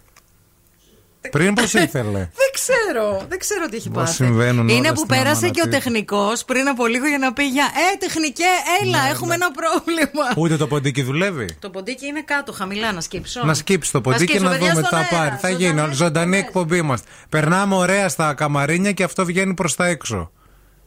Πριν 1.32 1.54
πώς 1.54 1.74
ήθελε; 1.86 2.12
Δεν 2.42 2.50
ξέρω, 2.54 3.26
δεν 3.30 3.40
ξέρω 3.40 3.66
τι 3.70 3.76
έχει 3.76 3.90
Πώς 3.90 4.04
πάθει. 4.04 4.14
συμβαίνουν 4.16 4.60
όλα 4.70 4.78
Είναι 4.78 4.90
που 4.90 4.96
στην 4.96 5.08
πέρασε 5.08 5.50
και 5.50 5.60
ο 5.60 5.64
αμανατή. 5.64 5.84
τεχνικός 5.84 6.46
πριν 6.46 6.68
από 6.68 6.86
λίγο 6.88 7.08
για 7.08 7.18
να 7.18 7.34
πει 7.34 7.44
για 7.44 7.64
Ε, 7.94 7.98
τεχνικέ, 7.98 8.44
έλα, 8.82 8.98
έχουμε 9.10 9.34
ένα 9.34 9.48
πρόβλημα. 9.52 10.26
Ούτε 10.38 10.58
το 10.58 10.68
ποντίκι 10.68 11.04
δουλεύει; 11.04 11.56
Το 11.60 11.70
ποντίκι 11.70 12.06
είναι 12.08 12.22
κάτω, 12.22 12.52
χαμηλά, 12.52 12.92
να 12.92 13.02
σκύψω. 13.02 13.44
Να 13.46 13.54
σκύψει 13.54 13.92
το 13.92 14.02
ποντίκι 14.02 14.24
σκύψω, 14.24 14.44
να 14.44 14.52
παιδιά, 14.52 14.70
δούμε 14.70 14.82
τι 14.82 14.88
στον 14.88 15.00
θα 15.00 15.06
αέρα, 15.16 15.24
πάρει. 15.30 15.36
Θα 15.42 15.50
ζωντανή 15.50 15.82
γίνει. 15.82 15.94
Ζωντανή 15.94 16.38
εκπομπή 16.38 16.78
είμαστε. 16.78 17.08
Περνάμε 17.30 17.76
ωραία 17.76 18.10
στα 18.10 18.34
καμαρίνια 18.34 18.92
και 18.92 19.04
αυτό 19.04 19.26
βγαίνει 19.26 19.54
προς 19.54 19.76
τα 19.76 19.86
έξω. 19.86 20.32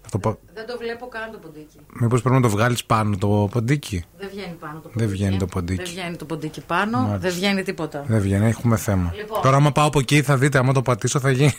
Θα 0.09 0.19
το 0.19 0.19
πω- 0.19 0.39
Δεν 0.55 0.67
το 0.67 0.77
βλέπω 0.79 1.07
καν 1.09 1.29
το 1.33 1.39
ποντίκι. 1.39 1.79
Μήπως 2.01 2.21
πρέπει 2.23 2.37
να 2.37 2.43
το 2.43 2.49
βγάλεις 2.49 2.85
πάνω 2.85 3.17
το 3.17 3.49
ποντίκι; 3.53 4.05
Δεν 4.19 4.29
βγαίνει 4.33 4.57
πάνω 4.61 4.73
το 4.81 4.89
ποντίκι. 4.89 4.99
Δεν 4.99 5.09
βγαίνει 5.09 5.37
το 5.37 5.47
ποντίκι. 5.47 5.83
Δεν 5.83 5.93
βγαίνει 5.93 6.17
το 6.17 6.25
ποντίκι 6.25 6.61
πάνω, 6.61 6.99
Μάλιστα. 6.99 7.19
δεν 7.19 7.33
βγαίνει 7.33 7.63
τίποτα. 7.63 8.05
Δεν 8.07 8.21
βγαίνει, 8.21 8.47
έχουμε 8.49 8.77
θέμα. 8.77 9.13
Λοιπόν. 9.17 9.41
Τώρα, 9.43 9.57
άμα 9.57 9.73
πάω 9.73 9.87
από 9.87 9.99
εκεί, 9.99 10.23
θα 10.23 10.37
δείτε, 10.37 10.59
άμα 10.59 10.73
το 10.73 10.83
πατήσω, 10.83 11.21
θα 11.21 11.31
γίνει. 11.31 11.53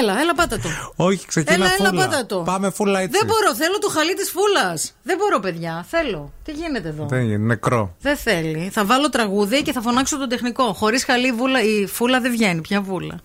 Έλα, 0.00 0.20
έλα, 0.20 0.34
πάτα 0.34 0.58
το. 0.58 0.68
Όχι, 1.06 1.26
ξεκινά 1.26 1.54
Έλα, 1.54 1.74
έλα, 1.78 1.88
φούλα. 1.88 2.04
πάτα 2.08 2.26
το. 2.26 2.38
Πάμε 2.38 2.70
φούλα 2.70 3.00
έτσι. 3.00 3.18
Δεν 3.18 3.26
μπορώ, 3.26 3.54
θέλω 3.54 3.78
το 3.78 3.88
χαλί 3.88 4.14
της 4.14 4.30
φούλας. 4.30 4.94
Δεν 5.02 5.16
μπορώ, 5.16 5.40
παιδιά. 5.40 5.84
Θέλω. 5.88 6.32
Τι 6.44 6.52
γίνεται 6.52 6.88
εδώ; 6.88 7.06
Δεν 7.06 7.22
γίνει, 7.22 7.38
νεκρό. 7.38 7.94
Δεν 8.00 8.16
θέλει. 8.16 8.68
Θα 8.72 8.84
βάλω 8.84 9.08
τραγούδι 9.08 9.62
και 9.62 9.72
θα 9.72 9.80
φωνάξω 9.80 10.18
τον 10.18 10.28
τεχνικό. 10.28 10.72
Χωρίς 10.72 11.04
χαλί 11.04 11.32
βούλα, 11.32 11.62
η 11.62 11.86
φούλα 11.86 12.20
δεν 12.20 12.30
βγαίνει. 12.30 12.60
Ποια 12.60 12.80
βούλα. 12.80 13.20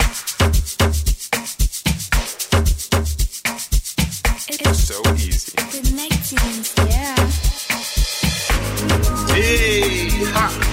You 5.79 5.85
ah, 10.35 10.51
ah. 10.51 10.69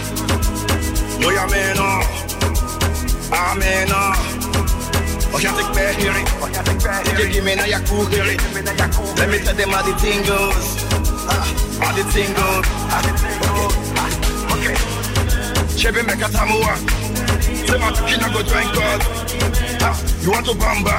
Ah, 19.83 19.95
want 20.31 20.47
to 20.47 20.53
bamba? 20.55 20.97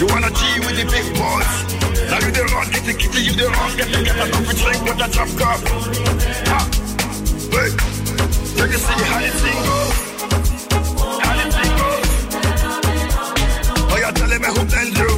You 0.00 0.06
wanna 0.08 0.30
G 0.30 0.58
with 0.58 0.76
the 0.76 0.84
big 0.90 1.06
boys? 1.14 1.81
Now 2.12 2.18
you 2.18 2.28
the 2.30 2.44
get 2.68 2.84
the 2.84 2.92
kitty, 2.92 3.24
you 3.24 3.32
the 3.32 3.48
wrong, 3.48 3.72
get 3.74 3.88
the 3.88 4.04
get 4.04 4.20
a 4.20 4.28
coffee 4.30 4.52
drink 4.60 4.84
with 4.84 5.00
a 5.00 5.08
drop 5.08 5.32
cup. 5.40 5.64
Ah, 6.52 6.68
wait. 7.48 7.72
Let 8.60 8.68
me 8.68 8.76
see 8.76 9.00
how 9.08 9.16
the 9.16 9.32
thing 9.40 9.56
goes. 9.64 9.96
How 11.24 11.32
the 11.40 11.44
thing 11.56 11.72
goes. 11.80 12.04
Oh, 13.88 13.96
you're 13.96 14.12
telling 14.12 14.42
me 14.44 14.48
who 14.52 14.60
blend 14.68 14.92
you? 14.92 15.08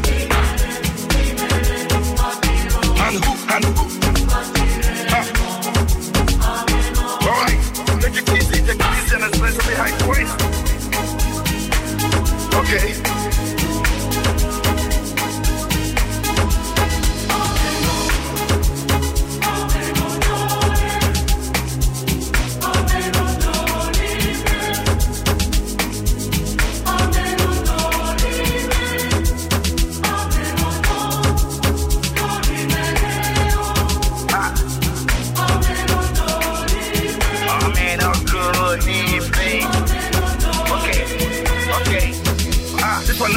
And 3.03 3.17
who, 3.25 3.33
and 3.55 3.65
who? 3.75 3.85
Ah. 5.11 5.27
All 7.27 7.35
right, 7.43 7.59
take 8.03 8.23
it 8.23 8.31
easy, 8.39 8.63
take 8.63 8.79
it 8.79 8.87
easy, 9.03 9.15
and 9.19 9.27
it 9.35 9.35
behind 9.67 9.99
the. 10.07 10.31
Okay. 12.55 13.24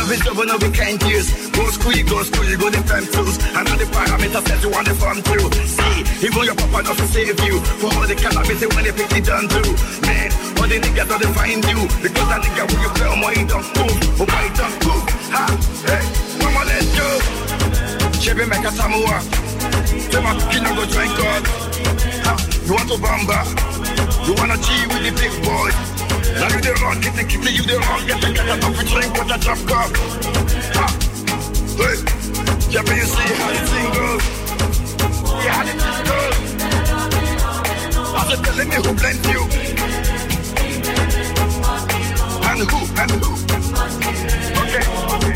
One 0.08 0.50
of 0.50 0.64
we 0.64 0.72
can't 0.72 1.04
use. 1.04 1.50
Go 1.52 1.68
school, 1.68 1.92
go 2.08 2.24
school, 2.24 2.48
you 2.48 2.56
go 2.56 2.70
the 2.72 2.80
time 2.88 3.04
tools. 3.12 3.36
And 3.52 3.68
all 3.68 3.76
the 3.76 3.84
parameters 3.92 4.40
that 4.48 4.64
you 4.64 4.72
want 4.72 4.88
to 4.88 4.96
farm 4.96 5.20
through. 5.20 5.52
See, 5.68 6.00
even 6.24 6.48
your 6.48 6.56
papa 6.56 6.88
not 6.88 6.96
to 6.96 7.08
save 7.12 7.36
you. 7.44 7.60
For 7.84 7.92
all 7.92 8.08
the 8.08 8.16
cannabis 8.16 8.64
when 8.72 8.88
they 8.88 8.96
pick 8.96 9.12
it 9.12 9.28
done 9.28 9.52
too. 9.52 9.68
Man, 10.08 10.32
all 10.64 10.68
the 10.72 10.80
niggas 10.80 11.12
don't 11.12 11.36
find 11.36 11.60
you. 11.68 11.84
Because 12.00 12.28
that 12.32 12.40
nigga 12.40 12.64
when 12.72 12.80
you 12.88 12.92
play 12.96 13.04
oh, 13.04 13.12
on 13.12 13.20
my 13.20 13.36
don't 13.52 13.68
move. 13.76 14.00
Oh, 14.16 14.28
my 14.32 14.48
don't 14.56 14.78
move. 14.88 15.04
Ha, 15.36 15.44
hey, 15.92 16.04
mama, 16.40 16.64
let's 16.72 16.88
go. 16.96 17.08
Chebe 18.16 18.48
meka 18.48 18.72
samoa. 18.72 19.20
My 20.24 20.32
kina 20.48 20.72
go 20.72 20.88
join 20.88 21.12
God. 21.20 21.44
Ha, 22.24 22.34
you 22.64 22.74
want 22.80 22.88
to 22.88 22.96
bamba? 22.96 23.44
You 24.24 24.40
wanna 24.40 24.56
G 24.56 24.72
with 24.88 25.04
the 25.04 25.12
big 25.20 25.36
boy? 25.44 25.97
Now 26.36 26.48
you 26.52 26.60
the 26.62 26.72
wrong, 26.82 27.00
get 27.00 27.16
the 27.16 27.24
you 27.52 27.64
the 27.64 27.78
get 28.06 28.20
the 28.22 28.30
a 28.36 28.60
coffee 28.60 28.86
drink 28.88 29.14
hey, 31.78 31.98
yeah, 32.70 32.84
but 32.84 32.96
you 32.96 33.06
see 33.06 33.34
how 33.38 33.52
the 33.54 33.60
thing. 33.72 33.88
See 35.24 35.48
how 35.48 35.64
the 35.64 35.74
thing 35.78 36.00
goes. 36.08 36.36
I 38.14 38.22
said, 38.28 38.42
telling 38.44 38.70
me 38.70 38.76
who 38.76 38.92
blend 38.94 39.26
you. 39.26 39.42
And 42.50 42.62
who, 42.70 42.80
and 43.00 43.12
who. 43.12 43.32
Okay. 44.64 45.27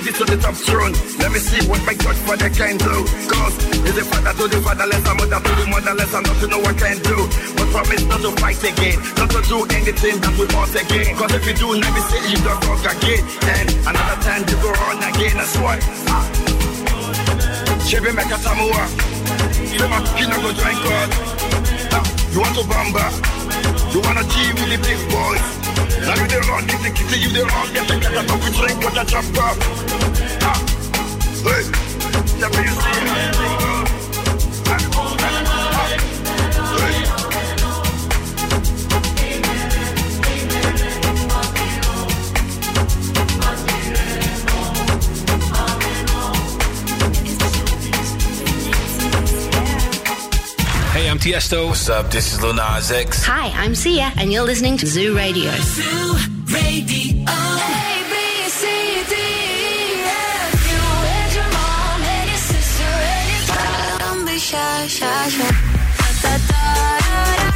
Of 0.00 0.56
throne. 0.56 0.92
Let 1.20 1.30
me 1.32 1.38
see 1.38 1.60
what 1.68 1.84
my 1.84 1.92
God 1.92 2.16
father 2.24 2.48
can 2.48 2.76
do. 2.78 3.04
Cause 3.28 3.54
is 3.84 3.98
a 4.00 4.04
father 4.08 4.32
to 4.32 4.48
the 4.48 4.60
fatherless, 4.64 5.04
a 5.04 5.12
mother 5.14 5.40
to 5.44 5.52
the 5.60 5.66
motherless, 5.68 6.14
and 6.14 6.24
nothing 6.26 6.50
no 6.50 6.58
one 6.58 6.76
can 6.78 6.96
do. 7.04 7.16
But 7.56 7.68
promise 7.68 8.04
not 8.08 8.20
to 8.24 8.30
fight 8.40 8.62
again, 8.64 8.96
not 9.20 9.28
to 9.30 9.40
do 9.44 9.58
anything 9.76 10.16
that 10.24 10.32
will 10.40 10.48
hurt 10.56 10.72
again. 10.72 11.16
Cause 11.20 11.32
if 11.36 11.44
you 11.46 11.52
do, 11.54 11.68
let 11.76 11.92
me 11.92 12.00
see 12.08 12.22
you 12.32 12.40
don't 12.40 12.60
talk 12.64 12.80
again. 12.96 13.20
And 13.44 13.68
another 13.92 14.18
time 14.24 14.42
you 14.48 14.56
go 14.64 14.72
on 14.88 15.04
again, 15.04 15.36
that's 15.36 15.56
why. 15.60 15.76
Ah. 16.08 16.24
Chebe 17.84 18.10
meka 18.16 18.40
tamua. 18.40 18.82
Sema 19.68 20.00
kina 20.16 20.36
go 20.40 20.48
join 20.56 20.76
God. 20.80 21.08
Ah, 21.92 22.04
You 22.32 22.40
want 22.40 22.56
to 22.56 22.64
bamba? 22.64 23.04
You 23.92 24.00
wanna 24.00 24.24
G 24.24 24.52
with 24.54 24.70
the 24.70 24.78
big 24.80 25.00
boys? 25.10 25.44
Now 26.06 26.14
you 26.16 26.26
the 26.28 26.40
wrong, 26.48 26.66
get 26.66 26.80
the 26.82 26.90
kitty, 26.90 27.20
you 27.20 27.30
the 27.30 27.44
wrong, 27.44 27.68
get 27.72 27.86
the 27.88 27.96
cat 28.00 28.16
up, 28.16 28.40
we 28.42 28.50
drink, 28.56 28.80
got 28.82 28.94
the 28.94 29.04
chop 29.04 29.24
up. 29.36 29.56
Ah, 30.42 30.58
hey, 31.44 31.64
never 32.40 32.62
you 32.62 32.74
see 32.80 33.59
Tiesto. 51.19 51.67
What's 51.67 51.89
up? 51.89 52.09
This 52.09 52.31
is 52.33 52.41
Lil 52.41 52.53
Nas 52.53 52.89
X. 52.89 53.23
Hi, 53.25 53.47
I'm 53.61 53.75
Sia, 53.75 54.13
and 54.17 54.31
you're 54.31 54.43
listening 54.45 54.77
to 54.77 54.87
Zoo 54.87 55.13
Radio. 55.15 55.51
Zoo 55.51 56.15
Radio. 56.47 57.27
A, 57.27 57.43
B, 58.07 58.15
C, 58.47 58.63
D, 59.11 59.13
E, 59.13 59.99
F. 60.07 60.55
You 60.71 60.83
and 61.15 61.31
your 61.35 61.49
mom 61.51 61.99
and 62.15 62.27
your 62.31 62.39
sister 62.51 62.91
and 63.11 63.27
your 63.27 63.43
Don't 63.99 64.23
be 64.25 64.39
shy, 64.39 64.87
shy, 64.87 65.29
shy. 65.35 65.51
Da, 65.99 66.09
da, 66.23 66.33
da, 66.47 66.63
da, 67.03 67.19
da. 67.43 67.49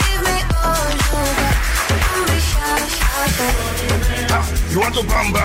Give 0.00 0.20
me 0.24 0.36
all 0.64 0.88
you 0.88 1.04
got. 1.12 1.56
Don't 2.00 2.24
be 2.32 2.38
shy, 2.48 2.80
shy, 2.96 3.28
shy. 3.36 3.52
Ah, 4.32 4.44
You 4.72 4.78
want 4.80 4.94
to 4.96 5.02
bamba? 5.12 5.44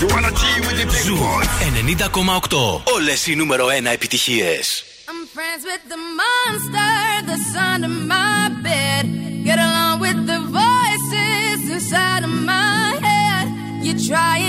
You 0.00 0.06
wanna 0.08 0.30
G 0.40 0.42
with 0.64 0.76
the 0.80 0.86
big 0.88 1.02
Ζου 1.04 1.16
boys? 1.16 1.48
90,8. 1.60 2.82
Όλες 2.94 3.26
οι 3.26 3.34
νούμερο 3.34 3.66
1 3.66 3.86
επιτυχίες. 3.92 4.84
Friends 5.39 5.63
with 5.63 5.87
the 5.87 5.95
monster 5.95 7.25
that's 7.25 7.55
under 7.55 7.87
my 7.87 8.49
bed. 8.61 9.05
Get 9.45 9.57
along 9.57 10.01
with 10.01 10.27
the 10.27 10.39
voices 10.41 11.69
inside 11.69 12.25
of 12.25 12.29
my 12.29 12.99
head. 13.01 13.47
You're 13.81 13.97
trying 14.05 14.48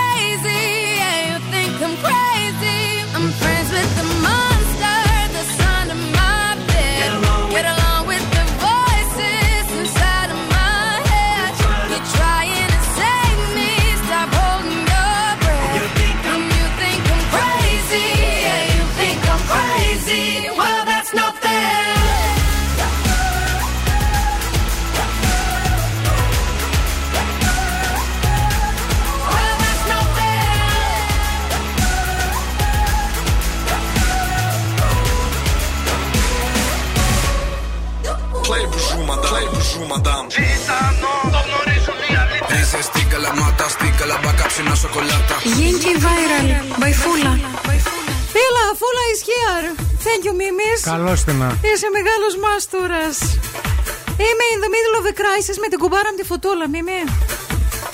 αλήθειες. 42.81 42.87
Είσαι 42.87 42.89
στην 42.93 43.09
καλαμάτα, 43.09 43.65
στην 43.75 43.91
καλαμπάκα, 43.99 44.45
ψινά 44.51 44.75
σοκολάτα. 44.75 45.35
Yankee 45.61 45.97
Viral 46.05 46.47
by 46.81 46.91
Fula. 47.01 47.33
Φίλα, 48.33 48.65
Fula 48.79 49.03
is 49.13 49.21
here. 49.29 49.67
Thank 50.05 50.21
you, 50.27 50.33
Mimis. 50.41 50.79
Καλώς 50.93 51.19
την 51.25 51.35
να. 51.41 51.47
Είσαι 51.69 51.87
μεγάλος 51.97 52.33
μάστορας. 52.43 53.15
Είμαι 54.25 54.45
in 54.53 54.59
the 54.63 54.69
middle 54.75 54.95
of 54.99 55.05
a 55.11 55.13
crisis 55.21 55.57
με 55.63 55.67
την 55.71 55.79
κουμπάρα 55.83 56.09
μου 56.11 56.17
τη 56.19 56.25
φωτούλα, 56.31 56.65
Μίμη. 56.73 57.01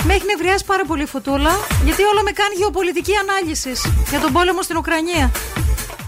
Με 0.07 0.11
έχει 0.15 0.25
νευριάσει 0.31 0.65
πάρα 0.71 0.83
πολύ 0.89 1.03
η 1.09 1.11
φωτούλα, 1.15 1.53
γιατί 1.87 2.01
όλο 2.11 2.21
με 2.27 2.31
κάνει 2.39 2.53
γεωπολιτική 2.61 3.13
ανάλυσης 3.23 3.79
για 4.11 4.19
τον 4.23 4.31
πόλεμο 4.35 4.61
στην 4.67 4.75
Ουκρανία. 4.81 5.25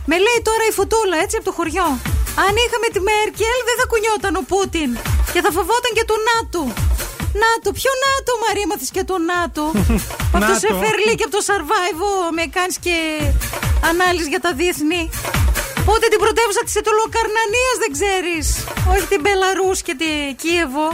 Με 0.10 0.16
λέει 0.26 0.40
τώρα 0.50 0.64
η 0.72 0.74
φωτούλα, 0.80 1.16
έτσι 1.24 1.36
από 1.40 1.46
το 1.50 1.54
χωριό. 1.58 1.88
Αν 2.46 2.54
είχαμε 2.64 2.88
τη 2.94 3.00
Μέρκελ, 3.10 3.58
δεν 3.68 3.76
θα 3.80 3.86
κουνιόταν 3.92 4.34
ο 4.42 4.44
Πούτιν. 4.52 4.90
Και 5.34 5.42
θα 5.46 5.52
φοβόταν 5.58 5.92
και 5.98 6.06
το 6.12 6.16
ΝΑΤΟ. 6.30 6.62
ΝΑΤΟ, 7.44 7.68
ποιο 7.80 7.92
ΝΑΤΟ, 8.06 8.32
Μαρία, 8.46 8.68
μάθεις 8.72 8.92
και 8.96 9.04
το 9.12 9.18
ΝΑΤΟ. 9.32 9.64
από 10.36 10.46
το 10.46 10.54
ΝΑΤΟ. 10.54 10.60
Σεφερλί 10.64 11.14
και 11.20 11.26
από 11.28 11.34
το 11.38 11.42
Survival 11.50 12.26
με 12.38 12.44
κάνεις 12.56 12.78
και 12.86 12.98
ανάλυση 13.90 14.30
για 14.34 14.42
τα 14.46 14.52
διεθνή. 14.60 15.04
Ούτε 15.92 16.06
την 16.14 16.20
πρωτεύουσα 16.24 16.62
της 16.68 16.76
Ετωλοκαρνανίας 16.82 17.76
δεν 17.84 17.92
ξέρεις. 17.98 18.46
Όχι 18.94 19.06
την 19.14 19.20
Μπελαρούς 19.24 19.78
και 19.88 19.94
την 20.02 20.18
Κίεβο. 20.42 20.88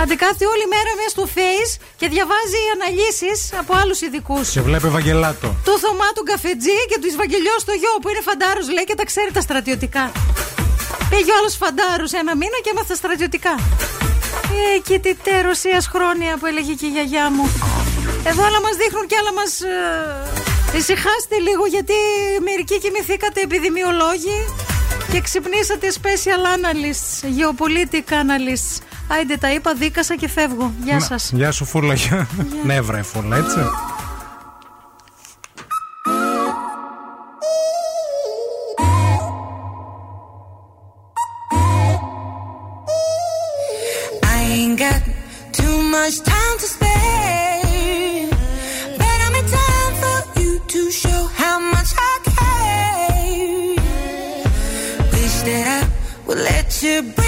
Άντε 0.00 0.14
κάθεται 0.22 0.46
όλη 0.54 0.64
μέρα 0.74 0.90
μέσα 0.98 1.10
στο 1.16 1.24
Face 1.36 1.72
και 2.00 2.06
διαβάζει 2.14 2.60
αναλύσεις 2.74 3.38
από 3.60 3.72
άλλους 3.80 3.98
ειδικούς. 4.06 4.46
Σε 4.54 4.60
βλέπει 4.66 4.86
Ευαγγελάτο. 4.92 5.48
Του 5.66 5.74
Θωμά 5.82 6.08
του 6.16 6.24
Καφετζή 6.30 6.78
και 6.90 6.96
του 7.00 7.06
Ισβαγγελιό 7.12 7.54
στο 7.64 7.72
γιο 7.80 7.94
που 8.00 8.08
είναι 8.10 8.22
φαντάρος 8.28 8.66
λέει 8.76 8.86
και 8.90 8.96
τα 9.00 9.04
ξέρει 9.10 9.30
τα 9.36 9.42
στρατιωτικά. 9.46 10.04
Πήγε 11.10 11.30
ο 11.34 11.36
άλλος 11.38 11.54
φαντάρος 11.62 12.12
ένα 12.12 12.32
μήνα 12.40 12.58
και 12.64 12.70
έμαθε 12.72 12.88
τα 12.94 12.98
στρατιωτικά. 13.02 13.54
Ε, 14.56 14.78
και 14.88 14.98
τι 14.98 15.14
τε 15.14 15.40
Ρωσία 15.40 15.80
χρόνια 15.92 16.36
που 16.40 16.46
έλεγε 16.46 16.72
και 16.72 16.86
η 16.86 16.88
γιαγιά 16.88 17.30
μου. 17.30 17.44
Εδώ 18.30 18.42
άλλα 18.44 18.60
μας 18.60 18.74
δείχνουν 18.76 19.06
και 19.06 19.16
άλλα 19.20 19.32
μας. 19.32 19.52
Ε, 19.60 20.76
ησυχάστε 20.78 21.36
λίγο 21.48 21.64
γιατί 21.66 21.92
μερικοί 22.48 22.78
κοιμηθήκατε 22.78 23.40
επιδημιολόγοι 23.40 24.38
και 25.12 25.20
ξυπνήσατε 25.20 25.86
special 26.00 26.42
analysts, 26.56 27.08
geopolitical 27.36 28.18
analysts. 28.24 28.72
Άιντε 29.08 29.36
τα 29.36 29.52
είπα, 29.52 29.74
δίκασα 29.74 30.16
και 30.16 30.28
φεύγω. 30.28 30.72
Γεια 30.84 30.94
Να- 30.94 31.00
σας. 31.00 31.30
Γεια 31.34 31.50
σου, 31.52 31.64
φούλα. 31.64 31.94
γεια. 31.94 32.28
Νεύρα, 32.64 32.98
η 32.98 33.02
φούλα, 33.02 33.36
έτσι. 33.36 33.58
Much 46.06 46.18
time 46.20 46.58
to 46.58 46.66
spare. 46.66 48.28
But 48.98 49.18
I'm 49.24 49.34
in 49.40 49.46
time 49.60 49.94
for 50.02 50.40
you 50.40 50.60
to 50.60 50.90
show 50.92 51.20
how 51.34 51.58
much 51.58 51.90
I 52.12 52.14
care. 52.36 53.74
Wish 55.12 55.36
that 55.48 55.64
I 55.78 55.82
would 56.26 56.38
let 56.38 56.80
you 56.80 57.02
break 57.02 57.25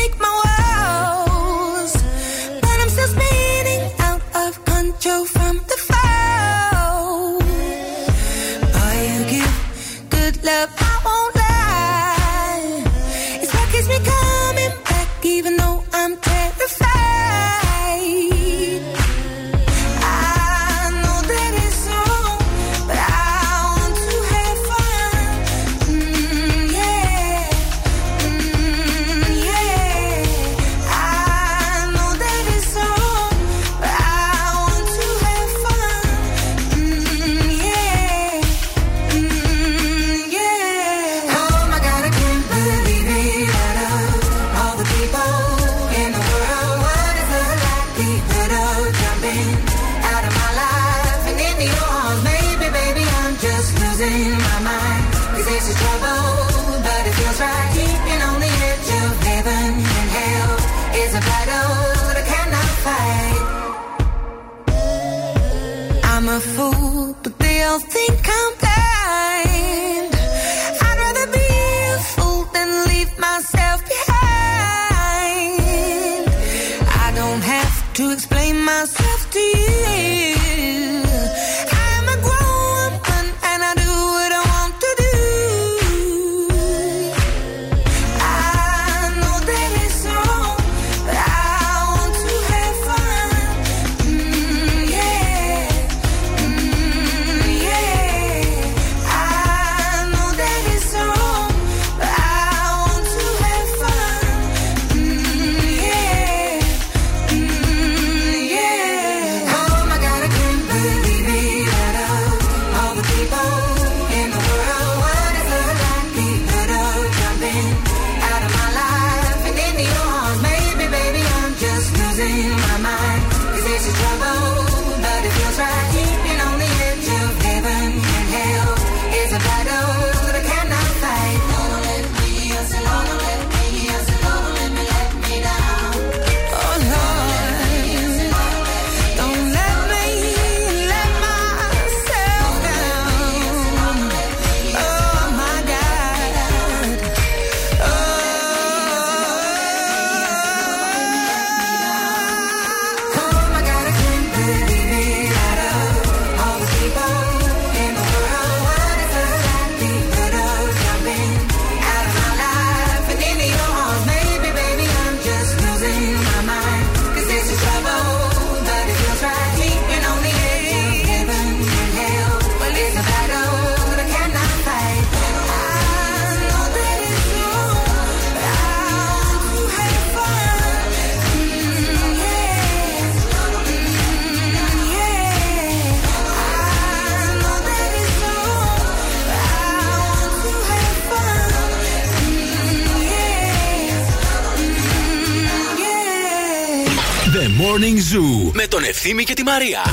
με 199.15 199.15
τον 199.15 199.25
Ευθύμη 199.25 199.25
και 199.25 199.35
τη 199.35 199.43
Μαρία. 199.43 199.88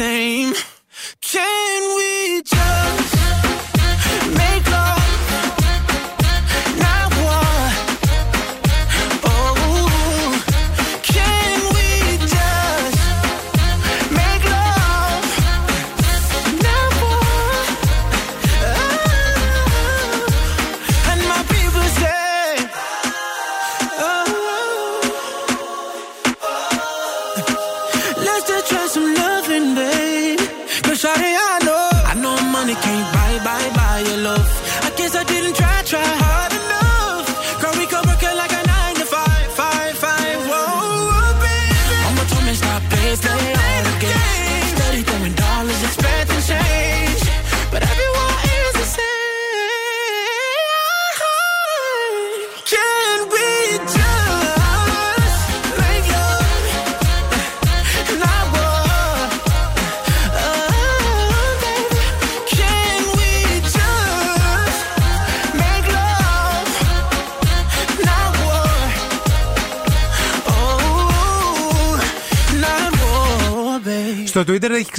same. 0.00 0.54
same. 1.20 1.59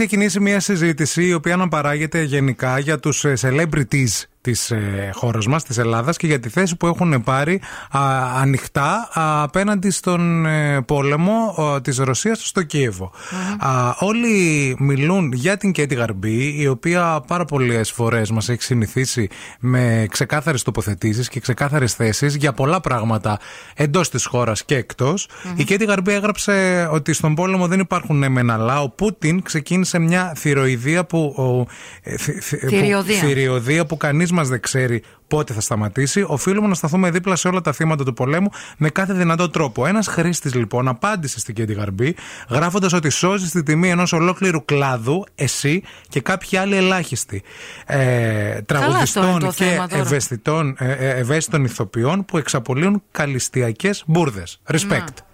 Ξεκινήσει 0.01 0.39
μια 0.39 0.59
συζήτηση 0.59 1.25
η 1.25 1.33
οποία 1.33 1.53
αναπαράγεται 1.53 2.21
γενικά 2.23 2.79
για 2.79 2.99
τους 2.99 3.25
ε, 3.25 3.33
celebrities 3.41 4.23
της 4.41 4.71
ε, 4.71 5.09
χώρας 5.13 5.47
μας, 5.47 5.63
της 5.63 5.77
Ελλάδας 5.77 6.17
και 6.17 6.27
για 6.27 6.39
τη 6.39 6.49
θέση 6.49 6.75
που 6.75 6.87
έχουν 6.87 7.23
πάρει 7.23 7.61
α, 7.91 7.99
ανοιχτά 8.41 9.09
α, 9.13 9.43
απέναντι 9.43 9.89
στον 9.89 10.45
ε, 10.45 10.81
πόλεμο 10.81 11.55
α, 11.61 11.81
της 11.81 11.97
Ρωσίας 11.97 12.47
στο 12.47 12.63
κιεβο 12.63 13.11
Α, 13.59 13.93
όλοι 13.99 14.75
μιλούν 14.79 15.31
για 15.33 15.57
την 15.57 15.71
Κέτη 15.71 15.95
Γαρμπή 15.95 16.55
η 16.61 16.67
οποία 16.67 17.23
πάρα 17.27 17.45
πολλές 17.45 17.91
φορές 17.91 18.31
μας 18.31 18.49
έχει 18.49 18.63
συνηθίσει 18.63 19.29
με 19.59 20.05
ξεκάθαρες 20.09 20.63
τοποθετήσεις 20.63 21.27
και 21.29 21.39
ξεκάθαρες 21.39 21.93
θέσεις 21.93 22.35
για 22.35 22.53
πολλά 22.53 22.81
πράγματα 22.81 23.39
εντός 23.75 24.09
της 24.09 24.25
χώρας 24.25 24.65
και 24.65 24.75
εκτος 24.75 25.27
Η 25.55 25.63
Κέτη 25.63 25.85
Γαρμπή 25.85 26.11
έγραψε 26.13 26.87
ότι 26.91 27.13
στον 27.13 27.35
πόλεμο 27.35 27.67
δεν 27.67 27.79
υπάρχουν 27.79 28.17
ναι 28.17 28.29
μεν 28.29 28.49
αλλά. 28.49 28.81
Ο 28.81 28.89
Πούτιν 28.89 29.41
ξεκίνησε 29.41 29.99
μια 29.99 30.33
θηροειδία 30.35 31.05
που, 31.05 31.33
ο, 31.37 31.65
ε, 32.03 32.17
θη- 32.17 32.43
θη- 32.43 32.59
που- 32.61 32.69
Θηριωδία. 32.69 33.17
θηριωδία 33.19 33.85
που 33.85 33.97
κανείς 33.97 34.30
μας 34.31 34.49
δεν 34.49 34.59
ξέρει 34.59 35.03
πότε 35.27 35.53
θα 35.53 35.61
σταματήσει. 35.61 36.23
Οφείλουμε 36.27 36.67
να 36.67 36.73
σταθούμε 36.73 37.11
δίπλα 37.11 37.35
σε 37.35 37.47
όλα 37.47 37.61
τα 37.61 37.71
θύματα 37.71 38.03
του 38.03 38.13
πολέμου 38.13 38.49
με 38.77 38.89
κάθε 38.89 39.13
δυνατό 39.13 39.49
τρόπο. 39.49 39.85
Ένας 39.85 40.07
χρήστης 40.07 40.53
λοιπόν 40.53 40.87
απάντησε 40.87 41.39
στην 41.39 41.55
Κέντι 41.55 41.73
Γαρμπή, 41.73 42.15
γράφοντας 42.49 42.93
ότι 42.93 43.09
σώζει 43.09 43.49
τη 43.49 43.63
τιμή 43.63 43.89
ενός 43.89 44.13
ολόκληρου 44.13 44.65
κλάδου, 44.65 45.23
εσύ 45.35 45.83
και 46.09 46.21
κάποιοι 46.21 46.57
άλλοι 46.57 46.75
ελάχιστοι. 46.75 47.43
Ε, 47.85 48.61
τραγουδιστών 48.61 49.39
το 49.39 49.47
και 49.47 49.63
θέμα 49.63 49.87
τώρα. 49.87 50.01
ευαισθητών, 50.01 50.75
ε, 50.79 50.91
ε, 50.91 51.09
ευαίσθητων 51.09 51.63
ηθοποιών 51.63 52.25
που 52.25 52.37
εξαπολύουν 52.37 53.03
καλυστιακές 53.11 54.03
μπουρδες. 54.07 54.61
Respect. 54.71 55.30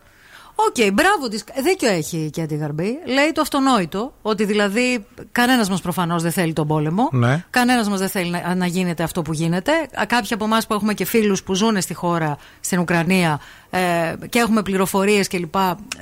Οκ, 0.60 0.94
μπράβο 0.94 1.27
της. 1.30 1.44
Δίκιο 1.64 1.90
έχει 1.90 2.18
η 2.18 2.30
Κέτη 2.30 2.56
Γαρμπή. 2.56 3.00
Λέει 3.06 3.32
το 3.32 3.42
αυτονόητο. 3.42 4.14
Ότι 4.22 4.45
δηλαδή 4.45 5.06
κανένας 5.32 5.69
μας 5.69 5.82
προφανώς 5.82 6.24
δεν 6.24 6.32
θέλει 6.32 6.53
τον 6.53 6.68
πόλεμο. 6.68 7.10
Ναι. 7.11 7.45
Κανένας 7.50 7.90
μας 7.90 8.00
δεν 8.00 8.10
θέλει 8.10 8.30
να, 8.30 8.56
να 8.56 8.66
γίνεται 8.66 9.03
αυτό 9.03 9.22
που 9.22 9.34
γίνεται. 9.34 9.72
Α, 9.72 10.06
Κάποιοι 10.08 10.34
από 10.34 10.45
εμάς 10.45 10.68
που 10.68 10.74
έχουμε 10.74 10.94
και 10.94 11.06
φίλους 11.06 11.44
που 11.44 11.53
ζουν 11.53 11.82
στη 11.82 11.94
χώρα, 11.94 12.38
στην 12.60 12.80
Ουκρανία 12.80 13.40
ε, 13.69 14.14
και 14.30 14.40
έχουμε 14.40 14.61
πληροφορίες 14.61 15.27
κλπ. 15.27 15.56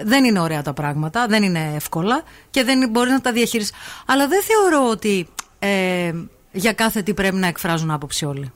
Δεν 0.03 0.23
είναι 0.23 0.39
ωραία 0.39 0.61
τα 0.61 0.73
πράγματα. 0.73 1.25
Δεν 1.27 1.43
είναι 1.43 1.71
εύκολα 1.75 2.23
και 2.49 2.63
δεν 2.63 2.89
μπορεί 2.89 3.09
να 3.09 3.21
τα 3.21 3.31
διαχειριστεί. 3.31 3.77
Αλλά 4.05 4.27
δεν 4.27 4.41
θεωρώ 4.43 4.89
ότι 4.89 5.27
ε, 5.59 6.11
για 6.51 6.73
κάθε 6.73 7.01
τι 7.01 7.13
πρέπει 7.13 7.35
να 7.35 7.47
εκφράζουν 7.47 7.91
άποψη 7.91 8.25
όλοι. 8.25 8.51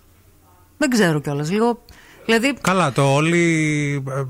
Δεν 0.77 0.89
ξέρω 0.89 1.21
κιόλας. 1.21 1.51
Λίγο. 1.51 1.81
Δηλαδή, 2.29 2.53
Καλά, 2.61 2.91
το 2.91 3.13
όλοι 3.13 3.43
ε, 4.09 4.19
ε, 4.19 4.23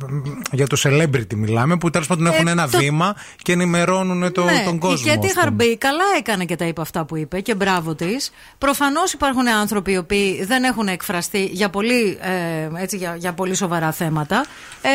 για 0.52 0.68
το 0.68 0.78
celebrity 0.84 1.34
μιλάμε 1.36 1.78
που 1.78 1.90
τέλος 1.90 2.08
πάντων 2.08 2.26
έχουν 2.28 2.48
Ε, 2.48 2.52
ένα 2.52 2.70
το- 2.70 2.78
βήμα 2.78 3.16
και 3.42 3.52
ενημερώνουν 3.52 4.32
το, 4.32 4.44
ναι, 4.44 4.62
τον 4.66 4.78
κόσμο. 4.80 5.06
Η 5.08 5.10
Κέτι 5.10 5.26
ας 5.26 5.32
πούμε. 5.32 5.42
Χαρμπή 5.44 5.78
καλά 5.78 6.04
έκανε 6.18 6.46
και 6.46 6.56
τα 6.56 6.66
είπε 6.66 6.82
αυτά 6.82 7.06
που 7.06 7.18
είπε 7.18 7.40
και 7.40 7.56
μπράβο 7.56 7.96
της. 7.96 8.32
Προφανώς 8.58 9.14
υπάρχουν 9.14 9.48
άνθρωποι 9.50 9.92
οι 9.92 9.98
οποίοι 9.98 10.44
δεν 10.46 10.64
έχουν 10.64 10.88
εκφραστεί 10.88 11.46
για 11.52 11.70
πολύ, 11.70 12.18
ε, 12.22 12.82
έτσι, 12.82 12.98
για, 12.98 13.16
για 13.18 13.34
πολύ 13.34 13.56
σοβαρά 13.56 13.92
θέματα. 13.92 14.46
Ε, 14.82 14.90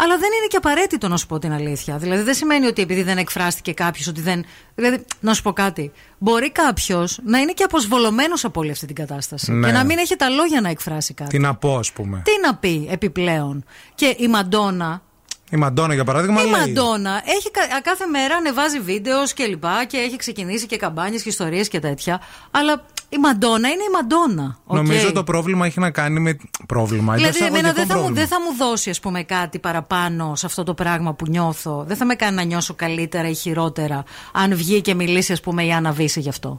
Αλλά 0.00 0.16
δεν 0.18 0.28
είναι 0.38 0.46
και 0.48 0.56
απαραίτητο 0.56 1.08
να 1.08 1.16
σου 1.16 1.26
πω 1.26 1.38
την 1.38 1.52
αλήθεια. 1.52 1.96
Δηλαδή 1.98 2.22
δεν 2.22 2.34
σημαίνει 2.34 2.66
ότι 2.66 2.82
επειδή 2.82 3.02
δεν 3.02 3.18
εκφράστηκε 3.18 3.72
κάποιος 3.72 4.06
ότι 4.06 4.20
δεν. 4.20 4.44
Δηλαδή, 4.74 5.04
να 5.20 5.34
σου 5.34 5.42
πω 5.42 5.52
κάτι. 5.52 5.92
Μπορεί 6.18 6.50
κάποιος 6.52 7.18
να 7.24 7.38
είναι 7.38 7.52
και 7.52 7.62
αποσβολωμένος 7.64 8.44
από 8.44 8.60
όλη 8.60 8.70
αυτή 8.70 8.86
την 8.86 8.94
κατάσταση. 8.94 9.52
Ναι. 9.52 9.66
Και 9.66 9.72
να 9.72 9.84
μην 9.84 9.98
έχει 9.98 10.16
τα 10.16 10.28
λόγια 10.28 10.60
να 10.60 10.68
εκφράσει 10.68 11.14
κάτι. 11.14 11.30
Τι 11.30 11.38
να 11.38 11.54
πω, 11.54 11.76
ας 11.78 11.92
πούμε. 11.92 12.22
Τι 12.24 12.30
να 12.46 12.54
πει 12.54 12.88
επιπλέον. 12.90 13.64
Και 13.94 14.14
η 14.18 14.28
Μαντόνα 14.28 15.02
Η 15.50 15.56
Μαντόνα, 15.56 15.94
για 15.94 16.04
παράδειγμα, 16.04 16.40
η 16.42 16.50
λέει. 16.50 16.60
Μαντόνα 16.60 17.22
έχει 17.24 17.50
κα- 17.50 17.80
κάθε 17.82 18.06
μέρα 18.06 18.36
ανεβάζει 18.36 18.80
videos 18.80 19.32
και 19.32 19.44
λοιπά 19.46 19.84
και 19.84 19.96
έχει 19.96 20.16
ξεκινήσει 20.16 20.66
και 20.66 20.76
καμπάνιες 20.76 21.22
και 21.22 21.28
ιστορίες 21.28 21.68
και 21.68 21.78
τέτοια. 21.80 22.20
Αλλά 22.50 22.84
η 23.08 23.18
Μαντόνα 23.18 23.68
είναι 23.68 23.82
η 23.82 23.92
Μαντόνα. 23.92 24.58
οκ. 24.64 24.76
Νομίζω 24.76 25.12
το 25.12 25.24
πρόβλημα 25.24 25.66
έχει 25.66 25.80
να 25.80 25.90
κάνει 25.90 26.20
με. 26.20 26.36
Πρόβλημα. 26.66 27.14
εντός 27.14 27.26
Δηλαδή, 27.30 27.44
εμένα 27.44 27.72
δεν 27.72 27.86
θα, 27.86 27.94
μου, 27.94 28.00
πρόβλημα. 28.00 28.20
δεν 28.20 28.26
θα 28.28 28.36
μου 28.40 28.56
δώσει 28.56 28.90
ας 28.90 29.00
πούμε, 29.00 29.22
κάτι 29.22 29.58
παραπάνω 29.58 30.34
σε 30.34 30.46
αυτό 30.46 30.62
το 30.62 30.74
πράγμα 30.74 31.14
που 31.14 31.26
νιώθω. 31.28 31.84
Δεν 31.86 31.96
θα 31.96 32.04
με 32.04 32.14
κάνει 32.14 32.36
να 32.36 32.42
νιώσω 32.42 32.74
καλύτερα 32.74 33.28
ή 33.28 33.34
χειρότερα 33.34 34.04
αν 34.32 34.54
βγει 34.56 34.80
και 34.80 34.94
μιλήσει, 34.94 35.32
ας 35.32 35.40
πούμε, 35.40 35.64
η 35.64 35.72
Άννα 35.72 35.92
Βίσση 35.92 36.20
γι' 36.20 36.28
αυτό. 36.28 36.58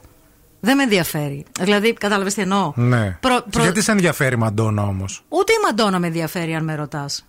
Δεν 0.59 0.75
με 0.75 0.83
ενδιαφέρει. 0.83 1.45
Δηλαδή, 1.59 1.93
κατάλαβες 1.93 2.33
τι 2.33 2.41
εννοώ; 2.41 2.71
Ναι. 2.75 3.17
Προ- 3.21 3.43
Και 3.43 3.49
προ- 3.49 3.63
Γιατί 3.63 3.81
σε 3.81 3.91
ενδιαφέρει 3.91 4.35
η 4.35 4.37
Μαντόνα 4.37 4.83
όμως; 4.83 5.23
Ούτε 5.29 5.53
η 5.53 5.55
Μαντόνα 5.65 5.99
με 5.99 6.07
ενδιαφέρει 6.07 6.55
αν 6.55 6.63
με 6.63 6.75
ρωτάς. 6.75 7.25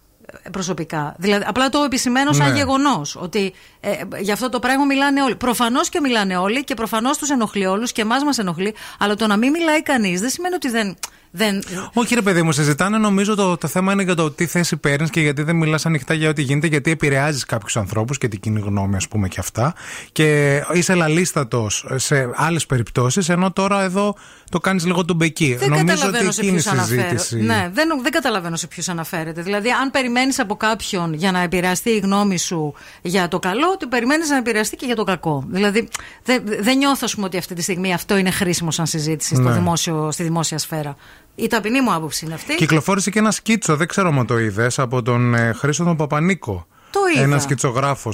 Προσωπικά. 0.53 1.15
Δηλαδή, 1.19 1.45
απλά 1.47 1.69
το 1.69 1.83
επισημαίνω 1.83 2.33
σαν 2.33 2.51
Ναι. 2.51 2.57
γεγονός. 2.57 3.17
Ότι 3.17 3.53
ε, 3.81 3.91
για 4.21 4.33
αυτό 4.33 4.49
το 4.49 4.59
πράγμα 4.59 4.85
μιλάνε 4.85 5.23
όλοι. 5.23 5.37
Προφανώς 5.37 5.89
και 5.89 6.01
μιλάνε 6.01 6.37
όλοι 6.37 6.65
και 6.65 6.75
προφανώς 6.75 7.19
τους 7.19 7.31
ενοχλεί 7.31 7.67
όλους 7.67 7.93
και 7.93 8.01
εμάς 8.03 8.25
μας 8.25 8.39
ενοχλεί. 8.39 8.75
Αλλά 8.99 9.15
το 9.15 9.27
να 9.27 9.37
μην 9.37 9.51
μιλάει 9.51 9.83
κανείς 9.83 10.21
δεν 10.21 10.31
σημαίνει 10.31 10.55
ότι 10.55 10.69
δεν. 10.69 10.97
Δεν... 11.31 11.63
Όχι, 11.93 12.15
ρε 12.15 12.23
παιδί 12.23 12.43
μου, 12.43 12.53
συζητάνε. 12.53 12.99
Νομίζω 12.99 13.35
το, 13.35 13.57
το 13.57 13.69
θέμα 13.69 13.93
είναι 13.93 14.03
για 14.03 14.15
το 14.15 14.31
τι 14.31 14.47
θέση 14.47 14.77
παίρνεις 14.77 15.11
και 15.11 15.21
γιατί 15.21 15.43
δεν 15.43 15.57
μιλάς 15.57 15.87
ανοιχτά 15.87 16.15
για 16.15 16.29
ό,τι 16.29 16.43
γίνεται, 16.43 16.67
γιατί 16.67 16.91
επηρεάζεις 16.91 17.45
κάποιους 17.45 17.77
ανθρώπους 17.77 18.19
και 18.19 18.29
την 18.29 18.41
κοινή 18.41 18.61
γνώμη, 18.61 18.97
ας 18.97 19.09
πούμε, 19.09 19.29
και 19.29 19.41
αυτά. 19.41 19.75
Και 20.13 20.61
είσαι 20.73 20.95
λαλίστατος 20.95 21.87
σε 21.97 22.31
άλλες 22.35 22.67
περιπτώσεις, 22.67 23.29
ενώ 23.29 23.53
τώρα 23.53 23.83
εδώ 23.83 24.17
το 24.51 24.59
κάνεις 24.59 24.85
λίγο 24.87 25.05
του 25.05 25.15
μπεκί. 25.15 25.55
Δεν 25.55 25.69
Νομίζω 25.69 25.87
καταλαβαίνω 25.87 26.25
ότι 26.25 26.35
σε 26.35 26.41
εκείνη 26.41 26.57
η 26.57 26.61
ποιου 26.61 26.71
αναφέρεται. 26.71 27.09
συζήτηση. 27.17 27.41
Ναι, 27.41 27.71
δεν, 27.73 27.89
δεν 28.03 28.13
καταλαβαίνω 28.13 28.57
σε 28.57 28.67
ποιους 28.67 28.89
αναφέρεται. 28.89 29.43
Δηλαδή, 29.43 29.71
αν 29.71 29.91
περιμένεις 29.91 30.39
από 30.39 30.57
κάποιον 30.57 31.15
για 31.15 31.33
να 31.33 31.41
επηρεαστεί 31.41 31.91
η 31.91 31.99
γνώμη 31.99 32.39
σου 32.39 32.75
για 33.03 33.29
το 33.29 33.39
καλό, 33.39 33.71
ότι 33.73 33.87
περιμένεις 33.87 34.29
να 34.29 34.37
επηρεαστεί 34.37 34.77
και 34.77 34.87
για 34.87 34.97
το 34.97 35.05
κακό. 35.05 35.45
Δηλαδή, 35.49 35.89
δεν 36.25 36.43
δεν 36.61 36.77
νιώθω, 36.79 37.01
ας 37.05 37.15
πούμε, 37.15 37.27
ότι 37.27 37.37
αυτή 37.37 37.55
τη 37.55 37.63
στιγμή 37.63 37.93
αυτό 37.95 38.17
είναι 38.17 38.31
χρήσιμο 38.31 38.71
σαν 38.71 38.87
συζήτηση 38.87 39.35
στο 39.35 39.49
Ναι. 39.49 39.55
δημόσιο, 39.55 40.11
στη 40.13 40.23
δημόσια 40.23 40.59
σφαίρα. 40.59 40.97
Η 41.35 41.47
ταπεινή 41.47 41.81
μου 41.81 41.93
άποψη 41.95 42.25
είναι 42.25 42.35
αυτή. 42.35 42.55
Κυκλοφόρησε 42.55 43.11
και 43.11 43.19
ένα 43.19 43.31
σκίτσο, 43.31 43.77
δεν 43.77 43.87
ξέρω 43.89 44.09
αν 44.19 44.27
το 44.27 44.39
είδες, 44.39 44.79
από 44.79 45.03
τον 45.03 45.35
ε, 45.35 45.53
Χρήστο 45.53 45.85
τον 45.85 45.97
Παπανίκο. 45.97 46.67
Το 46.91 47.01
είδα. 47.15 47.23
Ένα 47.25 47.39
σκητσογράφο, 47.39 48.13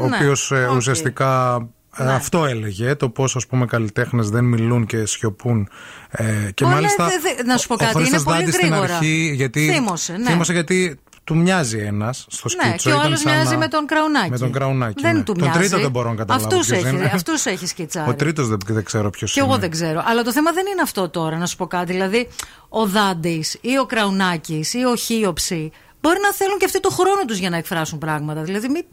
ο 0.00 0.08
Ναι, 0.08 0.16
οποίος 0.16 0.50
οκ. 0.50 0.76
ουσιαστικά 0.76 1.56
ε, 1.96 2.02
Ναι. 2.04 2.12
αυτό 2.12 2.44
έλεγε, 2.44 2.94
το 2.94 3.08
πώς 3.08 3.36
ας 3.36 3.46
πούμε 3.46 3.66
καλλιτέχνες 3.66 4.30
δεν 4.30 4.44
μιλούν 4.44 4.86
και 4.86 5.06
σιωπούν. 5.06 5.68
Ε, 6.10 6.24
και 6.54 6.64
Ωραία, 6.64 6.76
μάλιστα. 6.76 7.06
δε- 7.06 7.34
δε- 7.36 7.42
να 7.44 7.56
σου 7.56 7.68
πω 7.68 7.74
ο 7.74 7.76
κάτι, 7.76 7.94
Χρήστος 7.94 8.14
είναι 8.14 8.22
πολύ 8.24 8.36
Δάντης 8.38 8.54
στην 8.54 8.68
γρήγορα. 8.68 8.94
αρχή, 8.96 9.32
γιατί, 9.34 9.70
Θύμωσε, 9.74 10.12
ναι. 10.12 10.30
θύμωσε 10.30 10.52
γιατί 10.52 10.98
του 11.24 11.36
μοιάζει 11.36 11.78
ένας 11.78 12.26
στο 12.28 12.48
σκίτσο. 12.48 12.68
Ναι, 12.68 12.76
και 12.76 12.88
ο 12.88 12.92
ήταν 12.92 13.06
άλλος 13.06 13.20
σαν 13.20 13.32
μοιάζει 13.32 13.52
να- 13.52 13.58
με 13.58 13.68
τον 13.68 13.86
Κραουνάκη. 13.86 14.30
Με 14.30 14.38
τον 14.38 14.52
Κραουνάκη. 14.52 15.02
Δεν 15.02 15.16
ναι. 15.16 15.22
του 15.22 15.32
τον 15.32 15.42
μοιάζει. 15.44 15.58
τρίτο 15.58 15.78
δεν 15.78 15.90
μπορώ 15.90 16.08
να 16.10 16.14
καταλάβω. 16.14 16.46
Αυτούς 16.46 16.66
ποιος 16.66 16.84
έχει, 16.84 16.94
είναι. 16.94 17.10
αυτούς 17.14 17.46
έχει 17.46 17.66
σκιτσάρει. 17.66 18.10
Ο 18.10 18.14
τρίτος 18.14 18.48
δεν, 18.48 18.58
δεν 18.66 18.84
ξέρω 18.84 19.10
ποιος 19.10 19.32
Και 19.32 19.40
είναι. 19.40 19.48
εγώ 19.48 19.58
δεν 19.58 19.70
ξέρω. 19.70 20.02
Αλλά 20.06 20.22
το 20.22 20.32
θέμα 20.32 20.52
δεν 20.52 20.66
είναι 20.66 20.80
αυτό 20.82 21.08
τώρα, 21.08 21.36
να 21.38 21.46
σου 21.46 21.56
πω 21.56 21.66
κάτι. 21.66 21.92
Δηλαδή, 21.92 22.28
ο 22.68 22.86
Δάντης 22.86 23.58
ή 23.60 23.78
ο 23.78 23.86
Κραουνάκης 23.86 24.74
ή 24.74 24.84
ο 24.84 24.96
Χίοψη 24.96 25.70
μπορεί 26.00 26.18
να 26.22 26.32
θέλουν 26.32 26.58
και 26.58 26.64
αυτοί 26.64 26.80
το 26.80 26.90
χρόνο 26.90 27.24
τους 27.26 27.38
για 27.38 27.50
να 27.50 27.56
εκφράσουν 27.56 27.98
πράγματα. 27.98 28.42
Δηλαδή, 28.42 28.68
μην, 28.68 28.84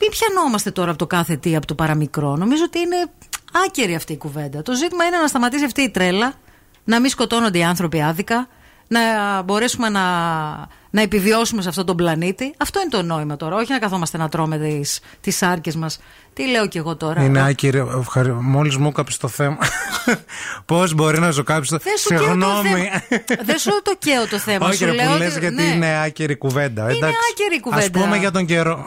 μην 0.00 0.10
πιανόμαστε 0.10 0.70
τώρα 0.70 0.88
από 0.90 0.98
το 0.98 1.06
κάθε 1.06 1.36
τι, 1.36 1.56
από 1.56 1.66
το 1.66 1.74
παραμικρό. 1.74 2.36
Νομίζω 2.36 2.62
ότι 2.66 2.78
είναι 2.78 2.96
άκερη 3.66 3.94
αυτή 3.94 4.12
η 4.12 4.16
κουβέντα. 4.16 4.62
Το 4.62 4.72
ζήτημα 4.74 5.04
είναι 5.04 5.16
να 5.16 5.26
σταματήσει 5.26 5.64
αυτή 5.64 5.82
η 5.82 5.90
τρέλα, 5.90 6.32
να 6.84 7.00
μην 7.00 7.10
σκοτώνονται 7.10 7.58
οι 7.58 7.64
άνθρωποι 7.64 8.02
άδικα, 8.02 8.48
να 8.88 9.00
μπορέσουμε 9.42 9.88
να, 9.88 10.00
να 10.90 11.02
επιβιώσουμε 11.02 11.62
σε 11.62 11.68
αυτόν 11.68 11.86
τον 11.86 11.96
πλανήτη. 11.96 12.54
Αυτό 12.56 12.80
είναι 12.80 12.88
το 12.90 13.02
νόημα 13.02 13.36
τώρα. 13.36 13.56
Όχι 13.56 13.72
να 13.72 13.78
καθόμαστε 13.78 14.18
να 14.18 14.28
τρώμε 14.28 14.58
τις, 14.58 15.00
τις 15.20 15.36
σάρκες 15.36 15.76
μας. 15.76 15.98
Τι 16.32 16.48
λέω 16.50 16.68
κι 16.68 16.78
εγώ 16.78 16.96
τώρα; 16.96 17.22
Είναι 17.22 17.44
άκυρη. 17.48 17.84
Μόλις 18.40 18.76
μου 18.76 18.88
έκαψε 18.88 19.18
το 19.18 19.28
θέμα. 19.28 19.58
Πώς 20.64 20.94
μπορεί 20.94 21.18
να 21.18 21.32
σου 21.32 21.42
κάψει 21.42 21.70
το 21.70 21.78
Δεν 21.82 21.96
σου 21.98 22.08
καίω 22.08 22.18
το 22.18 22.24
Συγγνώμη. 22.24 22.68
θέμα. 22.68 23.42
Δεν 23.44 23.58
σου 23.58 23.70
το 23.82 23.94
καίω 23.98 24.26
το 24.28 24.38
θέμα. 24.38 24.66
Όχι, 24.66 24.76
σου 24.76 24.84
ρε, 24.84 24.92
λέω 24.92 25.06
που 25.06 25.12
ότι- 25.12 25.22
λες 25.24 25.38
γιατί 25.38 25.54
ναι. 25.54 25.62
είναι 25.62 26.00
άκυρη 26.04 26.36
κουβέντα. 26.36 26.82
Είναι 26.82 26.92
εντάξει. 26.92 27.16
άκυρη 27.32 27.60
κουβέντα. 27.60 28.00
Α 28.00 28.02
πούμε 28.04 28.16
για 28.16 28.30
τον 28.30 28.46
καιρό. 28.46 28.84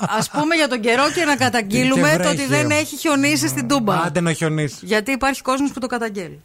Α 0.00 0.38
πούμε 0.38 0.54
για 0.54 0.68
τον 0.68 0.80
καιρό 0.80 1.10
και 1.14 1.24
να 1.24 1.36
καταγγείλουμε 1.36 2.10
Και 2.16 2.22
το 2.22 2.28
ότι 2.28 2.36
βρέχει. 2.46 2.50
δεν 2.50 2.70
έχει 2.70 2.96
χιονίσει 2.96 3.48
στην 3.48 3.68
Τούμπα. 3.68 3.94
Άντε 4.02 4.20
να 4.20 4.32
χιονίσει. 4.32 4.76
Γιατί 4.80 5.10
υπάρχει 5.12 5.42
κόσμος 5.42 5.70
που 5.72 5.80
το 5.80 5.86
καταγγέλει. 5.86 6.42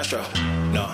Astro, 0.00 0.22
no. 0.76 0.84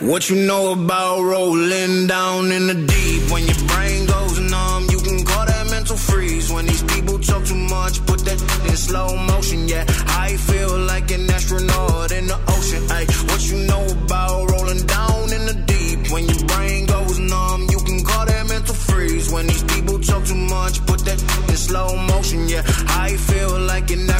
What 0.00 0.28
you 0.28 0.36
know 0.36 0.72
about 0.72 1.22
rolling 1.22 2.06
down 2.06 2.52
in 2.52 2.66
the 2.66 2.74
deep? 2.74 3.22
When 3.32 3.44
your 3.46 3.60
brain 3.66 4.04
goes 4.04 4.38
numb, 4.38 4.86
you 4.90 4.98
can 4.98 5.24
call 5.24 5.46
that 5.46 5.66
mental 5.70 5.96
freeze. 5.96 6.52
When 6.52 6.66
these 6.66 6.82
people 6.82 7.18
talk 7.18 7.42
too 7.46 7.54
much, 7.76 8.04
put 8.04 8.20
that 8.26 8.38
in 8.68 8.76
slow 8.76 9.16
motion. 9.16 9.66
Yeah, 9.66 9.84
I 10.26 10.36
feel 10.36 10.78
like 10.78 11.10
an 11.10 11.27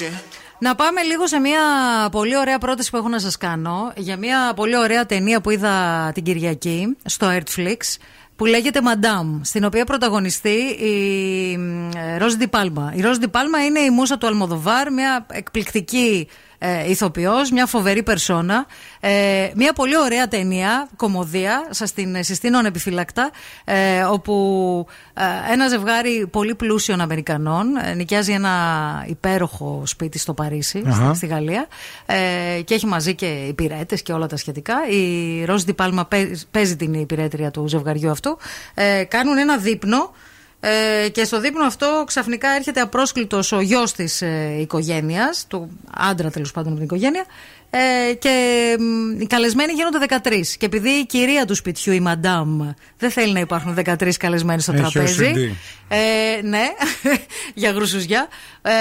in 0.00 0.06
the 0.06 0.16
ocean. 0.16 0.42
Να 0.58 0.74
πάμε 0.74 1.02
λίγο 1.02 1.26
σε 1.26 1.38
μια 1.38 1.60
πολύ 2.10 2.36
ωραία 2.36 2.58
πρόταση 2.58 2.90
που 2.90 2.96
έχω 2.96 3.08
να 3.08 3.18
σας 3.18 3.36
κάνω 3.36 3.92
για 3.96 4.16
μια 4.16 4.52
πολύ 4.56 4.76
ωραία 4.76 5.06
ταινία 5.06 5.40
που 5.40 5.50
είδα 5.50 6.10
την 6.14 6.22
Κυριακή 6.22 6.96
στο 7.04 7.26
Netflix 7.30 7.76
που 8.36 8.44
λέγεται 8.44 8.80
Madame, 8.82 9.40
στην 9.42 9.64
οποία 9.64 9.84
πρωταγωνιστεί 9.84 10.58
η 10.84 11.58
Ροζ 12.18 12.34
Πάλμα. 12.50 12.92
Η 12.96 13.00
Ροζ 13.00 13.16
Πάλμα 13.30 13.64
είναι 13.64 13.80
η 13.80 13.90
μουσα 13.90 14.18
του 14.18 14.26
Αλμοδοβάρ, 14.26 14.92
μια 14.92 15.26
εκπληκτική 15.30 16.28
ε, 16.66 16.90
ηθοποιός, 16.90 17.50
μια 17.50 17.66
φοβερή 17.66 18.02
περσόνα. 18.02 18.66
Ε, 19.00 19.50
μια 19.54 19.72
πολύ 19.72 19.96
ωραία 19.98 20.28
ταινία, 20.28 20.88
κομμωδία, 20.96 21.66
σας 21.70 21.92
την 21.92 22.24
συστήνω 22.24 22.58
ανεπιφύλακτα, 22.58 23.30
ε, 23.64 24.02
όπου 24.02 24.86
ε, 25.14 25.52
ένα 25.52 25.68
ζευγάρι 25.68 26.26
πολύ 26.26 26.54
πλούσιων 26.54 27.00
Αμερικανών 27.00 27.76
ε, 27.76 27.94
νοικιάζει 27.94 28.32
ένα 28.32 28.52
υπέροχο 29.06 29.82
σπίτι 29.86 30.18
στο 30.18 30.34
Παρίσι, 30.34 30.82
Αχα. 30.86 31.14
στη 31.14 31.26
Γαλλία, 31.26 31.66
ε, 32.06 32.60
και 32.64 32.74
έχει 32.74 32.86
μαζί 32.86 33.14
και 33.14 33.26
υπηρέτες 33.26 34.02
και 34.02 34.12
όλα 34.12 34.26
τα 34.26 34.36
σχετικά. 34.36 34.74
Η 34.88 35.44
Ροζ 35.44 35.62
Πάλμα 35.76 36.08
παίζει 36.50 36.76
την 36.76 36.94
υπηρέτρια 36.94 37.50
του 37.50 37.68
ζευγαριού 37.68 38.10
αυτού. 38.10 38.38
Ε, 38.74 39.04
κάνουν 39.04 39.38
ένα 39.38 39.56
δείπνο. 39.56 40.10
Ε, 40.66 41.08
και 41.08 41.24
στο 41.24 41.40
δείπνο 41.40 41.64
αυτό 41.64 42.04
ξαφνικά 42.06 42.48
έρχεται 42.48 42.80
απρόσκλητος 42.80 43.52
ο 43.52 43.60
γιος 43.60 43.92
της 43.92 44.22
ε, 44.22 44.56
οικογένειας, 44.60 45.46
του 45.48 45.78
άντρα 45.96 46.30
τέλος 46.30 46.50
πάντων 46.52 46.68
από 46.72 46.76
την 46.76 46.84
οικογένεια, 46.84 47.24
ε, 47.70 48.14
και 48.14 48.30
μ, 48.78 49.20
οι 49.20 49.26
καλεσμένοι 49.26 49.72
γίνονται 49.72 49.98
13. 49.98 50.56
Και 50.58 50.66
επειδή 50.66 50.88
η 50.88 51.06
κυρία 51.06 51.44
του 51.44 51.54
σπιτιού, 51.54 51.92
η 51.92 52.00
Μαντάμ, 52.00 52.70
δεν 52.98 53.10
θέλει 53.10 53.32
να 53.32 53.40
υπάρχουν 53.40 53.74
13 53.84 54.12
καλεσμένοι 54.18 54.60
στο 54.60 54.72
Έχει 54.72 54.80
τραπέζι. 54.92 55.32
OCD. 55.36 55.52
Ε, 55.88 56.40
ναι, 56.42 56.64
για 57.54 57.70
γρουσουζιά. 57.70 58.28
Ε, 58.62 58.72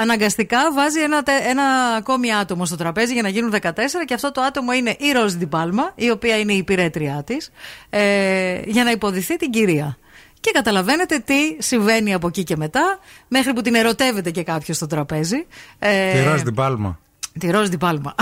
αναγκαστικά 0.00 0.58
βάζει 0.74 1.00
ένα, 1.00 1.22
τε- 1.22 1.46
ένα 1.48 1.62
ακόμη 1.96 2.34
άτομο 2.34 2.64
στο 2.66 2.76
τραπέζι 2.76 3.12
για 3.12 3.22
να 3.22 3.28
γίνουν 3.28 3.54
14 3.62 3.70
και 4.06 4.14
αυτό 4.14 4.32
το 4.32 4.40
άτομο 4.40 4.72
είναι 4.72 4.96
η 4.98 5.12
Ροζ 5.12 5.34
Ντιπάλμα, 5.34 5.92
η 5.94 6.10
οποία 6.10 6.38
είναι 6.38 6.52
η 6.52 6.56
υπηρέτριά 6.56 7.22
της, 7.26 7.50
ε, 7.90 8.60
για 8.64 8.84
να 8.84 8.90
υποδηθεί 8.90 9.36
την 9.36 9.50
κυρία. 9.50 9.96
Και 10.42 10.50
καταλαβαίνετε 10.50 11.18
τι 11.18 11.56
συμβαίνει 11.58 12.14
από 12.14 12.26
εκεί 12.26 12.44
και 12.44 12.56
μετά, 12.56 12.98
μέχρι 13.28 13.52
που 13.52 13.60
την 13.60 13.74
ερωτεύεται 13.74 14.30
και 14.30 14.42
κάποιος 14.42 14.76
στο 14.76 14.86
τραπέζι. 14.86 15.46
Ε, 15.78 16.12
Τη 16.12 16.28
Ροζ 16.28 16.42
την 16.42 16.54
Πάλμα. 16.54 16.98
Τη 17.38 17.50
Ροζ 17.50 17.68
Ντιπάλμα. 17.68 18.14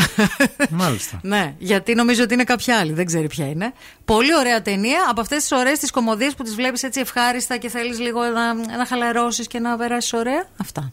Μάλιστα. 0.70 1.20
Ναι, 1.32 1.55
γιατί 1.58 1.94
νομίζω 1.94 2.23
ότι 2.23 2.34
είναι 2.34 2.44
κάποια 2.44 2.78
άλλη, 2.78 2.92
δεν 2.92 3.07
ξέρει 3.07 3.26
ποια 3.26 3.47
είναι. 3.47 3.73
Πολύ 4.05 4.36
ωραία 4.36 4.62
ταινία. 4.62 5.07
Από 5.10 5.20
αυτές 5.20 5.39
τις 5.39 5.52
ωραίες 5.52 5.78
τις 5.78 5.90
κομμωδίες 5.90 6.34
που 6.34 6.42
τις 6.42 6.55
βλέπεις 6.55 6.82
έτσι 6.82 7.00
ευχάριστα 7.00 7.57
και 7.57 7.68
θέλεις 7.68 7.99
λίγο 7.99 8.20
να, 8.20 8.55
να 8.55 8.86
χαλαρώσεις 8.86 9.47
και 9.47 9.58
να 9.58 9.76
περάσεις 9.76 10.12
ωραία. 10.12 10.49
Αυτά. 10.60 10.92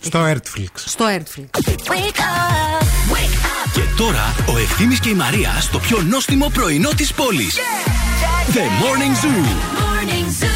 Στο 0.00 0.24
Netflix. 0.24 0.68
Στο 0.74 1.04
Netflix. 1.08 1.60
Και 3.72 3.82
τώρα 3.96 4.34
ο 4.54 4.58
Ευθύμης 4.58 5.00
και 5.00 5.08
η 5.08 5.14
Μαρία 5.14 5.60
στο 5.60 5.78
πιο 5.78 6.02
νόστιμο 6.02 6.48
πρωινό 6.48 6.90
της 6.96 7.12
πόλης. 7.12 7.58
The 8.52 8.58
Morning 8.58 9.14
Zoo. 9.22 9.76
All 10.42 10.55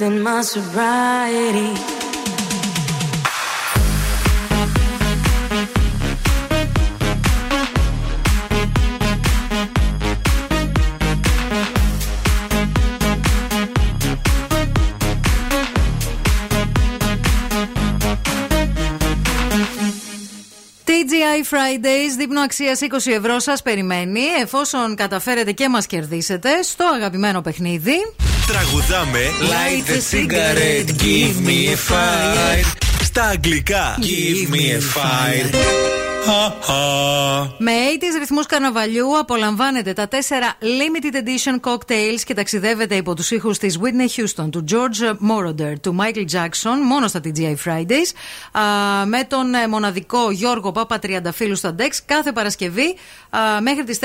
twisting 0.00 0.22
my 0.22 0.42
sobriety. 0.42 1.72
TGI 20.84 21.44
Fridays, 21.50 22.16
δείπνο 22.16 22.40
αξίας 22.40 22.80
20 22.80 23.12
ευρώ 23.12 23.38
σας 23.38 23.62
περιμένει. 23.62 24.20
Εφόσον 24.40 24.94
καταφέρετε 24.94 25.52
και 25.52 25.68
μας 25.68 25.86
κερδίσετε 25.86 26.62
στο 26.62 26.84
αγαπημένο 26.94 27.40
παιχνίδι. 27.40 27.96
Τραγουδάμε 28.52 29.18
Light 29.40 29.86
the 29.86 30.00
cigarette, 30.00 30.98
give 30.98 31.40
me 31.46 31.72
a 31.72 31.76
fire. 31.90 32.64
Στα 33.02 33.24
αγγλικά 33.24 33.98
Give 34.00 34.50
me 34.50 34.56
a 34.56 34.80
fire. 34.80 36.09
Με 37.58 37.72
80s 37.72 38.18
ρυθμούς 38.18 38.46
καρναβαλιού 38.46 39.18
απολαμβάνετε 39.18 39.92
τα 39.92 40.08
τέσσερα 40.08 40.54
limited 40.60 41.14
edition 41.14 41.70
cocktails 41.70 42.20
και 42.24 42.34
ταξιδεύετε 42.34 42.94
υπό 42.94 43.14
τους 43.14 43.30
ήχους 43.30 43.58
της 43.58 43.78
Whitney 43.82 44.20
Houston, 44.20 44.48
του 44.50 44.64
George 44.70 45.10
Moroder, 45.10 45.74
του 45.80 45.96
Michael 46.00 46.24
Jackson, 46.32 46.76
μόνο 46.84 47.08
στα 47.08 47.20
TGI 47.24 47.54
Fridays, 47.64 48.12
α, 48.52 48.62
με 49.06 49.24
τον 49.28 49.54
ε, 49.54 49.68
μοναδικό 49.68 50.30
Γιώργο 50.30 50.72
Πάπα 50.72 50.98
Τριανταφύλου 50.98 51.56
στα 51.56 51.74
Dex 51.78 51.88
κάθε 52.04 52.32
Παρασκευή 52.32 52.96
α, 53.30 53.60
μέχρι 53.60 53.84
τις 53.84 53.98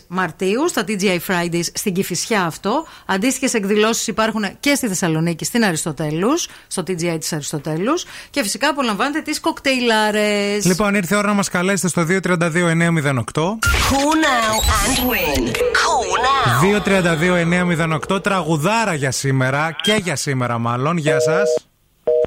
4 0.00 0.04
Μαρτίου 0.08 0.68
στα 0.68 0.84
TGI 0.88 1.18
Fridays 1.26 1.66
στην 1.72 1.94
Κηφισιά 1.94 2.42
αυτό. 2.42 2.86
Αντίστοιχες 3.06 3.54
εκδηλώσεις 3.54 4.06
υπάρχουν 4.06 4.44
και 4.60 4.74
στη 4.74 4.88
Θεσσαλονίκη, 4.88 5.44
στην 5.44 5.64
Αριστοτέλους, 5.64 6.48
στο 6.66 6.82
TGI 6.86 7.16
της 7.20 7.32
Αριστοτέλους 7.32 8.04
και 8.30 8.42
φυσικά 8.42 8.68
απολαμβάνετε 8.68 9.20
τις 9.20 9.40
κοκτέιλάρες. 9.40 10.64
Λοιπόν, 10.64 10.94
ήρθε 10.94 11.14
η 11.14 11.18
ώρα 11.18 11.26
να 11.28 11.34
μας 11.34 11.48
καλέσετε 11.60 11.88
στο 11.88 12.02
232-908. 12.02 13.58
Call 13.90 14.14
now 14.28 14.54
and 14.82 14.98
win. 15.10 15.42
Call 15.80 16.08
now. 16.26 18.10
232-908 18.14 18.22
τραγουδάρα 18.22 18.94
για 18.94 19.10
σήμερα 19.10 19.76
και 19.82 19.92
για 20.02 20.16
σήμερα 20.16 20.58
μάλλον. 20.58 20.96
Γεια 20.96 21.20
σας. 21.20 21.66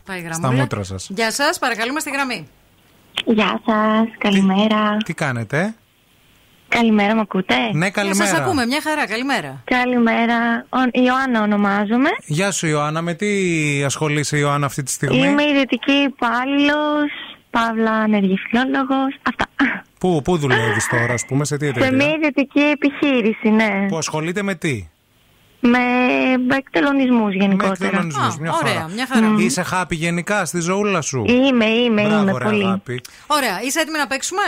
Πάει 0.06 0.18
η 0.18 0.22
Στα 0.22 0.30
γραμμούλα. 0.30 0.62
μούτρα 0.62 0.84
σας. 0.84 1.08
Γεια 1.10 1.32
σας, 1.32 1.60
παρακαλούμε 1.60 2.00
στη 2.00 2.10
γραμμή. 2.10 2.48
Γεια 3.26 3.62
σας, 3.66 4.08
καλημέρα. 4.18 4.98
Τι 5.06 5.14
κάνετε, 5.14 5.74
Καλημέρα, 6.68 7.16
με 7.16 7.22
ακούτε; 7.22 7.56
Ναι, 7.74 7.90
καλημέρα. 7.90 8.30
Σας 8.30 8.40
ακούμε, 8.40 8.66
μια 8.66 8.82
χαρά, 8.82 9.08
καλημέρα. 9.08 9.62
Καλημέρα. 9.64 10.66
Ο, 10.70 10.78
Ιωάννα 11.06 11.42
ονομάζομαι. 11.42 12.10
Γεια 12.26 12.52
σου 12.52 12.68
Ιωάννα, 12.68 13.02
με 13.02 13.14
τι 13.14 13.28
ασχολείσαι 13.84 14.38
Ιωάννα 14.38 14.66
αυτή 14.66 14.84
τη 14.84 14.92
στιγμή; 14.92 15.18
Είμαι 15.18 15.44
ιδιωτική 15.44 15.92
υπάλληλος, 15.92 17.12
παύλα 17.54 17.92
ανεργή 17.92 18.38
φιλόλογος. 18.38 19.16
Αυτά. 19.30 19.46
Πού, 20.00 20.22
πού 20.24 20.38
δουλεύεις 20.38 20.88
τώρα, 20.88 21.14
ας 21.14 21.26
πούμε, 21.26 21.46
σε 21.46 21.58
τι 21.58 21.66
Σε 21.66 21.72
μια 21.78 21.86
εταιρεία. 21.88 22.16
ιδιωτική 22.16 22.60
επιχείρηση, 22.60 23.50
ναι. 23.50 23.86
Που 23.90 23.98
ασχολείται 23.98 24.42
με 24.42 24.56
τι; 24.56 24.88
Με 25.60 25.80
εκτελονισμού 26.56 27.30
γενικότερα. 27.30 27.86
Εκτελονισμούς, 27.86 28.38
μια 28.38 28.52
ωραία, 28.54 28.74
χαρά. 28.74 28.88
μια 28.94 29.08
χαρά. 29.08 29.28
Μμ. 29.28 29.38
Είσαι 29.40 29.66
happy 29.72 29.92
γενικά 29.92 30.46
στη 30.46 30.60
ζωούλα 30.60 31.02
σου; 31.02 31.24
Είμαι, 31.28 31.66
είμαι, 31.66 32.02
Μπράβο, 32.02 32.22
είμαι 32.22 32.38
ρε, 32.38 32.44
πολύ. 32.46 32.64
αγάπη. 32.64 33.02
Ωραία, 33.28 33.62
είσαι 33.62 33.80
έτοιμη 33.80 33.98
να 33.98 34.08
παίξουμε; 34.08 34.42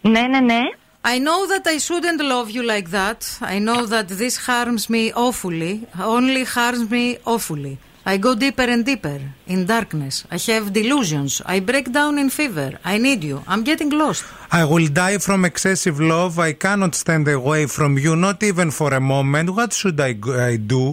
Ναι, 0.00 0.20
ναι, 0.20 0.40
ναι. 0.40 0.60
I 1.04 1.16
know 1.26 1.40
that 1.52 1.66
I 1.66 1.76
shouldn't 1.86 2.22
love 2.32 2.48
you 2.56 2.62
like 2.74 2.88
that. 2.98 3.20
I 3.54 3.58
know 3.66 3.80
that 3.94 4.06
this 4.20 4.34
harms 4.46 4.82
me 4.94 5.02
awfully. 5.26 5.74
Only 6.16 6.44
harms 6.56 6.82
me 6.94 7.04
awfully. 7.34 7.78
I 8.13 8.15
go 8.25 8.31
deeper 8.45 8.67
and 8.73 8.81
deeper 8.91 9.19
in 9.53 9.59
darkness. 9.75 10.15
I 10.35 10.37
have 10.53 10.65
delusions. 10.79 11.31
I 11.55 11.57
break 11.69 11.85
down 11.99 12.13
in 12.23 12.27
fever. 12.39 12.69
I 12.93 12.95
need 13.07 13.21
you. 13.29 13.37
I'm 13.51 13.63
getting 13.71 13.89
lost. 14.01 14.23
I 14.59 14.63
will 14.71 14.87
die 15.03 15.17
from 15.27 15.39
excessive 15.51 15.97
love. 16.13 16.33
I 16.49 16.51
cannot 16.65 16.93
stand 17.03 17.25
away 17.39 17.61
from 17.77 17.91
you, 18.05 18.11
not 18.27 18.37
even 18.51 18.69
for 18.79 18.89
a 18.93 19.01
moment. 19.13 19.47
What 19.59 19.71
should 19.79 19.99
I, 20.09 20.11
go- 20.25 20.39
I 20.51 20.55
do? 20.73 20.83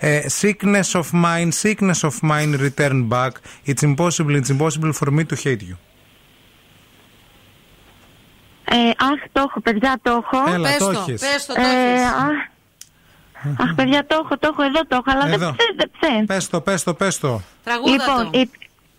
Uh, 0.00 0.28
sickness 0.42 0.88
of 1.00 1.06
mine, 1.26 1.50
sickness 1.64 2.00
of 2.10 2.14
mine, 2.32 2.50
return 2.66 2.98
back. 3.14 3.32
It's 3.70 3.82
impossible, 3.90 4.34
it's 4.40 4.50
impossible 4.56 4.92
for 5.00 5.08
me 5.16 5.22
to 5.32 5.34
hate 5.44 5.62
you. 5.70 5.76
Ε, 8.72 8.76
αχ, 8.98 9.20
το 9.32 9.40
έχω, 9.40 9.60
παιδιά, 9.60 9.98
το 10.02 10.10
έχω. 10.10 10.52
Έλα, 10.54 10.68
Πες 10.68 10.78
το 10.78 10.92
το, 10.92 11.00
έχεις. 11.00 11.20
πες 11.20 11.46
το, 11.46 11.54
το 11.54 11.60
Ε, 11.60 11.92
έχεις. 11.92 12.04
αχ, 12.06 12.48
Αχ, 13.59 13.73
παιδιά, 13.75 14.05
το 14.05 14.19
έχω, 14.23 14.37
το 14.37 14.49
έχω, 14.51 14.61
εδώ 14.63 14.81
το 14.87 14.95
έχω, 15.05 15.17
αλλά 15.19 15.33
Εδώ. 15.33 15.37
δεν 15.45 15.55
ψε, 15.55 15.65
δεν 15.77 15.89
ψε. 15.99 16.23
Πες 16.25 16.49
το, 16.49 16.61
πες 16.61 16.83
το, 16.83 16.93
πες 16.93 17.19
το. 17.19 17.41
Τραγούδα 17.63 17.91
Λοιπόν, 17.91 18.31
το. 18.31 18.39
η- 18.39 18.49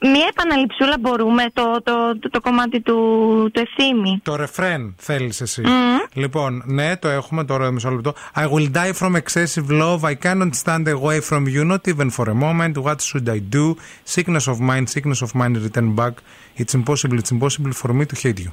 μία 0.00 0.26
επαναληψούλα 0.28 0.96
μπορούμε, 1.00 1.44
το, 1.52 1.62
το, 1.84 2.18
το, 2.18 2.30
το 2.30 2.40
κομμάτι 2.40 2.80
του, 2.80 2.94
του 3.52 3.60
ευθύμη. 3.60 4.20
Το 4.22 4.36
ρεφρέν 4.36 4.94
θέλεις 4.98 5.40
εσύ. 5.40 5.60
Μμμ. 5.62 5.96
Λοιπόν, 6.12 6.62
ναι, 6.66 6.96
το 6.96 7.08
έχουμε 7.08 7.44
τώρα 7.44 7.70
μισό 7.70 7.90
λεπτό. 7.90 8.14
I 8.34 8.42
will 8.44 8.70
die 8.72 8.92
from 9.00 9.14
excessive 9.16 9.68
love. 9.70 10.00
I 10.00 10.14
cannot 10.24 10.50
stand 10.64 10.86
away 10.88 11.20
from 11.30 11.42
you, 11.54 11.64
not 11.72 11.94
even 11.94 12.10
for 12.10 12.28
a 12.28 12.34
moment. 12.34 12.76
What 12.84 12.96
should 13.00 13.28
I 13.28 13.40
do? 13.56 13.76
Sickness 14.14 14.46
of 14.52 14.58
mind, 14.70 14.84
sickness 14.94 15.20
of 15.26 15.30
mind, 15.40 15.52
return 15.66 15.94
back. 16.00 16.14
It's 16.60 16.74
impossible, 16.80 17.18
it's 17.22 17.32
impossible 17.36 17.72
for 17.80 17.90
me 17.98 18.04
to 18.12 18.16
hate 18.22 18.40
you. 18.46 18.50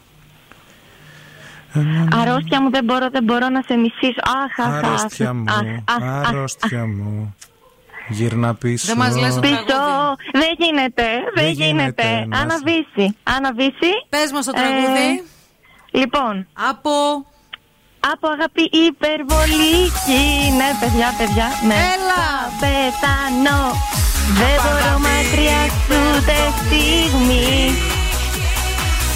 Αρρώστια 2.22 2.61
μου 2.61 2.69
δεν 2.69 2.84
μπορώ, 2.84 3.10
δεν 3.11 3.24
μπορώ 3.24 3.50
να 3.50 3.61
σε 3.68 3.76
μισήσω. 3.76 4.22
Αχ, 4.43 4.68
αχ, 4.68 4.76
αχ. 4.76 4.84
Αρρώστια 4.84 5.34
μου, 5.34 5.43
αχ, 5.48 6.02
αχ, 6.03 6.03
αχ. 6.19 6.27
αρρώστια 6.30 6.85
μου. 6.85 7.35
Γύρνα 8.08 8.53
πίσω. 8.53 8.85
Δεν 8.88 8.98
μας 8.98 9.18
λες 9.18 9.34
το 9.34 9.40
Πίσω, 9.40 9.56
δεν 10.34 10.52
γίνεται, 10.58 11.03
δεν 11.35 11.43
Δεν 11.45 11.52
γίνεται. 11.52 12.03
γίνεται, 12.03 12.26
να 12.26 12.35
σε- 12.38 12.42
Αναβήσει, 12.43 13.18
αναβήσει. 13.24 13.92
Πες 14.10 14.32
μας 14.32 14.45
το 14.45 14.52
τραγούδι. 14.52 15.24
λοιπόν, 15.92 16.48
Από... 16.69 16.92
από 18.14 18.27
αγάπη 18.27 18.61
υπερβολική. 18.88 20.26
Ναι, 20.58 20.69
παιδιά, 20.80 21.08
παιδιά, 21.18 21.48
ναι. 21.68 21.74
Έλα. 21.74 22.24
Θα 22.60 22.68
πεθάνω, 22.68 23.60
δεν 24.40 24.56
μπορώ 24.64 24.93
μακριά 25.08 25.61
σου 25.85 25.98
ούτε 26.16 26.35
στιγμή. 26.66 27.93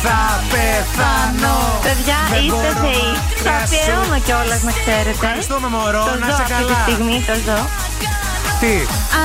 Θα 0.03 0.19
πεθάνω. 0.51 1.57
Παιδιά, 1.87 2.19
Δεν 2.33 2.39
είστε 2.43 2.69
μπορώ 2.73 2.81
θεοί. 2.85 3.07
Το 3.45 3.49
μακριά 3.49 3.57
σου. 3.57 3.63
αφιερώνω 3.63 4.17
κιόλας 4.27 4.61
να 4.67 4.73
ξέρετε. 4.79 5.09
Ευχαριστούμε, 5.17 5.67
μωρό. 5.75 6.03
Το 6.09 6.15
Να 6.21 6.25
ζω 6.27 6.31
είσαι 6.33 6.43
αυτή 6.47 6.53
καλά. 6.55 6.73
τη 6.73 6.75
στιγμή, 6.85 7.17
το 7.29 7.35
ζω. 7.47 7.59
Τι, 8.61 8.73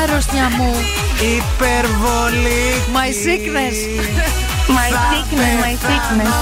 Άρρωστια 0.00 0.46
μου. 0.56 0.70
υπερβολή. 1.36 2.64
My 2.96 3.08
sickness. 3.24 3.78
My 4.78 4.88
sickness, 5.10 5.54
my 5.64 5.74
sickness. 5.88 6.32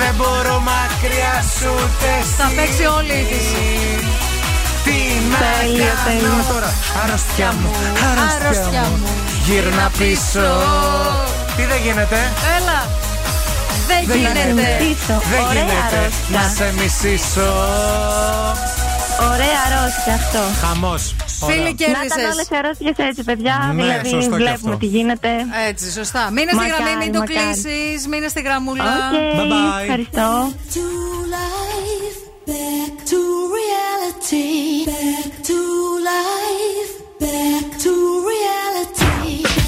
Δεν 0.00 0.12
μπορώ 0.18 0.56
μακριά 0.70 1.34
σου 1.56 1.70
ούτε 1.82 2.10
Θα 2.38 2.46
παίξει 2.56 2.84
όλη 2.98 3.18
της. 3.30 3.46
Τι 4.84 4.96
να 5.30 5.38
Τέλειο, 5.42 5.84
κάνω 5.84 6.04
τέλειο. 6.06 6.44
τώρα; 6.52 6.70
Αρρώστια 7.02 7.48
μου, 7.60 7.70
αρρώστια 8.08 8.36
Αρρώστια 8.48 8.82
μου. 8.90 8.96
μου. 9.02 9.10
Γύρνα 9.46 9.86
πίσω. 9.98 10.46
Τι 11.56 11.62
δεν 11.70 11.80
γίνεται; 11.84 12.18
Έλα. 12.56 12.78
Δεν, 13.90 14.04
δεν 14.06 14.18
γίνεται. 14.18 14.52
Δεν 15.32 15.42
γίνεται. 15.52 16.00
Να 16.28 16.42
σε 16.56 16.72
μισήσω. 16.78 17.50
Ωραία 19.32 19.60
αρρώστια 19.66 20.14
αυτό. 20.14 20.66
Χαμός. 20.66 21.14
Φίλοι 21.46 21.74
κέρδισε. 21.74 21.98
Να 21.98 22.04
ήταν 22.04 22.32
όλες 22.32 22.46
οι 22.50 22.56
αρρώστιες 22.56 22.94
έτσι, 22.96 23.22
παιδιά. 23.22 23.72
Ναι, 23.74 23.82
δηλαδή 23.82 24.28
βλέπουμε 24.28 24.76
τι 24.76 24.86
γίνεται. 24.86 25.28
Έτσι, 25.68 25.92
σωστά. 25.92 26.30
Μείνε 26.30 26.50
στη 26.52 26.66
γραμμή, 26.66 27.04
μην 27.04 27.12
το 27.12 27.22
κλείσεις. 27.22 28.06
Μείνε 28.08 28.28
στη 28.28 28.40
γραμμούλα. 28.40 28.84
Okay, 28.84 29.38
bye 29.38 29.44
bye. 29.52 29.82
Ευχαριστώ. 29.82 30.52
Back 32.50 32.94
to 33.10 33.20
reality. 33.58 34.50
Back 34.90 35.32
to 35.48 35.58
life. 36.10 36.92
Back 37.24 37.66
to 37.84 37.92
reality. 38.30 39.59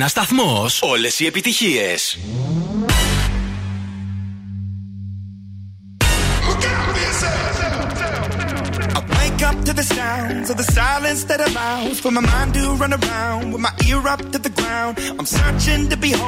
Ένα 0.00 0.08
σταθμό. 0.08 0.66
Όλε 0.80 1.08
οι 1.18 1.26
επιτυχίε. 1.26 1.94
Up 9.50 9.64
to 9.68 9.72
the 9.80 9.86
sounds 9.98 10.48
of 10.52 10.56
the 10.62 10.68
silence 10.78 11.22
that 11.30 11.40
allows 11.48 11.96
for 12.04 12.10
my 12.16 12.24
mind 12.32 12.50
to 12.56 12.64
run 12.82 12.92
around 13.00 13.44
with 13.52 13.62
my 13.66 13.74
ear 13.88 14.02
up 14.14 14.22
to 14.34 14.38
the 14.46 14.52
ground. 14.58 14.92
I'm 15.18 15.28
searching 15.36 15.82
to 15.92 15.96
behold. 16.06 16.27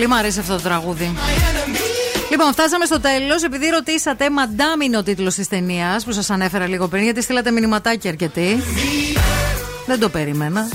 Πολύ 0.00 0.12
μου 0.12 0.18
αρέσει 0.18 0.38
αυτό 0.38 0.54
το 0.56 0.62
τραγούδι. 0.62 1.12
Λοιπόν, 2.30 2.52
φτάσαμε 2.52 2.84
στο 2.84 3.00
τέλος. 3.00 3.42
Επειδή 3.42 3.68
ρωτήσατε, 3.68 4.30
Μαντάμ 4.30 4.80
είναι 4.80 4.96
ο 4.96 5.02
τίτλος 5.02 5.34
της 5.34 5.48
ταινίας 5.48 6.04
που 6.04 6.12
σας 6.12 6.30
ανέφερα 6.30 6.66
λίγο 6.66 6.88
πριν, 6.88 7.02
γιατί 7.02 7.22
στείλατε 7.22 7.50
μηνυματάκια 7.50 8.10
αρκετοί. 8.10 8.62
Δεν 9.86 10.00
το 10.00 10.08
περίμενα. 10.08 10.68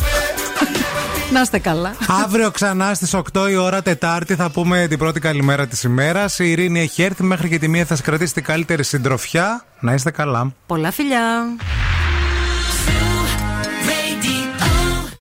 Να 1.31 1.41
είστε 1.41 1.59
καλά. 1.59 1.95
Αύριο 2.23 2.51
ξανά 2.51 2.93
στις 2.93 3.13
8 3.13 3.49
η 3.49 3.55
ώρα 3.55 3.81
Τετάρτη 3.81 4.35
θα 4.35 4.49
πούμε 4.49 4.87
την 4.89 4.97
πρώτη 4.97 5.19
καλημέρα 5.19 5.67
της 5.67 5.83
ημέρας. 5.83 6.39
Η 6.39 6.51
Ειρήνη 6.51 6.79
έχει 6.79 7.03
έρθει 7.03 7.23
μέχρι 7.23 7.49
και 7.49 7.59
τη 7.59 7.67
μία 7.67 7.85
θα 7.85 7.95
σας 7.95 8.05
κρατήσει 8.05 8.33
την 8.33 8.43
καλύτερη 8.43 8.83
συντροφιά. 8.83 9.65
Να 9.79 9.93
είστε 9.93 10.11
καλά. 10.11 10.53
Πολλά 10.65 10.91
φιλιά. 10.91 11.45